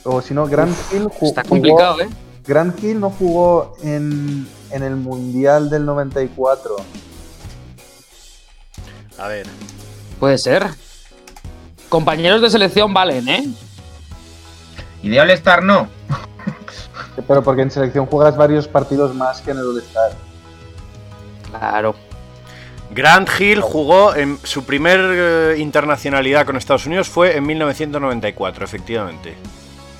O 0.03 0.21
si 0.21 0.33
no, 0.33 0.45
Grant 0.47 0.75
Hill 0.91 1.05
ju- 1.05 1.27
Está 1.27 1.41
jugó- 1.43 1.49
complicado, 1.49 2.01
¿eh? 2.01 2.09
Grant 2.45 2.83
Hill 2.83 2.99
no 2.99 3.09
jugó 3.09 3.75
en, 3.83 4.47
en 4.71 4.83
el 4.83 4.95
Mundial 4.97 5.69
del 5.69 5.85
94. 5.85 6.75
A 9.17 9.27
ver. 9.27 9.47
Puede 10.19 10.37
ser. 10.37 10.67
Compañeros 11.89 12.41
de 12.41 12.49
selección 12.49 12.93
valen, 12.93 13.27
¿eh? 13.29 13.47
Y 15.01 15.09
de 15.09 15.21
All-Star 15.21 15.63
no. 15.63 15.87
Pero 17.27 17.43
porque 17.43 17.61
en 17.61 17.71
selección 17.71 18.05
juegas 18.07 18.35
varios 18.35 18.67
partidos 18.67 19.13
más 19.13 19.41
que 19.41 19.51
en 19.51 19.57
el 19.59 19.63
All-Star. 19.65 20.11
Claro. 21.49 21.95
Grant 22.91 23.29
Hill 23.39 23.61
jugó 23.61 24.15
en 24.15 24.37
su 24.43 24.65
primer 24.65 24.99
eh, 25.01 25.55
internacionalidad 25.59 26.45
con 26.45 26.57
Estados 26.57 26.85
Unidos 26.85 27.07
fue 27.09 27.37
en 27.37 27.45
1994, 27.45 28.65
efectivamente. 28.65 29.35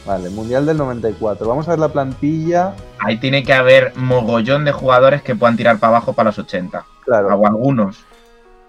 Vale, 0.05 0.29
Mundial 0.29 0.65
del 0.65 0.77
94. 0.77 1.47
Vamos 1.47 1.67
a 1.67 1.71
ver 1.71 1.79
la 1.79 1.87
plantilla. 1.89 2.75
Ahí 2.99 3.19
tiene 3.19 3.43
que 3.43 3.53
haber 3.53 3.93
mogollón 3.95 4.65
de 4.65 4.71
jugadores 4.73 5.21
que 5.21 5.35
puedan 5.35 5.55
tirar 5.55 5.79
para 5.79 5.91
abajo 5.97 6.13
para 6.13 6.29
los 6.29 6.39
80. 6.39 6.85
Claro, 7.05 7.35
O 7.35 7.47
algunos. 7.47 8.03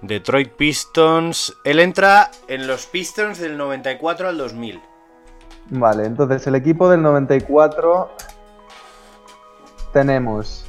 Detroit 0.02 0.52
Pistons. 0.52 1.56
Él 1.64 1.80
entra 1.80 2.30
en 2.46 2.66
los 2.66 2.86
Pistons 2.86 3.38
del 3.40 3.56
94 3.56 4.28
al 4.28 4.38
2000. 4.38 4.80
vale. 5.70 6.04
Entonces, 6.04 6.46
el 6.46 6.54
equipo 6.54 6.88
del 6.88 7.02
94 7.02 8.10
tenemos 9.92 10.66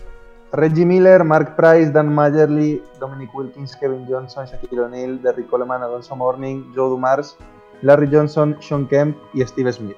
Reggie 0.52 0.86
Miller, 0.86 1.24
Mark 1.24 1.56
Price, 1.56 1.92
Dan 1.92 2.14
Mayerly, 2.14 2.82
Dominic 3.00 3.34
Wilkins, 3.36 3.76
Kevin 3.76 4.06
Johnson, 4.08 4.46
Shaquille 4.46 4.82
O'Neal, 4.82 5.22
Derrick 5.22 5.50
Coleman, 5.50 5.84
Alonso 5.84 6.16
Mourning, 6.16 6.72
Joe 6.74 6.90
Dumars, 6.90 7.36
Larry 7.82 8.08
Johnson, 8.12 8.56
Sean 8.62 8.88
Kemp 8.88 9.18
y 9.34 9.46
Steve 9.46 9.74
Smith. 9.74 9.98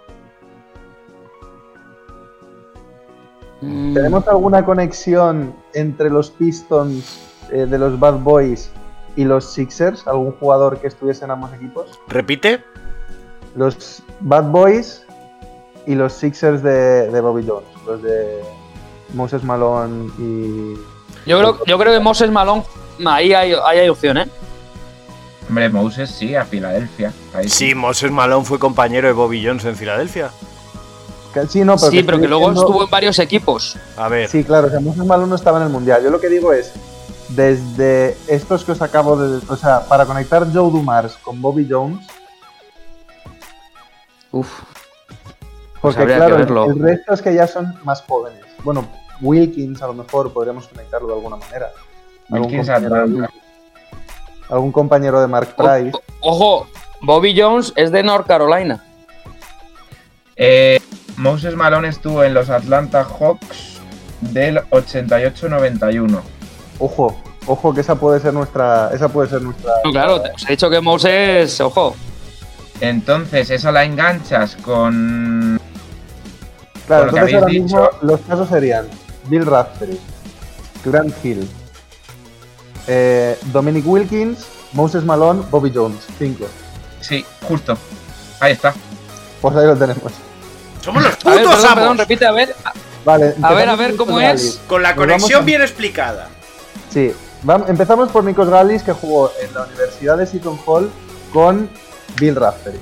¿Tenemos 3.97 4.27
alguna 4.27 4.63
conexión 4.63 5.55
entre 5.73 6.11
los 6.11 6.29
Pistons 6.29 7.19
eh, 7.51 7.65
de 7.65 7.79
los 7.79 7.99
Bad 7.99 8.19
Boys 8.19 8.69
y 9.15 9.23
los 9.23 9.51
Sixers? 9.51 10.07
¿Algún 10.07 10.33
jugador 10.33 10.79
que 10.79 10.85
estuviese 10.85 11.25
en 11.25 11.31
ambos 11.31 11.51
equipos? 11.51 11.99
¿Repite? 12.07 12.63
Los 13.55 14.03
Bad 14.19 14.51
Boys 14.51 15.03
y 15.87 15.95
los 15.95 16.13
Sixers 16.13 16.61
de, 16.61 17.09
de 17.09 17.21
Bobby 17.21 17.43
Jones, 17.47 17.67
los 17.87 18.03
de 18.03 18.43
Moses 19.15 19.43
Malone 19.43 20.11
y... 20.19 20.75
Yo 21.25 21.39
creo, 21.39 21.65
yo 21.65 21.79
creo 21.79 21.93
que 21.93 21.99
Moses 21.99 22.29
Malone, 22.29 22.63
ahí 23.03 23.33
hay, 23.33 23.53
ahí 23.65 23.79
hay 23.79 23.89
opción, 23.89 24.19
¿eh? 24.19 24.27
Hombre, 25.49 25.69
Moses 25.69 26.11
sí, 26.11 26.35
a 26.35 26.45
Filadelfia. 26.45 27.11
Ahí 27.33 27.49
Sí, 27.49 27.73
Moses 27.73 28.11
Malone 28.11 28.45
fue 28.45 28.59
compañero 28.59 29.07
de 29.07 29.13
Bobby 29.13 29.43
Jones 29.43 29.65
en 29.65 29.75
Filadelfia. 29.75 30.29
Que- 31.41 31.47
Sí, 31.47 31.59
no, 31.63 31.75
pero 31.77 31.91
sí, 31.91 31.97
que 31.97 32.03
pero 32.03 32.17
estoy 32.17 32.21
que 32.21 32.27
luego 32.29 32.45
diciendo- 32.49 32.61
estuvo 32.69 32.83
en 32.83 32.89
varios 32.89 33.19
equipos. 33.19 33.77
A 33.97 34.07
ver. 34.09 34.27
Sí, 34.29 34.43
claro, 34.43 34.67
o 34.67 34.69
sea, 34.69 34.79
Moses 34.79 35.05
Malone 35.05 35.29
no 35.29 35.35
estaba 35.35 35.57
en 35.59 35.63
el 35.65 35.69
Mundial. 35.69 36.03
Yo 36.03 36.09
lo 36.09 36.19
que 36.19 36.29
digo 36.29 36.53
es, 36.53 36.73
desde 37.29 38.15
estos 38.27 38.63
que 38.63 38.71
os 38.73 38.81
acabo 38.81 39.17
de... 39.17 39.41
O 39.49 39.55
sea, 39.55 39.81
para 39.81 40.05
conectar 40.05 40.43
Joe 40.45 40.71
Dumars 40.71 41.15
con 41.17 41.41
Bobby 41.41 41.67
Jones, 41.69 42.05
Uf. 44.31 44.49
Porque 45.81 46.05
claro, 46.05 46.35
el 46.37 46.79
resto 46.79 47.13
es 47.13 47.21
que 47.21 47.33
ya 47.33 47.47
son 47.47 47.73
más 47.83 48.01
jóvenes. 48.01 48.43
Bueno, 48.63 48.85
Wilkins 49.21 49.81
a 49.81 49.87
lo 49.87 49.93
mejor 49.93 50.33
podríamos 50.33 50.67
conectarlo 50.67 51.07
de 51.07 51.13
alguna 51.13 51.37
manera. 51.37 51.69
Algún 52.29 52.47
Wilkins 52.51 52.67
compañero, 52.67 52.95
Atlanta. 52.95 53.29
algún 54.49 54.71
compañero 54.71 55.21
de 55.21 55.27
Mark 55.27 55.55
Price. 55.55 55.91
O- 55.93 56.01
ojo, 56.31 56.67
Bobby 57.01 57.39
Jones 57.39 57.71
es 57.77 57.91
de 57.91 58.03
North 58.03 58.27
Carolina. 58.27 58.83
Eh, 60.35 60.79
Moses 61.17 61.55
Malone 61.55 61.87
estuvo 61.89 62.23
en 62.23 62.33
los 62.33 62.49
Atlanta 62.49 63.03
Hawks 63.03 63.79
del 64.21 64.59
88-91. 64.69 66.21
Ojo, 66.79 67.19
ojo 67.47 67.73
que 67.73 67.81
esa 67.81 67.95
puede 67.95 68.19
ser 68.19 68.33
nuestra, 68.33 68.89
esa 68.93 69.09
puede 69.09 69.29
ser 69.29 69.41
nuestra. 69.41 69.71
No, 69.83 69.91
claro, 69.91 70.21
te- 70.21 70.31
os 70.31 70.45
he 70.47 70.51
dicho 70.51 70.69
que 70.69 70.79
Moses, 70.79 71.59
ojo. 71.61 71.95
Entonces, 72.79 73.49
eso 73.49 73.71
la 73.71 73.83
enganchas 73.83 74.55
con. 74.57 75.59
Claro, 76.85 77.09
entonces 77.09 77.33
ahora 77.33 77.47
dicho- 77.47 77.63
mismo 77.63 77.89
los 78.03 78.21
casos 78.21 78.47
serían 78.49 78.87
Bill 79.27 79.45
Raftery, 79.45 79.99
Grant 80.85 81.13
Hill, 81.25 81.49
eh, 82.87 83.37
Dominic 83.51 83.85
Wilkins, 83.87 84.45
Moses 84.73 85.03
Malone, 85.03 85.41
Bobby 85.49 85.71
Jones. 85.73 86.05
Cinco. 86.19 86.45
Sí, 87.01 87.25
justo. 87.47 87.75
Ahí 88.39 88.53
está. 88.53 88.73
Pues 89.41 89.55
ahí 89.55 89.65
lo 89.65 89.75
tenemos. 89.75 90.11
Somos 90.81 91.03
los 91.03 91.13
A 91.25 91.29
ver, 91.31 91.39
¡Putos 91.43 91.55
perdón, 91.55 91.73
perdón, 91.73 91.83
amos! 91.89 91.97
repite, 91.97 92.25
a 92.25 92.31
ver. 92.31 92.55
Vale, 93.05 93.35
A 93.41 93.53
ver, 93.53 93.69
a 93.69 93.75
ver 93.75 93.95
cómo 93.95 94.19
es. 94.19 94.61
Con 94.67 94.81
la 94.83 94.95
conexión 94.95 95.41
a- 95.41 95.45
bien 95.45 95.61
explicada. 95.61 96.29
Sí, 96.89 97.13
empezamos 97.67 98.09
por 98.11 98.23
Nikos 98.23 98.49
Galis, 98.49 98.83
que 98.83 98.91
jugó 98.93 99.31
en 99.41 99.53
la 99.53 99.63
Universidad 99.65 100.17
de 100.17 100.25
Seton 100.25 100.57
Hall 100.65 100.89
con 101.33 101.69
Bill 102.19 102.35
Raftery. 102.35 102.79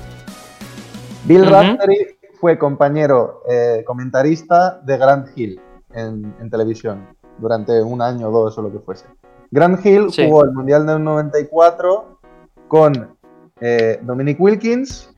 Bill. 1.24 1.46
Raftery 1.46 2.16
fue 2.40 2.58
compañero 2.58 3.42
eh, 3.48 3.82
comentarista 3.86 4.78
de 4.82 4.96
Grant 4.98 5.28
Hill 5.36 5.60
en, 5.92 6.34
en 6.40 6.50
televisión 6.50 7.06
durante 7.38 7.80
un 7.82 8.00
año 8.02 8.28
o 8.28 8.30
dos 8.44 8.56
o 8.58 8.62
lo 8.62 8.70
que 8.72 8.78
fuese. 8.78 9.06
Grant 9.50 9.84
Hill 9.84 10.12
Sí. 10.12 10.24
jugó 10.26 10.44
el 10.44 10.52
Mundial 10.52 10.86
del 10.86 11.02
94 11.02 12.20
con 12.68 13.16
eh, 13.60 13.98
Dominic 14.02 14.40
Wilkins. 14.40 15.10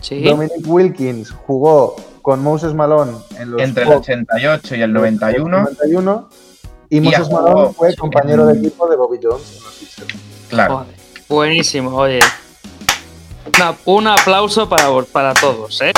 Sí. 0.00 0.22
Dominic 0.22 0.52
Wilkins 0.66 1.30
jugó 1.46 1.96
con 2.22 2.42
Moses 2.42 2.74
Malone 2.74 3.12
en 3.38 3.50
los 3.52 3.62
Entre 3.62 3.82
el 3.84 3.88
Bucks 3.88 4.08
88 4.08 4.74
y 4.76 4.82
el 4.82 4.92
91. 4.92 5.48
91, 5.48 6.28
y 6.90 6.96
Y 6.96 7.00
Moses 7.00 7.30
Malone 7.30 7.72
fue 7.74 7.94
compañero 7.96 8.46
de 8.46 8.58
equipo 8.58 8.88
de 8.88 8.96
Bobby 8.96 9.18
Jones 9.22 9.56
en 9.58 9.64
los 9.64 9.74
Sixers. 9.74 10.14
Claro. 10.48 10.74
Joder, 10.78 10.94
buenísimo, 11.28 11.94
oye. 11.96 12.20
Una- 13.56 13.74
un 13.84 14.06
aplauso 14.06 14.68
para, 14.68 14.88
para 15.12 15.34
todos, 15.34 15.80
¿eh? 15.82 15.92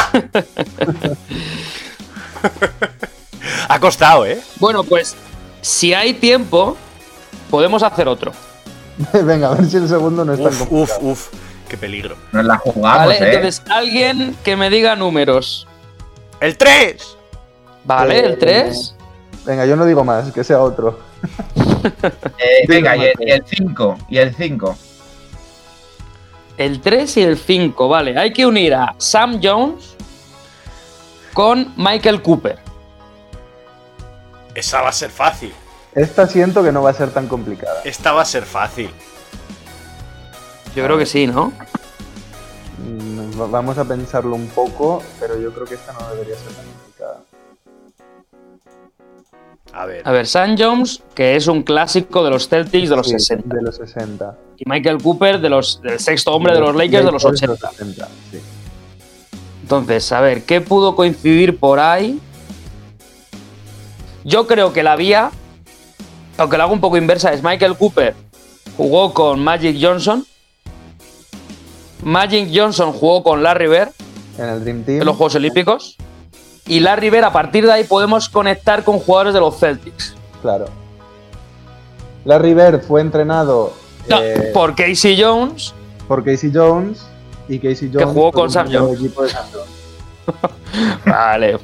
Ha 3.69 3.81
costado, 3.81 4.27
¿eh? 4.27 4.41
Bueno, 4.59 4.85
pues 4.85 5.15
si 5.61 5.95
hay 5.95 6.15
tiempo, 6.15 6.77
podemos 7.51 7.83
hacer 7.83 8.09
otro. 8.09 8.33
Venga, 9.25 9.49
a 9.51 9.55
ver 9.55 9.67
si 9.67 9.77
el 9.77 9.89
segundo 9.89 10.25
no 10.25 10.35
es 10.35 10.39
tan 10.43 10.49
Uf, 10.49 10.61
uf, 10.63 10.69
complicado. 10.69 11.01
uf. 11.11 11.29
Qué 11.73 11.79
peligro. 11.79 12.17
Nos 12.33 12.45
la 12.45 12.59
jugamos, 12.59 13.07
¿Vale? 13.07 13.15
¿eh? 13.15 13.35
Entonces, 13.37 13.63
alguien 13.71 14.37
que 14.45 14.57
me 14.57 14.69
diga 14.69 14.95
números. 14.95 15.67
¡El 16.39 16.59
3! 16.59 17.17
¿Vale? 17.85 18.19
Eh, 18.19 18.27
El 18.27 18.39
3. 18.39 18.95
Venga, 19.47 19.65
yo 19.65 19.75
no 19.75 19.87
digo 19.87 20.05
más, 20.05 20.31
que 20.33 20.45
sea 20.45 20.61
otro. 20.61 21.01
Eh, 22.39 22.67
venga, 22.69 22.95
y 22.97 23.05
el- 23.07 23.15
y 23.21 23.31
el 23.31 23.43
5. 23.47 23.99
Y 24.11 24.19
el 24.19 24.35
5. 24.35 24.77
El 26.59 26.81
3 26.83 27.17
y 27.17 27.23
el 27.23 27.39
5, 27.39 27.89
vale. 27.89 28.17
Hay 28.19 28.33
que 28.35 28.45
unir 28.45 28.75
a 28.75 28.95
Sam 28.99 29.41
Jones 29.43 29.97
con 31.33 31.73
Michael 31.77 32.21
Cooper. 32.23 32.59
Esa 34.55 34.83
va 34.83 34.91
a 34.91 34.93
ser 34.93 35.11
fácil. 35.11 35.53
Esta 35.95 36.27
siento 36.27 36.63
que 36.63 36.71
no 36.71 36.83
va 36.83 36.91
a 36.91 36.95
ser 36.95 37.11
tan 37.13 37.27
complicada. 37.29 37.81
Esta 37.85 38.13
va 38.13 38.23
a 38.23 38.27
ser 38.27 38.45
fácil. 38.45 38.91
Yo 40.75 40.85
creo 40.85 40.99
que 40.99 41.07
sí, 41.07 41.27
¿no? 41.27 41.53
Va- 43.41 43.47
Vamos 43.47 43.79
a 43.79 43.85
pensarlo 43.85 44.35
un 44.37 44.47
poco, 44.49 45.03
pero 45.21 45.39
yo 45.39 45.53
creo 45.53 45.67
que 45.67 45.75
esta 45.75 45.93
no 45.93 46.09
debería 46.11 46.35
ser 46.37 46.53
tan 46.53 46.65
complicada. 46.67 47.21
A 49.75 49.87
ver. 49.87 50.03
A 50.07 50.13
ver, 50.13 50.27
Sam 50.27 50.57
Jones, 50.59 51.03
que 51.15 51.37
es 51.37 51.47
un 51.47 51.63
clásico 51.63 52.23
de 52.25 52.31
los 52.31 52.49
Celtics 52.49 52.91
de 52.91 52.97
los 52.97 53.07
Sí, 53.07 53.13
60. 53.13 53.55
De 53.57 53.63
los 53.63 53.77
60. 53.77 54.37
Y 54.59 54.65
Michael 54.69 54.99
Cooper, 55.03 55.41
de 55.41 55.49
los, 55.49 55.81
del 55.83 55.99
sexto 55.99 56.33
hombre 56.35 56.53
de 56.55 56.61
los 56.61 56.75
Lakers 56.77 57.05
de 57.07 57.13
los 57.13 57.25
80. 57.25 57.71
60, 57.71 58.09
sí. 58.31 58.41
Entonces, 59.63 60.13
a 60.13 60.21
ver, 60.21 60.43
¿qué 60.45 60.61
pudo 60.61 60.95
coincidir 60.95 61.59
por 61.59 61.81
ahí? 61.81 62.21
Yo 64.25 64.47
creo 64.47 64.73
que 64.73 64.83
la 64.83 64.95
vía, 64.97 65.31
aunque 66.37 66.59
la 66.59 66.65
hago 66.65 66.73
un 66.75 66.81
poco 66.81 66.97
inversa, 66.99 67.33
es 67.33 67.43
Michael 67.43 67.77
Cooper 67.77 68.15
jugó 68.77 69.13
con 69.15 69.43
Magic 69.43 69.77
Johnson. 69.81 70.27
Magic 72.03 72.51
Johnson 72.53 72.93
jugó 72.93 73.23
con 73.23 73.43
Larry 73.43 73.69
Bird 73.69 73.91
En 74.39 74.49
el 74.49 74.61
Dream 74.63 74.83
Team. 74.85 75.01
en 75.01 75.07
los 75.07 75.17
Juegos 75.17 75.35
Olímpicos. 75.37 75.97
Y 76.67 76.81
Larry 76.81 77.11
Bird, 77.11 77.25
a 77.25 77.33
partir 77.33 77.65
de 77.67 77.73
ahí, 77.73 77.85
podemos 77.85 78.29
conectar 78.29 78.85
con 78.85 78.99
jugadores 79.01 79.35
de 79.35 79.41
los 79.41 79.59
Celtics. 79.59 80.15
Claro. 80.43 80.67
Larry 82.25 82.55
Bird 82.55 82.83
fue 82.83 83.01
entrenado 83.01 83.73
No, 84.09 84.23
eh, 84.23 84.51
por 84.55 84.75
Casey 84.77 85.21
Jones, 85.21 85.75
por 86.07 86.25
Casey 86.25 86.53
Jones 86.55 87.05
y 87.49 87.59
Casey 87.59 87.91
Jones 87.93 88.09
jugó 88.09 88.31
fue 88.31 88.41
con 88.43 88.51
Sam 88.51 88.67
compañero 88.67 88.87
de 88.87 88.97
Jones. 88.97 89.05
equipo 89.05 89.23
de 89.25 89.29
Sam 89.31 89.45
Jones. 89.53 91.03
Vale. 91.05 91.59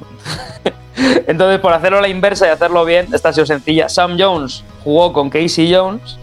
Entonces, 1.28 1.60
por 1.60 1.72
hacerlo 1.72 1.98
a 1.98 2.00
la 2.02 2.08
inversa 2.08 2.46
y 2.48 2.50
hacerlo 2.50 2.84
bien, 2.84 3.06
esta 3.14 3.28
ha 3.28 3.32
sido 3.32 3.46
sencilla. 3.46 3.88
Sam 3.88 4.16
Jones 4.18 4.64
jugó 4.82 5.12
con 5.12 5.30
Casey 5.30 5.72
Jones, 5.72 6.18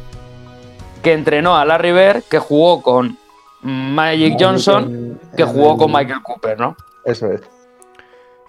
que 1.01 1.13
entrenó 1.13 1.55
a 1.55 1.63
Larry 1.63 1.93
Bird, 1.93 2.23
que 2.23 2.39
jugó 2.39 2.81
con 2.81 3.17
Magic 3.65 4.37
Johnson, 4.39 5.19
que 5.35 5.43
jugó 5.43 5.75
con 5.75 5.91
Michael 5.91 6.21
Cooper, 6.21 6.59
¿no? 6.59 6.77
Eso 7.03 7.31
es. 7.31 7.41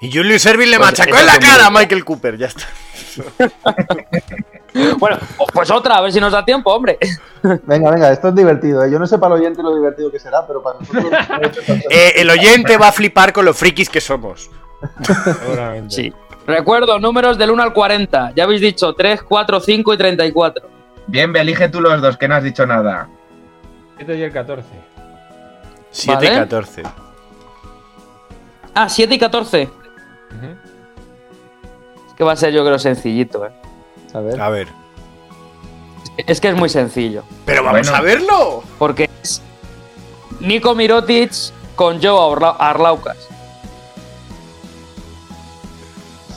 Y 0.01 0.13
Julius 0.13 0.45
Erving 0.45 0.71
le 0.71 0.77
Pues 0.77 0.91
machacó 0.91 1.17
en 1.17 1.27
la 1.27 1.39
cara 1.39 1.67
a 1.67 1.71
Michael 1.71 2.05
Cooper. 2.05 2.37
Ya 2.37 2.47
está. 2.47 2.65
Bueno, 4.99 5.17
pues 5.55 5.71
otra, 5.71 5.97
a 5.97 6.03
ver 6.03 6.13
si 6.13 6.21
nos 6.21 6.33
da 6.33 6.45
tiempo, 6.45 6.71
hombre. 6.71 6.99
Venga, 7.63 7.91
venga, 7.91 8.13
esto 8.13 8.29
es 8.29 8.35
divertido. 8.35 8.85
¿eh? 8.85 8.91
Yo 8.91 8.99
no 8.99 9.07
sé 9.07 9.17
para 9.19 9.35
el 9.35 9.41
oyente 9.41 9.63
lo 9.63 9.75
divertido 9.75 10.11
que 10.11 10.19
será, 10.19 10.47
pero 10.47 10.63
para 10.63 10.79
nosotros. 10.81 11.07
Eh, 11.91 12.13
el 12.17 12.29
oyente 12.29 12.77
va 12.77 12.89
a 12.89 12.93
flipar 12.93 13.33
con 13.33 13.47
lo 13.47 13.55
frikis 13.55 13.89
que 13.89 14.03
somos. 14.03 14.51
Seguramente. 15.01 15.95
Sí. 15.95 16.13
Recuerdo, 16.47 16.99
números 16.99 17.39
del 17.39 17.53
1 17.53 17.63
al 17.63 17.73
40. 17.73 18.33
Ya 18.37 18.45
habéis 18.45 18.61
dicho 18.61 18.93
3, 18.93 19.23
4, 19.23 19.61
5 19.61 19.95
y 19.95 19.97
34. 19.97 20.69
Bien, 21.07 21.33
ve, 21.33 21.41
elige 21.41 21.71
tú 21.71 21.81
los 21.81 22.03
dos, 22.03 22.19
que 22.19 22.29
no 22.29 22.35
has 22.35 22.45
dicho 22.45 22.67
nada. 22.67 23.09
7 23.97 24.15
y 24.15 24.23
el 24.25 24.33
14. 24.33 24.69
7 25.97 26.15
Vale. 26.15 26.27
y 26.27 26.39
14. 26.41 26.83
Ah, 28.75 28.89
7 28.89 29.15
y 29.15 29.19
14. 29.19 29.63
Ujú. 29.65 30.47
Es 32.09 32.15
que 32.15 32.25
va 32.25 32.33
a 32.33 32.37
ser, 32.37 32.53
yo 32.53 32.63
creo, 32.65 32.79
sencillito, 32.79 33.47
¿eh? 33.47 33.53
A 34.13 34.21
ver. 34.21 34.41
A 34.41 34.49
ver. 34.51 34.69
Es 36.19 36.41
que 36.41 36.49
es 36.49 36.55
muy 36.57 36.69
sencillo. 36.69 37.23
Pero 37.47 37.63
vamos 37.65 37.81
Bueno. 37.89 37.97
a 37.97 38.01
verlo. 38.03 38.63
Porque 38.79 39.09
es 39.23 39.41
Nico 40.41 40.75
Mirotic 40.75 41.33
con 41.75 42.03
Joe 42.03 42.33
Arla- 42.35 42.57
Arlaucas. 42.59 43.17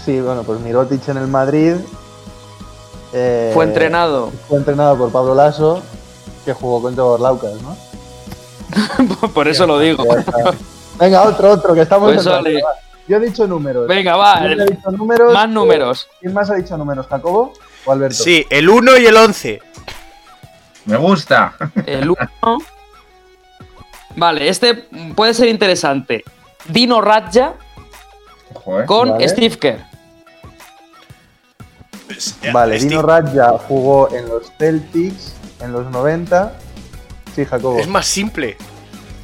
Sí, 0.06 0.20
bueno, 0.22 0.44
pues 0.44 0.60
Mirotic 0.62 1.08
en 1.10 1.18
el 1.18 1.28
Madrid. 1.28 1.76
eh, 3.14 3.52
Fue 3.54 3.66
entrenado. 3.66 4.32
Fue 4.48 4.58
entrenado 4.60 4.98
por 4.98 5.12
Pablo 5.12 5.36
Lasso, 5.36 5.82
que 6.46 6.54
jugó 6.54 6.82
con 6.82 6.96
Joe 6.96 7.20
Laucas, 7.20 7.62
¿no? 7.62 7.76
Por 9.34 9.48
eso 9.48 9.66
lo 9.68 9.80
digo. 9.80 10.04
Venga, 11.00 11.24
otro, 11.24 11.52
otro, 11.52 11.74
que 11.74 11.82
estamos 11.82 12.14
Pues 12.14 12.26
en. 12.26 12.60
Yo 13.08 13.18
he 13.18 13.20
dicho 13.22 13.48
números. 13.48 13.88
Venga, 13.88 14.16
va. 14.16 14.40
¿Quién 14.40 14.52
el- 14.52 14.62
ha 14.62 14.66
dicho 14.66 14.92
números? 14.92 15.34
Más 15.34 15.50
números. 15.50 16.08
¿Quién 16.20 16.34
más 16.34 16.50
ha 16.52 16.56
dicho 16.56 16.78
números? 16.78 17.08
¿Jacobo 17.08 17.54
o 17.86 17.92
Alberto? 17.92 18.24
Sí, 18.24 18.46
el 18.50 18.70
1 18.70 18.98
y 18.98 19.06
el 19.08 19.18
11. 19.18 19.62
Me 20.86 20.98
gusta. 20.98 21.56
El 21.86 22.10
1. 22.12 22.18
Vale, 24.16 24.50
este 24.50 24.76
puede 25.16 25.34
ser 25.34 25.48
interesante. 25.48 26.24
Dino 26.68 27.02
Radja 27.02 27.54
eh. 28.54 28.84
con 28.86 29.10
Vale. 29.12 29.28
Steve 29.30 29.58
Kerr. 29.58 29.80
Vale, 32.54 32.78
Steve- 32.80 32.90
Dino 32.90 33.02
Radja 33.02 33.58
jugó 33.68 34.10
en 34.14 34.28
los 34.30 34.52
Celtics 34.58 35.34
en 35.62 35.72
los 35.72 35.86
90. 35.92 36.54
Sí, 37.36 37.46
Jacobo. 37.46 37.80
Es 37.80 37.88
más 37.88 38.06
simple. 38.06 38.58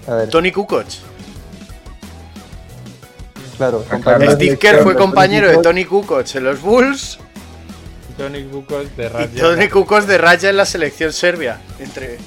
A 0.07 0.15
ver, 0.15 0.29
Tony 0.29 0.51
Kukoc. 0.51 0.85
claro. 3.57 3.83
Compañero 3.89 4.31
Steve 4.33 4.57
Kerr 4.57 4.83
fue 4.83 4.93
de 4.93 4.99
compañero 4.99 5.49
de. 5.49 5.57
Tony 5.57 5.85
Kukoc 5.85 6.35
en 6.35 6.43
los 6.43 6.61
Bulls 6.61 7.17
Tony 8.17 8.43
Kukoc 8.43 8.83
de 8.95 9.05
y 9.05 9.07
Raja. 9.07 9.27
Tony 9.39 9.69
Kukoc 9.69 10.03
de 10.05 10.17
Raya 10.17 10.49
en 10.49 10.57
la 10.57 10.65
selección 10.65 11.11
serbia. 11.11 11.59
Entre, 11.79 12.17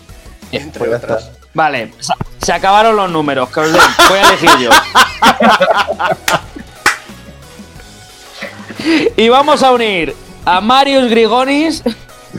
entre 0.53 0.87
Pues 0.87 1.03
otras. 1.03 1.31
Vale, 1.55 1.93
se, 1.99 2.13
se 2.45 2.53
acabaron 2.53 2.97
los 2.97 3.11
números. 3.11 3.49
Que 3.51 3.61
os 3.61 3.73
den. 3.73 3.83
Voy 4.09 4.19
a 4.19 4.29
elegir 4.29 4.51
yo. 4.61 4.71
y 9.17 9.29
vamos 9.29 9.63
a 9.63 9.73
unir 9.73 10.15
a 10.45 10.61
Marius 10.61 11.11
Grigonis 11.11 11.83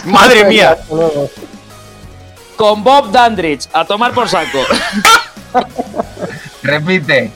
¡Madre 0.05 0.45
mía! 0.45 0.77
Con 2.59 2.83
Bob 2.83 3.09
Dandridge. 3.09 3.69
A 3.71 3.85
tomar 3.85 4.13
por 4.13 4.27
saco. 4.27 4.59
Repite. 6.63 7.31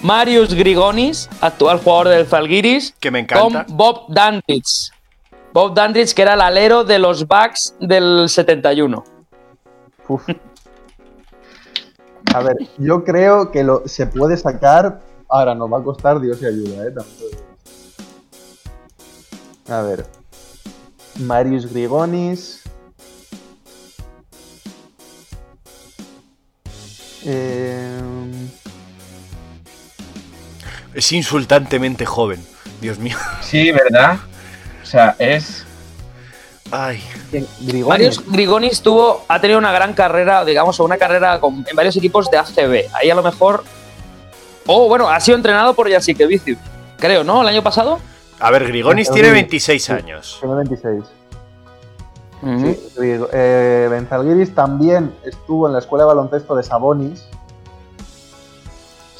Marius 0.00 0.52
Grigonis, 0.52 1.30
actual 1.40 1.78
jugador 1.78 2.08
del 2.08 2.26
Zalgiris, 2.26 2.96
Que 2.98 3.12
me 3.12 3.20
encanta. 3.20 3.64
con 3.64 3.76
Bob 3.76 4.06
Dandridge. 4.08 4.90
Bob 5.52 5.72
Dandridge, 5.72 6.14
que 6.14 6.22
era 6.22 6.34
el 6.34 6.40
alero 6.40 6.82
de 6.82 6.98
los 6.98 7.28
Bucks 7.28 7.76
del 7.78 8.28
71. 8.28 9.04
Uf. 10.08 10.28
A 12.34 12.40
ver, 12.40 12.56
yo 12.78 13.04
creo 13.04 13.52
que 13.52 13.62
lo, 13.62 13.86
se 13.86 14.08
puede 14.08 14.36
sacar. 14.36 15.00
Ahora 15.28 15.54
nos 15.54 15.72
va 15.72 15.78
a 15.78 15.82
costar, 15.84 16.18
Dios 16.20 16.42
y 16.42 16.46
ayuda, 16.46 16.88
¿eh? 16.88 16.94
A 19.70 19.80
ver. 19.82 20.04
Marius 21.20 21.72
Grigonis. 21.72 22.63
Eh, 27.24 28.00
Es 30.94 31.10
insultantemente 31.12 32.06
joven. 32.06 32.44
Dios 32.80 32.98
mío. 32.98 33.16
Sí, 33.42 33.72
¿verdad? 33.72 34.18
O 34.82 34.86
sea, 34.86 35.16
es. 35.18 35.64
Ay. 36.70 37.02
Grigonis. 37.60 37.86
Marius 37.86 38.22
Grigonis 38.26 38.80
tuvo, 38.82 39.24
ha 39.28 39.40
tenido 39.40 39.58
una 39.58 39.72
gran 39.72 39.92
carrera, 39.94 40.44
digamos, 40.44 40.78
una 40.80 40.96
carrera 40.96 41.40
con- 41.40 41.64
en 41.68 41.76
varios 41.76 41.96
equipos 41.96 42.30
de 42.30 42.38
ACB. 42.38 42.88
Ahí 42.94 43.10
a 43.10 43.14
lo 43.14 43.22
mejor. 43.22 43.64
Oh, 44.66 44.88
bueno, 44.88 45.08
ha 45.08 45.20
sido 45.20 45.36
entrenado 45.36 45.74
por 45.74 45.88
Vicius. 46.26 46.58
Creo, 46.98 47.22
¿no? 47.24 47.42
El 47.42 47.48
año 47.48 47.62
pasado. 47.62 47.98
A 48.40 48.50
ver, 48.50 48.66
Grigonis 48.66 49.10
tiene 49.10 49.30
26 49.30 49.90
años. 49.90 50.38
Tiene 50.40 50.54
26. 50.56 51.04
Sí, 52.42 52.90
Grigo- 52.96 53.28
eh, 53.32 53.88
Benzalgiris 53.90 54.54
también 54.54 55.14
estuvo 55.24 55.66
en 55.66 55.72
la 55.72 55.78
escuela 55.78 56.04
de 56.04 56.08
baloncesto 56.08 56.54
de 56.54 56.62
Sabonis. 56.62 57.24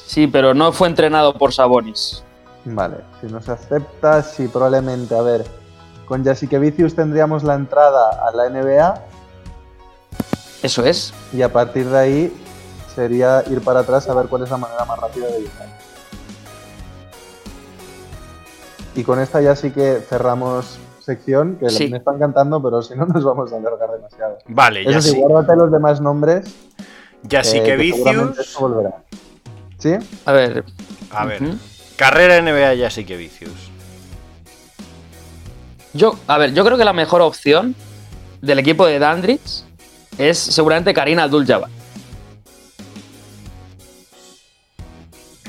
Sí, 0.06 0.26
pero 0.26 0.52
no 0.54 0.72
fue 0.72 0.88
entrenado 0.88 1.32
por 1.34 1.52
Sabonis. 1.54 2.22
Vale, 2.66 2.98
si 3.20 3.26
no 3.26 3.40
se 3.40 3.52
acepta, 3.52 4.22
sí, 4.22 4.46
probablemente. 4.48 5.14
A 5.16 5.22
ver, 5.22 5.44
con 6.06 6.22
Jasikevicius 6.24 6.94
tendríamos 6.94 7.42
la 7.44 7.54
entrada 7.54 8.10
a 8.26 8.30
la 8.32 8.48
NBA 8.50 8.94
Eso 10.62 10.84
es. 10.84 11.12
y 11.32 11.40
a 11.42 11.52
partir 11.52 11.88
de 11.88 11.98
ahí 11.98 12.36
sería 12.94 13.42
ir 13.50 13.62
para 13.62 13.80
atrás 13.80 14.08
a 14.08 14.14
ver 14.14 14.26
cuál 14.26 14.42
es 14.44 14.50
la 14.50 14.56
manera 14.58 14.84
más 14.84 14.98
rápida 14.98 15.26
de 15.28 15.40
llegar. 15.40 15.78
Y 18.94 19.02
con 19.02 19.18
esta 19.18 19.40
ya 19.40 19.56
sí 19.56 19.70
que 19.72 20.00
cerramos 20.08 20.78
sección, 21.04 21.56
que 21.56 21.68
Sí. 21.70 21.88
me 21.88 21.98
están 21.98 22.18
cantando, 22.18 22.62
pero 22.62 22.82
si 22.82 22.94
no 22.94 23.06
nos 23.06 23.24
vamos 23.24 23.52
a 23.52 23.56
alargar 23.56 23.90
demasiado. 23.92 24.38
Vale, 24.46 24.84
ya 24.84 24.90
Eso 24.98 25.02
sí, 25.02 25.10
sí. 25.10 25.20
guárdate 25.20 25.56
los 25.56 25.70
demás 25.72 26.00
nombres. 26.00 26.54
Ya 27.22 27.42
sí 27.44 27.58
eh, 27.58 27.62
que 27.62 27.76
seguramente 27.92 28.30
Vicius. 28.32 28.46
esto 28.48 28.60
volverá. 28.60 28.96
¿Sí? 29.78 29.92
A 30.26 30.32
ver. 30.32 30.64
A 31.10 31.24
ver. 31.26 31.40
Carrera 31.96 32.40
NBA 32.42 32.74
ya 32.74 32.90
sí 32.90 33.04
que 33.04 33.16
Vicius. 33.16 33.70
Yo, 35.92 36.14
a 36.26 36.38
ver, 36.38 36.52
yo 36.54 36.64
creo 36.64 36.76
que 36.76 36.84
la 36.84 36.92
mejor 36.92 37.20
opción 37.22 37.74
del 38.42 38.58
equipo 38.58 38.84
de 38.84 38.98
Dandridge 38.98 39.62
es 40.18 40.38
seguramente 40.38 40.92
Karina 40.92 41.22
Abdul-Jabbar. 41.24 41.70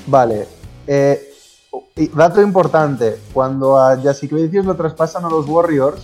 Vale. 0.08 0.48
Eh, 0.88 1.34
y 1.98 2.10
dato 2.10 2.42
importante, 2.42 3.18
cuando 3.32 3.78
a 3.80 3.96
Jasikevicius 3.98 4.66
lo 4.66 4.76
traspasan 4.76 5.24
a 5.24 5.30
los 5.30 5.48
Warriors, 5.48 6.02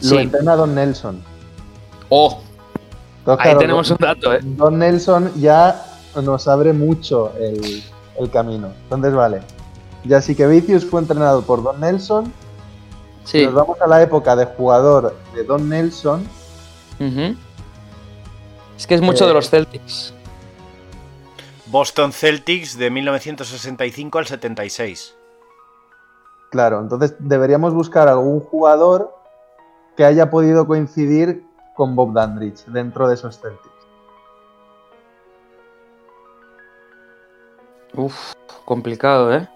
Sí. 0.00 0.14
lo 0.14 0.20
entrena 0.20 0.56
Don 0.56 0.74
Nelson. 0.74 1.22
Oh, 2.08 2.40
Entonces, 3.20 3.38
ahí 3.46 3.50
claro, 3.52 3.58
tenemos 3.60 3.88
Don- 3.88 3.98
un 4.00 4.06
dato, 4.08 4.34
¿eh? 4.34 4.40
Don 4.42 4.78
Nelson 4.80 5.32
ya 5.36 5.86
nos 6.20 6.48
abre 6.48 6.72
mucho 6.72 7.32
el, 7.38 7.84
el 8.18 8.30
camino. 8.30 8.72
Entonces, 8.84 9.14
vale. 9.14 9.42
Jasikevicius 10.08 10.84
fue 10.84 11.00
entrenado 11.02 11.42
por 11.42 11.62
Don 11.62 11.78
Nelson. 11.78 12.32
Sí. 13.22 13.44
Nos 13.44 13.54
vamos 13.54 13.80
a 13.80 13.86
la 13.86 14.02
época 14.02 14.34
de 14.34 14.46
jugador 14.46 15.14
de 15.36 15.44
Don 15.44 15.68
Nelson. 15.68 16.26
Ujú. 16.98 17.36
Es 18.76 18.86
que 18.88 18.96
es 18.96 19.00
mucho 19.02 19.24
Eh, 19.24 19.28
de 19.28 19.34
los 19.34 19.48
Celtics. 19.50 20.14
Boston 21.70 22.12
Celtics 22.12 22.76
de 22.76 22.90
1965 22.90 24.18
al 24.18 24.26
76. 24.26 25.16
Claro, 26.50 26.80
entonces 26.80 27.14
deberíamos 27.20 27.74
buscar 27.74 28.08
algún 28.08 28.40
jugador 28.40 29.14
que 29.96 30.04
haya 30.04 30.30
podido 30.30 30.66
coincidir 30.66 31.44
con 31.76 31.94
Bob 31.94 32.12
Dandridge 32.12 32.64
dentro 32.66 33.06
de 33.06 33.14
esos 33.14 33.38
Celtics. 33.40 33.70
Uf, 37.94 38.32
complicado, 38.64 39.32
¿eh? 39.32 39.48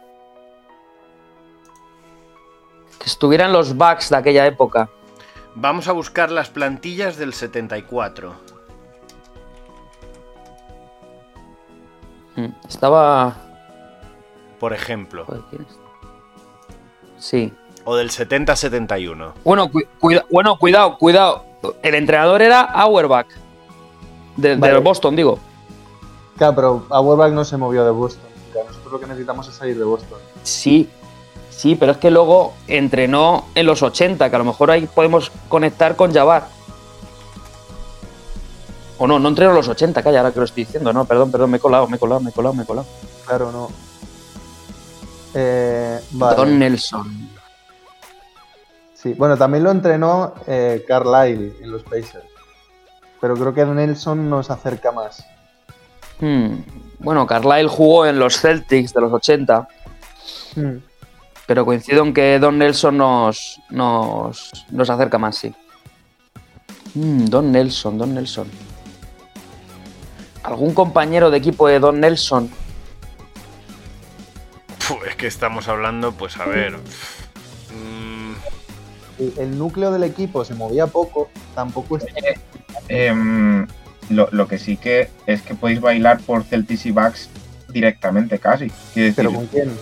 Que 3.00 3.06
estuvieran 3.06 3.52
los 3.52 3.76
Bucks 3.76 4.10
de 4.10 4.16
aquella 4.16 4.46
época. 4.46 4.88
Vamos 5.56 5.88
a 5.88 5.92
buscar 5.92 6.30
las 6.30 6.48
plantillas 6.48 7.16
del 7.16 7.34
74. 7.34 8.53
Estaba. 12.68 13.34
Por 14.60 14.72
ejemplo. 14.72 15.24
Joder, 15.26 15.42
¿quién 15.50 15.62
es? 15.68 15.78
Sí. 17.24 17.52
O 17.84 17.96
del 17.96 18.10
70-71. 18.10 19.32
Bueno, 19.44 19.70
cu- 19.70 19.82
cuida- 20.00 20.24
bueno, 20.30 20.58
cuidado, 20.58 20.96
cuidado. 20.98 21.44
El 21.82 21.94
entrenador 21.94 22.42
era 22.42 22.60
Auerbach. 22.62 23.26
De, 24.36 24.56
Vale. 24.56 24.78
Boston, 24.78 25.16
digo. 25.16 25.38
Claro, 26.36 26.54
pero 26.54 26.86
Auerbach 26.90 27.32
no 27.32 27.44
se 27.44 27.56
movió 27.56 27.84
de 27.84 27.90
Boston. 27.90 28.24
Nosotros 28.66 28.92
lo 28.92 29.00
que 29.00 29.06
necesitamos 29.06 29.48
es 29.48 29.54
salir 29.54 29.78
de 29.78 29.84
Boston. 29.84 30.18
Sí. 30.42 30.88
Sí, 31.50 31.76
pero 31.76 31.92
es 31.92 31.98
que 31.98 32.10
luego 32.10 32.52
entrenó 32.66 33.44
en 33.54 33.66
los 33.66 33.82
80, 33.82 34.28
que 34.28 34.36
a 34.36 34.38
lo 34.40 34.44
mejor 34.44 34.70
ahí 34.70 34.86
podemos 34.92 35.30
conectar 35.48 35.94
con 35.96 36.12
Jabbar. 36.12 36.48
O 38.98 39.06
no, 39.06 39.18
no 39.18 39.28
entrenó 39.28 39.50
en 39.50 39.56
los 39.56 39.68
80, 39.68 40.02
calla, 40.02 40.20
ahora 40.20 40.32
que 40.32 40.38
lo 40.38 40.44
estoy 40.44 40.64
diciendo. 40.64 40.92
No, 40.92 41.04
perdón, 41.04 41.30
perdón, 41.32 41.50
me 41.50 41.56
he 41.56 41.60
colado, 41.60 41.88
me 41.88 41.96
he 41.96 41.98
colado, 41.98 42.20
me 42.20 42.30
he 42.30 42.32
colado, 42.32 42.54
me 42.54 42.62
he 42.62 42.66
colado. 42.66 42.86
Claro, 43.26 43.50
no. 43.52 43.68
Eh, 45.34 46.00
vale. 46.12 46.36
Don 46.36 46.58
Nelson. 46.58 47.28
Sí, 48.94 49.14
bueno, 49.14 49.36
también 49.36 49.64
lo 49.64 49.70
entrenó 49.70 50.34
eh, 50.46 50.84
Carlisle 50.86 51.54
en 51.60 51.70
los 51.72 51.82
Pacers. 51.82 52.24
Pero 53.20 53.34
creo 53.34 53.52
que 53.54 53.64
Nelson 53.64 54.28
nos 54.30 54.50
acerca 54.50 54.92
más. 54.92 55.24
Hmm, 56.20 56.58
Bueno, 57.00 57.26
Carlisle 57.26 57.68
jugó 57.68 58.06
en 58.06 58.18
los 58.18 58.38
Celtics 58.40 58.92
de 58.94 59.00
los 59.00 59.12
80, 59.12 59.68
Hmm. 60.56 60.76
pero 61.46 61.64
coincido 61.66 62.04
en 62.04 62.14
que 62.14 62.38
Don 62.38 62.56
Nelson 62.58 62.96
nos, 62.96 63.60
nos, 63.70 64.52
nos 64.70 64.88
acerca 64.88 65.18
más, 65.18 65.36
sí. 65.36 65.52
Hmm, 66.94 67.24
Don 67.26 67.50
Nelson, 67.50 67.98
Don 67.98 68.14
Nelson. 68.14 68.48
¿Algún 70.44 70.74
compañero 70.74 71.30
de 71.30 71.38
equipo 71.38 71.66
de 71.68 71.80
Don 71.80 72.00
Nelson? 72.00 72.50
Puh, 74.86 74.98
es 75.08 75.16
que 75.16 75.26
estamos 75.26 75.68
hablando, 75.68 76.12
pues 76.12 76.36
a 76.36 76.44
ver. 76.44 76.72
mm, 77.72 78.32
El, 79.18 79.32
el 79.38 79.58
núcleo 79.58 79.90
del 79.90 80.04
equipo 80.04 80.44
se 80.44 80.54
movía 80.54 80.86
poco, 80.86 81.30
tampoco 81.54 81.96
es... 81.96 82.04
Em, 82.88 83.66
lo, 84.10 84.28
lo 84.32 84.46
que 84.46 84.58
sí 84.58 84.76
que 84.76 85.08
es 85.26 85.40
que 85.40 85.54
podéis 85.54 85.80
bailar 85.80 86.20
por 86.20 86.44
Celtics 86.44 86.84
y 86.84 86.90
Bucks 86.90 87.30
directamente 87.68 88.38
casi. 88.38 88.70
Quiero 88.92 89.06
decir, 89.08 89.14
¿Pero 89.16 89.32
con 89.32 89.46
quién? 89.46 89.72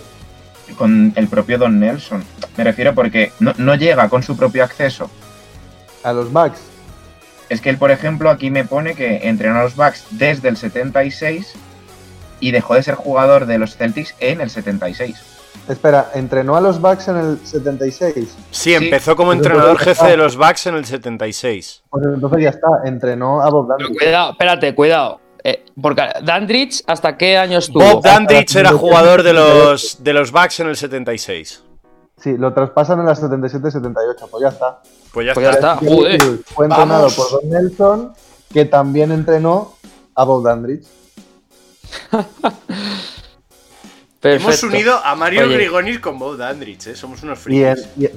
con 0.77 1.11
el 1.17 1.27
propio 1.27 1.57
Don 1.57 1.77
Nelson. 1.77 2.23
Me 2.55 2.63
refiero 2.63 2.95
porque 2.95 3.33
no, 3.41 3.53
no 3.57 3.75
llega 3.75 4.07
con 4.07 4.23
su 4.23 4.37
propio 4.37 4.63
acceso. 4.63 5.11
A 6.03 6.13
los 6.13 6.31
Bucks. 6.31 6.72
Es 7.49 7.61
que 7.61 7.69
él, 7.69 7.77
por 7.77 7.91
ejemplo, 7.91 8.29
aquí 8.29 8.49
me 8.49 8.63
pone 8.65 8.95
que 8.95 9.27
entrenó 9.27 9.59
a 9.59 9.63
los 9.63 9.75
Bucks 9.75 10.05
desde 10.11 10.49
el 10.49 10.57
76 10.57 11.53
y 12.39 12.51
dejó 12.51 12.75
de 12.75 12.83
ser 12.83 12.95
jugador 12.95 13.45
de 13.45 13.57
los 13.57 13.75
Celtics 13.77 14.15
en 14.19 14.41
el 14.41 14.49
76. 14.49 15.15
Espera, 15.69 16.09
¿entrenó 16.13 16.55
a 16.57 16.61
los 16.61 16.81
Bucks 16.81 17.07
en 17.07 17.17
el 17.17 17.39
76? 17.45 18.13
Sí, 18.15 18.27
Sí. 18.51 18.73
empezó 18.73 19.15
como 19.15 19.31
entrenador 19.31 19.77
jefe 19.77 20.07
de 20.07 20.17
los 20.17 20.35
Bucks 20.35 20.65
en 20.67 20.75
el 20.75 20.83
76. 20.85 21.83
Pues 21.89 22.05
entonces 22.13 22.41
ya 22.43 22.49
está, 22.49 22.67
entrenó 22.85 23.41
a 23.41 23.49
Bob 23.49 23.67
Pero 23.67 23.77
Dandridge. 23.77 23.97
cuidado, 24.03 24.31
espérate, 24.31 24.75
cuidado. 24.75 25.19
Eh, 25.45 25.63
porque 25.81 26.01
Dandridge, 26.23 26.83
¿hasta 26.87 27.15
qué 27.17 27.37
año 27.37 27.59
estuvo? 27.59 27.83
Bob 27.83 28.03
Dandridge 28.03 28.55
era 28.55 28.71
jugador 28.71 29.23
de 29.23 29.33
los, 29.33 30.03
de 30.03 30.13
los 30.13 30.31
Bucks 30.31 30.59
en 30.61 30.67
el 30.67 30.75
76. 30.75 31.63
Sí, 32.23 32.37
lo 32.37 32.53
traspasan 32.53 33.01
en 33.01 33.05
las 33.05 33.21
77-78, 33.21 34.29
pues 34.31 34.41
ya 34.43 34.47
está. 34.47 34.79
Pues 35.11 35.27
ya 35.27 35.33
Pues 35.33 35.45
ya 35.45 35.51
está. 35.51 35.73
está, 35.73 35.85
joder. 35.85 36.21
Fue 36.45 36.65
entrenado 36.67 37.01
Vamos. 37.09 37.15
por 37.15 37.31
Don 37.41 37.49
Nelson, 37.49 38.13
que 38.53 38.63
también 38.63 39.11
entrenó 39.11 39.73
a 40.15 40.23
Bob 40.23 40.41
Dandridge. 40.45 40.85
Perfecto. 44.21 44.47
Hemos 44.51 44.63
unido 44.63 44.99
a 45.03 45.15
Mario 45.15 45.43
Oye. 45.43 45.55
Grigonis 45.55 45.99
con 45.99 46.17
Bob 46.17 46.37
Dandridge, 46.37 46.87
¿eh? 46.87 46.95
Somos 46.95 47.21
unos 47.23 47.39
Y 47.47 47.61
en, 47.63 47.75
frikis. 47.77 48.11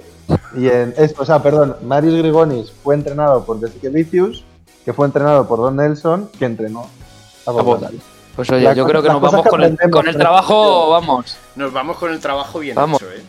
y, 0.55 0.61
y 0.61 0.69
en 0.69 0.95
esto, 0.97 1.23
o 1.23 1.27
sea, 1.27 1.43
perdón, 1.43 1.77
Marius 1.83 2.15
Grigonis 2.19 2.71
fue 2.71 2.95
entrenado 2.95 3.45
por 3.45 3.59
Jessica 3.59 3.89
Vicius, 3.89 4.45
que 4.85 4.93
fue 4.93 5.07
entrenado 5.07 5.49
por 5.49 5.59
Don 5.59 5.75
Nelson, 5.75 6.31
que 6.39 6.45
entrenó 6.45 6.89
a 7.45 7.51
A 7.51 7.53
Bob 7.55 7.81
Dandridge. 7.81 8.05
Pues 8.37 8.49
oye, 8.51 8.63
La 8.65 8.75
yo 8.75 8.87
creo 8.87 9.03
que 9.03 9.09
nos 9.09 9.21
vamos 9.21 9.43
que 9.43 9.49
con 9.49 9.63
el, 9.65 9.77
con 9.91 10.05
trabajo, 10.13 10.91
vamos, 10.91 11.39
Nos 11.57 11.73
vamos 11.73 11.97
con 11.97 12.13
el 12.13 12.21
trabajo 12.21 12.59
bien 12.61 12.77
Vamos. 12.77 13.03
hecho, 13.03 13.11
¿eh? 13.11 13.23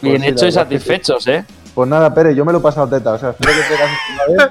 Bien 0.00 0.16
Pues 0.16 0.22
sí, 0.22 0.28
hecho 0.28 0.46
y 0.46 0.52
satisfechos, 0.52 1.26
¿eh? 1.26 1.44
Pues 1.74 1.88
nada, 1.88 2.12
Pere, 2.12 2.34
yo 2.34 2.44
me 2.44 2.52
lo 2.52 2.58
he 2.58 2.60
pasado 2.60 2.88
teta, 2.88 3.12
o 3.12 3.18
sea, 3.18 3.30
espero 3.30 3.52
que 3.52 3.60
te 3.60 4.34
una 4.34 4.50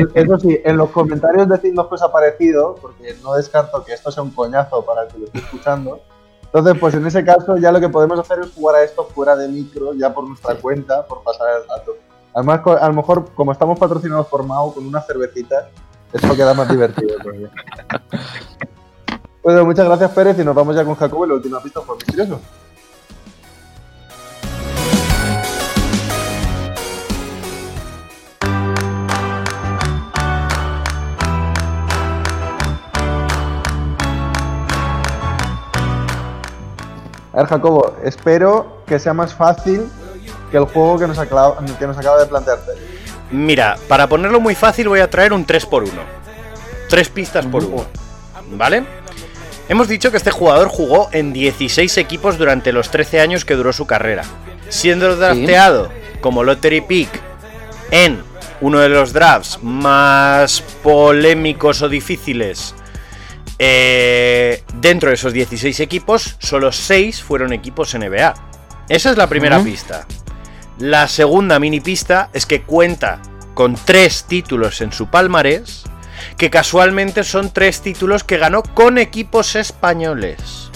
vez. 0.00 0.10
Eso 0.14 0.38
sí, 0.38 0.58
en 0.64 0.76
los 0.78 0.88
comentarios 0.90 1.48
decidnos 1.48 1.86
qué 1.88 1.96
os 1.96 2.02
ha 2.02 2.10
parecido, 2.10 2.76
porque 2.80 3.14
no 3.22 3.34
descarto 3.34 3.84
que 3.84 3.92
esto 3.92 4.10
sea 4.10 4.22
un 4.22 4.30
coñazo 4.30 4.82
para 4.84 5.02
el 5.02 5.08
que 5.08 5.18
lo 5.18 5.26
esté 5.26 5.38
escuchando. 5.38 6.00
Entonces, 6.44 6.76
pues 6.80 6.94
en 6.94 7.06
ese 7.06 7.24
caso 7.24 7.56
ya 7.56 7.72
lo 7.72 7.80
que 7.80 7.88
podemos 7.88 8.18
hacer 8.18 8.38
es 8.40 8.52
jugar 8.52 8.76
a 8.76 8.84
esto 8.84 9.04
fuera 9.04 9.36
de 9.36 9.48
micro, 9.48 9.92
ya 9.94 10.14
por 10.14 10.26
nuestra 10.26 10.54
cuenta, 10.54 11.06
por 11.06 11.22
pasar 11.22 11.48
el 11.60 11.68
rato. 11.68 11.92
Además, 12.34 12.60
a 12.80 12.88
lo 12.88 12.94
mejor, 12.94 13.30
como 13.34 13.52
estamos 13.52 13.78
patrocinados 13.78 14.26
por 14.28 14.42
Mao 14.44 14.72
con 14.72 14.86
una 14.86 15.02
cervecita, 15.02 15.68
esto 16.12 16.34
queda 16.34 16.54
más 16.54 16.68
divertido. 16.68 17.16
todavía. 17.18 17.50
Bueno, 19.42 19.64
muchas 19.64 19.86
gracias 19.86 20.12
Pérez 20.12 20.38
y 20.38 20.44
nos 20.44 20.54
vamos 20.54 20.76
ya 20.76 20.84
con 20.84 20.94
Jacobo 20.94 21.26
y 21.26 21.28
la 21.30 21.34
última 21.34 21.60
pista 21.60 21.80
por 21.80 21.96
misterioso. 21.96 22.40
A 37.32 37.38
ver, 37.38 37.46
Jacobo, 37.46 37.96
espero 38.04 38.82
que 38.86 38.98
sea 38.98 39.14
más 39.14 39.34
fácil 39.34 39.88
que 40.50 40.58
el 40.58 40.64
juego 40.64 40.98
que 40.98 41.06
nos 41.06 41.18
acaba, 41.18 41.58
que 41.78 41.86
nos 41.86 41.96
acaba 41.96 42.20
de 42.20 42.26
plantear 42.26 42.58
Pérez. 42.60 42.82
Mira, 43.30 43.78
para 43.88 44.06
ponerlo 44.06 44.38
muy 44.38 44.54
fácil 44.54 44.88
voy 44.88 45.00
a 45.00 45.08
traer 45.08 45.32
un 45.32 45.46
3x1. 45.46 45.90
Tres 46.90 47.08
pistas 47.08 47.46
por 47.46 47.64
uno. 47.64 47.86
¿Vale? 48.50 48.84
Hemos 49.68 49.88
dicho 49.88 50.10
que 50.10 50.18
este 50.18 50.30
jugador 50.30 50.68
jugó 50.68 51.08
en 51.12 51.32
16 51.32 51.96
equipos 51.96 52.36
durante 52.36 52.72
los 52.72 52.90
13 52.90 53.20
años 53.20 53.46
que 53.46 53.54
duró 53.54 53.72
su 53.72 53.86
carrera. 53.86 54.24
Siendo 54.68 55.16
drafteado 55.16 55.88
como 56.20 56.44
lottery 56.44 56.82
pick 56.82 57.08
en 57.90 58.22
uno 58.60 58.80
de 58.80 58.90
los 58.90 59.14
drafts 59.14 59.62
más 59.62 60.62
polémicos 60.82 61.80
o 61.80 61.88
difíciles 61.88 62.74
eh, 63.64 64.64
dentro 64.80 65.10
de 65.10 65.14
esos 65.14 65.32
16 65.32 65.78
equipos, 65.78 66.34
solo 66.40 66.72
6 66.72 67.22
fueron 67.22 67.52
equipos 67.52 67.94
NBA. 67.94 68.34
Esa 68.88 69.10
es 69.12 69.16
la 69.16 69.28
primera 69.28 69.62
pista. 69.62 70.04
La 70.78 71.06
segunda 71.06 71.60
mini 71.60 71.78
pista 71.78 72.28
es 72.32 72.44
que 72.44 72.62
cuenta 72.62 73.22
con 73.54 73.76
tres 73.76 74.24
títulos 74.24 74.80
en 74.80 74.92
su 74.92 75.06
palmarés, 75.06 75.84
que 76.36 76.50
casualmente 76.50 77.22
son 77.22 77.52
tres 77.52 77.82
títulos 77.82 78.24
que 78.24 78.36
ganó 78.36 78.64
con 78.64 78.98
equipos 78.98 79.54
españoles. 79.54 80.68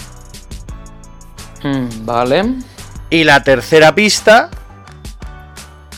Mm, 1.63 2.05
Vale. 2.05 2.53
Y 3.09 3.25
la 3.25 3.43
tercera 3.43 3.93
pista, 3.95 4.49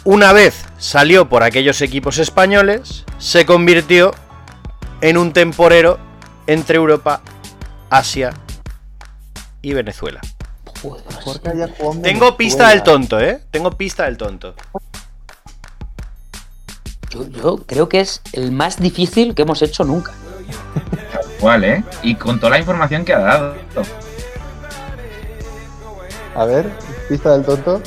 una 0.05 0.33
vez 0.33 0.65
salió 0.79 1.29
por 1.29 1.43
aquellos 1.43 1.83
equipos 1.83 2.17
españoles, 2.17 3.05
se 3.19 3.45
convirtió 3.45 4.15
en 5.01 5.17
un 5.19 5.33
temporero 5.33 6.08
entre 6.49 6.77
Europa, 6.77 7.21
Asia 7.91 8.33
y 9.61 9.73
Venezuela. 9.73 10.19
Tengo 12.01 12.35
pista 12.35 12.69
del 12.69 12.81
tonto, 12.81 13.19
¿eh? 13.19 13.39
Tengo 13.51 13.69
pista 13.71 14.05
del 14.05 14.17
tonto. 14.17 14.55
Yo, 17.11 17.27
yo 17.29 17.57
creo 17.67 17.87
que 17.87 17.99
es 17.99 18.21
el 18.33 18.51
más 18.51 18.79
difícil 18.79 19.35
que 19.35 19.43
hemos 19.43 19.61
hecho 19.61 19.83
nunca. 19.83 20.11
Igual, 21.37 21.63
¿eh? 21.65 21.83
Y 22.01 22.15
con 22.15 22.39
toda 22.39 22.51
la 22.51 22.59
información 22.59 23.05
que 23.05 23.13
ha 23.13 23.19
dado. 23.19 23.55
A 26.35 26.45
ver, 26.45 26.71
pista 27.07 27.33
del 27.33 27.45
tonto. 27.45 27.81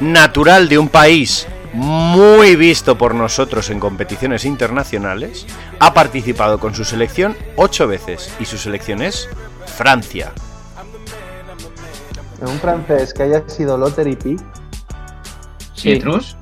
Natural 0.00 0.68
de 0.68 0.78
un 0.78 0.88
país 0.88 1.48
muy 1.72 2.56
visto 2.56 2.96
por 2.96 3.14
nosotros 3.14 3.70
en 3.70 3.80
competiciones 3.80 4.44
internacionales, 4.44 5.46
ha 5.80 5.94
participado 5.94 6.60
con 6.60 6.74
su 6.74 6.84
selección 6.84 7.36
ocho 7.56 7.88
veces 7.88 8.30
y 8.38 8.44
su 8.44 8.58
selección 8.58 9.02
es 9.02 9.28
Francia. 9.66 10.32
En 12.40 12.48
un 12.48 12.60
francés 12.60 13.12
que 13.12 13.24
haya 13.24 13.48
sido 13.48 13.76
lottery 13.76 14.16
pick. 14.16 14.40
Sí. 15.74 15.94
¿Citrus? 15.94 16.36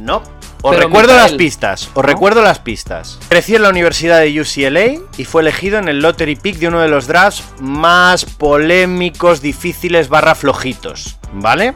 No. 0.00 0.22
Os 0.60 0.74
Pero 0.74 0.88
recuerdo 0.88 1.12
Michael, 1.12 1.30
las 1.30 1.38
pistas, 1.38 1.88
os 1.88 1.96
¿no? 1.96 2.02
recuerdo 2.02 2.42
las 2.42 2.58
pistas. 2.58 3.20
Creció 3.28 3.56
en 3.56 3.62
la 3.62 3.68
Universidad 3.68 4.18
de 4.20 4.40
UCLA 4.40 5.00
y 5.16 5.24
fue 5.24 5.42
elegido 5.42 5.78
en 5.78 5.86
el 5.86 6.00
lottery 6.00 6.34
pick 6.34 6.56
de 6.56 6.66
uno 6.66 6.80
de 6.80 6.88
los 6.88 7.06
drafts 7.06 7.44
más 7.60 8.24
polémicos, 8.24 9.40
difíciles, 9.40 10.08
barra 10.08 10.34
flojitos, 10.34 11.18
¿vale? 11.32 11.74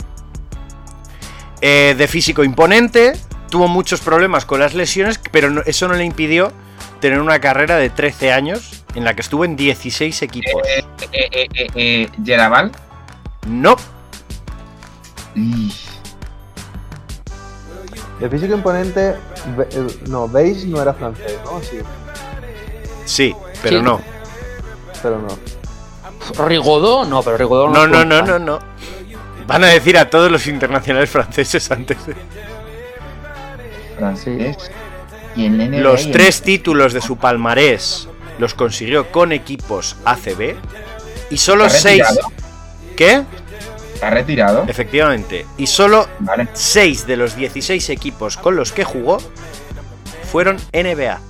Eh, 1.61 1.95
de 1.97 2.09
físico 2.09 2.43
imponente, 2.43 3.13
tuvo 3.53 3.69
muchos 3.69 4.01
problemas 4.01 4.47
con 4.47 4.61
las 4.61 4.73
lesiones, 4.73 5.21
pero 5.31 5.51
no- 5.51 5.61
eso 5.67 5.87
no 5.87 5.93
le 5.93 6.05
impidió 6.05 6.51
tener 7.01 7.21
una 7.21 7.39
carrera 7.39 7.77
de 7.77 7.91
13 7.91 8.33
años 8.33 8.83
en 8.95 9.05
la 9.05 9.13
que 9.15 9.21
estuvo 9.21 9.45
en 9.45 9.57
16 9.57 10.23
equipos. 10.23 10.63
Eh, 10.67 10.83
eh, 11.13 11.29
eh, 11.31 11.49
eh, 11.55 11.67
eh, 11.75 12.09
¿Yeraval? 12.25 12.73
No, 13.47 13.77
De 18.21 18.31
físico 18.31 18.55
imponente. 18.55 19.17
No, 20.09 20.29
Beige 20.29 20.67
no 20.67 20.81
era 20.81 20.95
francés, 20.95 21.39
¿no? 21.45 21.61
Sí, 21.61 21.79
sí, 23.05 23.35
pero 23.63 23.79
Sí. 23.79 23.85
no. 23.85 24.01
pero 25.03 25.19
no. 25.21 26.47
¿Rigodó? 26.47 27.05
No, 27.05 27.23
pero 27.23 27.37
Rigodó 27.37 27.69
No, 27.69 27.87
no, 27.87 28.05
no, 28.05 28.17
cuenta. 28.17 28.39
no, 28.39 28.39
no. 28.39 28.59
Van 29.47 29.65
a 29.65 29.67
decir 29.67 29.99
a 29.99 30.09
todos 30.09 30.31
los 30.31 30.47
internacionales 30.47 31.11
franceses 31.11 31.69
antes 31.73 32.07
de... 32.07 32.15
francés. 34.03 34.57
Y 35.37 35.47
en 35.47 35.59
la 35.59 35.67
NBA 35.67 35.81
Los 35.81 36.07
y 36.07 36.13
tres 36.13 36.43
títulos 36.43 36.93
de 36.93 37.01
su 37.01 37.17
palmarés 37.17 38.09
los 38.39 38.55
consiguió 38.55 39.11
con 39.11 39.33
equipos 39.33 39.97
ACB 40.05 40.57
y 41.31 41.37
solo 41.37 41.67
¿Está 41.67 41.79
seis. 41.79 42.03
¿Qué? 42.97 43.23
¿Está 43.95 44.11
retirado? 44.11 44.65
Efectivamente. 44.67 45.47
Y 45.57 45.67
solo 45.67 46.09
Vale. 46.19 46.49
seis 46.53 47.07
de 47.07 47.17
los 47.17 47.37
16 47.37 47.89
equipos 47.91 48.37
con 48.37 48.57
los 48.57 48.73
que 48.73 48.85
jugó 48.85 49.19
fueron 50.31 50.57
NBA. 50.73 51.21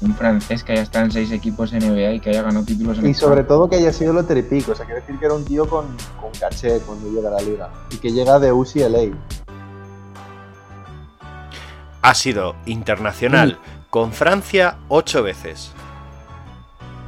Un 0.00 0.14
francés 0.14 0.64
que 0.64 0.72
haya 0.72 0.82
estado 0.82 1.06
en 1.06 1.12
seis 1.12 1.30
equipos 1.32 1.72
NBA 1.72 2.14
y 2.14 2.20
que 2.20 2.30
haya 2.30 2.42
ganado 2.42 2.64
títulos 2.64 2.98
en 2.98 3.06
Y 3.08 3.14
sobre 3.14 3.44
todo 3.44 3.68
que 3.68 3.76
haya 3.76 3.92
sido 3.92 4.12
lottery 4.12 4.42
pick. 4.42 4.68
O 4.68 4.74
sea, 4.74 4.86
quiere 4.86 5.00
decir 5.00 5.18
que 5.18 5.24
era 5.26 5.34
un 5.34 5.44
tío 5.44 5.68
con, 5.68 5.86
con 6.20 6.30
caché 6.38 6.78
cuando 6.80 7.10
llega 7.10 7.28
a 7.28 7.32
la 7.32 7.42
liga. 7.42 7.70
Y 7.90 7.96
que 7.96 8.10
llega 8.12 8.38
de 8.38 8.52
UCLA. 8.52 9.10
Ha 12.02 12.14
sido 12.14 12.54
internacional 12.66 13.58
con 13.90 14.12
Francia 14.12 14.76
ocho 14.88 15.22
veces. 15.22 15.72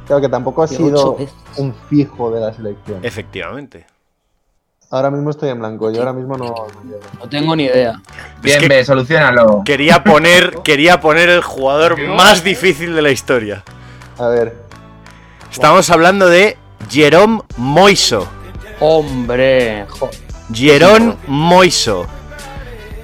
Claro 0.06 0.20
que 0.22 0.28
tampoco 0.28 0.62
ha 0.64 0.66
sido 0.66 1.16
un 1.56 1.74
fijo 1.88 2.30
de 2.32 2.40
la 2.40 2.52
selección. 2.52 2.98
Efectivamente. 3.04 3.86
Ahora 4.90 5.08
mismo 5.12 5.30
estoy 5.30 5.50
en 5.50 5.60
blanco. 5.60 5.90
Yo 5.92 6.00
ahora 6.00 6.12
mismo 6.12 6.36
no. 6.36 6.52
no 7.20 7.28
tengo 7.28 7.54
ni 7.54 7.64
idea. 7.66 8.02
Bien, 8.42 8.56
Es 8.56 8.62
que- 8.62 8.68
ve, 8.68 8.84
solucionalo. 8.84 9.62
Quería 9.64 10.02
poner, 10.02 10.58
quería 10.64 11.00
poner 11.00 11.28
el 11.28 11.42
jugador 11.42 11.96
más 12.08 12.42
difícil 12.42 12.94
de 12.96 13.02
la 13.02 13.10
historia. 13.10 13.62
A 14.18 14.26
ver. 14.26 14.56
Estamos 15.52 15.88
hablando 15.90 16.26
de 16.26 16.58
Jerome 16.90 17.42
Moiso. 17.56 18.26
Hombre, 18.80 19.86
jo- 19.88 20.10
Jerón 20.52 21.16
Moiso. 21.28 22.06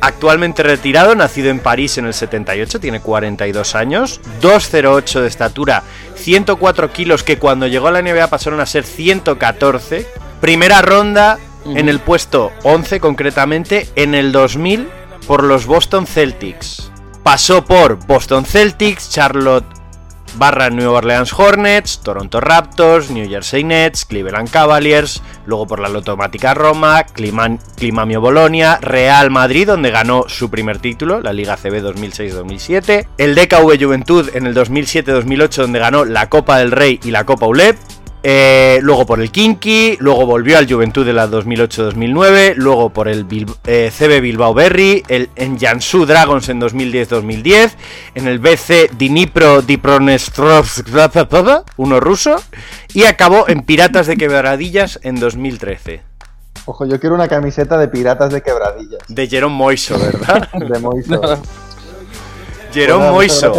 Actualmente 0.01 0.63
retirado, 0.63 1.15
nacido 1.15 1.51
en 1.51 1.59
París 1.59 1.99
en 1.99 2.07
el 2.07 2.15
78, 2.15 2.81
tiene 2.81 3.01
42 3.01 3.75
años, 3.75 4.21
2,08 4.43 5.21
de 5.21 5.29
estatura, 5.29 5.83
104 6.15 6.93
kilos 6.93 7.23
que 7.23 7.39
cuando 7.39 7.67
llegó 7.67 7.89
a 7.89 7.93
la 7.93 8.03
NBA 8.03 8.29
pasaron 8.29 8.61
a 8.61 8.67
ser 8.67 8.85
114. 8.85 10.07
Primera 10.41 10.83
ronda 10.83 11.39
en 11.65 11.89
el 11.89 11.99
puesto 12.01 12.53
11 12.63 13.01
concretamente 13.01 13.89
en 13.97 14.15
el 14.15 14.33
2000 14.33 14.89
por 15.27 15.43
los 15.43 15.67
Boston 15.67 16.07
Celtics. 16.07 16.91
Pasó 17.23 17.65
por 17.65 17.97
Boston 18.07 18.45
Celtics, 18.45 19.11
Charlotte 19.11 19.76
barra 20.37 20.71
New 20.71 20.91
Orleans 20.91 21.33
Hornets, 21.33 22.01
Toronto 22.03 22.41
Raptors, 22.41 23.11
New 23.11 23.29
Jersey 23.29 23.65
Nets, 23.65 24.05
Cleveland 24.05 24.51
Cavaliers, 24.51 25.23
luego 25.47 25.67
por 25.67 25.81
la 25.81 25.89
Lotomática 25.89 26.55
Roma, 26.55 27.05
Climamio 27.05 28.21
Bolonia, 28.21 28.79
Real 28.81 29.31
Madrid, 29.31 29.67
donde 29.67 29.91
ganó 29.91 30.25
su 30.29 30.51
primer 30.51 30.79
título, 30.79 31.21
la 31.21 31.33
Liga 31.33 31.57
CB 31.57 31.83
2006-2007, 31.83 33.09
el 33.19 33.35
DKV 33.35 33.83
Juventud 33.83 34.31
en 34.35 34.47
el 34.47 34.55
2007-2008, 34.55 35.57
donde 35.57 35.79
ganó 35.79 36.05
la 36.05 36.29
Copa 36.29 36.59
del 36.59 36.73
Rey 36.73 37.01
y 37.03 37.11
la 37.11 37.25
Copa 37.25 37.47
ULEP, 37.47 37.77
eh, 38.23 38.79
luego 38.83 39.07
por 39.07 39.21
el 39.21 39.31
Kinky, 39.31 39.97
luego 40.01 40.27
volvió 40.27 40.59
al 40.59 40.71
Juventud 40.71 41.05
de 41.05 41.13
la 41.13 41.29
2008-2009, 41.29 42.55
luego 42.57 42.91
por 42.91 43.09
el 43.09 43.27
eh, 43.67 43.91
CB 43.97 44.21
Bilbao 44.21 44.55
Berry, 44.55 45.03
el, 45.09 45.31
en 45.37 45.59
Jansu 45.59 46.07
Dragons 46.07 46.49
en 46.49 46.61
2010-2010, 46.61 47.73
en 48.15 48.29
el 48.29 48.39
BC 48.39 48.91
Dnipro 48.99 49.63
Dnipronestrovsk, 49.63 50.89
uno 51.77 52.01
ruso, 52.01 52.37
y 52.93 53.05
acabó 53.05 53.49
en 53.49 53.63
Piratas 53.63 54.07
de 54.07 54.17
Quebradillas 54.17 54.99
en 55.03 55.21
2013. 55.21 56.03
Ojo, 56.65 56.85
yo 56.85 56.99
quiero 56.99 57.15
una 57.15 57.29
camiseta 57.29 57.79
de 57.79 57.87
piratas 57.87 58.33
de 58.33 58.43
quebradillas. 58.43 59.01
De 59.07 59.29
Jerome 59.29 59.55
Moiso, 59.55 59.97
¿verdad? 59.99 60.49
De 60.53 60.79
Moiso. 60.81 61.21
Jerome 62.73 63.11
Moiso. 63.11 63.53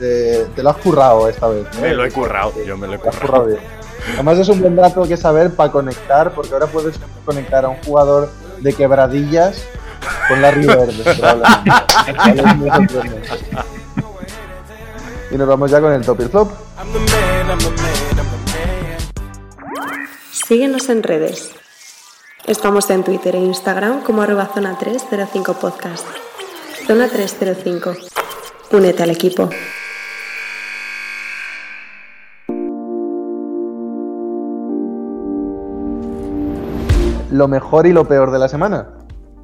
Eh, 0.00 0.46
te 0.54 0.62
lo 0.62 0.70
has 0.70 0.76
currado 0.76 1.28
esta 1.28 1.48
vez. 1.48 1.66
Me 1.80 1.94
lo 1.94 2.04
he 2.04 2.10
currado, 2.10 2.52
yo 2.64 2.76
me 2.76 2.86
lo 2.86 2.94
he 2.94 2.98
currado. 2.98 3.20
currado 3.20 3.44
bien. 3.46 3.60
Además 4.14 4.38
es 4.38 4.48
un 4.48 4.60
buen 4.60 4.76
dato 4.76 5.02
que 5.02 5.16
saber 5.16 5.54
para 5.54 5.72
conectar, 5.72 6.32
porque 6.32 6.52
ahora 6.52 6.66
puedes 6.66 6.96
conectar 7.24 7.64
a 7.64 7.68
un 7.68 7.76
jugador 7.82 8.30
de 8.60 8.72
quebradillas 8.72 9.62
con 10.28 10.42
la 10.42 10.50
River. 10.50 10.88
Y 15.28 15.36
nos 15.36 15.48
vamos 15.48 15.70
ya 15.70 15.80
con 15.80 15.92
el 15.92 16.02
top 16.02 16.20
y 16.20 16.22
el 16.22 16.28
flop. 16.28 16.52
Síguenos 20.30 20.88
en 20.88 21.02
redes. 21.02 21.50
Estamos 22.46 22.88
en 22.90 23.02
Twitter 23.02 23.34
e 23.34 23.40
Instagram 23.40 24.04
como 24.04 24.22
arroba 24.22 24.48
zona 24.54 24.78
305 24.78 25.54
podcast. 25.54 26.06
Zona 26.86 27.08
305. 27.08 27.96
Únete 28.70 29.02
al 29.02 29.10
equipo. 29.10 29.50
Lo 37.36 37.48
mejor 37.48 37.86
y 37.86 37.92
lo 37.92 38.08
peor 38.08 38.30
de 38.30 38.38
la 38.38 38.48
semana. 38.48 38.86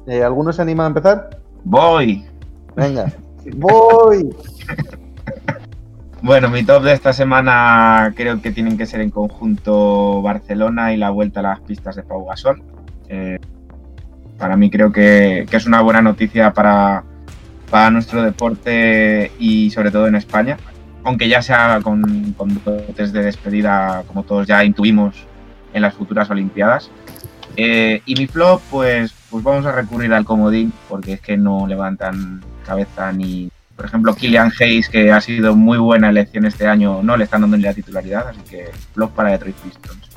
Eh, 0.07 0.23
¿Alguno 0.23 0.51
se 0.51 0.63
anima 0.63 0.85
a 0.85 0.87
empezar? 0.87 1.29
Voy. 1.63 2.25
Venga. 2.75 3.05
Voy. 3.57 4.35
Bueno, 6.23 6.49
mi 6.49 6.63
top 6.63 6.81
de 6.81 6.93
esta 6.93 7.13
semana 7.13 8.11
creo 8.15 8.41
que 8.41 8.49
tienen 8.49 8.79
que 8.79 8.87
ser 8.87 9.01
en 9.01 9.11
conjunto 9.11 10.23
Barcelona 10.23 10.91
y 10.91 10.97
la 10.97 11.11
vuelta 11.11 11.41
a 11.41 11.43
las 11.43 11.59
pistas 11.59 11.95
de 11.95 12.01
Pau 12.01 12.25
Gasol. 12.25 12.63
Eh, 13.09 13.37
para 14.39 14.57
mí 14.57 14.71
creo 14.71 14.91
que, 14.91 15.45
que 15.47 15.57
es 15.57 15.67
una 15.67 15.81
buena 15.81 16.01
noticia 16.01 16.51
para, 16.51 17.03
para 17.69 17.91
nuestro 17.91 18.23
deporte 18.23 19.31
y 19.37 19.69
sobre 19.69 19.91
todo 19.91 20.07
en 20.07 20.15
España. 20.15 20.57
Aunque 21.03 21.29
ya 21.29 21.43
sea 21.43 21.79
con, 21.83 22.33
con 22.37 22.59
de 22.97 23.21
despedida, 23.21 24.03
como 24.07 24.23
todos 24.23 24.47
ya 24.47 24.63
intuimos, 24.63 25.27
en 25.73 25.81
las 25.81 25.93
futuras 25.93 26.29
Olimpiadas. 26.29 26.89
Eh, 27.55 28.01
y 28.05 28.15
mi 28.15 28.27
flop, 28.27 28.61
pues, 28.71 29.13
pues 29.29 29.43
vamos 29.43 29.65
a 29.65 29.71
recurrir 29.71 30.13
al 30.13 30.25
comodín, 30.25 30.73
porque 30.89 31.13
es 31.13 31.21
que 31.21 31.37
no 31.37 31.67
levantan 31.67 32.43
cabeza 32.65 33.11
ni. 33.11 33.49
Por 33.75 33.85
ejemplo, 33.85 34.15
Killian 34.15 34.51
Hayes, 34.59 34.87
que 34.87 35.11
ha 35.11 35.19
sido 35.19 35.55
muy 35.55 35.77
buena 35.79 36.09
elección 36.09 36.45
este 36.45 36.67
año, 36.67 37.01
no 37.03 37.17
le 37.17 37.23
están 37.23 37.41
dando 37.41 37.57
ni 37.57 37.63
la 37.63 37.73
titularidad, 37.73 38.27
así 38.29 38.39
que 38.49 38.69
flop 38.93 39.11
para 39.13 39.31
Detroit 39.31 39.55
Pistons. 39.57 40.09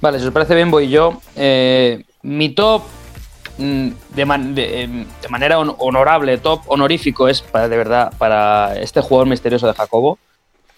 Vale, 0.00 0.18
si 0.18 0.26
os 0.26 0.32
parece 0.32 0.54
bien, 0.54 0.70
voy 0.70 0.88
yo. 0.90 1.20
Eh, 1.34 2.04
mi 2.22 2.50
top 2.50 2.82
mm, 3.58 3.88
de, 4.14 4.24
man- 4.26 4.54
de, 4.54 5.06
de 5.22 5.28
manera 5.30 5.58
hon- 5.58 5.74
honorable, 5.78 6.36
top 6.38 6.62
honorífico 6.66 7.26
es 7.28 7.40
para, 7.40 7.68
de 7.68 7.76
verdad 7.76 8.12
para 8.18 8.78
este 8.78 9.00
jugador 9.00 9.28
misterioso 9.28 9.66
de 9.66 9.72
Jacobo. 9.72 10.18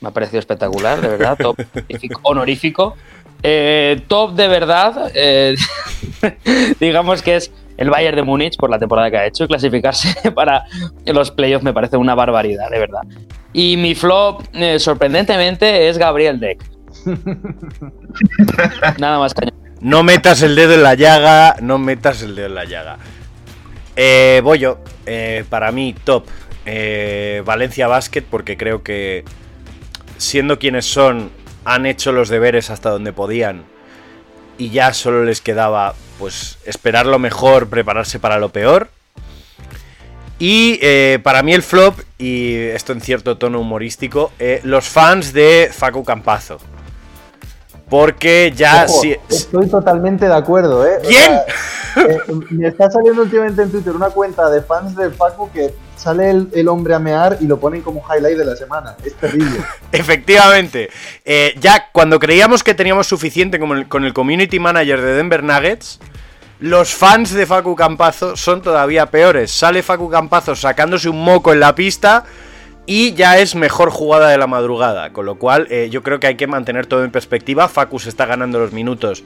Me 0.01 0.09
ha 0.09 0.13
parecido 0.13 0.39
espectacular, 0.39 1.01
de 1.01 1.09
verdad, 1.09 1.37
top 1.41 1.59
honorífico. 2.23 2.97
Eh, 3.43 4.03
top 4.09 4.35
de 4.35 4.49
verdad, 4.49 5.11
eh, 5.15 5.55
digamos 6.81 7.23
que 7.23 7.37
es 7.37 7.53
el 7.77 7.91
Bayern 7.91 8.17
de 8.17 8.23
Múnich 8.23 8.57
por 8.57 8.71
la 8.71 8.79
temporada 8.79 9.11
que 9.11 9.19
ha 9.19 9.27
hecho 9.27 9.45
y 9.45 9.49
clasificarse 9.49 10.31
para 10.35 10.65
los 11.05 11.31
playoffs 11.31 11.65
me 11.65 11.73
parece 11.73 11.97
una 11.97 12.15
barbaridad, 12.15 12.71
de 12.71 12.79
verdad. 12.79 13.03
Y 13.53 13.77
mi 13.77 13.95
flop, 13.95 14.43
eh, 14.55 14.79
sorprendentemente, 14.79 15.89
es 15.89 15.99
Gabriel 15.99 16.39
Deck. 16.41 16.63
Nada 18.99 19.19
más 19.19 19.35
cañón. 19.35 19.55
No 19.81 20.03
metas 20.03 20.43
el 20.43 20.55
dedo 20.57 20.75
en 20.75 20.83
la 20.83 20.95
llaga, 20.95 21.57
no 21.61 21.79
metas 21.79 22.23
el 22.23 22.35
dedo 22.35 22.47
en 22.47 22.55
la 22.55 22.65
llaga. 22.65 22.99
Eh, 23.95 24.41
voy 24.43 24.59
yo. 24.59 24.79
Eh, 25.07 25.45
para 25.49 25.71
mí, 25.73 25.95
top. 26.05 26.27
Valencia 27.45 27.87
Basket, 27.87 28.23
porque 28.29 28.57
creo 28.57 28.83
que 28.83 29.25
siendo 30.17 30.59
quienes 30.59 30.85
son, 30.85 31.31
han 31.67 31.85
hecho 31.85 32.13
los 32.13 32.29
deberes 32.29 32.71
hasta 32.71 32.91
donde 32.91 33.13
podían. 33.13 33.65
Y 34.57 34.71
ya 34.71 34.95
solo 34.95 35.25
les 35.25 35.43
quedaba, 35.43 35.95
pues, 36.19 36.59
esperar 36.65 37.05
lo 37.05 37.19
mejor, 37.19 37.69
prepararse 37.69 38.19
para 38.19 38.39
lo 38.39 38.49
peor. 38.49 38.89
Y 40.39 40.79
eh, 40.81 41.19
para 41.23 41.43
mí 41.43 41.53
el 41.53 41.63
flop, 41.63 41.99
y 42.19 42.55
esto 42.55 42.93
en 42.93 43.01
cierto 43.01 43.37
tono 43.37 43.61
humorístico, 43.61 44.33
eh, 44.39 44.61
los 44.63 44.89
fans 44.89 45.33
de 45.33 45.71
Facu 45.73 46.05
Campazo. 46.05 46.59
Porque 47.89 48.53
ya... 48.55 48.85
Ojo, 48.89 49.01
si- 49.03 49.17
estoy 49.29 49.69
totalmente 49.69 50.27
de 50.27 50.35
acuerdo, 50.35 50.85
¿eh? 50.87 50.99
O 50.99 51.07
¿Quién? 51.07 51.21
sea, 51.23 51.45
eh, 52.05 52.19
me 52.51 52.69
está 52.69 52.91
saliendo 52.91 53.23
últimamente 53.23 53.63
en 53.63 53.71
Twitter 53.71 53.95
una 53.95 54.11
cuenta 54.11 54.51
de 54.51 54.61
fans 54.63 54.97
de 54.97 55.11
Facu 55.11 55.51
que 55.53 55.73
sale 55.97 56.31
el, 56.31 56.49
el 56.53 56.69
hombre 56.69 56.95
a 56.95 56.99
mear 56.99 57.39
y 57.41 57.47
lo 57.47 57.59
ponen 57.59 57.83
como 57.83 58.03
highlight 58.03 58.37
de 58.37 58.45
la 58.45 58.57
semana. 58.57 58.97
Es 59.05 59.15
terrible. 59.15 59.61
Efectivamente. 59.93 60.91
Eh, 61.25 61.55
ya 61.61 61.89
cuando 61.93 62.19
creíamos 62.19 62.63
que 62.65 62.75
teníamos 62.75 63.07
suficiente 63.07 63.59
con 63.59 63.71
el, 63.79 63.89
con 63.89 64.05
el 64.05 64.13
community 64.13 64.59
manager 64.59 65.01
de 65.01 65.15
Denver 65.15 65.43
Nuggets, 65.43 66.01
los 66.59 66.93
fans 66.95 67.33
de 67.33 67.47
Facu 67.47 67.77
Campazo 67.77 68.37
son 68.37 68.63
todavía 68.63 69.07
peores. 69.07 69.51
Sale 69.53 69.83
Facu 69.83 70.11
Campazo 70.11 70.57
sacándose 70.57 71.09
un 71.09 71.23
moco 71.23 71.53
en 71.53 71.61
la 71.61 71.75
pista 71.75 72.25
y 72.87 73.13
ya 73.15 73.39
es 73.39 73.55
mejor 73.55 73.91
jugada 73.91 74.29
de 74.31 74.39
la 74.39 74.47
madrugada. 74.47 75.13
Con 75.13 75.27
lo 75.27 75.35
cual, 75.37 75.67
eh, 75.71 75.89
yo 75.91 76.03
creo 76.03 76.21
que 76.21 76.29
hay 76.29 76.37
que 76.37 76.47
mantener 76.47 76.87
todo 76.87 77.05
en 77.05 77.11
perspectiva. 77.11 77.69
Facu 77.69 77.99
se 77.99 78.09
está 78.09 78.27
ganando 78.27 78.59
los 78.59 78.73
minutos 78.73 79.25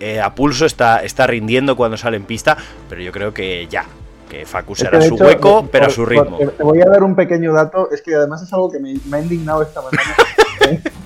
eh, 0.00 0.20
a 0.20 0.34
pulso, 0.34 0.64
está, 0.64 1.02
está 1.02 1.26
rindiendo 1.26 1.76
cuando 1.76 1.96
sale 1.96 2.16
en 2.16 2.24
pista, 2.24 2.56
pero 2.88 3.02
yo 3.02 3.12
creo 3.12 3.34
que 3.34 3.66
ya. 3.68 3.84
Que 4.28 4.46
Facu 4.46 4.76
se 4.76 4.84
Es 4.84 4.90
que, 4.90 4.96
hará 4.96 5.06
su 5.06 5.14
hecho, 5.16 5.24
hueco, 5.24 5.60
eh, 5.64 5.68
pero 5.72 5.86
a 5.86 5.90
su 5.90 6.06
ritmo. 6.06 6.38
te- 6.38 6.46
Te 6.46 6.62
voy 6.62 6.80
a 6.80 6.84
dar 6.86 7.02
un 7.02 7.16
pequeño 7.16 7.52
dato, 7.52 7.90
es 7.90 8.00
que 8.00 8.14
además 8.14 8.40
es 8.42 8.52
algo 8.52 8.70
que 8.70 8.78
me, 8.78 8.94
me 9.06 9.16
ha 9.16 9.20
indignado 9.20 9.62
esta 9.62 9.80
mañana. 9.82 10.82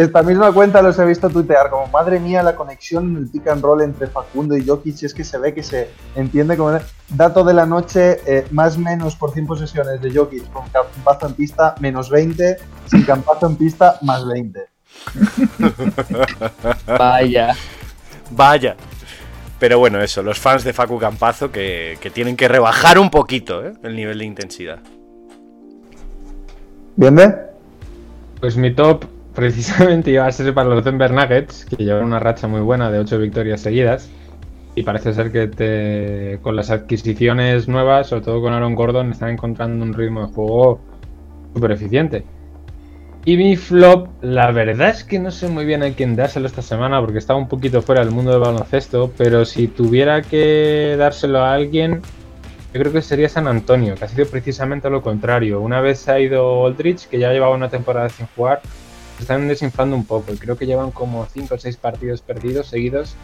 Esta 0.00 0.22
misma 0.22 0.50
cuenta 0.50 0.80
los 0.80 0.98
he 0.98 1.04
visto 1.04 1.28
tuitear 1.28 1.68
como 1.68 1.86
madre 1.88 2.18
mía 2.18 2.42
la 2.42 2.56
conexión 2.56 3.10
en 3.10 3.16
el 3.18 3.28
pick 3.28 3.48
and 3.48 3.62
roll 3.62 3.82
entre 3.82 4.06
Facundo 4.06 4.56
y 4.56 4.66
Jokic 4.66 5.02
es 5.02 5.12
que 5.12 5.24
se 5.24 5.36
ve 5.36 5.52
que 5.52 5.62
se 5.62 5.90
entiende 6.14 6.56
como 6.56 6.78
dato 7.10 7.44
de 7.44 7.52
la 7.52 7.66
noche 7.66 8.18
eh, 8.26 8.46
más 8.50 8.78
menos 8.78 9.14
por 9.14 9.32
100 9.32 9.46
posesiones 9.46 10.00
de 10.00 10.10
Jokic 10.10 10.50
con 10.52 10.66
Campazo 10.70 11.26
en 11.26 11.34
pista 11.34 11.74
menos 11.80 12.08
20 12.08 12.56
sin 12.86 13.02
Campazo 13.02 13.46
en 13.46 13.56
pista 13.56 13.98
más 14.00 14.26
20 14.26 14.60
Vaya. 16.98 17.54
Vaya. 18.30 18.76
Pero 19.58 19.80
bueno, 19.80 20.00
eso, 20.00 20.22
los 20.22 20.38
fans 20.38 20.64
de 20.64 20.72
Facu 20.72 20.98
Campazo 20.98 21.52
que, 21.52 21.98
que 22.00 22.08
tienen 22.08 22.38
que 22.38 22.48
rebajar 22.48 22.98
un 22.98 23.10
poquito 23.10 23.66
¿eh? 23.66 23.74
el 23.82 23.94
nivel 23.96 24.20
de 24.20 24.24
intensidad. 24.24 24.78
¿Bien? 26.96 27.36
Pues 28.40 28.56
mi 28.56 28.74
top 28.74 29.19
precisamente 29.34 30.10
iba 30.10 30.26
a 30.26 30.32
ser 30.32 30.52
para 30.54 30.68
los 30.68 30.84
Denver 30.84 31.12
Nuggets, 31.12 31.64
que 31.64 31.84
llevan 31.84 32.04
una 32.04 32.18
racha 32.18 32.46
muy 32.46 32.60
buena 32.60 32.90
de 32.90 32.98
8 32.98 33.18
victorias 33.18 33.60
seguidas. 33.60 34.10
Y 34.76 34.84
parece 34.84 35.12
ser 35.12 35.32
que 35.32 36.38
con 36.42 36.54
las 36.54 36.70
adquisiciones 36.70 37.66
nuevas, 37.66 38.06
sobre 38.06 38.22
todo 38.22 38.40
con 38.40 38.52
Aaron 38.52 38.74
Gordon, 38.74 39.10
están 39.10 39.30
encontrando 39.30 39.84
un 39.84 39.92
ritmo 39.92 40.26
de 40.26 40.32
juego 40.32 40.80
súper 41.52 41.72
eficiente. 41.72 42.24
Y 43.24 43.36
mi 43.36 43.56
flop, 43.56 44.08
la 44.22 44.50
verdad 44.52 44.90
es 44.90 45.04
que 45.04 45.18
no 45.18 45.30
sé 45.30 45.48
muy 45.48 45.66
bien 45.66 45.82
a 45.82 45.90
quién 45.90 46.16
dárselo 46.16 46.46
esta 46.46 46.62
semana 46.62 47.00
porque 47.00 47.18
estaba 47.18 47.38
un 47.38 47.48
poquito 47.48 47.82
fuera 47.82 48.02
del 48.02 48.14
mundo 48.14 48.30
del 48.30 48.40
baloncesto, 48.40 49.12
pero 49.18 49.44
si 49.44 49.68
tuviera 49.68 50.22
que 50.22 50.94
dárselo 50.96 51.40
a 51.40 51.52
alguien, 51.52 52.00
yo 52.72 52.80
creo 52.80 52.92
que 52.92 53.02
sería 53.02 53.28
San 53.28 53.46
Antonio, 53.48 53.96
que 53.96 54.04
ha 54.04 54.08
sido 54.08 54.26
precisamente 54.26 54.88
lo 54.88 55.02
contrario. 55.02 55.60
Una 55.60 55.80
vez 55.82 56.08
ha 56.08 56.18
ido 56.18 56.64
Aldrich, 56.64 57.08
que 57.08 57.18
ya 57.18 57.32
llevaba 57.32 57.54
una 57.54 57.68
temporada 57.68 58.08
sin 58.08 58.26
jugar, 58.34 58.62
están 59.22 59.48
desinflando 59.48 59.96
un 59.96 60.04
poco 60.04 60.32
y 60.32 60.36
creo 60.36 60.56
que 60.56 60.66
llevan 60.66 60.90
como 60.90 61.26
5 61.26 61.54
o 61.54 61.58
6 61.58 61.76
partidos 61.76 62.20
perdidos 62.22 62.66
seguidos 62.68 63.14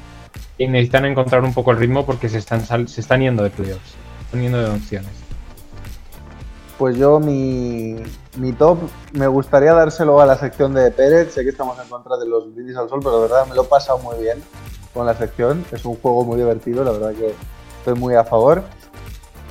y 0.59 0.67
necesitan 0.67 1.05
encontrar 1.05 1.43
un 1.45 1.55
poco 1.55 1.71
el 1.71 1.79
ritmo 1.79 2.05
porque 2.07 2.29
se 2.29 2.39
están, 2.39 2.65
sal- 2.65 2.89
se 2.89 3.01
están 3.01 3.21
yendo 3.21 3.43
de 3.43 3.51
playoffs, 3.51 3.91
se 3.91 4.25
están 4.27 4.43
yendo 4.43 4.59
de 4.59 4.71
opciones. 4.71 5.11
Pues 6.79 6.97
yo 6.99 7.19
mi, 7.21 7.97
mi 8.39 8.53
top 8.53 8.79
me 9.15 9.27
gustaría 9.27 9.73
dárselo 9.73 10.21
a 10.21 10.27
la 10.27 10.37
sección 10.37 10.75
de 10.75 10.91
Pérez. 10.91 11.33
Sé 11.33 11.43
que 11.43 11.49
estamos 11.49 11.79
en 11.83 11.89
contra 11.89 12.19
de 12.19 12.27
los 12.27 12.55
brindis 12.55 12.77
al 12.77 12.89
sol, 12.91 13.01
pero 13.03 13.17
de 13.17 13.29
verdad 13.29 13.47
me 13.47 13.55
lo 13.55 13.63
he 13.63 13.67
pasado 13.67 13.99
muy 13.99 14.19
bien 14.23 14.43
con 14.93 15.07
la 15.07 15.15
sección. 15.15 15.65
Es 15.73 15.87
un 15.87 15.95
juego 15.97 16.23
muy 16.25 16.37
divertido, 16.37 16.85
la 16.85 16.91
verdad 16.93 17.13
que 17.15 17.35
estoy 17.79 17.95
muy 17.95 18.15
a 18.15 18.25
favor. 18.25 18.63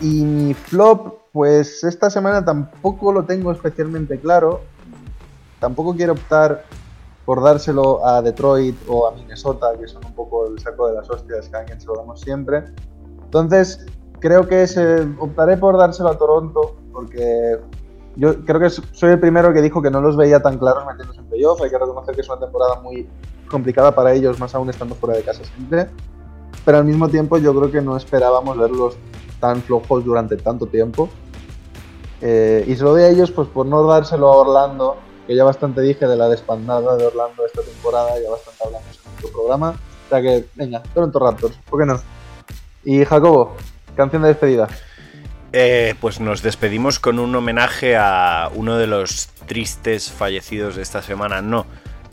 Y 0.01 0.23
mi 0.23 0.53
flop, 0.53 1.15
pues 1.31 1.83
esta 1.83 2.11
semana 2.11 2.45
tampoco 2.45 3.11
lo 3.11 3.23
tengo 3.23 3.51
especialmente 3.51 4.19
claro. 4.19 4.61
Tampoco 5.59 5.95
quiero 5.95 6.13
optar 6.13 6.63
por 7.25 7.41
dárselo 7.41 8.05
a 8.05 8.21
Detroit 8.21 8.75
o 8.87 9.07
a 9.07 9.11
Minnesota, 9.11 9.71
que 9.79 9.87
son 9.87 10.05
un 10.05 10.13
poco 10.13 10.45
el 10.47 10.59
saco 10.59 10.87
de 10.87 10.95
las 10.95 11.09
hostias 11.09 11.49
que 11.49 11.57
a 11.57 11.63
quien 11.65 11.79
se 11.81 11.87
lo 11.87 11.95
damos 11.95 12.21
siempre. 12.21 12.65
Entonces, 13.23 13.85
creo 14.19 14.47
que 14.47 14.67
se- 14.67 15.07
optaré 15.19 15.57
por 15.57 15.77
dárselo 15.77 16.09
a 16.09 16.17
Toronto, 16.17 16.75
porque 16.93 17.57
yo 18.15 18.45
creo 18.45 18.59
que 18.59 18.69
soy 18.69 19.11
el 19.11 19.19
primero 19.19 19.51
que 19.53 19.61
dijo 19.61 19.81
que 19.81 19.89
no 19.89 20.01
los 20.01 20.15
veía 20.15 20.41
tan 20.41 20.57
claros 20.59 20.85
metiéndose 20.85 21.19
en 21.19 21.25
playoff. 21.27 21.61
Hay 21.61 21.69
que 21.71 21.77
reconocer 21.79 22.13
que 22.15 22.21
es 22.21 22.29
una 22.29 22.39
temporada 22.39 22.79
muy 22.81 23.09
complicada 23.49 23.93
para 23.93 24.13
ellos, 24.13 24.39
más 24.39 24.53
aún 24.55 24.69
estando 24.69 24.93
fuera 24.95 25.15
de 25.17 25.23
casa 25.23 25.43
siempre. 25.43 25.89
Pero 26.63 26.77
al 26.77 26.85
mismo 26.85 27.07
tiempo, 27.09 27.37
yo 27.37 27.53
creo 27.55 27.71
que 27.71 27.81
no 27.81 27.97
esperábamos 27.97 28.57
verlos 28.57 28.97
tan 29.39 29.61
flojos 29.61 30.05
durante 30.05 30.37
tanto 30.37 30.67
tiempo. 30.67 31.09
Eh, 32.21 32.63
y 32.67 32.75
se 32.75 32.83
lo 32.83 32.91
doy 32.91 33.03
a 33.03 33.09
ellos 33.09 33.29
pues 33.31 33.47
por 33.49 33.65
no 33.65 33.83
dárselo 33.85 34.31
a 34.31 34.37
Orlando, 34.37 34.95
que 35.27 35.35
ya 35.35 35.43
bastante 35.43 35.81
dije 35.81 36.07
de 36.07 36.15
la 36.15 36.29
despandada 36.29 36.95
de 36.97 37.05
Orlando 37.05 37.45
esta 37.45 37.61
temporada, 37.61 38.11
ya 38.21 38.29
bastante 38.29 38.63
hablamos 38.63 38.87
en 38.87 39.11
nuestro 39.11 39.31
programa. 39.31 39.69
O 39.69 40.09
sea 40.09 40.21
que, 40.21 40.45
venga, 40.55 40.83
Toronto 40.93 41.19
Raptors, 41.19 41.57
¿por 41.69 41.79
qué 41.79 41.85
no? 41.85 41.99
Y 42.83 43.03
Jacobo, 43.03 43.55
canción 43.95 44.21
de 44.21 44.29
despedida. 44.29 44.67
Eh, 45.51 45.95
pues 46.01 46.19
nos 46.19 46.41
despedimos 46.41 46.99
con 46.99 47.17
un 47.17 47.33
homenaje 47.33 47.95
a 47.95 48.49
uno 48.53 48.77
de 48.77 48.87
los 48.87 49.27
tristes 49.47 50.11
fallecidos 50.11 50.75
de 50.75 50.81
esta 50.81 51.01
semana. 51.01 51.41
No, 51.41 51.65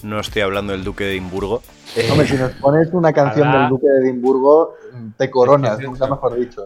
no 0.02 0.20
estoy 0.20 0.42
hablando 0.42 0.72
del 0.72 0.84
Duque 0.84 1.04
de 1.04 1.12
Edimburgo. 1.12 1.62
Eh, 1.96 2.08
Hombre, 2.10 2.26
si 2.26 2.36
nos 2.36 2.52
pones 2.52 2.88
una 2.92 3.12
canción 3.12 3.50
del 3.50 3.68
Duque 3.68 3.86
de 3.86 4.08
Edimburgo, 4.08 4.74
te 5.18 5.30
coronas, 5.30 5.78
nunca 5.80 6.06
mejor 6.06 6.38
dicho. 6.38 6.64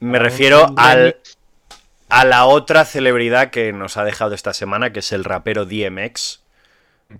me 0.00 0.18
refiero 0.18 0.66
al, 0.76 1.16
a 2.12 2.26
la 2.26 2.44
otra 2.44 2.84
celebridad 2.84 3.48
que 3.48 3.72
nos 3.72 3.96
ha 3.96 4.04
dejado 4.04 4.34
esta 4.34 4.52
semana, 4.52 4.92
que 4.92 4.98
es 4.98 5.12
el 5.12 5.24
rapero 5.24 5.64
DMX, 5.64 6.42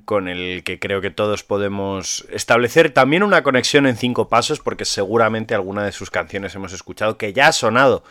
con 0.05 0.29
el 0.29 0.65
que 0.65 0.79
creo 0.79 1.01
que 1.01 1.09
todos 1.09 1.45
podemos 1.45 2.27
establecer 2.31 2.91
también 2.91 3.23
una 3.23 3.43
conexión 3.43 3.87
en 3.87 3.97
cinco 3.97 4.29
pasos, 4.29 4.61
porque 4.61 4.85
seguramente 4.85 5.55
alguna 5.55 5.83
de 5.83 5.93
sus 5.93 6.11
canciones 6.11 6.55
hemos 6.57 6.75
escuchado, 6.75 7.17
que 7.17 7.33
ya 7.33 7.49
ha 7.49 7.53
sonado 7.53 8.05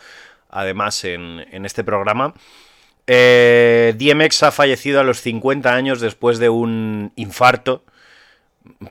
además 0.50 1.04
en, 1.04 1.46
en 1.52 1.66
este 1.66 1.84
programa. 1.84 2.34
Eh, 3.06 3.94
DMX 3.96 4.42
ha 4.42 4.50
fallecido 4.50 4.98
a 4.98 5.04
los 5.04 5.20
50 5.20 5.72
años 5.72 6.00
después 6.00 6.40
de 6.40 6.48
un 6.48 7.12
infarto, 7.14 7.84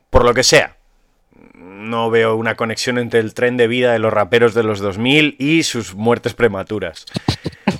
por 0.09 0.23
lo 0.23 0.33
que 0.33 0.43
sea. 0.43 0.77
No 1.81 2.09
veo 2.09 2.35
una 2.35 2.55
conexión 2.55 2.97
entre 2.97 3.19
el 3.19 3.33
tren 3.33 3.57
de 3.57 3.67
vida 3.67 3.91
de 3.91 3.99
los 3.99 4.13
raperos 4.13 4.53
de 4.53 4.63
los 4.63 4.79
2000 4.79 5.35
y 5.39 5.63
sus 5.63 5.95
muertes 5.95 6.33
prematuras. 6.33 7.05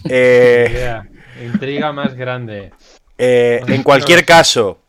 Eh. 0.10 0.99
Intriga 1.41 1.94
más 1.94 2.15
grande. 2.15 2.72
eh, 3.18 3.61
en 3.68 3.84
cualquier 3.84 4.26
caso, 4.26 4.82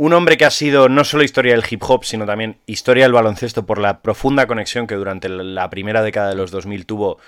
un 0.00 0.14
hombre 0.14 0.38
que 0.38 0.46
ha 0.46 0.50
sido 0.50 0.88
no 0.88 1.04
solo 1.04 1.22
historia 1.22 1.52
del 1.52 1.62
hip 1.68 1.82
hop, 1.86 2.04
sino 2.04 2.24
también 2.24 2.56
historia 2.64 3.04
del 3.04 3.12
baloncesto 3.12 3.66
por 3.66 3.78
la 3.78 4.00
profunda 4.00 4.46
conexión 4.46 4.86
que 4.86 4.94
durante 4.94 5.28
la 5.28 5.68
primera 5.68 6.02
década 6.02 6.30
de 6.30 6.36
los 6.36 6.50
2000 6.50 6.86
tuvo 6.86 7.18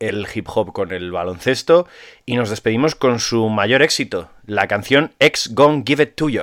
el 0.00 0.26
hip 0.34 0.48
hop 0.52 0.72
con 0.72 0.92
el 0.92 1.12
baloncesto. 1.12 1.86
Y 2.26 2.34
nos 2.34 2.50
despedimos 2.50 2.96
con 2.96 3.20
su 3.20 3.48
mayor 3.48 3.80
éxito, 3.82 4.28
la 4.44 4.66
canción 4.66 5.12
X 5.20 5.54
Gon 5.54 5.86
Give 5.86 6.02
It 6.02 6.14
To 6.16 6.28
You. 6.28 6.42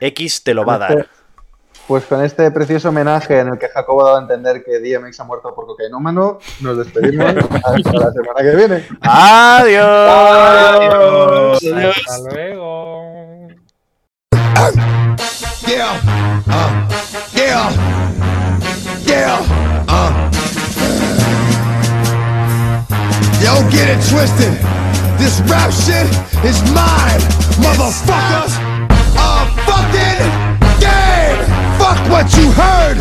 X 0.00 0.42
te 0.42 0.54
lo 0.54 0.64
va 0.64 0.76
a 0.76 0.78
dar. 0.78 1.08
Pues 1.88 2.04
con 2.04 2.22
este 2.22 2.50
precioso 2.50 2.90
homenaje 2.90 3.40
en 3.40 3.48
el 3.48 3.58
que 3.58 3.68
Jacobo 3.68 4.02
ha 4.02 4.04
dado 4.04 4.18
a 4.18 4.20
entender 4.20 4.62
que 4.62 4.78
DMX 4.78 5.20
ha 5.20 5.24
muerto 5.24 5.54
por 5.54 5.64
cocainómano, 5.66 6.38
nos 6.60 6.76
despedimos 6.76 7.26
hasta 7.64 7.92
la 7.92 8.12
semana 8.12 8.42
que 8.42 8.54
viene. 8.54 8.86
Adiós. 9.00 9.98
Hasta 12.06 12.18
luego. 12.30 13.48
Yeah, 15.66 15.98
uh, 16.48 16.88
yeah, 17.34 17.70
yeah, 19.06 19.40
uh. 19.88 20.30
Yo, 23.40 23.62
get 23.70 23.88
it 23.88 24.00
twisted. 24.10 24.52
This 25.18 25.40
rap 25.50 25.70
shit 25.72 26.06
is 26.44 26.60
mine, 26.72 27.20
motherfuckers. 27.62 28.67
Fuck 31.88 32.04
what 32.12 32.28
you 32.36 32.52
heard. 32.52 33.00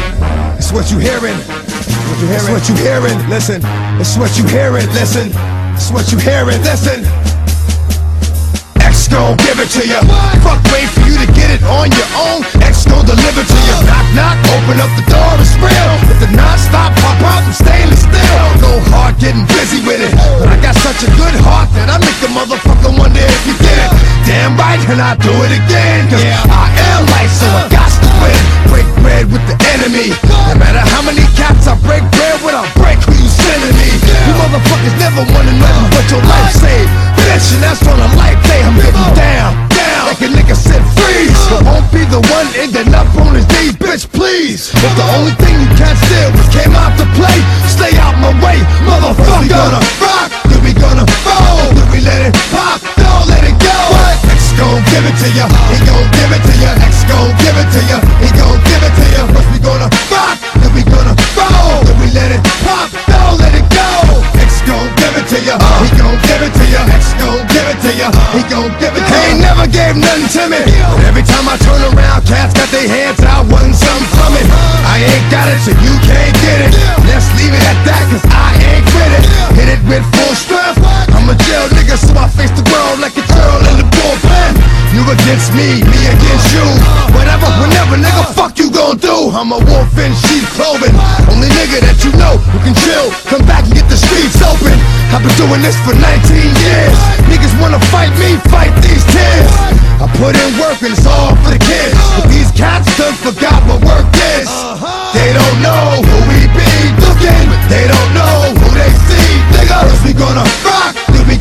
It's 0.55 0.71
what 0.71 0.87
you 0.87 0.95
hearing. 0.95 1.35
It's 1.35 2.47
what 2.47 2.71
you 2.71 2.75
hearing. 2.79 3.19
Listen. 3.27 3.59
It's 3.99 4.15
what 4.15 4.31
you 4.39 4.47
hearing. 4.47 4.87
Listen. 4.95 5.27
It's 5.75 5.91
what 5.91 6.07
you 6.07 6.15
hearing. 6.23 6.63
Listen. 6.63 7.03
X 8.79 9.11
gon' 9.11 9.35
give 9.43 9.59
it 9.59 9.67
to 9.75 9.83
you. 9.83 9.99
Fuck, 10.39 10.63
wait 10.71 10.87
for 10.87 11.03
you 11.03 11.19
to 11.19 11.27
get 11.35 11.51
it 11.51 11.67
on 11.67 11.91
your 11.91 12.07
own. 12.15 12.47
X 12.63 12.87
gon' 12.87 13.03
deliver 13.03 13.43
to 13.43 13.59
you. 13.67 13.75
Knock, 13.91 14.07
knock, 14.15 14.39
open 14.55 14.79
up 14.79 14.87
the 14.95 15.03
door, 15.11 15.35
it's 15.35 15.51
real. 15.59 15.91
If 16.07 16.23
the 16.23 16.31
non-stop 16.31 16.95
pop 17.03 17.19
out, 17.27 17.43
I'm 17.43 17.51
stainless 17.51 18.07
steel. 18.07 18.39
Go 18.63 18.71
hard, 18.95 19.19
getting 19.19 19.43
busy 19.51 19.83
with 19.83 19.99
it. 19.99 20.15
But 20.39 20.47
I 20.47 20.55
got 20.63 20.79
such 20.79 21.03
a 21.03 21.11
good 21.19 21.35
heart 21.43 21.67
that 21.75 21.91
I 21.91 21.99
make 21.99 22.15
a 22.23 22.31
motherfucker 22.31 22.95
wonder 22.95 23.19
if 23.19 23.43
you 23.43 23.55
did 23.59 23.79
it. 23.83 23.91
Damn 24.23 24.55
right, 24.55 24.79
and 24.87 25.03
I 25.03 25.19
do 25.19 25.35
it 25.43 25.51
again. 25.59 26.07
Cause 26.07 26.23
I 26.23 26.71
am 26.95 27.03
life, 27.11 27.35
so 27.35 27.47
I 27.51 27.67
got 27.67 27.67
to 27.67 27.75
win. 27.75 27.75
Break 27.75 27.86
bread 29.17 29.33
with 29.33 29.45
the 29.49 29.57
enemy. 29.73 30.13
No 30.45 30.55
matter 30.61 30.81
how 30.93 31.01
many 31.01 31.25
cats 31.33 31.65
I 31.65 31.73
break 31.81 32.05
bread 32.13 32.37
with, 32.45 32.53
I'll 32.53 32.69
break 32.77 33.01
who 33.01 33.13
you 33.17 33.29
sending 33.29 33.73
me. 33.73 33.89
You 34.29 34.33
motherfuckers 34.37 34.93
never 35.01 35.25
wanted 35.33 35.57
nothing 35.57 35.89
but 35.89 36.05
your 36.13 36.21
life 36.21 36.53
saved. 36.53 36.91
Bitch, 37.25 37.47
and 37.57 37.61
that's 37.65 37.81
on 37.89 37.97
a 37.97 38.09
life 38.13 38.37
day. 38.45 38.61
I'm 38.61 38.77
getting 38.77 39.09
down, 39.17 39.57
down. 39.73 40.03
Like 40.13 40.21
a 40.21 40.29
nigga 40.29 40.53
said 40.53 40.83
freeze. 40.93 41.41
But 41.49 41.65
won't 41.65 41.89
be 41.89 42.05
the 42.05 42.21
one 42.29 42.47
ending 42.61 42.93
up 42.93 43.09
on 43.17 43.33
his 43.33 43.47
knees, 43.57 43.73
bitch, 43.81 44.05
please. 44.13 44.69
If 44.69 44.93
the 44.93 45.07
only 45.17 45.33
thing 45.41 45.55
you 45.57 45.69
can't 45.73 45.97
steal 46.05 46.29
was 46.37 46.47
came 46.53 46.73
out 46.77 46.93
to 47.01 47.05
play, 47.17 47.37
stay 47.65 47.93
out 47.97 48.13
my 48.21 48.33
way, 48.43 48.61
motherfucker. 48.85 49.41
We 49.41 49.49
gonna 49.49 49.81
rock, 49.97 50.29
then 50.45 50.61
we 50.61 50.73
gonna 50.77 51.05
roll, 51.25 51.65
then 51.73 51.87
we 51.89 51.99
let 52.05 52.21
it 52.21 52.33
pop, 52.53 52.81
don't 53.01 53.25
let 53.25 53.41
it 53.41 53.57
go. 53.57 53.77
X 54.29 54.36
gon' 54.57 54.81
give 54.89 55.05
it 55.05 55.15
to 55.21 55.29
ya, 55.37 55.45
he 55.69 55.77
gon' 55.85 56.07
give 56.17 56.33
it 56.33 56.41
to 56.41 56.53
ya. 56.57 56.71
X 56.81 57.05
gon' 57.05 57.29
give 57.37 57.57
it 57.57 57.69
to 57.69 57.81
ya, 57.85 57.97
he 58.19 58.29
gon' 58.33 58.57
give 58.65 58.81
it 58.81 58.93
to 58.97 59.05
ya. 59.13 59.21
First 59.29 59.49
we 59.53 59.59
gonna 59.61 59.87
rock, 60.09 60.37
then 60.57 60.71
we 60.73 60.81
gonna 60.81 61.13
roll, 61.37 61.85
then 61.85 61.97
we 62.01 62.09
let 62.17 62.33
it 62.33 62.41
pop, 62.65 62.89
don't 63.05 63.37
let 63.37 63.53
it 63.53 63.65
go. 63.69 63.89
X 64.41 64.65
gon' 64.65 64.89
give 64.97 65.13
it 65.13 65.25
to 65.29 65.39
ya, 65.45 65.55
he 65.85 65.87
gon' 65.93 66.17
give 66.25 66.41
it 66.41 66.53
to 66.57 66.65
ya. 66.73 66.81
X 66.89 67.13
gon' 67.21 67.45
give 67.53 67.67
it 67.69 67.79
to 67.85 67.91
ya, 67.93 68.09
he 68.33 68.41
gon' 68.49 68.73
give 68.81 68.93
it 68.97 69.05
to 69.05 69.13
ya. 69.13 69.29
Ain't 69.29 69.39
never 69.45 69.69
gave 69.69 69.95
nothing 69.95 70.27
to 70.33 70.43
me, 70.49 70.61
but 70.65 71.05
every 71.05 71.23
time 71.23 71.45
I 71.45 71.55
turn 71.61 71.81
around, 71.93 72.25
cats 72.25 72.57
got 72.57 72.67
their 72.73 72.89
hands 72.89 73.21
out, 73.21 73.45
wanting 73.53 73.77
something 73.77 74.09
from 74.17 74.33
it. 74.41 74.45
I 74.89 75.05
ain't 75.05 75.27
got 75.29 75.45
it, 75.53 75.61
so 75.61 75.71
you 75.85 75.93
can't 76.01 76.33
get 76.41 76.65
it. 76.65 76.71
Let's 77.05 77.29
leave 77.37 77.53
it 77.53 77.61
at 77.61 77.79
that, 77.85 78.03
cause 78.09 78.25
I 78.33 78.57
ain't 78.73 78.85
with 78.89 79.11
it. 79.21 79.23
Hit 79.53 79.69
it 79.69 79.81
with 79.85 80.03
full 80.17 80.33
strength. 80.33 80.81
I'm 81.13 81.29
a 81.29 81.35
jail 81.45 81.69
nigga, 81.77 81.97
so 81.97 82.11
I 82.17 82.27
face 82.29 82.51
the 82.57 82.65
world 82.73 82.99
like 82.99 83.13
a 83.17 83.27
the 83.76 83.76
bullpen. 83.97 84.53
You 84.93 85.03
against 85.09 85.53
me, 85.53 85.83
me 85.83 85.99
against 86.09 86.47
you. 86.53 86.65
Whatever, 87.13 87.45
whenever, 87.61 87.97
nigga, 87.99 88.23
fuck 88.33 88.57
you 88.57 88.71
gon' 88.71 88.97
do. 88.97 89.29
I'm 89.29 89.51
a 89.51 89.59
wolf 89.59 89.93
in 89.99 90.13
sheep 90.25 90.45
clothing. 90.57 90.95
Only 91.29 91.49
nigga 91.53 91.85
that 91.85 92.01
you 92.01 92.11
know 92.17 92.39
who 92.49 92.57
can 92.65 92.73
chill. 92.81 93.13
Come 93.29 93.45
back 93.45 93.65
and 93.67 93.73
get 93.77 93.85
the 93.89 93.99
streets 93.99 94.41
open. 94.41 94.73
I've 95.13 95.21
been 95.21 95.35
doing 95.37 95.61
this 95.61 95.77
for 95.85 95.93
19 95.93 96.01
years. 96.01 96.97
Niggas 97.29 97.53
wanna 97.61 97.79
fight 97.93 98.11
me, 98.17 98.41
fight 98.49 98.73
these 98.81 99.03
tears. 99.13 99.51
I 100.01 100.05
put 100.17 100.33
in 100.33 100.49
work 100.57 100.81
and 100.81 100.93
it's 100.93 101.05
all 101.05 101.37
for 101.45 101.53
the 101.53 101.61
kids. 101.61 101.93
But 102.17 102.29
these 102.33 102.49
cats 102.57 102.89
done 102.97 103.13
forgot 103.21 103.61
what 103.69 103.81
work 103.85 104.09
is. 104.37 104.49
They 105.13 105.29
don't 105.33 105.57
know 105.61 106.01
who 106.03 106.17
we 106.25 106.41
be 106.57 106.71
looking. 107.05 107.45
They 107.69 107.85
don't 107.85 108.11
know 108.17 108.35
who 108.61 108.67
they 108.73 108.91
see. 109.07 109.29
Nigga, 109.53 109.79
we 110.05 110.13
gonna 110.13 110.45
rock, 110.65 110.96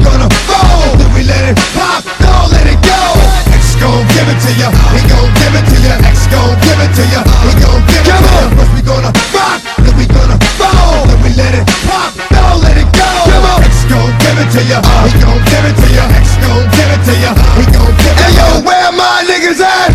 gonna 0.07 0.29
roll, 0.47 0.95
then 0.95 1.11
we 1.15 1.27
let 1.27 1.43
it 1.51 1.59
pop, 1.75 2.07
don't 2.23 2.51
let 2.55 2.67
it 2.71 2.79
go. 2.79 3.03
X 3.51 3.75
gon' 3.83 4.07
give 4.15 4.29
it 4.31 4.39
to 4.39 4.51
ya, 4.55 4.69
he 4.95 5.01
gon' 5.11 5.31
give 5.35 5.55
it 5.59 5.67
to 5.67 5.77
ya. 5.83 5.95
X 6.07 6.31
gon' 6.31 6.55
give 6.63 6.79
it 6.79 6.93
to 6.95 7.05
ya, 7.11 7.21
he 7.43 7.51
gon' 7.59 7.83
give 7.91 8.07
it 8.07 8.15
to 8.15 8.31
ya. 8.31 8.47
First 8.55 8.73
we 8.75 8.81
gonna 8.87 9.11
rock, 9.35 9.59
then 9.83 9.95
we 9.99 10.07
gonna 10.07 10.39
roll, 10.63 11.03
then 11.11 11.19
we 11.27 11.31
let 11.35 11.53
it 11.59 11.67
pop, 11.91 12.15
don't 12.31 12.63
let 12.63 12.79
it 12.79 12.89
go. 12.95 13.11
X 13.67 13.75
gon' 13.91 14.13
give 14.23 14.39
it 14.39 14.49
to 14.55 14.63
ya, 14.71 14.79
he 15.11 15.11
gon' 15.19 15.43
give 15.51 15.67
it 15.67 15.75
to 15.75 15.89
ya. 15.91 16.05
X 16.23 16.27
gon' 16.39 16.65
give 16.71 16.91
it 16.95 17.03
to 17.03 17.15
ya, 17.19 17.31
he 17.59 17.65
gon' 17.75 17.95
give 17.99 18.15
it 18.15 18.23
to 18.23 18.31
ya. 18.31 18.31
Hey 18.31 18.33
yo, 18.39 18.47
where 18.63 18.91
my 18.95 19.27
niggas 19.27 19.59
at? 19.59 19.91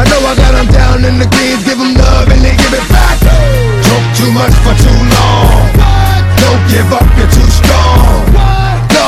I 0.00 0.08
know 0.08 0.20
I 0.24 0.32
got 0.40 0.52
them 0.56 0.68
down 0.72 1.04
in 1.04 1.20
the 1.20 1.28
greens, 1.36 1.60
give 1.68 1.76
them 1.76 1.92
love 1.92 2.32
and 2.32 2.40
they 2.40 2.56
give 2.56 2.72
it 2.72 2.86
back. 2.88 3.20
Talk 3.84 4.04
too 4.16 4.32
much 4.32 4.54
for 4.64 4.72
too 4.80 5.00
long. 5.20 5.68
Don't 6.40 6.62
give 6.72 6.88
up, 6.96 7.04
you're 7.18 7.28
too 7.28 7.50
strong. 7.52 8.49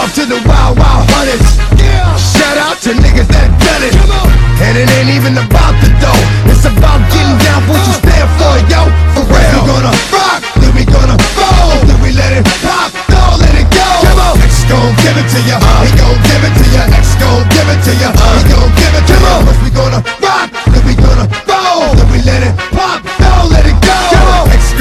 Love 0.03 0.19
to 0.19 0.27
the 0.27 0.43
wild, 0.51 0.75
wild 0.83 1.07
hunters. 1.15 1.47
Shout 2.19 2.59
out 2.59 2.75
to 2.83 2.91
niggas 2.91 3.31
that 3.31 3.55
done 3.63 3.87
it. 3.87 3.95
And 4.59 4.75
it 4.75 4.91
ain't 4.99 5.15
even 5.15 5.39
about 5.39 5.79
the 5.79 5.95
dough. 6.03 6.51
It's 6.51 6.67
about 6.67 6.99
getting 7.15 7.39
uh, 7.39 7.47
down 7.47 7.61
for 7.71 7.79
what 7.79 7.87
you 7.87 7.95
uh. 7.95 8.03
stand 8.03 8.29
for, 8.35 8.55
yo. 8.67 8.83
For 9.15 9.23
real. 9.31 9.63
We 9.63 9.63
gonna 9.63 9.95
rock, 10.11 10.43
then 10.59 10.75
we 10.75 10.83
gonna 10.83 11.15
roll, 11.39 11.79
then 11.87 11.99
we 12.03 12.11
let 12.19 12.35
it 12.35 12.43
pop, 12.67 12.91
don't 13.07 13.47
let 13.47 13.55
it 13.55 13.71
go. 13.71 13.87
X 14.43 14.67
gon' 14.67 14.91
give 15.07 15.15
it 15.15 15.29
to 15.31 15.39
ya, 15.47 15.63
uh. 15.63 15.87
he 15.87 15.95
gon' 15.95 16.19
give 16.19 16.43
it 16.51 16.55
to 16.59 16.67
ya. 16.75 16.83
X 16.99 17.07
gon' 17.23 17.47
give 17.55 17.69
it 17.71 17.81
to 17.87 17.93
ya, 18.03 18.11
he 18.11 18.43
gon' 18.51 18.71
give 18.75 18.95
it 18.99 19.07
to 19.07 19.15
ya. 19.23 19.39
First 19.47 19.61
we 19.63 19.71
gonna 19.71 20.03
rock, 20.19 20.51
then 20.67 20.83
we 20.83 20.99
gonna 20.99 21.31
roll, 21.47 21.95
then 21.95 22.11
we 22.11 22.19
let 22.27 22.43
it 22.43 22.55
pop, 22.75 23.07
don't 23.23 23.55
let 23.55 23.71
it 23.71 23.79
go 23.79 24.12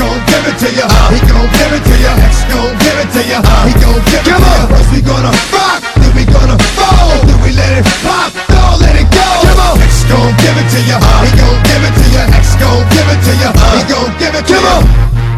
gon' 0.01 0.19
give 0.25 0.45
it 0.49 0.57
to 0.57 0.69
ya. 0.73 0.85
He 1.13 1.19
gon' 1.29 1.49
give 1.53 1.73
it 1.77 1.83
to 1.85 1.95
ya. 2.01 2.11
X 2.25 2.35
gon' 2.49 2.73
give 2.81 2.97
it 2.97 3.09
to 3.13 3.21
ya. 3.29 3.39
He 3.69 3.73
gon' 3.77 4.01
give 4.09 4.25
it 4.25 4.25
to 4.25 4.33
you. 4.33 4.65
First 4.73 4.89
we 4.93 4.99
gonna 5.05 5.31
rock, 5.53 5.81
then 6.01 6.11
we 6.17 6.23
gonna 6.25 6.57
fall, 6.77 7.13
then 7.27 7.37
we 7.45 7.51
let 7.53 7.71
it 7.79 7.85
pop, 8.01 8.33
don't 8.49 8.81
let 8.81 8.95
it 8.97 9.07
go. 9.13 9.27
Come 9.45 9.61
on! 9.61 9.81
X 9.85 10.03
gon' 10.09 10.33
give 10.41 10.57
it 10.57 10.67
to 10.73 10.79
ya. 10.89 10.97
He 11.21 11.29
gon' 11.37 11.59
give 11.69 11.83
it 11.85 11.93
to 12.01 12.05
ya. 12.17 12.23
X 12.33 12.57
gon' 12.57 12.81
give 12.89 13.07
it 13.13 13.21
to 13.25 13.33
ya. 13.41 13.49
He 13.77 13.81
gon' 13.85 14.11
give 14.17 14.33
it 14.33 14.45
to 14.49 14.57
on! 14.73 15.30